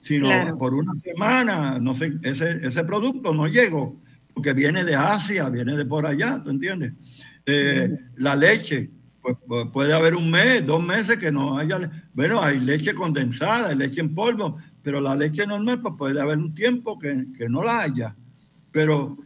sino 0.00 0.26
claro. 0.26 0.58
por 0.58 0.74
una 0.74 0.92
semana, 1.02 1.78
no 1.78 1.94
sé, 1.94 2.12
ese, 2.22 2.66
ese 2.66 2.84
producto 2.84 3.32
no 3.32 3.46
llegó, 3.46 4.00
porque 4.34 4.52
viene 4.52 4.84
de 4.84 4.94
Asia, 4.94 5.48
viene 5.48 5.76
de 5.76 5.86
por 5.86 6.06
allá, 6.06 6.40
¿tú 6.44 6.50
entiendes? 6.50 6.92
Eh. 7.46 7.96
La 8.16 8.36
leche, 8.36 8.90
pues, 9.22 9.66
puede 9.72 9.94
haber 9.94 10.14
un 10.14 10.30
mes, 10.30 10.64
dos 10.66 10.82
meses 10.82 11.16
que 11.16 11.32
no 11.32 11.58
haya, 11.58 11.90
bueno, 12.12 12.42
hay 12.42 12.60
leche 12.60 12.94
condensada, 12.94 13.68
hay 13.68 13.76
leche 13.76 14.00
en 14.00 14.14
polvo, 14.14 14.58
pero 14.82 15.00
la 15.00 15.16
leche 15.16 15.46
normal, 15.46 15.80
pues 15.80 15.94
puede 15.96 16.20
haber 16.20 16.38
un 16.38 16.54
tiempo 16.54 16.98
que, 16.98 17.26
que 17.36 17.48
no 17.48 17.62
la 17.62 17.80
haya, 17.80 18.14
pero 18.70 19.16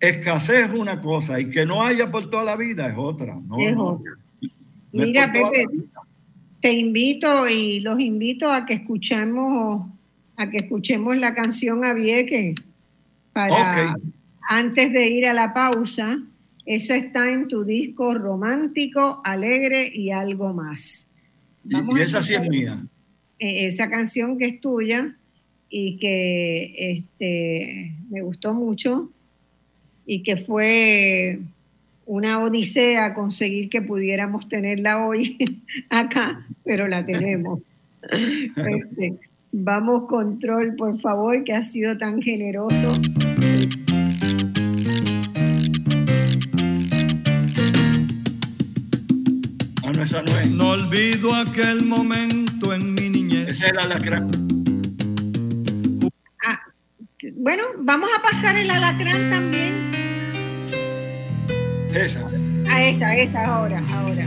escasez 0.00 0.68
es 0.68 0.74
una 0.74 1.00
cosa 1.00 1.40
y 1.40 1.50
que 1.50 1.66
no 1.66 1.82
haya 1.82 2.10
por 2.10 2.30
toda 2.30 2.44
la 2.44 2.56
vida 2.56 2.88
es 2.88 2.94
otra. 2.96 3.34
¿no? 3.34 3.56
Es 3.58 3.76
otra. 3.76 4.12
No 4.92 5.04
Mira, 5.04 5.30
Pepe, 5.32 5.66
te 6.60 6.72
invito 6.72 7.48
y 7.48 7.80
los 7.80 8.00
invito 8.00 8.50
a 8.50 8.66
que 8.66 8.74
escuchemos 8.74 9.86
a 10.36 10.50
que 10.50 10.58
escuchemos 10.58 11.16
la 11.16 11.34
canción 11.34 11.84
a 11.84 11.92
Vieque 11.92 12.54
para 13.32 13.70
okay. 13.70 14.10
antes 14.48 14.92
de 14.92 15.08
ir 15.08 15.26
a 15.26 15.34
la 15.34 15.52
pausa. 15.52 16.20
Esa 16.64 16.96
está 16.96 17.30
en 17.30 17.48
tu 17.48 17.64
disco 17.64 18.14
romántico, 18.14 19.20
alegre 19.24 19.90
y 19.92 20.10
algo 20.10 20.52
más. 20.52 21.06
Vamos 21.64 21.98
y, 21.98 22.02
esa 22.02 22.22
sí 22.22 22.34
es 22.34 22.48
mía. 22.48 22.86
E, 23.38 23.66
esa 23.66 23.90
canción 23.90 24.38
que 24.38 24.46
es 24.46 24.60
tuya 24.60 25.16
y 25.68 25.96
que 25.96 26.74
este, 26.76 27.94
me 28.08 28.22
gustó 28.22 28.54
mucho 28.54 29.10
y 30.06 30.22
que 30.22 30.36
fue 30.36 31.40
una 32.08 32.42
odisea 32.42 33.12
conseguir 33.12 33.68
que 33.68 33.82
pudiéramos 33.82 34.48
tenerla 34.48 35.06
hoy 35.06 35.36
acá, 35.90 36.46
pero 36.64 36.88
la 36.88 37.04
tenemos. 37.04 37.60
Este, 38.00 39.18
vamos, 39.50 40.08
control, 40.08 40.76
por 40.76 41.00
favor, 41.00 41.42
que 41.42 41.52
ha 41.52 41.62
sido 41.62 41.98
tan 41.98 42.22
generoso. 42.22 42.94
Ah, 49.84 49.92
no, 49.94 50.02
esa 50.02 50.22
no 50.22 50.38
es. 50.38 50.50
No 50.52 50.70
olvido 50.70 51.34
aquel 51.34 51.84
momento 51.84 52.72
en 52.72 52.94
mi 52.94 53.10
niñez. 53.10 53.48
Esa 53.48 53.66
es 53.66 53.74
la 53.74 53.82
alacrán. 53.82 54.30
Ah, 56.46 56.60
bueno, 57.34 57.64
vamos 57.80 58.08
a 58.16 58.22
pasar 58.22 58.56
el 58.56 58.70
alacrán 58.70 59.28
también. 59.28 59.97
Esa. 61.94 62.26
A 62.68 62.84
esa, 62.84 63.16
esa, 63.16 63.46
ahora, 63.46 63.82
ahora. 63.90 64.26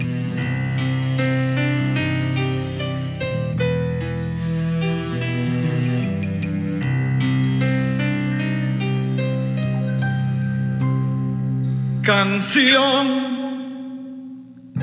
Canción, 12.03 13.07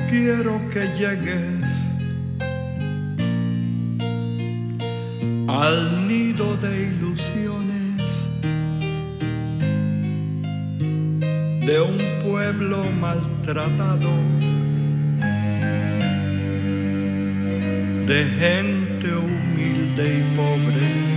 quiero 0.09 0.57
que 0.69 0.87
llegues 0.97 1.69
al 5.47 6.07
nido 6.07 6.55
de 6.57 6.87
ilusiones 6.87 7.48
de 11.65 11.81
un 11.81 11.97
pueblo 12.23 12.83
maltratado, 12.99 14.11
de 18.07 18.25
gente 18.39 19.15
humilde 19.15 20.19
y 20.19 20.35
pobre. 20.35 21.09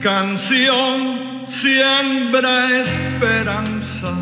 Canción 0.00 1.46
siembra 1.46 2.80
esperanza, 2.80 4.14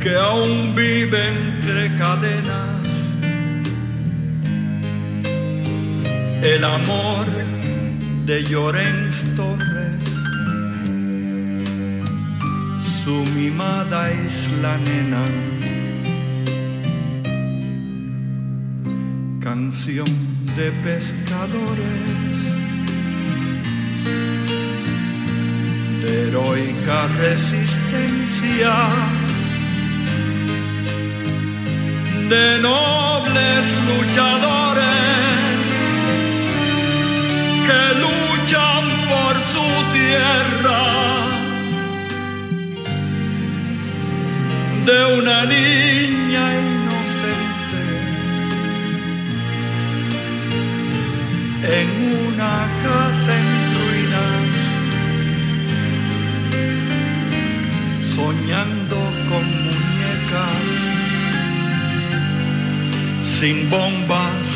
que 0.00 0.14
aún 0.14 0.74
vive 0.76 1.28
entre 1.28 1.94
cadenas. 1.96 2.68
El 6.40 6.62
amor 6.62 7.26
de 8.28 8.44
Llorens 8.44 9.24
Torres, 9.36 10.04
su 13.02 13.24
mimada 13.34 14.12
isla 14.12 14.76
nena. 14.84 15.24
Canción 19.40 20.10
de 20.58 20.70
pescadores. 20.84 22.34
De 26.02 26.28
heroica 26.28 27.06
resistencia. 27.16 28.74
De 32.28 32.58
nobles 32.60 33.64
luchadores 33.88 34.87
que 37.68 37.84
luchan 38.04 38.86
por 39.12 39.34
su 39.52 39.68
tierra, 39.96 40.82
de 44.88 44.98
una 45.18 45.38
niña 45.56 46.44
inocente. 46.64 47.82
En 51.80 51.88
una 52.26 52.54
casa 52.84 53.30
en 53.42 53.48
ruinas, 53.74 54.50
soñando 58.16 58.98
con 59.28 59.44
muñecas. 59.64 60.68
Sin 63.36 63.56
bombas, 63.70 64.46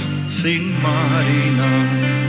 sin 0.40 0.62
marina. 0.82 2.21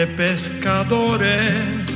De 0.00 0.06
pescadores 0.06 1.86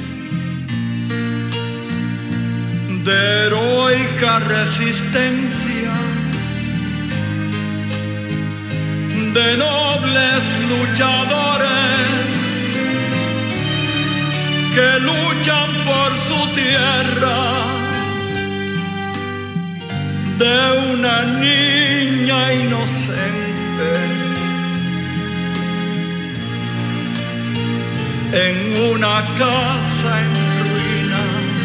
de 3.07 3.47
heroica 3.47 4.41
resistencia 4.41 5.95
de 9.37 9.57
nobles 9.57 10.43
luchadores 10.73 12.29
que 14.75 14.91
luchan 15.09 15.71
por 15.89 16.11
su 16.29 16.41
tierra, 16.61 17.39
de 20.43 20.57
una 20.93 21.17
niña 21.41 22.53
inocente 22.53 24.14
en 28.35 28.57
una 28.93 29.25
casa 29.39 30.11
en 30.25 30.33
ruinas, 30.61 31.59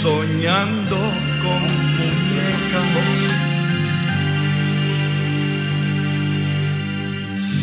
soñando 0.00 0.96
con 1.42 1.62
muñecas 1.98 3.46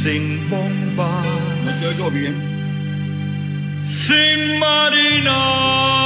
sin 0.03 0.49
bomba. 0.49 1.23
No 1.65 1.72
te 1.80 1.88
oigo 1.88 2.11
bien. 2.11 2.35
Sin 3.88 4.60
marina. 4.60 6.02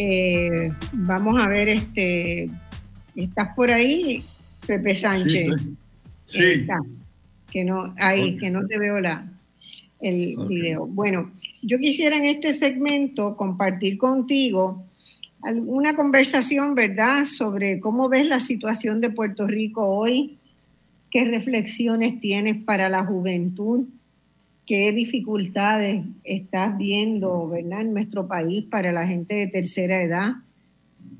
Eh, 0.00 0.70
vamos 0.92 1.40
a 1.40 1.48
ver, 1.48 1.68
este, 1.68 2.48
¿estás 3.16 3.52
por 3.56 3.68
ahí, 3.72 4.22
Pepe 4.64 4.94
Sánchez? 4.94 5.50
Sí, 6.26 6.38
sí. 6.38 6.44
está. 6.60 6.78
Que 7.50 7.64
no, 7.64 7.94
ahí, 7.98 8.36
que 8.36 8.48
no 8.48 8.64
te 8.64 8.78
veo 8.78 9.00
la, 9.00 9.26
el 10.00 10.36
video. 10.48 10.86
Bueno, 10.86 11.32
yo 11.62 11.78
quisiera 11.78 12.16
en 12.16 12.26
este 12.26 12.54
segmento 12.54 13.36
compartir 13.36 13.98
contigo 13.98 14.84
una 15.42 15.96
conversación, 15.96 16.76
¿verdad?, 16.76 17.24
sobre 17.24 17.80
cómo 17.80 18.08
ves 18.08 18.26
la 18.26 18.38
situación 18.38 19.00
de 19.00 19.10
Puerto 19.10 19.48
Rico 19.48 19.84
hoy, 19.84 20.36
qué 21.10 21.24
reflexiones 21.24 22.20
tienes 22.20 22.62
para 22.62 22.88
la 22.88 23.04
juventud, 23.04 23.86
qué 24.68 24.92
dificultades 24.92 26.04
estás 26.24 26.76
viendo, 26.76 27.48
¿verdad?, 27.48 27.80
en 27.80 27.94
nuestro 27.94 28.28
país 28.28 28.64
para 28.64 28.92
la 28.92 29.06
gente 29.06 29.34
de 29.34 29.46
tercera 29.46 30.02
edad 30.02 30.32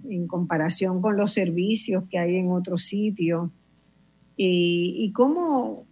en 0.06 0.26
comparación 0.26 1.00
con 1.00 1.16
los 1.16 1.32
servicios 1.32 2.04
que 2.10 2.18
hay 2.18 2.36
en 2.36 2.50
otros 2.50 2.84
sitios. 2.84 3.50
Y, 4.36 4.96
y 4.98 5.12
cómo, 5.12 5.86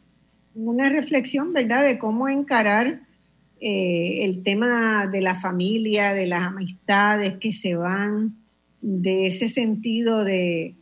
una 0.54 0.90
reflexión, 0.90 1.54
¿verdad?, 1.54 1.82
de 1.82 1.96
cómo 1.96 2.28
encarar 2.28 3.00
eh, 3.58 4.24
el 4.24 4.42
tema 4.42 5.06
de 5.06 5.22
la 5.22 5.34
familia, 5.34 6.12
de 6.12 6.26
las 6.26 6.48
amistades 6.48 7.38
que 7.38 7.54
se 7.54 7.74
van, 7.74 8.36
de 8.82 9.28
ese 9.28 9.48
sentido 9.48 10.24
de, 10.24 10.74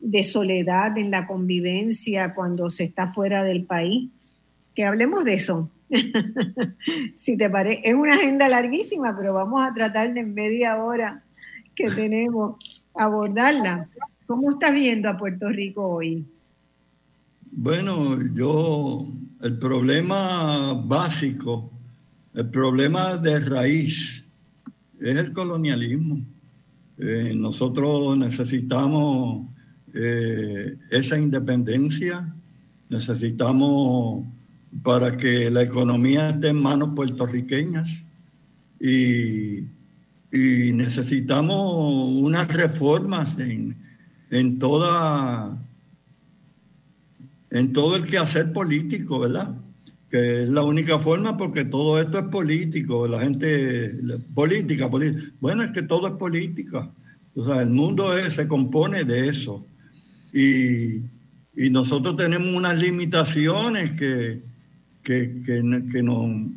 de 0.00 0.24
soledad 0.24 0.96
en 0.96 1.10
la 1.10 1.26
convivencia 1.26 2.32
cuando 2.34 2.70
se 2.70 2.84
está 2.84 3.12
fuera 3.12 3.44
del 3.44 3.64
país. 3.66 4.08
Que 4.74 4.84
hablemos 4.84 5.26
de 5.26 5.34
eso. 5.34 5.70
si 7.16 7.36
te 7.36 7.48
parece, 7.50 7.80
es 7.84 7.94
una 7.94 8.14
agenda 8.14 8.48
larguísima, 8.48 9.16
pero 9.16 9.34
vamos 9.34 9.62
a 9.62 9.72
tratar 9.72 10.12
de 10.12 10.20
en 10.20 10.34
media 10.34 10.82
hora 10.82 11.22
que 11.74 11.90
tenemos 11.90 12.56
abordarla. 12.94 13.88
¿Cómo 14.26 14.52
estás 14.52 14.72
viendo 14.72 15.08
a 15.08 15.16
Puerto 15.16 15.48
Rico 15.48 15.86
hoy? 15.86 16.24
Bueno, 17.52 18.18
yo, 18.34 19.06
el 19.40 19.58
problema 19.58 20.74
básico, 20.74 21.70
el 22.34 22.48
problema 22.50 23.16
de 23.16 23.40
raíz 23.40 24.24
es 25.00 25.16
el 25.16 25.32
colonialismo. 25.32 26.20
Eh, 26.98 27.32
nosotros 27.36 28.16
necesitamos 28.16 29.46
eh, 29.94 30.76
esa 30.90 31.18
independencia, 31.18 32.34
necesitamos 32.88 34.26
para 34.82 35.16
que 35.16 35.50
la 35.50 35.62
economía 35.62 36.30
esté 36.30 36.48
en 36.48 36.60
manos 36.62 36.90
puertorriqueñas 36.94 38.02
y, 38.80 39.64
necesitamos 40.32 42.10
unas 42.22 42.46
reformas 42.52 43.38
en, 43.38 43.74
en 44.30 44.58
toda 44.58 45.56
en 47.50 47.72
todo 47.72 47.96
el 47.96 48.04
quehacer 48.04 48.52
político, 48.52 49.20
¿verdad? 49.20 49.54
Que 50.10 50.42
es 50.42 50.50
la 50.50 50.62
única 50.62 50.98
forma 50.98 51.38
porque 51.38 51.64
todo 51.64 51.98
esto 51.98 52.18
es 52.18 52.24
político, 52.26 53.08
la 53.08 53.20
gente, 53.20 53.94
política, 54.34 54.90
política. 54.90 55.32
Bueno, 55.40 55.62
es 55.62 55.70
que 55.70 55.82
todo 55.82 56.08
es 56.08 56.14
política. 56.14 56.90
O 57.34 57.46
sea, 57.46 57.62
el 57.62 57.70
mundo 57.70 58.14
es- 58.16 58.34
se 58.34 58.46
compone 58.46 59.04
de 59.04 59.28
eso. 59.28 59.64
Y, 60.34 60.96
y 61.56 61.70
nosotros 61.70 62.16
tenemos 62.16 62.54
unas 62.54 62.78
limitaciones 62.78 63.92
que, 63.92 64.42
que, 65.06 65.40
que, 65.46 65.62
no- 65.62 65.86
que 65.92 66.02
no, 66.02 66.50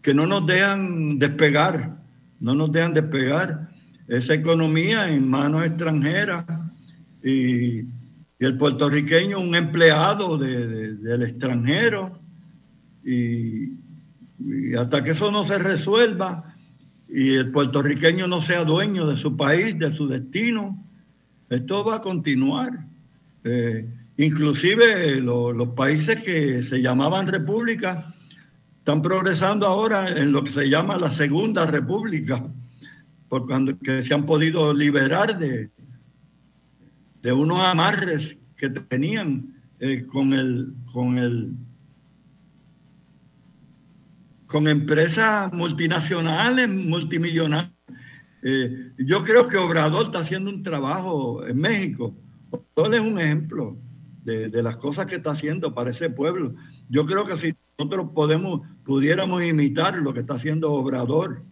que 0.00 0.14
no 0.14 0.26
nos 0.26 0.46
dejan 0.46 1.18
despegar, 1.18 1.96
no 2.40 2.54
nos 2.54 2.72
dejan 2.72 2.94
despegar 2.94 3.68
esa 4.08 4.32
economía 4.34 5.08
en 5.10 5.28
manos 5.28 5.64
extranjeras 5.66 6.44
y, 7.22 7.84
el 8.40 8.58
puertorriqueño 8.58 9.38
un 9.38 9.54
empleado 9.54 10.36
de- 10.36 10.66
de- 10.66 10.94
del 10.96 11.22
extranjero 11.22 12.18
y, 13.04 13.76
Y 14.46 14.74
hasta 14.74 15.02
que 15.04 15.12
eso 15.12 15.30
no 15.30 15.44
se 15.44 15.56
resuelva 15.58 16.54
y 17.08 17.34
el 17.34 17.50
puertorriqueño 17.52 18.26
no 18.26 18.42
sea 18.42 18.64
dueño 18.64 19.06
de 19.06 19.16
su 19.16 19.36
país, 19.36 19.78
de 19.78 19.94
su 19.94 20.08
destino, 20.08 20.84
esto 21.48 21.84
va 21.84 21.96
a 21.96 22.00
continuar. 22.02 22.72
Eh, 23.44 23.88
inclusive 24.16 25.20
los 25.20 25.68
países 25.70 26.22
que 26.22 26.62
se 26.62 26.80
llamaban 26.80 27.26
repúblicas 27.26 28.14
están 28.78 29.00
progresando 29.02 29.66
ahora 29.66 30.08
en 30.10 30.30
lo 30.30 30.44
que 30.44 30.50
se 30.50 30.68
llama 30.68 30.98
la 30.98 31.10
segunda 31.10 31.66
república, 31.66 32.44
por 33.28 33.46
cuando 33.46 33.72
se 34.02 34.14
han 34.14 34.26
podido 34.26 34.74
liberar 34.74 35.38
de, 35.38 35.70
de 37.22 37.32
unos 37.32 37.60
amarres 37.60 38.36
que 38.56 38.68
tenían 38.68 39.54
eh, 39.80 40.04
con 40.06 40.32
el 40.34 40.74
con 40.92 41.18
el 41.18 41.52
con 44.46 44.68
empresas 44.68 45.52
multinacionales, 45.52 46.68
multimillonarias. 46.68 47.72
Eh, 48.42 48.92
yo 48.98 49.24
creo 49.24 49.48
que 49.48 49.56
Obrador 49.56 50.04
está 50.04 50.18
haciendo 50.18 50.50
un 50.50 50.62
trabajo 50.62 51.44
en 51.46 51.58
México. 51.58 52.14
Obrador 52.50 52.94
es 52.94 53.00
un 53.00 53.18
ejemplo 53.18 53.76
de, 54.24 54.62
las 54.62 54.76
cosas 54.78 55.06
que 55.06 55.16
está 55.16 55.32
haciendo 55.32 55.74
para 55.74 55.90
ese 55.90 56.10
pueblo. 56.10 56.54
Yo 56.88 57.04
creo 57.06 57.24
que 57.24 57.36
si 57.36 57.54
nosotros 57.78 58.10
podemos, 58.14 58.62
pudiéramos 58.84 59.44
imitar 59.44 59.96
lo 59.98 60.14
que 60.14 60.20
está 60.20 60.34
haciendo 60.34 60.72
Obrador, 60.72 61.42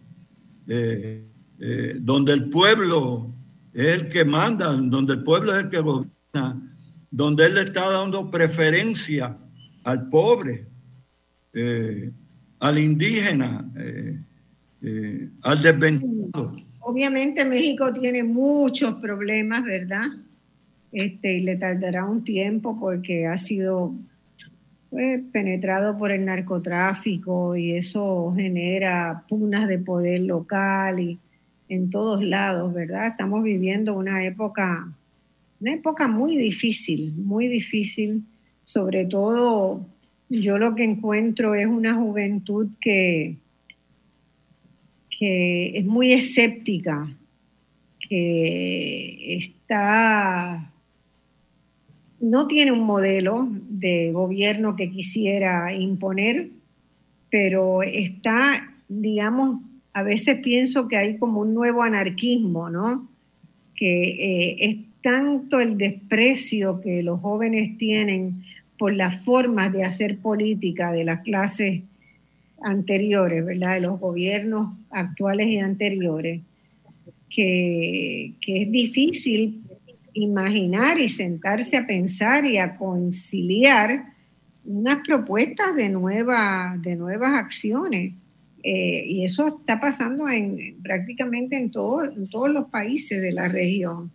eh, 0.67 1.27
eh, 1.59 1.95
donde 1.99 2.33
el 2.33 2.49
pueblo 2.49 3.31
es 3.73 3.93
el 3.93 4.09
que 4.09 4.25
manda, 4.25 4.71
donde 4.73 5.13
el 5.13 5.23
pueblo 5.23 5.53
es 5.53 5.63
el 5.63 5.69
que 5.69 5.79
gobierna, 5.79 6.77
donde 7.11 7.45
él 7.45 7.55
le 7.55 7.61
está 7.61 7.89
dando 7.89 8.29
preferencia 8.31 9.37
al 9.83 10.09
pobre, 10.09 10.65
eh, 11.53 12.11
al 12.59 12.79
indígena, 12.79 13.69
al 15.41 15.61
desventado. 15.61 16.55
Obviamente 16.79 17.45
México 17.45 17.93
tiene 17.93 18.23
muchos 18.23 18.95
problemas, 18.95 19.63
¿verdad? 19.63 20.07
Este, 20.93 21.33
y 21.33 21.39
le 21.39 21.55
tardará 21.55 22.05
un 22.05 22.23
tiempo 22.23 22.79
porque 22.79 23.25
ha 23.25 23.37
sido 23.39 23.95
penetrado 25.31 25.97
por 25.97 26.11
el 26.11 26.23
narcotráfico 26.23 27.55
y 27.55 27.71
eso 27.71 28.31
genera 28.35 29.23
pugnas 29.27 29.67
de 29.67 29.79
poder 29.79 30.21
local 30.21 30.99
y 30.99 31.17
en 31.67 31.89
todos 31.89 32.23
lados, 32.23 32.71
¿verdad? 32.75 33.07
Estamos 33.07 33.43
viviendo 33.43 33.97
una 33.97 34.23
época, 34.23 34.87
una 35.59 35.73
época 35.73 36.07
muy 36.07 36.37
difícil, 36.37 37.11
muy 37.17 37.47
difícil, 37.47 38.23
sobre 38.63 39.05
todo 39.05 39.83
yo 40.29 40.59
lo 40.59 40.75
que 40.75 40.83
encuentro 40.83 41.55
es 41.55 41.65
una 41.65 41.95
juventud 41.95 42.67
que, 42.79 43.37
que 45.09 45.75
es 45.75 45.85
muy 45.85 46.13
escéptica, 46.13 47.09
que 48.07 49.37
está 49.37 50.69
no 52.23 52.47
tiene 52.47 52.71
un 52.71 52.85
modelo 52.85 53.49
de 53.51 54.13
gobierno 54.13 54.77
que 54.77 54.89
quisiera 54.89 55.73
imponer, 55.73 56.47
pero 57.29 57.83
está, 57.83 58.73
digamos, 58.87 59.61
a 59.91 60.03
veces 60.03 60.37
pienso 60.37 60.87
que 60.87 60.95
hay 60.95 61.17
como 61.17 61.41
un 61.41 61.53
nuevo 61.53 61.83
anarquismo, 61.83 62.69
¿no? 62.69 63.09
Que 63.75 64.03
eh, 64.11 64.55
es 64.61 64.77
tanto 65.03 65.59
el 65.59 65.77
desprecio 65.77 66.79
que 66.79 67.03
los 67.03 67.19
jóvenes 67.19 67.77
tienen 67.77 68.45
por 68.79 68.93
las 68.93 69.21
formas 69.25 69.73
de 69.73 69.83
hacer 69.83 70.17
política 70.19 70.93
de 70.93 71.03
las 71.03 71.23
clases 71.23 71.81
anteriores, 72.61 73.45
¿verdad? 73.45 73.75
De 73.75 73.81
los 73.81 73.99
gobiernos 73.99 74.77
actuales 74.91 75.47
y 75.47 75.57
anteriores, 75.57 76.39
que, 77.29 78.31
que 78.39 78.61
es 78.61 78.71
difícil 78.71 79.62
imaginar 80.13 80.99
y 80.99 81.09
sentarse 81.09 81.77
a 81.77 81.87
pensar 81.87 82.45
y 82.45 82.57
a 82.57 82.75
conciliar 82.77 84.05
unas 84.65 85.05
propuestas 85.05 85.75
de, 85.75 85.89
nueva, 85.89 86.77
de 86.79 86.95
nuevas 86.95 87.33
acciones. 87.33 88.13
Eh, 88.63 89.03
y 89.05 89.25
eso 89.25 89.59
está 89.59 89.79
pasando 89.79 90.29
en, 90.29 90.81
prácticamente 90.81 91.57
en, 91.57 91.69
todo, 91.69 92.03
en 92.05 92.29
todos 92.29 92.49
los 92.49 92.69
países 92.69 93.21
de 93.21 93.33
la 93.33 93.49
región. 93.49 94.11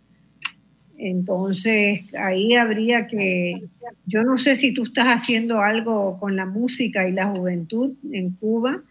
Entonces, 0.97 2.01
ahí 2.17 2.55
habría 2.55 3.07
que, 3.07 3.63
yo 4.05 4.23
no 4.23 4.37
sé 4.37 4.55
si 4.55 4.73
tú 4.73 4.83
estás 4.83 5.07
haciendo 5.07 5.61
algo 5.61 6.19
con 6.19 6.35
la 6.35 6.45
música 6.45 7.07
y 7.07 7.13
la 7.13 7.27
juventud 7.27 7.93
en 8.11 8.31
Cuba, 8.31 8.81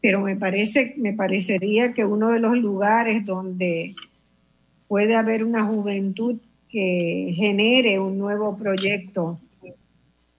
pero 0.00 0.22
me 0.22 0.34
parece, 0.34 0.94
me 0.96 1.12
parecería 1.12 1.92
que 1.92 2.04
uno 2.04 2.30
de 2.30 2.40
los 2.40 2.56
lugares 2.56 3.24
donde 3.24 3.94
puede 4.88 5.16
haber 5.16 5.44
una 5.44 5.64
juventud 5.64 6.36
que 6.68 7.32
genere 7.34 7.98
un 7.98 8.18
nuevo 8.18 8.56
proyecto 8.56 9.38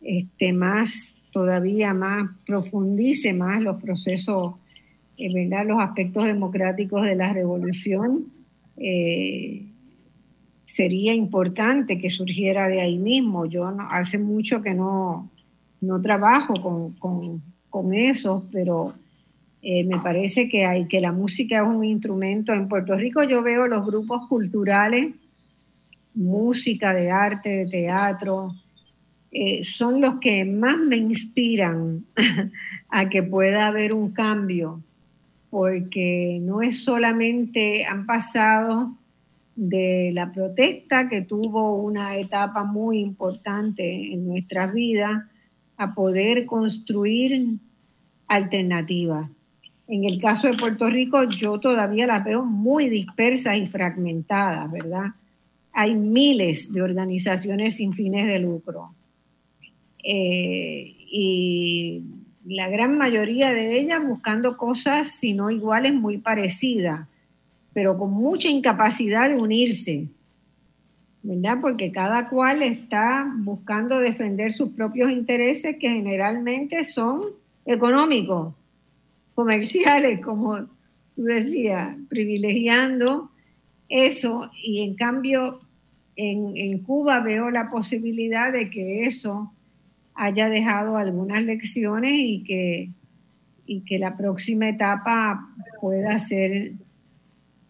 este, 0.02 0.54
más, 0.54 1.14
todavía 1.32 1.94
más, 1.94 2.30
profundice 2.46 3.34
más 3.34 3.62
los 3.62 3.82
procesos, 3.82 4.56
eh, 5.18 5.34
¿verdad? 5.34 5.66
los 5.66 5.80
aspectos 5.80 6.26
democráticos 6.26 7.04
de 7.04 7.16
la 7.16 7.34
revolución. 7.34 8.28
Eh, 8.78 9.66
sería 10.68 11.14
importante 11.14 11.98
que 11.98 12.10
surgiera 12.10 12.68
de 12.68 12.82
ahí 12.82 12.98
mismo. 12.98 13.46
Yo 13.46 13.72
no, 13.72 13.88
hace 13.90 14.18
mucho 14.18 14.62
que 14.62 14.74
no, 14.74 15.30
no 15.82 16.02
trabajo 16.02 16.54
con, 16.62 16.94
con, 16.94 17.42
con 17.70 17.94
eso, 17.94 18.46
pero 18.52 18.94
eh, 19.62 19.84
me 19.84 20.00
parece 20.00 20.48
que, 20.48 20.66
hay, 20.66 20.88
que 20.88 21.02
la 21.02 21.12
música 21.12 21.62
es 21.62 21.68
un 21.68 21.84
instrumento. 21.84 22.54
En 22.54 22.68
Puerto 22.68 22.96
Rico 22.96 23.24
yo 23.24 23.42
veo 23.42 23.68
los 23.68 23.86
grupos 23.86 24.28
culturales, 24.28 25.14
música, 26.14 26.94
de 26.94 27.12
arte, 27.12 27.50
de 27.50 27.70
teatro, 27.70 28.54
eh, 29.32 29.64
son 29.64 30.02
los 30.02 30.20
que 30.20 30.46
más 30.46 30.78
me 30.78 30.96
inspiran 30.96 32.06
a 32.90 33.10
que 33.10 33.24
pueda 33.24 33.68
haber 33.68 33.94
un 33.94 34.12
cambio, 34.12 34.82
porque 35.50 36.40
no 36.42 36.62
es 36.62 36.84
solamente, 36.84 37.86
han 37.86 38.06
pasado 38.06 38.96
de 39.56 40.12
la 40.14 40.32
protesta 40.32 41.10
que 41.10 41.24
tuvo 41.24 41.82
una 41.82 42.16
etapa 42.18 42.64
muy 42.64 43.00
importante 43.00 44.14
en 44.14 44.28
nuestras 44.28 44.72
vidas 44.74 45.24
a 45.78 45.94
poder 45.94 46.46
construir 46.46 47.58
alternativas. 48.28 49.30
En 49.88 50.04
el 50.04 50.22
caso 50.22 50.48
de 50.48 50.58
Puerto 50.58 50.90
Rico, 50.90 51.24
yo 51.24 51.60
todavía 51.60 52.06
las 52.06 52.24
veo 52.24 52.44
muy 52.44 52.90
dispersas 52.90 53.58
y 53.58 53.66
fragmentadas, 53.66 54.70
¿verdad? 54.70 55.14
Hay 55.72 55.96
miles 55.96 56.72
de 56.72 56.82
organizaciones 56.82 57.76
sin 57.76 57.94
fines 57.94 58.28
de 58.28 58.40
lucro. 58.40 58.94
Eh, 60.04 60.94
y 61.10 62.04
la 62.46 62.68
gran 62.70 62.98
mayoría 62.98 63.54
de 63.54 63.80
ellas 63.80 64.06
buscando 64.06 64.58
cosas, 64.58 65.10
si 65.12 65.34
no 65.34 65.52
iguales, 65.52 65.94
muy 65.94 66.18
parecidas, 66.18 67.08
pero 67.72 67.98
con 67.98 68.12
mucha 68.12 68.50
incapacidad 68.50 69.30
de 69.30 69.36
unirse, 69.36 70.08
¿verdad? 71.24 71.60
Porque 71.62 71.94
cada 71.94 72.28
cual 72.28 72.62
está 72.62 73.32
buscando 73.38 74.00
defender 74.00 74.52
sus 74.52 74.70
propios 74.72 75.12
intereses 75.12 75.78
que 75.80 75.90
generalmente 75.90 76.84
son 76.84 77.22
económicos 77.66 78.54
comerciales, 79.38 80.20
como 80.22 80.66
tú 81.16 81.24
decías, 81.24 81.96
privilegiando 82.10 83.30
eso 83.88 84.50
y 84.64 84.82
en 84.82 84.96
cambio 84.96 85.62
en, 86.16 86.58
en, 86.58 86.80
Cuba 86.80 87.20
veo 87.20 87.52
la 87.52 87.70
posibilidad 87.70 88.52
de 88.52 88.72
que 88.72 89.06
eso 89.06 89.54
haya 90.16 90.50
dejado 90.50 90.98
algunas 90.98 91.44
lecciones 91.44 92.14
y 92.16 92.44
que, 92.46 92.90
y 93.68 93.82
que 93.82 94.00
la 94.00 94.18
próxima 94.18 94.70
etapa 94.70 95.48
pueda 95.80 96.18
ser, 96.18 96.72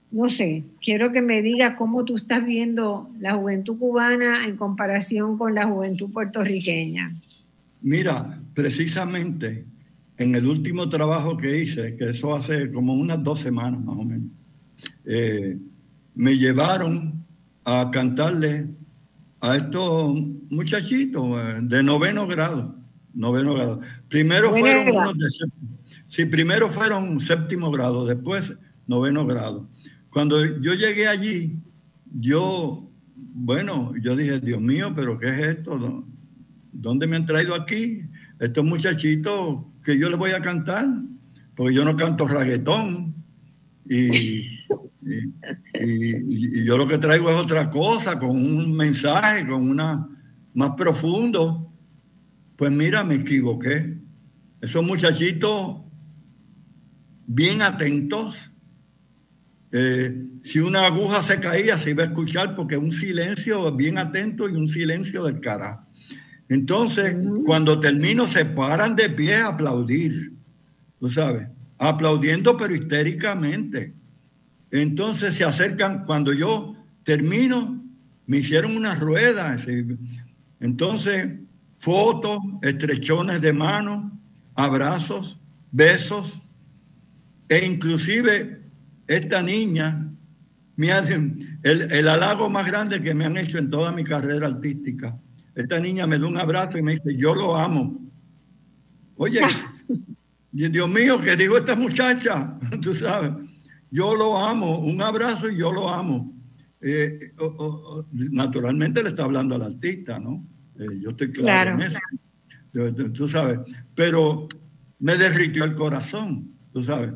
no 0.10 0.30
sé, 0.30 0.64
quiero 0.82 1.12
que 1.12 1.22
me 1.22 1.42
diga 1.42 1.76
cómo 1.76 2.06
tú 2.06 2.16
estás 2.16 2.46
viendo 2.46 3.10
la 3.20 3.36
juventud 3.36 3.78
cubana 3.78 4.48
en 4.48 4.56
comparación 4.56 5.38
con 5.38 5.54
la 5.54 5.68
juventud 5.68 6.14
puertorriqueña. 6.14 7.14
Mira, 7.82 8.40
precisamente 8.54 9.66
en 10.18 10.36
el 10.36 10.48
último 10.48 10.90
trabajo 10.90 11.38
que 11.38 11.62
hice, 11.62 11.96
que 11.96 12.10
eso 12.10 12.36
hace 12.36 12.72
como 12.72 12.94
unas 12.94 13.24
dos 13.24 13.40
semanas 13.40 13.84
más 13.84 13.98
o 13.98 14.04
menos, 14.04 14.30
eh, 15.06 15.58
me 16.16 16.38
llevaron 16.38 17.26
a 17.64 17.90
cantarle 17.92 18.68
a 19.40 19.56
estos 19.56 20.14
muchachitos 20.50 21.24
eh, 21.40 21.60
de 21.62 21.84
noveno 21.84 22.28
grado. 22.28 22.76
Noveno 23.14 23.54
grado. 23.56 23.80
Primero 24.08 24.52
fueron 24.52 24.96
unos 24.96 25.18
de 25.18 25.28
sí, 26.08 26.26
primero 26.26 26.70
fueron 26.70 27.20
séptimo 27.20 27.72
grado, 27.72 28.06
después 28.06 28.54
noveno 28.86 29.26
grado. 29.26 29.70
Cuando 30.10 30.44
yo 30.46 30.74
llegué 30.74 31.08
allí, 31.08 31.60
yo, 32.20 32.90
bueno, 33.16 33.94
yo 34.02 34.16
dije, 34.16 34.40
Dios 34.40 34.62
mío, 34.62 34.94
pero 34.96 35.18
¿qué 35.20 35.30
es 35.30 35.40
esto? 35.58 36.06
¿Dónde 36.72 37.08
me 37.08 37.16
han 37.16 37.26
traído 37.26 37.56
aquí? 37.56 38.02
estos 38.40 38.64
muchachitos 38.64 39.60
que 39.88 39.98
yo 39.98 40.10
les 40.10 40.20
voy 40.20 40.32
a 40.32 40.42
cantar, 40.42 40.86
porque 41.56 41.74
yo 41.74 41.86
no 41.86 41.96
canto 41.96 42.28
reggaetón. 42.28 43.16
Y, 43.90 44.66
y, 45.80 46.66
yo 46.66 46.78
lo 46.78 46.90
que 46.90 46.98
traigo 46.98 47.30
es 47.30 47.38
otra 47.38 47.70
cosa, 47.70 48.20
con 48.20 48.32
un 48.32 48.76
mensaje, 48.76 49.48
con 49.48 49.70
una 49.70 50.10
más 50.56 50.72
profundo. 50.76 51.72
Pues 52.58 52.70
mira, 52.70 53.06
me 53.06 53.16
equivoqué. 53.16 53.98
Esos 54.60 54.84
muchachitos 54.84 55.78
bien 57.26 57.62
atentos. 57.62 58.52
Eh, 59.72 60.22
si 60.42 60.60
una 60.60 60.86
aguja 60.86 61.24
se 61.24 61.40
caía, 61.40 61.78
se 61.78 61.92
iba 61.92 62.04
a 62.04 62.08
escuchar 62.08 62.58
porque 62.58 62.76
un 62.76 62.92
silencio 62.92 63.72
bien 63.72 63.98
atento 63.98 64.50
y 64.50 64.54
un 64.58 64.68
silencio 64.68 65.24
del 65.24 65.40
cara. 65.40 65.87
Entonces, 66.50 67.16
cuando 67.46 67.80
termino, 67.82 68.28
se 68.28 68.46
paran 68.46 68.96
de 68.96 69.10
pie 69.10 69.36
a 69.36 69.50
aplaudir, 69.50 70.34
tú 71.00 71.10
sabes, 71.10 71.48
aplaudiendo 71.78 72.56
pero 72.56 72.74
histéricamente. 72.74 73.94
Entonces 74.72 75.36
se 75.36 75.44
acercan, 75.44 76.06
cuando 76.06 76.34
yo 76.34 76.76
termino, 77.04 77.84
me 78.26 78.38
hicieron 78.38 78.78
una 78.78 78.96
rueda. 78.96 79.58
Entonces, 80.60 81.34
fotos, 81.80 82.40
estrechones 82.62 83.42
de 83.42 83.54
mano, 83.54 84.18
abrazos, 84.56 85.40
besos, 85.72 86.34
e 87.50 87.66
inclusive 87.66 88.62
esta 89.08 89.42
niña 89.42 90.10
me 90.76 90.92
hacen 90.92 91.60
el, 91.64 91.92
el 91.92 92.08
halago 92.08 92.50
más 92.50 92.68
grande 92.68 93.02
que 93.02 93.14
me 93.14 93.26
han 93.26 93.38
hecho 93.38 93.58
en 93.58 93.70
toda 93.70 93.92
mi 93.92 94.04
carrera 94.04 94.48
artística 94.48 95.18
esta 95.58 95.80
niña 95.80 96.06
me 96.06 96.20
da 96.20 96.28
un 96.28 96.38
abrazo 96.38 96.78
y 96.78 96.84
me 96.84 96.92
dice, 96.92 97.18
yo 97.18 97.34
lo 97.34 97.58
amo. 97.58 98.00
Oye, 99.16 99.42
Dios 100.52 100.88
mío, 100.88 101.20
¿qué 101.20 101.36
dijo 101.36 101.58
esta 101.58 101.76
muchacha? 101.76 102.60
Tú 102.82 102.94
sabes, 102.94 103.32
yo 103.90 104.16
lo 104.16 104.38
amo, 104.38 104.78
un 104.78 105.02
abrazo 105.02 105.50
y 105.50 105.58
yo 105.58 105.74
lo 105.74 105.90
amo. 105.90 106.32
Eh, 106.80 107.18
naturalmente 108.14 109.02
le 109.02 109.10
está 109.10 109.24
hablando 109.24 109.56
al 109.56 109.64
artista, 109.64 110.20
¿no? 110.20 110.48
Eh, 110.80 111.00
yo 111.02 111.10
estoy 111.10 111.32
claro, 111.32 111.72
en 111.72 111.82
eso. 111.82 112.00
Tú 113.16 113.28
sabes, 113.28 113.58
pero 113.96 114.48
me 115.00 115.16
derritió 115.16 115.64
el 115.64 115.74
corazón, 115.74 116.52
tú 116.72 116.84
sabes. 116.84 117.14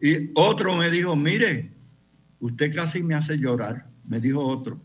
Y 0.00 0.30
otro 0.34 0.74
me 0.76 0.90
dijo, 0.90 1.14
mire, 1.14 1.74
usted 2.40 2.74
casi 2.74 3.02
me 3.02 3.14
hace 3.14 3.36
llorar, 3.36 3.86
me 4.06 4.18
dijo 4.18 4.40
otro. 4.40 4.82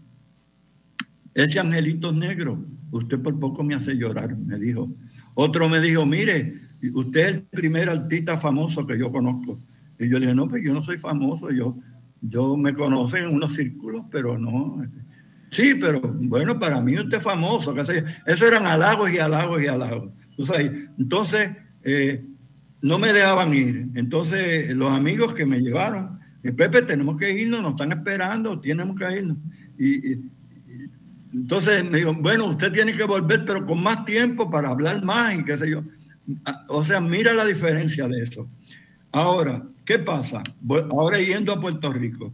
Ese 1.34 1.57
angelito 1.61 2.11
negro 2.11 2.65
usted 2.91 3.19
por 3.19 3.39
poco 3.39 3.64
me 3.64 3.76
hace 3.76 3.95
llorar, 3.95 4.35
me 4.38 4.57
dijo. 4.57 4.89
Otro 5.34 5.69
me 5.69 5.80
dijo, 5.80 6.05
mire, 6.05 6.55
usted 6.93 7.19
es 7.19 7.27
el 7.27 7.43
primer 7.43 7.89
artista 7.89 8.38
famoso 8.38 8.85
que 8.85 8.97
yo 8.97 9.11
conozco. 9.11 9.59
Y 9.99 10.09
yo 10.09 10.19
le 10.19 10.27
dije, 10.27 10.35
no, 10.35 10.47
pues 10.47 10.64
yo 10.64 10.73
no 10.73 10.84
soy 10.84 10.97
famoso, 10.97 11.51
yo, 11.51 11.77
yo 12.22 12.55
me 12.57 12.73
conocen 12.73 13.26
en 13.26 13.35
unos 13.35 13.53
círculos, 13.53 14.03
pero 14.11 14.38
no. 14.38 14.84
Sí, 15.49 15.76
pero 15.80 16.01
bueno, 16.01 16.59
para 16.59 16.81
mí 16.81 16.97
usted 16.97 17.18
es 17.18 17.23
famoso. 17.23 17.76
Eso 18.26 18.47
eran 18.47 18.65
halagos 18.65 19.11
y 19.11 19.19
halagos 19.19 19.61
y 19.61 19.68
halagos. 19.68 20.11
Entonces, 20.97 21.51
eh, 21.84 22.23
no 22.81 22.99
me 22.99 23.14
dejaban 23.14 23.53
ir. 23.53 23.88
Entonces, 23.95 24.76
los 24.76 24.91
amigos 24.91 25.34
que 25.34 25.45
me 25.45 25.59
llevaron, 25.59 26.19
Pepe, 26.41 26.81
tenemos 26.84 27.19
que 27.19 27.31
irnos, 27.31 27.61
nos 27.61 27.72
están 27.72 27.91
esperando, 27.91 28.59
tenemos 28.59 28.95
que 28.95 29.18
irnos. 29.18 29.38
y, 29.77 30.36
entonces 31.33 31.83
me 31.89 31.99
dijo, 31.99 32.13
bueno, 32.13 32.45
usted 32.45 32.71
tiene 32.71 32.93
que 32.93 33.03
volver, 33.03 33.45
pero 33.45 33.65
con 33.65 33.81
más 33.81 34.05
tiempo 34.05 34.49
para 34.49 34.69
hablar 34.69 35.03
más 35.03 35.35
y 35.35 35.43
qué 35.43 35.57
sé 35.57 35.71
yo. 35.71 35.83
O 36.69 36.83
sea, 36.83 36.99
mira 36.99 37.33
la 37.33 37.45
diferencia 37.45 38.07
de 38.07 38.23
eso. 38.23 38.49
Ahora, 39.11 39.63
¿qué 39.85 39.99
pasa? 39.99 40.43
Ahora 40.91 41.19
yendo 41.19 41.53
a 41.53 41.59
Puerto 41.59 41.91
Rico. 41.91 42.33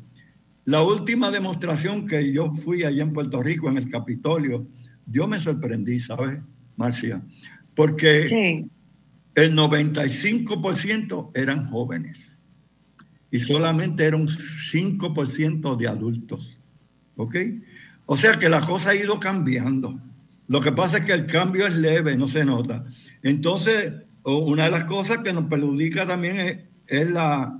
La 0.65 0.81
última 0.81 1.29
demostración 1.29 2.07
que 2.07 2.31
yo 2.31 2.49
fui 2.51 2.83
allá 2.83 3.03
en 3.03 3.13
Puerto 3.13 3.43
Rico, 3.43 3.69
en 3.69 3.77
el 3.77 3.89
Capitolio, 3.89 4.65
yo 5.05 5.27
me 5.27 5.39
sorprendí, 5.39 5.99
¿sabes, 5.99 6.39
Marcia? 6.77 7.21
Porque 7.75 8.65
el 9.35 9.55
95% 9.55 11.31
eran 11.33 11.69
jóvenes 11.69 12.37
y 13.29 13.39
solamente 13.39 14.05
era 14.05 14.15
un 14.15 14.29
5% 14.29 15.75
de 15.75 15.87
adultos. 15.87 16.57
¿Ok? 17.15 17.35
O 18.05 18.17
sea 18.17 18.33
que 18.33 18.49
la 18.49 18.61
cosa 18.61 18.89
ha 18.89 18.95
ido 18.95 19.19
cambiando. 19.19 19.99
Lo 20.47 20.61
que 20.61 20.71
pasa 20.71 20.97
es 20.97 21.05
que 21.05 21.13
el 21.13 21.25
cambio 21.25 21.67
es 21.67 21.75
leve, 21.75 22.17
no 22.17 22.27
se 22.27 22.43
nota. 22.43 22.85
Entonces, 23.21 23.93
una 24.23 24.65
de 24.65 24.71
las 24.71 24.85
cosas 24.85 25.19
que 25.19 25.33
nos 25.33 25.45
perjudica 25.45 26.05
también 26.05 26.67
es, 26.87 27.09
la, 27.09 27.59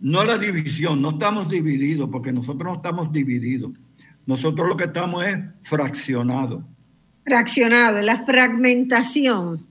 no 0.00 0.24
la 0.24 0.38
división, 0.38 1.02
no 1.02 1.10
estamos 1.10 1.48
divididos, 1.48 2.08
porque 2.10 2.32
nosotros 2.32 2.64
no 2.64 2.76
estamos 2.76 3.12
divididos. 3.12 3.72
Nosotros 4.24 4.68
lo 4.68 4.76
que 4.76 4.84
estamos 4.84 5.24
es 5.26 5.38
fraccionados. 5.60 6.64
Fraccionado, 7.24 8.00
la 8.00 8.24
fragmentación. 8.24 9.66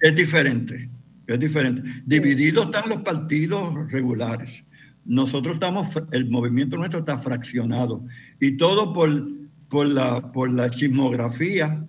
Es 0.00 0.14
diferente, 0.14 0.88
es 1.26 1.40
diferente. 1.40 1.82
Divididos 2.04 2.66
están 2.66 2.88
los 2.88 2.98
partidos 2.98 3.90
regulares. 3.90 4.64
Nosotros 5.04 5.54
estamos, 5.54 5.88
el 6.12 6.30
movimiento 6.30 6.76
nuestro 6.76 7.00
está 7.00 7.18
fraccionado 7.18 8.04
y 8.40 8.56
todo 8.56 8.92
por, 8.92 9.28
por, 9.68 9.86
la, 9.86 10.32
por 10.32 10.52
la 10.52 10.70
chismografía 10.70 11.86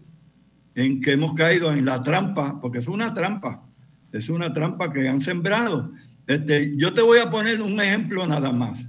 en 0.75 0.99
que 0.99 1.11
hemos 1.11 1.33
caído 1.35 1.71
en 1.71 1.85
la 1.85 2.01
trampa, 2.01 2.59
porque 2.59 2.79
es 2.79 2.87
una 2.87 3.13
trampa, 3.13 3.67
es 4.11 4.29
una 4.29 4.53
trampa 4.53 4.91
que 4.91 5.07
han 5.07 5.21
sembrado. 5.21 5.91
Este, 6.25 6.75
yo 6.77 6.93
te 6.93 7.01
voy 7.01 7.19
a 7.19 7.29
poner 7.29 7.61
un 7.61 7.79
ejemplo 7.79 8.25
nada 8.25 8.51
más. 8.51 8.83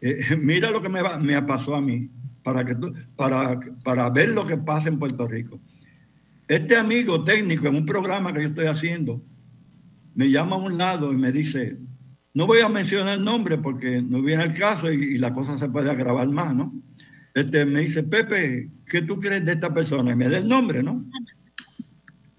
Eh, 0.00 0.36
mira 0.38 0.70
lo 0.70 0.80
que 0.80 0.88
me, 0.88 1.00
me 1.20 1.42
pasó 1.42 1.74
a 1.74 1.80
mí, 1.80 2.08
para, 2.42 2.64
que 2.64 2.76
para, 3.16 3.58
para 3.82 4.10
ver 4.10 4.28
lo 4.28 4.46
que 4.46 4.56
pasa 4.56 4.88
en 4.88 4.98
Puerto 4.98 5.26
Rico. 5.26 5.60
Este 6.46 6.76
amigo 6.76 7.24
técnico 7.24 7.66
en 7.66 7.74
un 7.74 7.86
programa 7.86 8.32
que 8.32 8.42
yo 8.42 8.48
estoy 8.48 8.66
haciendo, 8.66 9.20
me 10.14 10.30
llama 10.30 10.54
a 10.54 10.60
un 10.60 10.78
lado 10.78 11.12
y 11.12 11.16
me 11.16 11.32
dice, 11.32 11.76
no 12.36 12.46
voy 12.46 12.60
a 12.60 12.68
mencionar 12.68 13.18
el 13.18 13.24
nombre 13.24 13.56
porque 13.56 14.02
no 14.02 14.20
viene 14.20 14.44
el 14.44 14.52
caso 14.52 14.92
y, 14.92 15.16
la 15.16 15.32
cosa 15.32 15.56
se 15.56 15.70
puede 15.70 15.90
agravar 15.90 16.28
más, 16.28 16.54
¿no? 16.54 16.70
Este, 17.32 17.64
me 17.64 17.80
dice, 17.80 18.02
Pepe, 18.02 18.70
¿qué 18.84 19.00
tú 19.00 19.18
crees 19.18 19.46
de 19.46 19.52
esta 19.52 19.72
persona? 19.72 20.12
Y 20.12 20.16
me 20.16 20.28
da 20.28 20.36
el 20.36 20.46
nombre, 20.46 20.82
¿no? 20.82 21.02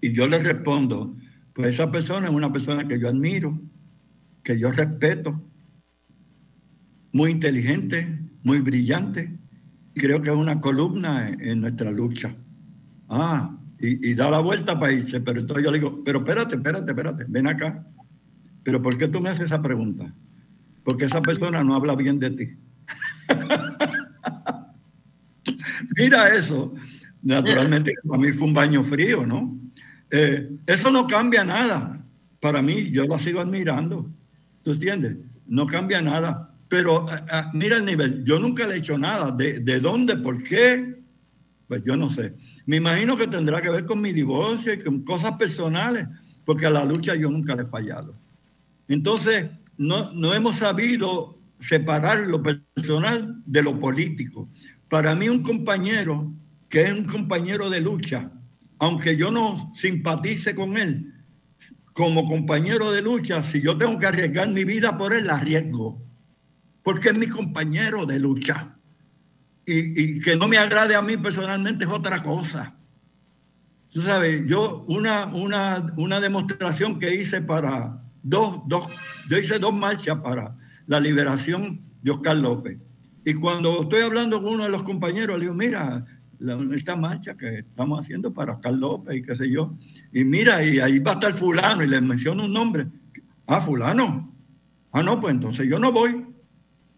Y 0.00 0.12
yo 0.12 0.28
le 0.28 0.38
respondo, 0.38 1.16
pues 1.52 1.70
esa 1.70 1.90
persona 1.90 2.28
es 2.28 2.32
una 2.32 2.52
persona 2.52 2.86
que 2.86 3.00
yo 3.00 3.08
admiro, 3.08 3.60
que 4.44 4.56
yo 4.56 4.70
respeto, 4.70 5.42
muy 7.10 7.32
inteligente, 7.32 8.20
muy 8.44 8.60
brillante, 8.60 9.36
y 9.96 10.00
creo 10.00 10.22
que 10.22 10.30
es 10.30 10.36
una 10.36 10.60
columna 10.60 11.28
en, 11.28 11.60
nuestra 11.60 11.90
lucha. 11.90 12.36
Ah, 13.08 13.58
y, 13.80 14.10
y, 14.10 14.14
da 14.14 14.30
la 14.30 14.38
vuelta 14.38 14.78
para 14.78 14.92
irse, 14.92 15.20
pero 15.20 15.40
entonces 15.40 15.64
yo 15.64 15.72
le 15.72 15.80
digo, 15.80 16.04
pero 16.04 16.20
espérate, 16.20 16.54
espérate, 16.54 16.92
espérate, 16.92 17.24
ven 17.26 17.48
acá. 17.48 17.84
Pero 18.62 18.82
¿por 18.82 18.98
qué 18.98 19.08
tú 19.08 19.20
me 19.20 19.30
haces 19.30 19.46
esa 19.46 19.62
pregunta? 19.62 20.12
Porque 20.84 21.04
esa 21.04 21.22
persona 21.22 21.64
no 21.64 21.74
habla 21.74 21.94
bien 21.94 22.18
de 22.18 22.30
ti. 22.30 22.56
Mira 25.96 26.34
eso. 26.34 26.74
Naturalmente, 27.22 27.92
para 28.06 28.20
mí 28.20 28.32
fue 28.32 28.48
un 28.48 28.54
baño 28.54 28.82
frío, 28.82 29.26
¿no? 29.26 29.58
Eh, 30.10 30.50
eso 30.66 30.90
no 30.90 31.06
cambia 31.06 31.44
nada. 31.44 32.04
Para 32.40 32.62
mí, 32.62 32.90
yo 32.90 33.04
la 33.04 33.18
sigo 33.18 33.40
admirando. 33.40 34.08
¿Tú 34.62 34.72
entiendes? 34.72 35.16
No 35.46 35.66
cambia 35.66 36.00
nada. 36.00 36.54
Pero 36.68 37.06
eh, 37.10 37.20
eh, 37.32 37.42
mira 37.54 37.76
el 37.76 37.84
nivel. 37.84 38.24
Yo 38.24 38.38
nunca 38.38 38.66
le 38.66 38.74
he 38.74 38.78
hecho 38.78 38.96
nada. 38.96 39.30
¿De, 39.30 39.60
¿De 39.60 39.80
dónde? 39.80 40.16
¿Por 40.16 40.42
qué? 40.42 40.96
Pues 41.66 41.82
yo 41.84 41.96
no 41.96 42.08
sé. 42.08 42.34
Me 42.66 42.76
imagino 42.76 43.16
que 43.16 43.26
tendrá 43.26 43.60
que 43.60 43.70
ver 43.70 43.84
con 43.84 44.00
mi 44.00 44.12
divorcio 44.12 44.72
y 44.72 44.78
con 44.78 45.02
cosas 45.02 45.32
personales, 45.32 46.06
porque 46.44 46.66
a 46.66 46.70
la 46.70 46.84
lucha 46.84 47.14
yo 47.14 47.30
nunca 47.30 47.54
le 47.54 47.62
he 47.62 47.66
fallado. 47.66 48.14
Entonces, 48.88 49.50
no, 49.76 50.12
no 50.12 50.34
hemos 50.34 50.56
sabido 50.56 51.38
separar 51.60 52.20
lo 52.20 52.42
personal 52.42 53.42
de 53.46 53.62
lo 53.62 53.78
político. 53.78 54.48
Para 54.88 55.14
mí 55.14 55.28
un 55.28 55.42
compañero 55.42 56.32
que 56.68 56.82
es 56.82 56.92
un 56.92 57.04
compañero 57.04 57.70
de 57.70 57.80
lucha, 57.80 58.30
aunque 58.78 59.16
yo 59.16 59.30
no 59.30 59.72
simpatice 59.74 60.54
con 60.54 60.76
él, 60.76 61.14
como 61.92 62.26
compañero 62.26 62.92
de 62.92 63.02
lucha, 63.02 63.42
si 63.42 63.60
yo 63.60 63.76
tengo 63.76 63.98
que 63.98 64.06
arriesgar 64.06 64.48
mi 64.48 64.64
vida 64.64 64.96
por 64.96 65.12
él, 65.12 65.26
la 65.26 65.34
arriesgo, 65.34 66.00
porque 66.82 67.08
es 67.08 67.18
mi 67.18 67.26
compañero 67.26 68.06
de 68.06 68.20
lucha. 68.20 68.76
Y, 69.66 70.02
y, 70.02 70.20
que 70.20 70.36
no 70.36 70.48
me 70.48 70.58
agrade 70.58 70.94
a 70.94 71.02
mí 71.02 71.16
personalmente 71.16 71.84
es 71.84 71.90
otra 71.90 72.22
cosa. 72.22 72.78
Tú 73.90 74.00
sabes, 74.02 74.44
yo 74.46 74.84
una, 74.88 75.26
una, 75.26 75.92
una 75.96 76.20
demostración 76.20 76.98
que 76.98 77.14
hice 77.14 77.42
para, 77.42 78.02
dos, 78.28 78.60
dos, 78.66 78.88
yo 79.28 79.38
hice 79.38 79.58
dos 79.58 79.74
marchas 79.74 80.18
para 80.18 80.56
la 80.86 81.00
liberación 81.00 81.80
de 82.02 82.10
Oscar 82.10 82.36
López. 82.36 82.78
Y 83.24 83.34
cuando 83.34 83.82
estoy 83.82 84.02
hablando 84.02 84.42
con 84.42 84.54
uno 84.54 84.64
de 84.64 84.70
los 84.70 84.82
compañeros, 84.82 85.38
le 85.38 85.44
digo, 85.44 85.54
mira, 85.54 86.04
esta 86.74 86.96
marcha 86.96 87.36
que 87.36 87.58
estamos 87.58 88.00
haciendo 88.00 88.32
para 88.32 88.54
Oscar 88.54 88.74
López 88.74 89.16
y 89.16 89.22
qué 89.22 89.34
sé 89.36 89.50
yo. 89.50 89.76
Y 90.12 90.24
mira, 90.24 90.64
y 90.64 90.78
ahí 90.78 90.98
va 90.98 91.12
a 91.12 91.14
estar 91.14 91.32
fulano 91.32 91.82
y 91.82 91.88
le 91.88 92.00
menciono 92.00 92.44
un 92.44 92.52
nombre. 92.52 92.86
Ah, 93.46 93.60
fulano. 93.60 94.34
Ah, 94.92 95.02
no, 95.02 95.20
pues 95.20 95.34
entonces 95.34 95.66
yo 95.68 95.78
no 95.78 95.92
voy. 95.92 96.26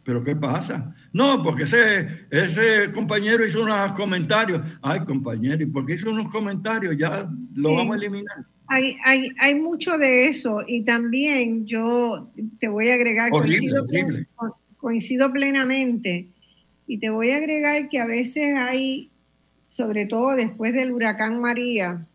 ¿Pero 0.03 0.25
qué 0.25 0.35
pasa? 0.35 0.95
No, 1.13 1.43
porque 1.43 1.65
ese, 1.65 2.27
ese 2.31 2.91
compañero 2.93 3.47
hizo 3.47 3.63
unos 3.63 3.93
comentarios. 3.93 4.61
Ay, 4.83 5.01
compañero, 5.01 5.63
¿y 5.63 5.67
por 5.67 5.87
qué 5.87 5.95
hizo 5.95 6.11
unos 6.11 6.31
comentarios? 6.33 6.97
Ya 6.97 7.31
lo 7.55 7.75
vamos 7.75 7.95
a 7.95 7.99
eliminar. 7.99 8.47
Hay, 8.73 8.97
hay, 9.05 9.33
hay, 9.41 9.59
mucho 9.59 9.99
de 9.99 10.29
eso 10.29 10.61
y 10.65 10.83
también 10.83 11.67
yo 11.67 12.31
te 12.61 12.69
voy 12.69 12.89
a 12.89 12.95
agregar, 12.95 13.31
coincido, 13.31 13.85
coincido 14.77 15.33
plenamente, 15.33 16.29
y 16.87 16.99
te 16.99 17.11
voy 17.11 17.31
a 17.31 17.37
agregar 17.37 17.89
que 17.89 17.99
a 17.99 18.07
veces 18.07 18.55
hay, 18.57 19.11
sobre 19.67 20.07
todo 20.07 20.37
después 20.37 20.73
del 20.73 20.93
huracán 20.93 21.41
María, 21.41 22.07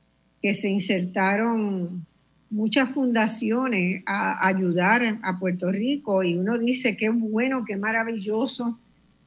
que 0.42 0.54
se 0.54 0.70
insertaron 0.70 2.06
muchas 2.50 2.90
fundaciones 2.90 4.04
a 4.06 4.48
ayudar 4.48 5.02
a 5.24 5.40
Puerto 5.40 5.72
Rico 5.72 6.24
y 6.24 6.38
uno 6.38 6.58
dice 6.58 6.96
qué 6.96 7.10
bueno, 7.10 7.66
qué 7.66 7.76
maravilloso 7.76 8.80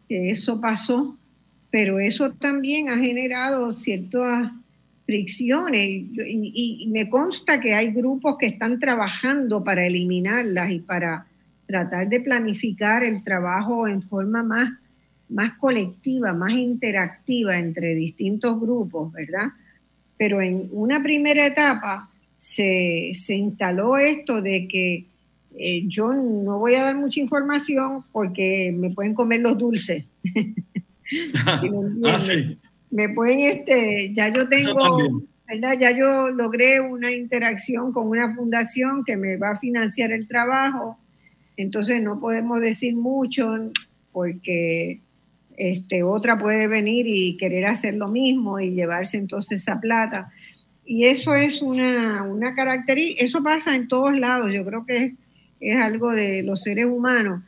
que 0.08 0.30
eso 0.30 0.60
pasó, 0.60 1.16
pero 1.70 1.98
eso 1.98 2.32
también 2.32 2.88
ha 2.88 2.96
generado 2.96 3.74
ciertas 3.74 4.52
fricciones 5.08 5.88
y, 5.88 6.86
me 6.92 7.08
consta 7.08 7.58
que 7.60 7.72
hay 7.72 7.92
grupos 7.92 8.36
que 8.36 8.44
están 8.44 8.78
trabajando 8.78 9.64
para 9.64 9.86
eliminarlas 9.86 10.70
y 10.70 10.80
para 10.80 11.26
tratar 11.66 12.10
de 12.10 12.20
planificar 12.20 13.02
el 13.02 13.24
trabajo 13.24 13.88
en 13.88 14.02
forma 14.02 14.42
más, 14.42 14.70
más 15.30 15.56
colectiva, 15.56 16.34
más 16.34 16.52
interactiva 16.52 17.56
entre 17.56 17.94
distintos 17.94 18.60
grupos, 18.60 19.10
¿verdad? 19.10 19.46
Pero 20.18 20.42
en 20.42 20.68
una 20.72 21.02
primera 21.02 21.46
etapa 21.46 22.10
se, 22.36 23.14
instaló 23.28 23.96
esto 23.96 24.42
de 24.42 24.68
que 24.68 25.06
eh, 25.56 25.84
yo 25.86 26.12
no 26.12 26.58
voy 26.58 26.74
a 26.74 26.82
dar 26.82 26.96
mucha 26.96 27.18
información 27.18 28.04
porque 28.12 28.74
me 28.76 28.90
pueden 28.90 29.14
comer 29.14 29.40
los 29.40 29.56
dulces. 29.56 30.04
ah, 31.46 31.62
me 32.90 33.08
pueden, 33.08 33.40
este, 33.40 34.12
ya 34.12 34.28
yo 34.28 34.48
tengo, 34.48 35.22
¿verdad? 35.46 35.78
Ya 35.78 35.96
yo 35.96 36.28
logré 36.28 36.80
una 36.80 37.12
interacción 37.12 37.92
con 37.92 38.08
una 38.08 38.34
fundación 38.34 39.04
que 39.04 39.16
me 39.16 39.36
va 39.36 39.50
a 39.50 39.58
financiar 39.58 40.12
el 40.12 40.26
trabajo, 40.26 40.98
entonces 41.56 42.02
no 42.02 42.20
podemos 42.20 42.60
decir 42.60 42.94
mucho 42.94 43.54
porque 44.12 45.00
este, 45.56 46.02
otra 46.02 46.38
puede 46.38 46.68
venir 46.68 47.06
y 47.06 47.36
querer 47.36 47.66
hacer 47.66 47.94
lo 47.94 48.08
mismo 48.08 48.60
y 48.60 48.70
llevarse 48.70 49.16
entonces 49.16 49.62
esa 49.62 49.80
plata. 49.80 50.32
Y 50.84 51.04
eso 51.04 51.34
es 51.34 51.60
una, 51.60 52.22
una 52.22 52.54
característica, 52.54 53.24
eso 53.24 53.42
pasa 53.42 53.74
en 53.74 53.88
todos 53.88 54.18
lados, 54.18 54.52
yo 54.52 54.64
creo 54.64 54.86
que 54.86 54.96
es, 54.96 55.12
es 55.60 55.76
algo 55.76 56.12
de 56.12 56.42
los 56.42 56.62
seres 56.62 56.86
humanos 56.86 57.42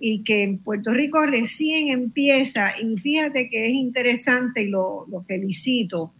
y 0.00 0.22
que 0.22 0.44
en 0.44 0.58
Puerto 0.58 0.92
Rico 0.92 1.24
recién 1.26 1.88
empieza, 1.88 2.80
y 2.80 2.96
fíjate 2.98 3.48
que 3.48 3.64
es 3.64 3.70
interesante 3.70 4.62
y 4.62 4.68
lo, 4.68 5.06
felicito, 5.26 6.12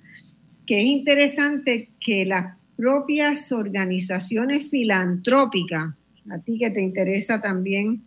que 0.66 0.80
es 0.80 0.86
interesante 0.86 1.90
que 2.00 2.24
las 2.26 2.56
propias 2.76 3.52
organizaciones 3.52 4.68
filantrópicas, 4.68 5.94
a 6.30 6.38
ti 6.40 6.58
que 6.58 6.70
te 6.70 6.82
interesa 6.82 7.40
también 7.40 8.02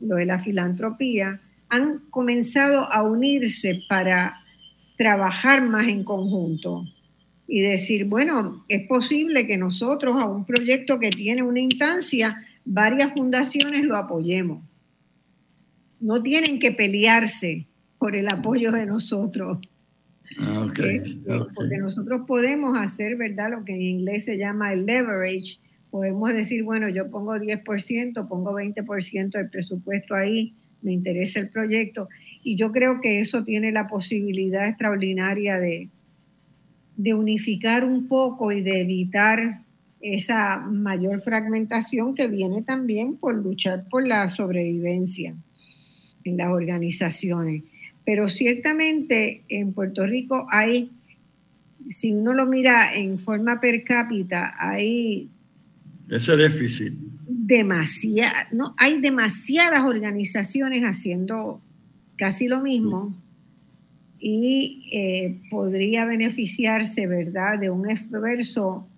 lo 0.00 0.16
de 0.16 0.26
la 0.26 0.38
filantropía, 0.38 1.40
han 1.70 2.00
comenzado 2.10 2.90
a 2.92 3.02
unirse 3.02 3.80
para 3.88 4.40
trabajar 4.96 5.62
más 5.62 5.88
en 5.88 6.04
conjunto 6.04 6.84
y 7.46 7.60
decir, 7.60 8.04
bueno, 8.04 8.64
es 8.68 8.86
posible 8.86 9.46
que 9.46 9.56
nosotros 9.56 10.16
a 10.16 10.26
un 10.26 10.44
proyecto 10.44 10.98
que 10.98 11.10
tiene 11.10 11.42
una 11.42 11.60
instancia, 11.60 12.44
varias 12.64 13.12
fundaciones 13.12 13.84
lo 13.84 13.96
apoyemos 13.96 14.67
no 16.00 16.22
tienen 16.22 16.58
que 16.58 16.72
pelearse 16.72 17.66
por 17.98 18.14
el 18.14 18.28
apoyo 18.28 18.72
de 18.72 18.86
nosotros. 18.86 19.58
Ah, 20.38 20.66
eh, 20.84 21.02
porque 21.54 21.78
nosotros 21.78 22.22
podemos 22.26 22.76
hacer, 22.76 23.16
¿verdad? 23.16 23.50
Lo 23.50 23.64
que 23.64 23.74
en 23.74 23.82
inglés 23.82 24.24
se 24.24 24.36
llama 24.36 24.72
el 24.72 24.86
leverage. 24.86 25.58
Podemos 25.90 26.32
decir, 26.32 26.62
bueno, 26.62 26.88
yo 26.88 27.10
pongo 27.10 27.34
10%, 27.34 28.28
pongo 28.28 28.52
20% 28.52 29.30
del 29.30 29.48
presupuesto 29.48 30.14
ahí, 30.14 30.54
me 30.82 30.92
interesa 30.92 31.40
el 31.40 31.48
proyecto. 31.48 32.08
Y 32.42 32.56
yo 32.56 32.70
creo 32.72 33.00
que 33.00 33.20
eso 33.20 33.42
tiene 33.42 33.72
la 33.72 33.88
posibilidad 33.88 34.68
extraordinaria 34.68 35.58
de, 35.58 35.88
de 36.96 37.14
unificar 37.14 37.84
un 37.84 38.06
poco 38.06 38.52
y 38.52 38.60
de 38.60 38.82
evitar 38.82 39.62
esa 40.00 40.58
mayor 40.58 41.22
fragmentación 41.22 42.14
que 42.14 42.28
viene 42.28 42.62
también 42.62 43.16
por 43.16 43.34
luchar 43.34 43.86
por 43.88 44.06
la 44.06 44.28
sobrevivencia 44.28 45.34
en 46.28 46.36
las 46.36 46.50
organizaciones. 46.50 47.62
Pero 48.04 48.28
ciertamente 48.28 49.42
en 49.48 49.72
Puerto 49.72 50.06
Rico 50.06 50.46
hay, 50.50 50.90
si 51.96 52.12
uno 52.12 52.32
lo 52.32 52.46
mira 52.46 52.94
en 52.94 53.18
forma 53.18 53.60
per 53.60 53.84
cápita, 53.84 54.54
hay... 54.58 55.28
Ese 56.08 56.36
déficit. 56.36 56.94
Demasiada, 57.26 58.48
no, 58.52 58.74
hay 58.78 59.00
demasiadas 59.00 59.84
organizaciones 59.84 60.82
haciendo 60.84 61.60
casi 62.16 62.48
lo 62.48 62.60
mismo 62.60 63.14
y 64.18 64.88
eh, 64.92 65.38
podría 65.50 66.04
beneficiarse, 66.04 67.06
¿verdad?, 67.06 67.58
de 67.58 67.70
un 67.70 67.90
esfuerzo 67.90 68.88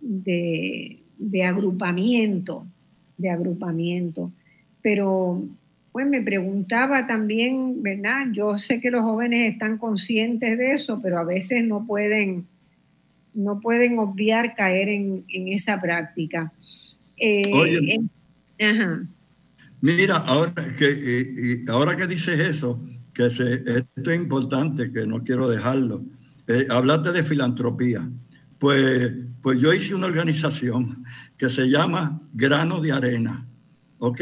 de, 0.00 1.00
de 1.18 1.44
agrupamiento, 1.44 2.66
de 3.16 3.30
agrupamiento. 3.30 4.30
Pero 4.82 5.42
pues 5.98 6.08
me 6.08 6.22
preguntaba 6.22 7.08
también, 7.08 7.82
¿verdad? 7.82 8.26
Yo 8.32 8.56
sé 8.56 8.80
que 8.80 8.88
los 8.88 9.02
jóvenes 9.02 9.52
están 9.52 9.78
conscientes 9.78 10.56
de 10.56 10.74
eso, 10.74 11.00
pero 11.02 11.18
a 11.18 11.24
veces 11.24 11.66
no 11.66 11.84
pueden, 11.88 12.46
no 13.34 13.58
pueden 13.58 13.98
obviar 13.98 14.54
caer 14.54 14.90
en, 14.90 15.24
esa 15.28 15.80
práctica. 15.80 16.52
Eh, 17.16 17.50
Oye, 17.52 18.00
Mira, 19.80 20.18
ahora 20.18 20.52
que, 20.78 21.64
ahora 21.66 21.96
que 21.96 22.06
dices 22.06 22.38
eso, 22.38 22.80
que 23.12 23.26
esto 23.26 24.10
es 24.12 24.16
importante, 24.16 24.92
que 24.92 25.04
no 25.04 25.24
quiero 25.24 25.48
dejarlo. 25.48 26.04
Eh, 26.46 26.66
hablaste 26.70 27.10
de 27.10 27.24
filantropía. 27.24 28.08
Pues, 28.60 29.14
pues 29.42 29.58
yo 29.58 29.74
hice 29.74 29.96
una 29.96 30.06
organización 30.06 31.04
que 31.36 31.50
se 31.50 31.68
llama 31.68 32.22
Grano 32.34 32.78
de 32.80 32.92
Arena, 32.92 33.48
¿ok? 33.98 34.20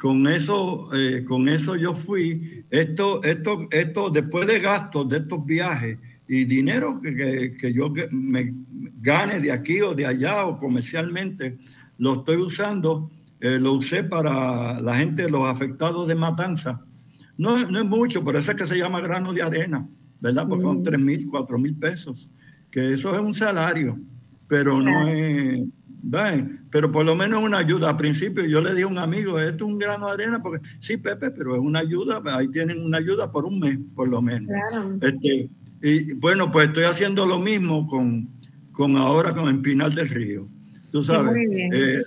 Con 0.00 0.26
eso, 0.26 0.88
eh, 0.94 1.24
con 1.24 1.48
eso 1.48 1.76
yo 1.76 1.92
fui. 1.92 2.64
Esto, 2.70 3.22
esto, 3.22 3.68
esto, 3.70 4.08
después 4.08 4.46
de 4.46 4.58
gastos 4.58 5.08
de 5.08 5.18
estos 5.18 5.44
viajes 5.44 5.98
y 6.26 6.44
dinero 6.44 7.00
que, 7.02 7.54
que, 7.60 7.72
yo 7.72 7.92
me 8.10 8.54
gane 9.00 9.40
de 9.40 9.52
aquí 9.52 9.80
o 9.82 9.94
de 9.94 10.06
allá 10.06 10.46
o 10.46 10.58
comercialmente, 10.58 11.58
lo 11.98 12.20
estoy 12.20 12.36
usando, 12.36 13.10
eh, 13.40 13.58
lo 13.60 13.74
usé 13.74 14.04
para 14.04 14.80
la 14.80 14.96
gente, 14.96 15.28
los 15.28 15.46
afectados 15.46 16.08
de 16.08 16.14
matanza. 16.14 16.82
No, 17.36 17.68
no 17.70 17.78
es 17.78 17.84
mucho, 17.84 18.24
por 18.24 18.36
eso 18.36 18.52
es 18.52 18.56
que 18.56 18.66
se 18.66 18.78
llama 18.78 19.00
grano 19.00 19.34
de 19.34 19.42
arena, 19.42 19.86
¿verdad? 20.20 20.46
Porque 20.48 20.64
son 20.64 20.82
3 20.82 20.98
mm. 20.98 21.04
mil, 21.04 21.26
4 21.26 21.58
mil 21.58 21.74
pesos, 21.76 22.30
que 22.70 22.94
eso 22.94 23.14
es 23.14 23.20
un 23.20 23.34
salario, 23.34 23.98
pero 24.48 24.80
no 24.80 25.08
es 25.08 25.62
pero 26.70 26.90
por 26.90 27.04
lo 27.04 27.14
menos 27.14 27.42
una 27.42 27.58
ayuda. 27.58 27.90
Al 27.90 27.96
principio 27.96 28.44
yo 28.44 28.60
le 28.60 28.70
dije 28.70 28.84
a 28.84 28.88
un 28.88 28.98
amigo, 28.98 29.38
esto 29.38 29.64
es 29.64 29.72
un 29.72 29.78
grano 29.78 30.06
de 30.06 30.12
arena, 30.12 30.42
porque 30.42 30.66
sí, 30.80 30.96
Pepe, 30.96 31.30
pero 31.30 31.54
es 31.54 31.60
una 31.60 31.80
ayuda, 31.80 32.22
ahí 32.36 32.48
tienen 32.48 32.82
una 32.82 32.98
ayuda 32.98 33.30
por 33.30 33.44
un 33.44 33.58
mes, 33.58 33.78
por 33.94 34.08
lo 34.08 34.22
menos. 34.22 34.50
Este, 35.00 35.50
y 35.82 36.14
bueno, 36.14 36.50
pues 36.50 36.68
estoy 36.68 36.84
haciendo 36.84 37.26
lo 37.26 37.38
mismo 37.38 37.86
con, 37.86 38.28
con 38.72 38.96
ahora 38.96 39.32
con 39.32 39.48
el 39.48 39.60
Pinal 39.60 39.94
del 39.94 40.08
Río. 40.08 40.48
Tú 40.92 41.02
sabes. 41.04 41.34
Eh, 41.72 42.02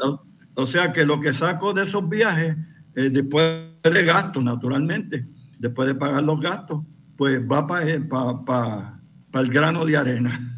o, 0.55 0.65
sea 0.65 0.91
que 0.91 1.05
lo 1.05 1.19
que 1.19 1.33
saco 1.33 1.73
de 1.73 1.83
esos 1.83 2.07
viajes, 2.07 2.55
eh, 2.95 3.09
después 3.09 3.45
de 3.83 4.03
gastos, 4.03 4.43
naturalmente, 4.43 5.25
después 5.59 5.87
de 5.87 5.95
pagar 5.95 6.23
los 6.23 6.39
gastos, 6.39 6.83
pues 7.15 7.39
va 7.39 7.65
para 7.65 8.99
el 9.33 9.49
grano 9.49 9.85
de 9.85 9.97
arena. 9.97 10.52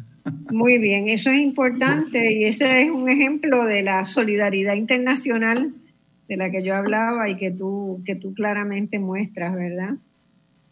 Muy 0.50 0.78
bien, 0.78 1.08
eso 1.08 1.30
es 1.30 1.38
importante 1.38 2.32
y 2.32 2.44
ese 2.44 2.82
es 2.82 2.90
un 2.90 3.08
ejemplo 3.08 3.64
de 3.64 3.82
la 3.82 4.04
solidaridad 4.04 4.74
internacional 4.74 5.72
de 6.28 6.36
la 6.36 6.50
que 6.50 6.62
yo 6.62 6.74
hablaba 6.74 7.28
y 7.28 7.36
que 7.36 7.50
tú, 7.50 8.02
que 8.04 8.16
tú 8.16 8.34
claramente 8.34 8.98
muestras, 8.98 9.54
¿verdad? 9.54 9.94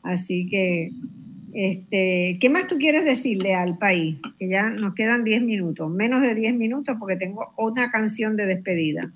Así 0.02 0.48
que, 0.48 0.90
este, 1.52 2.38
¿qué 2.40 2.50
más 2.50 2.66
tú 2.66 2.78
quieres 2.78 3.04
decirle 3.04 3.54
al 3.54 3.78
país? 3.78 4.18
Que 4.38 4.48
ya 4.48 4.70
nos 4.70 4.94
quedan 4.94 5.22
10 5.22 5.42
minutos, 5.42 5.90
menos 5.90 6.22
de 6.22 6.34
10 6.34 6.56
minutos 6.56 6.96
porque 6.98 7.16
tengo 7.16 7.52
otra 7.56 7.90
canción 7.90 8.36
de 8.36 8.46
despedida. 8.46 9.12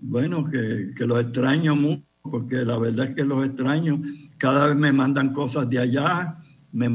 Bueno, 0.00 0.44
que, 0.44 0.90
que 0.96 1.06
los 1.06 1.20
extraño 1.20 1.76
mucho, 1.76 2.02
porque 2.22 2.56
la 2.56 2.76
verdad 2.78 3.10
es 3.10 3.14
que 3.14 3.24
los 3.24 3.46
extraño. 3.46 4.02
Cada 4.38 4.68
vez 4.68 4.76
me 4.76 4.92
mandan 4.92 5.32
cosas 5.32 5.70
de 5.70 5.78
allá 5.78 6.38
me 6.72 6.88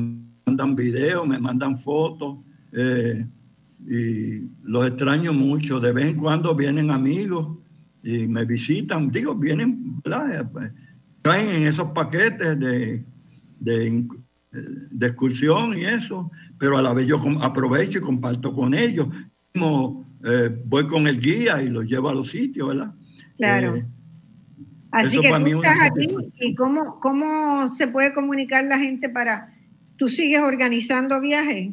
mandan 0.58 0.76
videos, 0.76 1.28
me 1.28 1.40
mandan 1.40 1.78
fotos. 1.78 2.38
Eh, 2.72 3.26
y 3.88 4.42
los 4.64 4.88
extraño 4.88 5.34
mucho. 5.34 5.80
De 5.80 5.92
vez 5.92 6.08
en 6.08 6.18
cuando 6.18 6.56
vienen 6.56 6.90
amigos 6.92 7.50
y 8.04 8.28
me 8.28 8.44
visitan. 8.46 9.10
Digo, 9.12 9.36
vienen, 9.36 10.02
¿verdad? 10.04 10.50
caen 11.22 11.50
en 11.50 11.68
esos 11.68 11.92
paquetes 11.92 12.60
de, 12.60 13.04
de, 13.60 14.08
de, 14.92 15.08
excursión 15.08 15.78
y 15.78 15.84
eso, 15.84 16.32
pero 16.58 16.78
a 16.78 16.82
la 16.82 16.94
vez 16.94 17.06
yo 17.06 17.20
aprovecho 17.42 18.00
y 18.00 18.02
comparto 18.02 18.54
con 18.54 18.74
ellos. 18.74 19.08
Como, 19.54 20.06
eh, 20.24 20.50
voy 20.66 20.88
con 20.88 21.06
el 21.08 21.20
guía 21.20 21.62
y 21.62 21.70
los 21.70 21.86
llevo 21.86 22.10
a 22.10 22.16
los 22.16 22.30
sitios, 22.30 22.70
¿verdad? 22.70 22.94
Claro. 23.38 23.76
Eh, 23.76 23.86
Así 24.92 25.20
que 25.20 25.30
tú 25.30 25.36
estás 25.36 25.82
aquí 25.82 26.08
y 26.40 26.56
cómo, 26.56 27.00
cómo 27.00 27.76
se 27.76 27.88
puede 27.88 28.14
comunicar 28.14 28.64
la 28.64 28.80
gente 28.80 29.10
para... 29.10 29.54
¿Tú 29.98 30.10
sigues 30.10 30.42
organizando 30.42 31.20
viajes? 31.20 31.72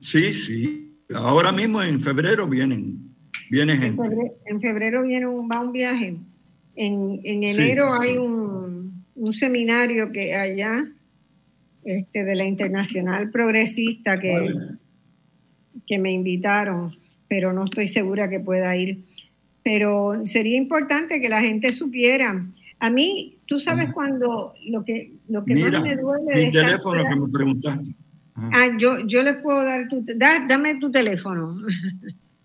Sí, 0.00 0.32
sí. 0.32 0.94
Ahora 1.14 1.52
mismo 1.52 1.82
en 1.82 2.00
febrero 2.00 2.46
vienen, 2.46 3.14
viene 3.50 3.76
gente. 3.76 4.02
En 4.46 4.60
febrero, 4.60 5.02
viene 5.02 5.26
un, 5.26 5.48
va 5.48 5.60
un 5.60 5.72
viaje. 5.72 6.16
En, 6.76 7.20
en 7.24 7.44
enero 7.44 7.92
hay 7.92 8.18
un, 8.18 9.04
un, 9.14 9.32
seminario 9.32 10.12
que 10.12 10.34
allá 10.34 10.86
este, 11.84 12.24
de 12.24 12.34
la 12.36 12.44
Internacional 12.44 13.30
Progresista 13.30 14.20
que, 14.20 14.54
que 15.86 15.98
me 15.98 16.12
invitaron, 16.12 16.92
pero 17.26 17.52
no 17.52 17.64
estoy 17.64 17.88
segura 17.88 18.28
que 18.28 18.38
pueda 18.38 18.76
ir 18.76 19.02
pero 19.68 20.24
sería 20.24 20.56
importante 20.56 21.20
que 21.20 21.28
la 21.28 21.42
gente 21.42 21.70
supiera. 21.72 22.42
A 22.80 22.90
mí, 22.90 23.38
tú 23.46 23.58
sabes 23.58 23.92
cuando 23.92 24.54
lo 24.66 24.84
que, 24.84 25.14
lo 25.28 25.42
que 25.44 25.56
más 25.56 25.82
me 25.82 25.96
duele... 25.96 26.46
Mi 26.46 26.52
teléfono 26.52 27.02
que 27.02 27.16
me 27.16 27.28
preguntaste. 27.28 27.94
Ah, 28.36 28.68
yo, 28.78 29.00
yo 29.06 29.22
le 29.22 29.34
puedo 29.34 29.64
dar 29.64 29.88
tu... 29.88 30.04
dame 30.16 30.78
tu 30.78 30.90
teléfono. 30.90 31.60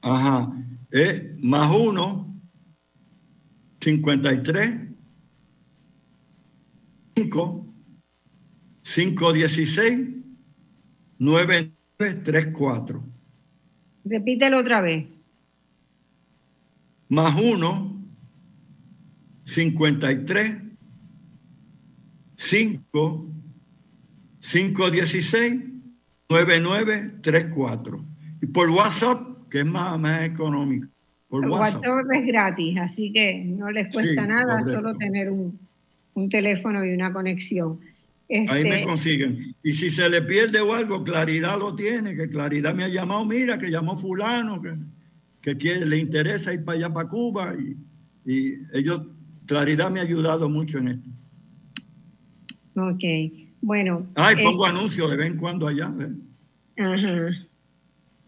Ajá. 0.02 0.52
Es 0.90 1.24
más 1.42 1.74
uno, 1.76 2.36
53, 3.82 4.90
5, 7.16 7.68
516, 8.82 10.00
9934. 11.20 13.04
Repítelo 14.06 14.60
otra 14.60 14.82
vez 14.82 15.06
más 17.14 17.40
1, 17.40 18.03
53, 19.46 20.62
5, 22.36 23.28
516, 24.40 25.54
9934. 26.30 28.06
Y 28.42 28.48
por 28.48 28.70
WhatsApp, 28.70 29.50
que 29.50 29.60
es 29.60 29.66
más, 29.66 30.00
más 30.00 30.24
económico. 30.24 30.88
Por 31.28 31.48
WhatsApp. 31.48 32.06
es 32.14 32.26
gratis, 32.26 32.78
así 32.80 33.12
que 33.12 33.44
no 33.44 33.72
les 33.72 33.92
cuesta 33.94 34.26
nada 34.26 34.62
solo 34.62 34.96
tener 34.96 35.32
un, 35.32 35.60
un, 36.14 36.30
teléfono 36.30 36.86
y 36.86 36.94
una 36.94 37.12
conexión. 37.12 37.80
Ahí 38.30 38.64
me 38.64 38.70
este, 38.70 38.84
consiguen. 38.86 39.56
Y 39.64 39.74
si 39.74 39.90
se 39.90 40.10
le 40.10 40.22
pierde 40.22 40.60
o 40.60 40.74
algo, 40.74 41.04
Claridad 41.04 41.58
lo 41.58 41.76
tiene, 41.76 42.16
que 42.16 42.30
Claridad 42.30 42.74
me 42.74 42.84
ha 42.84 42.88
llamado, 42.88 43.26
mira, 43.26 43.58
que 43.58 43.70
llamó 43.70 43.98
fulano, 43.98 44.62
que 44.62 44.76
que 45.44 45.56
le 45.86 45.98
interesa 45.98 46.54
ir 46.54 46.64
para 46.64 46.78
allá, 46.78 46.94
para 46.94 47.10
Cuba, 47.10 47.54
y, 47.60 47.76
y, 48.26 48.54
ellos, 48.74 49.02
Claridad 49.46 49.92
me 49.92 50.00
ha 50.00 50.04
ayudado 50.04 50.50
mucho 50.50 50.78
en 50.78 50.88
esto. 50.90 51.10
Ok, 52.76 53.04
bueno. 53.62 54.08
Ay, 54.16 54.36
eh, 54.40 54.44
pongo 54.44 54.66
anuncios 54.66 55.10
de 55.10 55.18
vez 55.18 55.28
en 55.28 55.38
cuando 55.38 55.68
allá. 55.68 55.94
Ajá. 56.78 57.30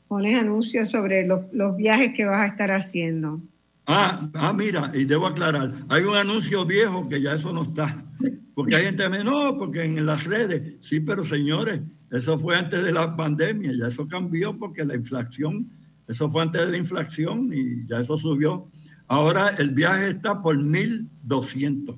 Pones 0.07 0.37
anuncios 0.37 0.91
sobre 0.91 1.25
los, 1.25 1.41
los, 1.51 1.75
viajes 1.75 2.13
que 2.15 2.25
vas 2.25 2.41
a 2.41 2.51
estar 2.51 2.71
haciendo. 2.71 3.41
Ah, 3.87 4.29
ah, 4.33 4.53
mira, 4.53 4.89
y 4.93 5.05
debo 5.05 5.27
aclarar, 5.27 5.73
hay 5.89 6.03
un 6.03 6.15
anuncio 6.15 6.65
viejo 6.65 7.07
que 7.07 7.21
ya 7.21 7.33
eso 7.33 7.53
no 7.53 7.63
está. 7.63 8.03
Porque 8.53 8.75
hay 8.75 8.85
gente 8.85 9.03
que 9.03 9.09
me 9.09 9.23
no, 9.23 9.57
porque 9.57 9.83
en 9.83 10.05
las 10.05 10.23
redes, 10.23 10.75
sí, 10.81 10.99
pero 10.99 11.25
señores, 11.25 11.81
eso 12.11 12.39
fue 12.39 12.55
antes 12.55 12.83
de 12.83 12.93
la 12.93 13.15
pandemia, 13.15 13.71
ya 13.77 13.87
eso 13.87 14.07
cambió 14.07 14.57
porque 14.57 14.85
la 14.85 14.95
inflación 14.95 15.69
eso 16.07 16.29
fue 16.29 16.43
antes 16.43 16.61
de 16.61 16.71
la 16.71 16.77
inflación 16.77 17.51
y 17.53 17.87
ya 17.87 17.99
eso 17.99 18.17
subió. 18.17 18.69
Ahora 19.07 19.49
el 19.57 19.71
viaje 19.71 20.09
está 20.09 20.41
por 20.41 20.57
1.200, 20.57 21.97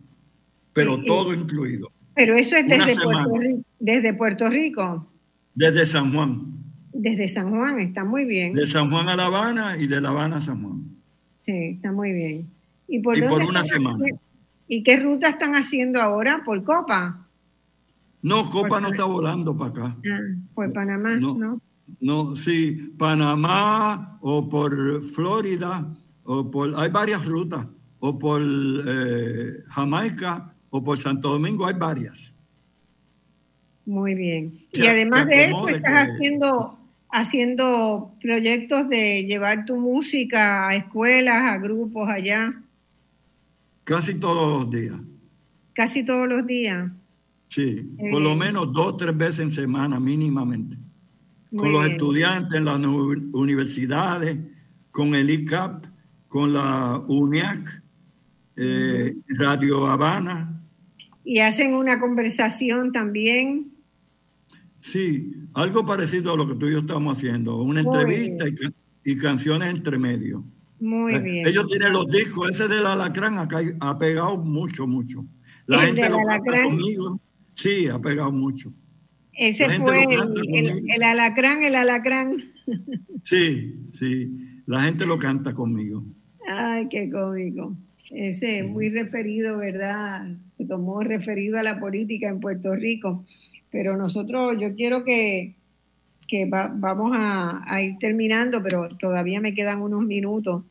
pero 0.73 1.01
todo 1.03 1.33
incluido. 1.33 1.91
Pero 2.15 2.35
eso 2.35 2.55
es 2.55 2.67
desde 2.67 2.95
Puerto, 2.95 3.35
Rico, 3.35 3.63
desde 3.79 4.13
Puerto 4.13 4.49
Rico. 4.49 5.11
Desde 5.53 5.85
San 5.85 6.13
Juan. 6.13 6.57
Desde 6.91 7.27
San 7.29 7.51
Juan, 7.51 7.79
está 7.79 8.03
muy 8.03 8.25
bien. 8.25 8.53
De 8.53 8.67
San 8.67 8.89
Juan 8.89 9.07
a 9.07 9.15
La 9.15 9.27
Habana 9.27 9.77
y 9.77 9.87
de 9.87 10.01
La 10.01 10.09
Habana 10.09 10.37
a 10.37 10.41
San 10.41 10.61
Juan. 10.61 10.83
Sí, 11.43 11.53
está 11.75 11.91
muy 11.91 12.11
bien. 12.11 12.49
¿Y 12.87 12.99
por, 12.99 13.17
una 13.21 13.63
semana. 13.63 14.03
¿Y 14.67 14.83
qué 14.83 14.99
ruta 14.99 15.29
están 15.29 15.55
haciendo 15.55 16.01
ahora? 16.01 16.41
¿Por 16.43 16.63
Copa? 16.63 17.27
No, 18.21 18.49
Copa 18.49 18.81
no 18.81 18.89
está 18.89 19.05
volando 19.05 19.55
para 19.55 19.69
acá. 19.69 19.97
Ah, 20.11 20.19
por 20.53 20.73
Panamá, 20.73 21.15
¿no? 21.17 21.61
No, 22.01 22.35
sí, 22.35 22.93
Panamá 22.97 24.17
o 24.21 24.49
por 24.49 25.03
Florida, 25.03 25.87
o 26.27 26.51
por, 26.51 26.73
hay 26.77 26.89
varias 26.89 27.25
rutas, 27.25 27.65
o 27.99 28.19
por 28.19 28.41
eh, 28.43 29.63
Jamaica 29.69 30.53
o 30.69 30.83
por 30.83 30.99
Santo 30.99 31.29
Domingo, 31.29 31.65
hay 31.65 31.73
varias. 31.73 32.33
Muy 33.85 34.13
bien. 34.13 34.59
Y 34.73 34.85
además 34.85 35.25
de 35.27 35.45
eso, 35.45 35.69
estás 35.69 36.09
haciendo, 36.09 36.77
haciendo 37.09 38.11
proyectos 38.21 38.89
de 38.89 39.23
llevar 39.23 39.65
tu 39.65 39.77
música 39.77 40.67
a 40.67 40.75
escuelas, 40.75 41.43
a 41.43 41.57
grupos 41.57 42.09
allá. 42.09 42.53
Casi 43.85 44.15
todos 44.15 44.59
los 44.59 44.69
días. 44.69 44.99
Casi 45.73 46.03
todos 46.03 46.27
los 46.27 46.45
días. 46.45 46.91
Sí, 47.47 47.89
por 48.11 48.21
lo 48.21 48.35
menos 48.35 48.73
dos, 48.73 48.97
tres 48.97 49.15
veces 49.15 49.39
en 49.39 49.51
semana 49.51 49.99
mínimamente 50.01 50.77
con 51.55 51.71
los 51.71 51.87
estudiantes 51.87 52.59
en 52.59 52.65
las 52.65 52.79
universidades, 53.33 54.37
con 54.91 55.15
el 55.15 55.29
ICAP, 55.29 55.85
con 56.37 56.53
la 56.53 57.01
UNIAC, 57.07 57.81
eh, 58.57 59.15
Radio 59.39 59.87
Habana. 59.87 60.61
¿Y 61.25 61.39
hacen 61.39 61.73
una 61.73 61.99
conversación 61.99 62.91
también? 62.91 63.71
Sí, 64.79 65.33
algo 65.55 65.83
parecido 65.83 66.33
a 66.33 66.37
lo 66.37 66.47
que 66.47 66.53
tú 66.53 66.67
y 66.67 66.73
yo 66.73 66.79
estamos 66.81 67.17
haciendo, 67.17 67.59
una 67.63 67.81
entrevista 67.81 68.45
y, 69.03 69.17
canciones 69.17 69.75
entre 69.75 69.97
medio. 69.97 70.43
Muy 70.79 71.15
eh, 71.15 71.19
bien. 71.19 71.47
Ellos 71.47 71.65
tienen 71.69 71.91
los 71.91 72.05
discos, 72.05 72.51
ese 72.51 72.67
del 72.67 72.85
alacrán 72.85 73.39
acá 73.39 73.59
ha 73.79 73.97
pegado 73.97 74.37
mucho, 74.37 74.85
mucho. 74.85 75.25
La 75.65 75.79
gente 75.81 76.07
lo 76.07 76.17
canta 76.17 76.63
conmigo. 76.65 77.19
Sí, 77.55 77.87
ha 77.87 77.97
pegado 77.97 78.31
mucho. 78.31 78.71
Ese 79.33 79.67
fue 79.79 80.03
el, 80.03 81.03
alacrán, 81.03 81.63
el 81.63 81.73
alacrán. 81.73 82.53
Sí, 83.23 83.75
sí, 83.97 84.61
la 84.67 84.83
gente 84.83 85.07
lo 85.07 85.17
canta 85.17 85.55
conmigo. 85.55 86.05
Ay, 86.47 86.87
qué 86.89 87.09
cómico. 87.09 87.75
Ese 88.09 88.63
muy 88.63 88.89
referido, 88.89 89.57
¿verdad? 89.57 90.27
Se 90.57 90.65
tomó 90.65 91.01
referido 91.01 91.59
a 91.59 91.63
la 91.63 91.79
política 91.79 92.29
en 92.29 92.39
Puerto 92.39 92.73
Rico. 92.73 93.25
Pero 93.69 93.97
nosotros, 93.97 94.55
yo 94.59 94.73
quiero 94.75 95.03
que, 95.03 95.55
que 96.27 96.45
vamos 96.45 97.11
a, 97.13 97.63
a, 97.67 97.81
ir 97.81 97.97
terminando, 97.99 98.63
pero 98.63 98.87
todavía 98.97 99.41
me 99.41 99.53
quedan 99.53 99.81
unos 99.81 100.03
minutos. 100.03 100.63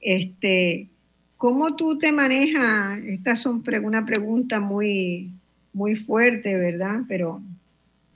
Este, 0.00 0.88
¿Cómo 1.36 1.74
tú 1.74 1.98
te 1.98 2.12
manejas? 2.12 3.00
Estas 3.04 3.40
son 3.40 3.62
una 3.82 4.06
pregunta 4.06 4.60
muy, 4.60 5.32
muy 5.72 5.96
fuerte, 5.96 6.56
¿verdad? 6.56 7.00
Pero 7.08 7.42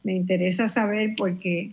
me 0.05 0.15
interesa 0.15 0.69
saber 0.69 1.15
porque 1.16 1.73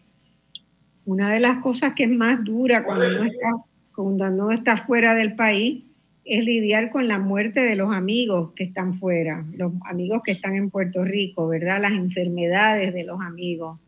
una 1.06 1.32
de 1.32 1.40
las 1.40 1.60
cosas 1.60 1.94
que 1.94 2.04
es 2.04 2.10
más 2.10 2.44
dura 2.44 2.84
cuando 2.84 3.10
no 3.10 3.24
está, 3.24 3.50
cuando 3.98 4.30
no 4.30 4.52
está 4.52 4.78
fuera 4.78 5.16
del 5.16 5.34
país 5.34 5.84
es 6.24 6.46
lidiar 6.46 6.92
con 6.92 7.08
la 7.08 7.18
muerte 7.18 7.62
de 7.62 7.76
los 7.76 7.92
amigos 7.92 8.52
que 8.54 8.66
están 8.66 8.94
fuera, 8.94 9.44
los 9.56 9.74
amigos 9.90 10.22
que 10.24 10.34
están 10.34 10.56
en 10.56 10.70
Puerto 10.70 11.04
Rico, 11.04 11.48
¿verdad? 11.48 11.82
Las 11.82 11.94
enfermedades 11.94 12.94
de 12.94 13.04
los 13.06 13.20
amigos. 13.22 13.80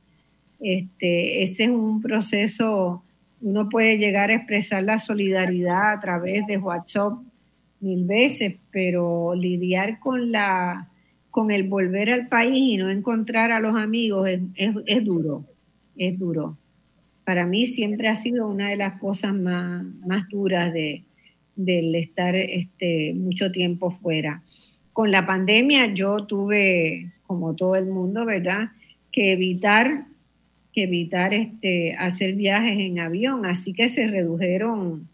Este, 0.59 1.43
ese 1.43 1.65
es 1.65 1.69
un 1.69 2.01
proceso, 2.01 3.03
uno 3.41 3.69
puede 3.69 3.99
llegar 3.99 4.31
a 4.31 4.37
expresar 4.37 4.81
la 4.81 4.97
solidaridad 4.97 5.91
a 5.91 5.99
través 5.99 6.47
de 6.47 6.57
WhatsApp 6.57 7.19
mil 7.79 8.05
veces, 8.05 8.55
pero 8.71 9.35
lidiar 9.35 9.99
con 9.99 10.31
la 10.31 10.89
con 11.29 11.51
el 11.51 11.69
volver 11.69 12.09
al 12.09 12.27
país 12.29 12.73
y 12.73 12.77
no 12.77 12.89
encontrar 12.89 13.51
a 13.51 13.59
los 13.59 13.75
amigos 13.75 14.27
es, 14.27 15.05
duro, 15.05 15.45
es 15.95 16.17
duro. 16.17 16.57
Para 17.29 17.45
mí 17.45 17.67
siempre 17.67 18.07
ha 18.07 18.15
sido 18.15 18.47
una 18.47 18.69
de 18.69 18.75
las 18.75 18.99
cosas 18.99 19.35
más, 19.35 19.85
más 20.03 20.27
duras 20.29 20.73
de, 20.73 21.03
del 21.55 21.93
estar 21.93 22.35
este, 22.35 23.13
mucho 23.13 23.51
tiempo 23.51 23.91
fuera. 23.91 24.41
Con 24.93 25.11
la 25.11 25.27
pandemia 25.27 25.93
yo 25.93 26.25
tuve, 26.25 27.11
como 27.27 27.53
todo 27.53 27.75
el 27.75 27.85
mundo, 27.85 28.25
¿verdad? 28.25 28.69
que 29.11 29.33
evitar 29.33 30.05
que 30.73 30.85
evitar 30.85 31.35
este, 31.35 31.93
hacer 31.97 32.33
viajes 32.33 32.79
en 32.79 32.97
avión, 32.97 33.45
así 33.45 33.73
que 33.73 33.89
se 33.89 34.07
redujeron 34.07 35.07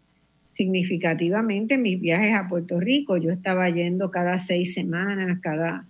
significativamente 0.52 1.76
mis 1.76 2.00
viajes 2.00 2.34
a 2.34 2.48
Puerto 2.48 2.80
Rico. 2.80 3.18
Yo 3.18 3.30
estaba 3.30 3.68
yendo 3.68 4.10
cada 4.10 4.38
seis 4.38 4.72
semanas, 4.72 5.38
cada, 5.42 5.84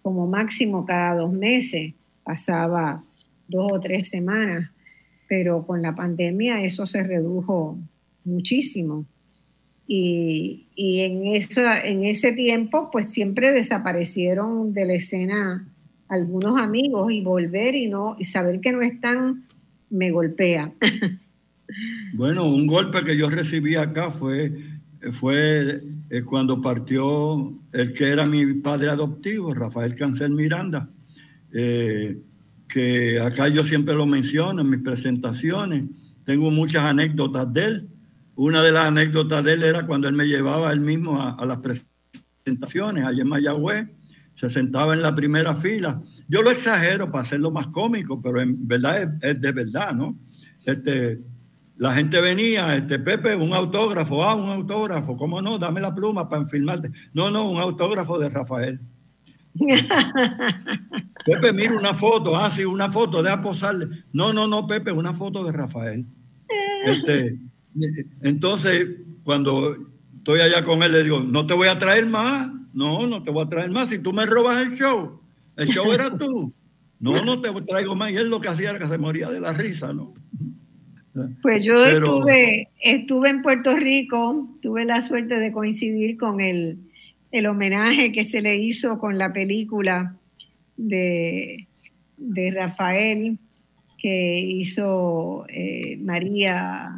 como 0.00 0.26
máximo 0.26 0.86
cada 0.86 1.16
dos 1.16 1.34
meses, 1.34 1.92
pasaba 2.24 3.04
dos 3.46 3.72
o 3.72 3.78
tres 3.78 4.08
semanas, 4.08 4.70
pero 5.28 5.64
con 5.64 5.82
la 5.82 5.94
pandemia 5.94 6.62
eso 6.62 6.86
se 6.86 7.02
redujo 7.02 7.78
muchísimo. 8.24 9.06
Y, 9.88 10.66
y 10.74 11.00
en, 11.00 11.26
eso, 11.26 11.62
en 11.62 12.04
ese 12.04 12.32
tiempo, 12.32 12.90
pues 12.90 13.12
siempre 13.12 13.52
desaparecieron 13.52 14.72
de 14.72 14.84
la 14.84 14.94
escena 14.94 15.68
algunos 16.08 16.58
amigos 16.60 17.12
y 17.12 17.20
volver 17.22 17.74
y 17.74 17.88
no 17.88 18.16
y 18.18 18.24
saber 18.24 18.60
que 18.60 18.72
no 18.72 18.82
están 18.82 19.44
me 19.90 20.10
golpea. 20.10 20.72
Bueno, 22.14 22.44
un 22.44 22.66
golpe 22.66 23.02
que 23.02 23.16
yo 23.16 23.28
recibí 23.28 23.74
acá 23.74 24.12
fue, 24.12 24.52
fue 25.10 25.82
eh, 26.10 26.22
cuando 26.22 26.62
partió 26.62 27.52
el 27.72 27.92
que 27.92 28.04
era 28.08 28.24
mi 28.24 28.54
padre 28.54 28.88
adoptivo, 28.88 29.52
Rafael 29.52 29.96
Cancel 29.96 30.30
Miranda, 30.30 30.88
eh, 31.52 32.18
acá 33.22 33.48
yo 33.48 33.64
siempre 33.64 33.94
lo 33.94 34.06
menciono 34.06 34.62
en 34.62 34.70
mis 34.70 34.80
presentaciones. 34.80 35.84
Tengo 36.24 36.50
muchas 36.50 36.84
anécdotas 36.84 37.52
de 37.52 37.64
él. 37.64 37.88
Una 38.34 38.62
de 38.62 38.72
las 38.72 38.86
anécdotas 38.86 39.42
de 39.44 39.54
él 39.54 39.62
era 39.62 39.86
cuando 39.86 40.08
él 40.08 40.14
me 40.14 40.26
llevaba 40.26 40.72
él 40.72 40.80
mismo 40.80 41.20
a, 41.20 41.30
a 41.30 41.46
las 41.46 41.58
presentaciones 41.58 43.04
allá 43.04 43.22
en 43.22 43.28
Mayagüez 43.28 43.88
se 44.36 44.50
sentaba 44.50 44.92
en 44.92 45.02
la 45.02 45.14
primera 45.14 45.54
fila. 45.54 46.00
Yo 46.28 46.42
lo 46.42 46.50
exagero 46.50 47.10
para 47.10 47.22
hacerlo 47.22 47.50
más 47.50 47.68
cómico, 47.68 48.20
pero 48.20 48.40
en 48.40 48.68
verdad 48.68 49.16
es, 49.22 49.40
de 49.40 49.52
verdad, 49.52 49.94
¿no? 49.94 50.18
Este, 50.64 51.20
la 51.78 51.94
gente 51.94 52.20
venía, 52.20 52.76
este, 52.76 52.98
Pepe, 52.98 53.34
un 53.34 53.54
autógrafo, 53.54 54.22
ah, 54.22 54.34
un 54.34 54.50
autógrafo, 54.50 55.16
¿cómo 55.16 55.40
no? 55.40 55.56
Dame 55.56 55.80
la 55.80 55.94
pluma 55.94 56.28
para 56.28 56.44
filmarte. 56.44 56.90
No, 57.14 57.30
no, 57.30 57.48
un 57.48 57.58
autógrafo 57.58 58.18
de 58.18 58.28
Rafael. 58.28 58.78
Pepe, 61.24 61.52
mira 61.52 61.76
una 61.76 61.94
foto, 61.94 62.36
ah, 62.36 62.50
sí, 62.50 62.64
una 62.64 62.90
foto, 62.90 63.22
deja 63.22 63.42
posarle. 63.42 63.88
No, 64.12 64.32
no, 64.32 64.46
no, 64.46 64.66
Pepe, 64.66 64.92
una 64.92 65.12
foto 65.12 65.44
de 65.44 65.52
Rafael. 65.52 66.06
Este, 66.84 67.38
entonces, 68.22 68.86
cuando 69.24 69.74
estoy 70.16 70.40
allá 70.40 70.64
con 70.64 70.82
él, 70.82 70.92
le 70.92 71.02
digo, 71.02 71.20
no 71.20 71.46
te 71.46 71.54
voy 71.54 71.68
a 71.68 71.78
traer 71.78 72.06
más. 72.06 72.50
No, 72.72 73.06
no 73.06 73.22
te 73.22 73.30
voy 73.30 73.44
a 73.44 73.48
traer 73.48 73.70
más. 73.70 73.88
Si 73.88 73.98
tú 73.98 74.12
me 74.12 74.26
robas 74.26 74.66
el 74.66 74.76
show, 74.76 75.20
el 75.56 75.68
show 75.68 75.92
era 75.92 76.16
tú. 76.16 76.52
No, 76.98 77.24
no 77.24 77.40
te 77.40 77.50
traigo 77.62 77.94
más. 77.94 78.12
Y 78.12 78.16
él 78.16 78.28
lo 78.28 78.40
que 78.40 78.48
hacía 78.48 78.70
era 78.70 78.78
que 78.78 78.86
se 78.86 78.98
moría 78.98 79.30
de 79.30 79.40
la 79.40 79.52
risa, 79.52 79.92
¿no? 79.92 80.14
Pues 81.42 81.64
yo 81.64 81.84
estuve, 81.84 82.68
estuve 82.80 83.30
en 83.30 83.42
Puerto 83.42 83.74
Rico, 83.74 84.54
tuve 84.60 84.84
la 84.84 85.00
suerte 85.00 85.36
de 85.36 85.50
coincidir 85.50 86.18
con 86.18 86.40
el, 86.40 86.78
el 87.38 87.46
homenaje 87.46 88.12
que 88.12 88.24
se 88.24 88.40
le 88.40 88.56
hizo 88.56 88.98
con 88.98 89.18
la 89.18 89.32
película 89.32 90.16
de, 90.76 91.66
de 92.16 92.50
Rafael 92.50 93.38
que 93.98 94.38
hizo 94.38 95.46
eh, 95.48 95.96
María 96.00 96.92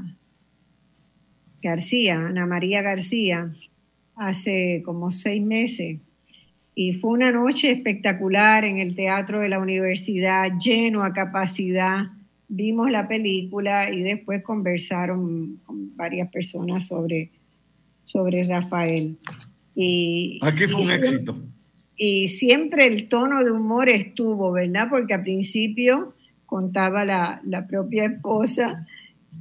García, 1.63 2.15
Ana 2.15 2.47
María 2.47 2.83
García, 2.83 3.53
hace 4.15 4.83
como 4.85 5.11
seis 5.11 5.43
meses. 5.43 6.01
Y 6.75 6.93
fue 6.95 7.11
una 7.11 7.33
noche 7.33 7.73
espectacular 7.73 8.65
en 8.65 8.79
el 8.79 8.95
Teatro 8.95 9.41
de 9.41 9.49
la 9.49 9.59
Universidad, 9.59 10.53
lleno 10.59 11.03
a 11.03 11.13
capacidad. 11.13 12.07
Vimos 12.49 12.91
la 12.91 13.09
película 13.09 13.91
y 13.91 14.03
después 14.03 14.43
conversaron 14.43 15.61
con 15.65 15.97
varias 15.97 16.31
personas 16.31 16.87
sobre, 16.87 17.31
sobre 18.05 18.45
Rafael. 18.45 19.19
Y, 19.81 20.41
Aquí 20.43 20.65
fue 20.65 20.83
un 20.83 20.91
éxito. 20.91 21.37
Y 21.97 22.31
siempre 22.31 22.89
el 22.89 23.09
tono 23.09 23.45
de 23.45 23.53
humor 23.53 23.89
estuvo, 23.89 24.51
¿verdad? 24.51 24.89
Porque 24.91 25.15
al 25.15 25.23
principio 25.23 26.15
contaba 26.47 27.05
la, 27.05 27.41
la 27.45 27.65
propia 27.69 28.07
esposa 28.07 28.85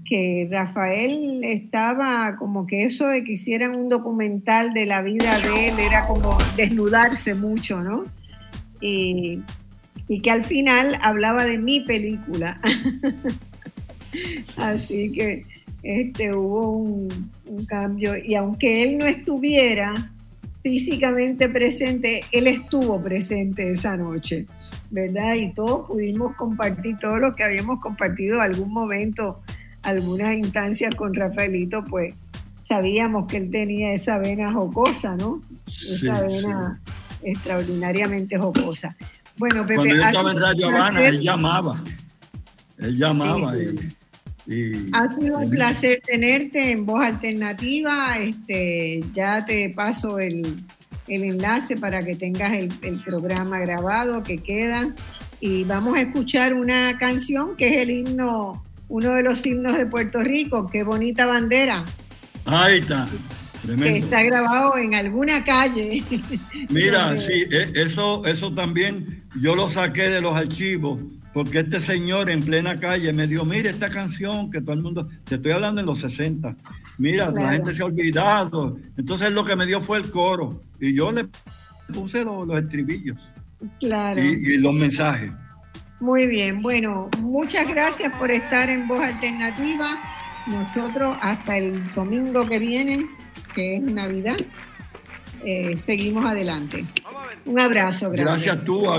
que 0.05 0.47
Rafael 0.51 1.43
estaba 1.43 2.35
como 2.35 2.67
que 2.67 2.83
eso 2.83 3.07
de 3.07 3.23
que 3.23 3.33
hicieran 3.33 3.75
un 3.75 3.89
documental 3.89 4.73
de 4.73 4.85
la 4.85 5.01
vida 5.01 5.39
de 5.39 5.69
él 5.69 5.79
era 5.79 6.05
como 6.05 6.37
desnudarse 6.55 7.33
mucho, 7.33 7.81
¿no? 7.81 8.05
Y, 8.79 9.41
que 10.21 10.29
al 10.29 10.43
final 10.43 10.99
hablaba 11.01 11.45
de 11.45 11.57
mi 11.57 11.79
película. 11.79 12.61
Así 14.57 15.11
que 15.11 15.45
este, 15.81 16.33
hubo 16.33 16.77
un, 16.77 17.31
un, 17.45 17.65
cambio 17.65 18.15
y 18.15 18.35
aunque 18.35 18.83
él 18.83 18.99
no 18.99 19.05
estuviera 19.05 20.11
físicamente 20.67 21.47
presente, 21.47 22.25
él 22.33 22.45
estuvo 22.45 23.01
presente 23.01 23.71
esa 23.71 23.95
noche, 23.95 24.45
¿verdad? 24.89 25.35
Y 25.35 25.53
todos 25.53 25.87
pudimos 25.87 26.35
compartir 26.35 26.97
todo 26.99 27.15
lo 27.15 27.33
que 27.33 27.45
habíamos 27.45 27.79
compartido 27.79 28.41
algún 28.41 28.73
momento 28.73 29.39
algunas 29.83 30.35
instancias 30.35 30.93
con 30.93 31.13
Rafaelito, 31.13 31.85
pues 31.85 32.13
sabíamos 32.67 33.27
que 33.27 33.37
él 33.37 33.49
tenía 33.49 33.93
esa 33.93 34.17
vena 34.17 34.51
jocosa, 34.51 35.15
¿no? 35.15 35.41
Esa 35.67 36.21
vena 36.23 36.81
extraordinariamente 37.23 38.37
jocosa. 38.37 38.93
Bueno, 39.37 39.61
Pepe, 39.61 39.75
Cuando 39.75 39.95
yo 39.95 40.03
estaba 40.03 40.31
en 40.31 40.37
Radio 40.37 40.67
Habana, 40.67 41.07
él 41.07 41.21
llamaba. 41.21 41.81
Él 42.77 42.97
llamaba. 42.97 43.57
Y, 43.57 43.95
ha 44.93 45.15
sido 45.15 45.39
un 45.39 45.49
placer 45.49 46.01
tenerte 46.05 46.71
en 46.71 46.85
Voz 46.85 47.03
Alternativa. 47.03 48.17
Este, 48.17 49.03
ya 49.13 49.45
te 49.45 49.69
paso 49.69 50.19
el, 50.19 50.55
el 51.07 51.23
enlace 51.23 51.75
para 51.75 52.03
que 52.03 52.15
tengas 52.15 52.53
el, 52.53 52.71
el, 52.81 53.01
programa 53.03 53.59
grabado 53.59 54.23
que 54.23 54.37
queda. 54.37 54.93
Y 55.39 55.63
vamos 55.65 55.97
a 55.97 56.01
escuchar 56.01 56.53
una 56.53 56.97
canción 56.97 57.55
que 57.55 57.67
es 57.67 57.77
el 57.77 57.91
himno 57.91 58.63
uno 58.89 59.13
de 59.15 59.23
los 59.23 59.45
himnos 59.45 59.77
de 59.77 59.85
Puerto 59.85 60.19
Rico, 60.19 60.67
qué 60.67 60.83
bonita 60.83 61.25
bandera. 61.25 61.83
Ahí 62.45 62.79
está. 62.79 63.07
Tremendo. 63.61 63.85
Que 63.85 63.97
está 63.97 64.23
grabado 64.23 64.77
en 64.77 64.95
alguna 64.95 65.43
calle. 65.43 66.03
Mira, 66.69 67.17
sí, 67.17 67.45
e, 67.51 67.71
eso, 67.75 68.23
eso 68.25 68.53
también 68.53 69.23
yo 69.41 69.55
lo 69.55 69.69
saqué 69.69 70.09
de 70.09 70.21
los 70.21 70.35
archivos, 70.35 70.99
porque 71.37 71.59
este 71.59 71.79
señor 71.79 72.31
en 72.31 72.41
plena 72.41 72.79
calle 72.79 73.13
me 73.13 73.27
dijo, 73.27 73.45
mira 73.45 73.69
esta 73.69 73.91
canción 73.91 74.49
que 74.49 74.59
todo 74.59 74.73
el 74.73 74.81
mundo, 74.81 75.07
te 75.23 75.35
estoy 75.35 75.51
hablando 75.51 75.81
en 75.81 75.85
los 75.85 75.99
60, 75.99 76.55
mira, 76.97 77.29
la 77.29 77.51
gente 77.51 77.75
se 77.75 77.83
ha 77.83 77.85
olvidado. 77.85 78.79
Entonces 78.97 79.29
lo 79.29 79.45
que 79.45 79.55
me 79.55 79.67
dio 79.67 79.79
fue 79.79 79.99
el 79.99 80.09
coro 80.09 80.63
y 80.79 80.95
yo 80.95 81.11
le 81.11 81.27
puse 81.93 82.23
los, 82.23 82.47
los 82.47 82.57
estribillos 82.57 83.19
claro. 83.79 84.19
y, 84.19 84.55
y 84.55 84.57
los 84.57 84.73
mensajes. 84.73 85.31
Muy 85.99 86.25
bien, 86.25 86.63
bueno, 86.63 87.07
muchas 87.21 87.67
gracias 87.67 88.11
por 88.17 88.31
estar 88.31 88.71
en 88.71 88.87
Voz 88.87 89.01
Alternativa. 89.01 89.95
Nosotros 90.47 91.17
hasta 91.21 91.55
el 91.55 91.87
domingo 91.93 92.47
que 92.47 92.57
viene, 92.57 93.05
que 93.53 93.75
es 93.75 93.81
Navidad, 93.83 94.37
eh, 95.45 95.77
seguimos 95.85 96.25
adelante. 96.25 96.83
Un 97.45 97.59
abrazo. 97.59 98.09
Gracias, 98.09 98.43
gracias 98.43 98.65
tú, 98.65 98.89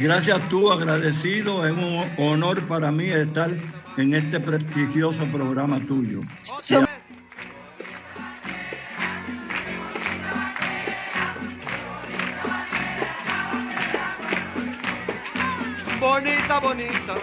gracias 0.00 0.48
tú, 0.48 0.70
agradecido. 0.70 1.66
Es 1.66 1.72
un 1.72 2.04
honor 2.18 2.62
para 2.62 2.90
mí 2.90 3.04
estar 3.04 3.50
en 3.96 4.14
este 4.14 4.40
prestigioso 4.40 5.24
programa 5.26 5.80
tuyo. 5.80 6.20
Bonita, 16.00 16.58
bonita, 16.60 17.14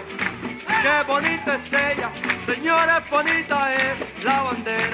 qué 0.82 1.12
bonita 1.12 1.56
es 1.56 1.72
ella, 1.72 2.10
señora, 2.46 3.02
bonita 3.10 3.74
es 3.74 4.24
la 4.24 4.42
bandera. 4.42 4.86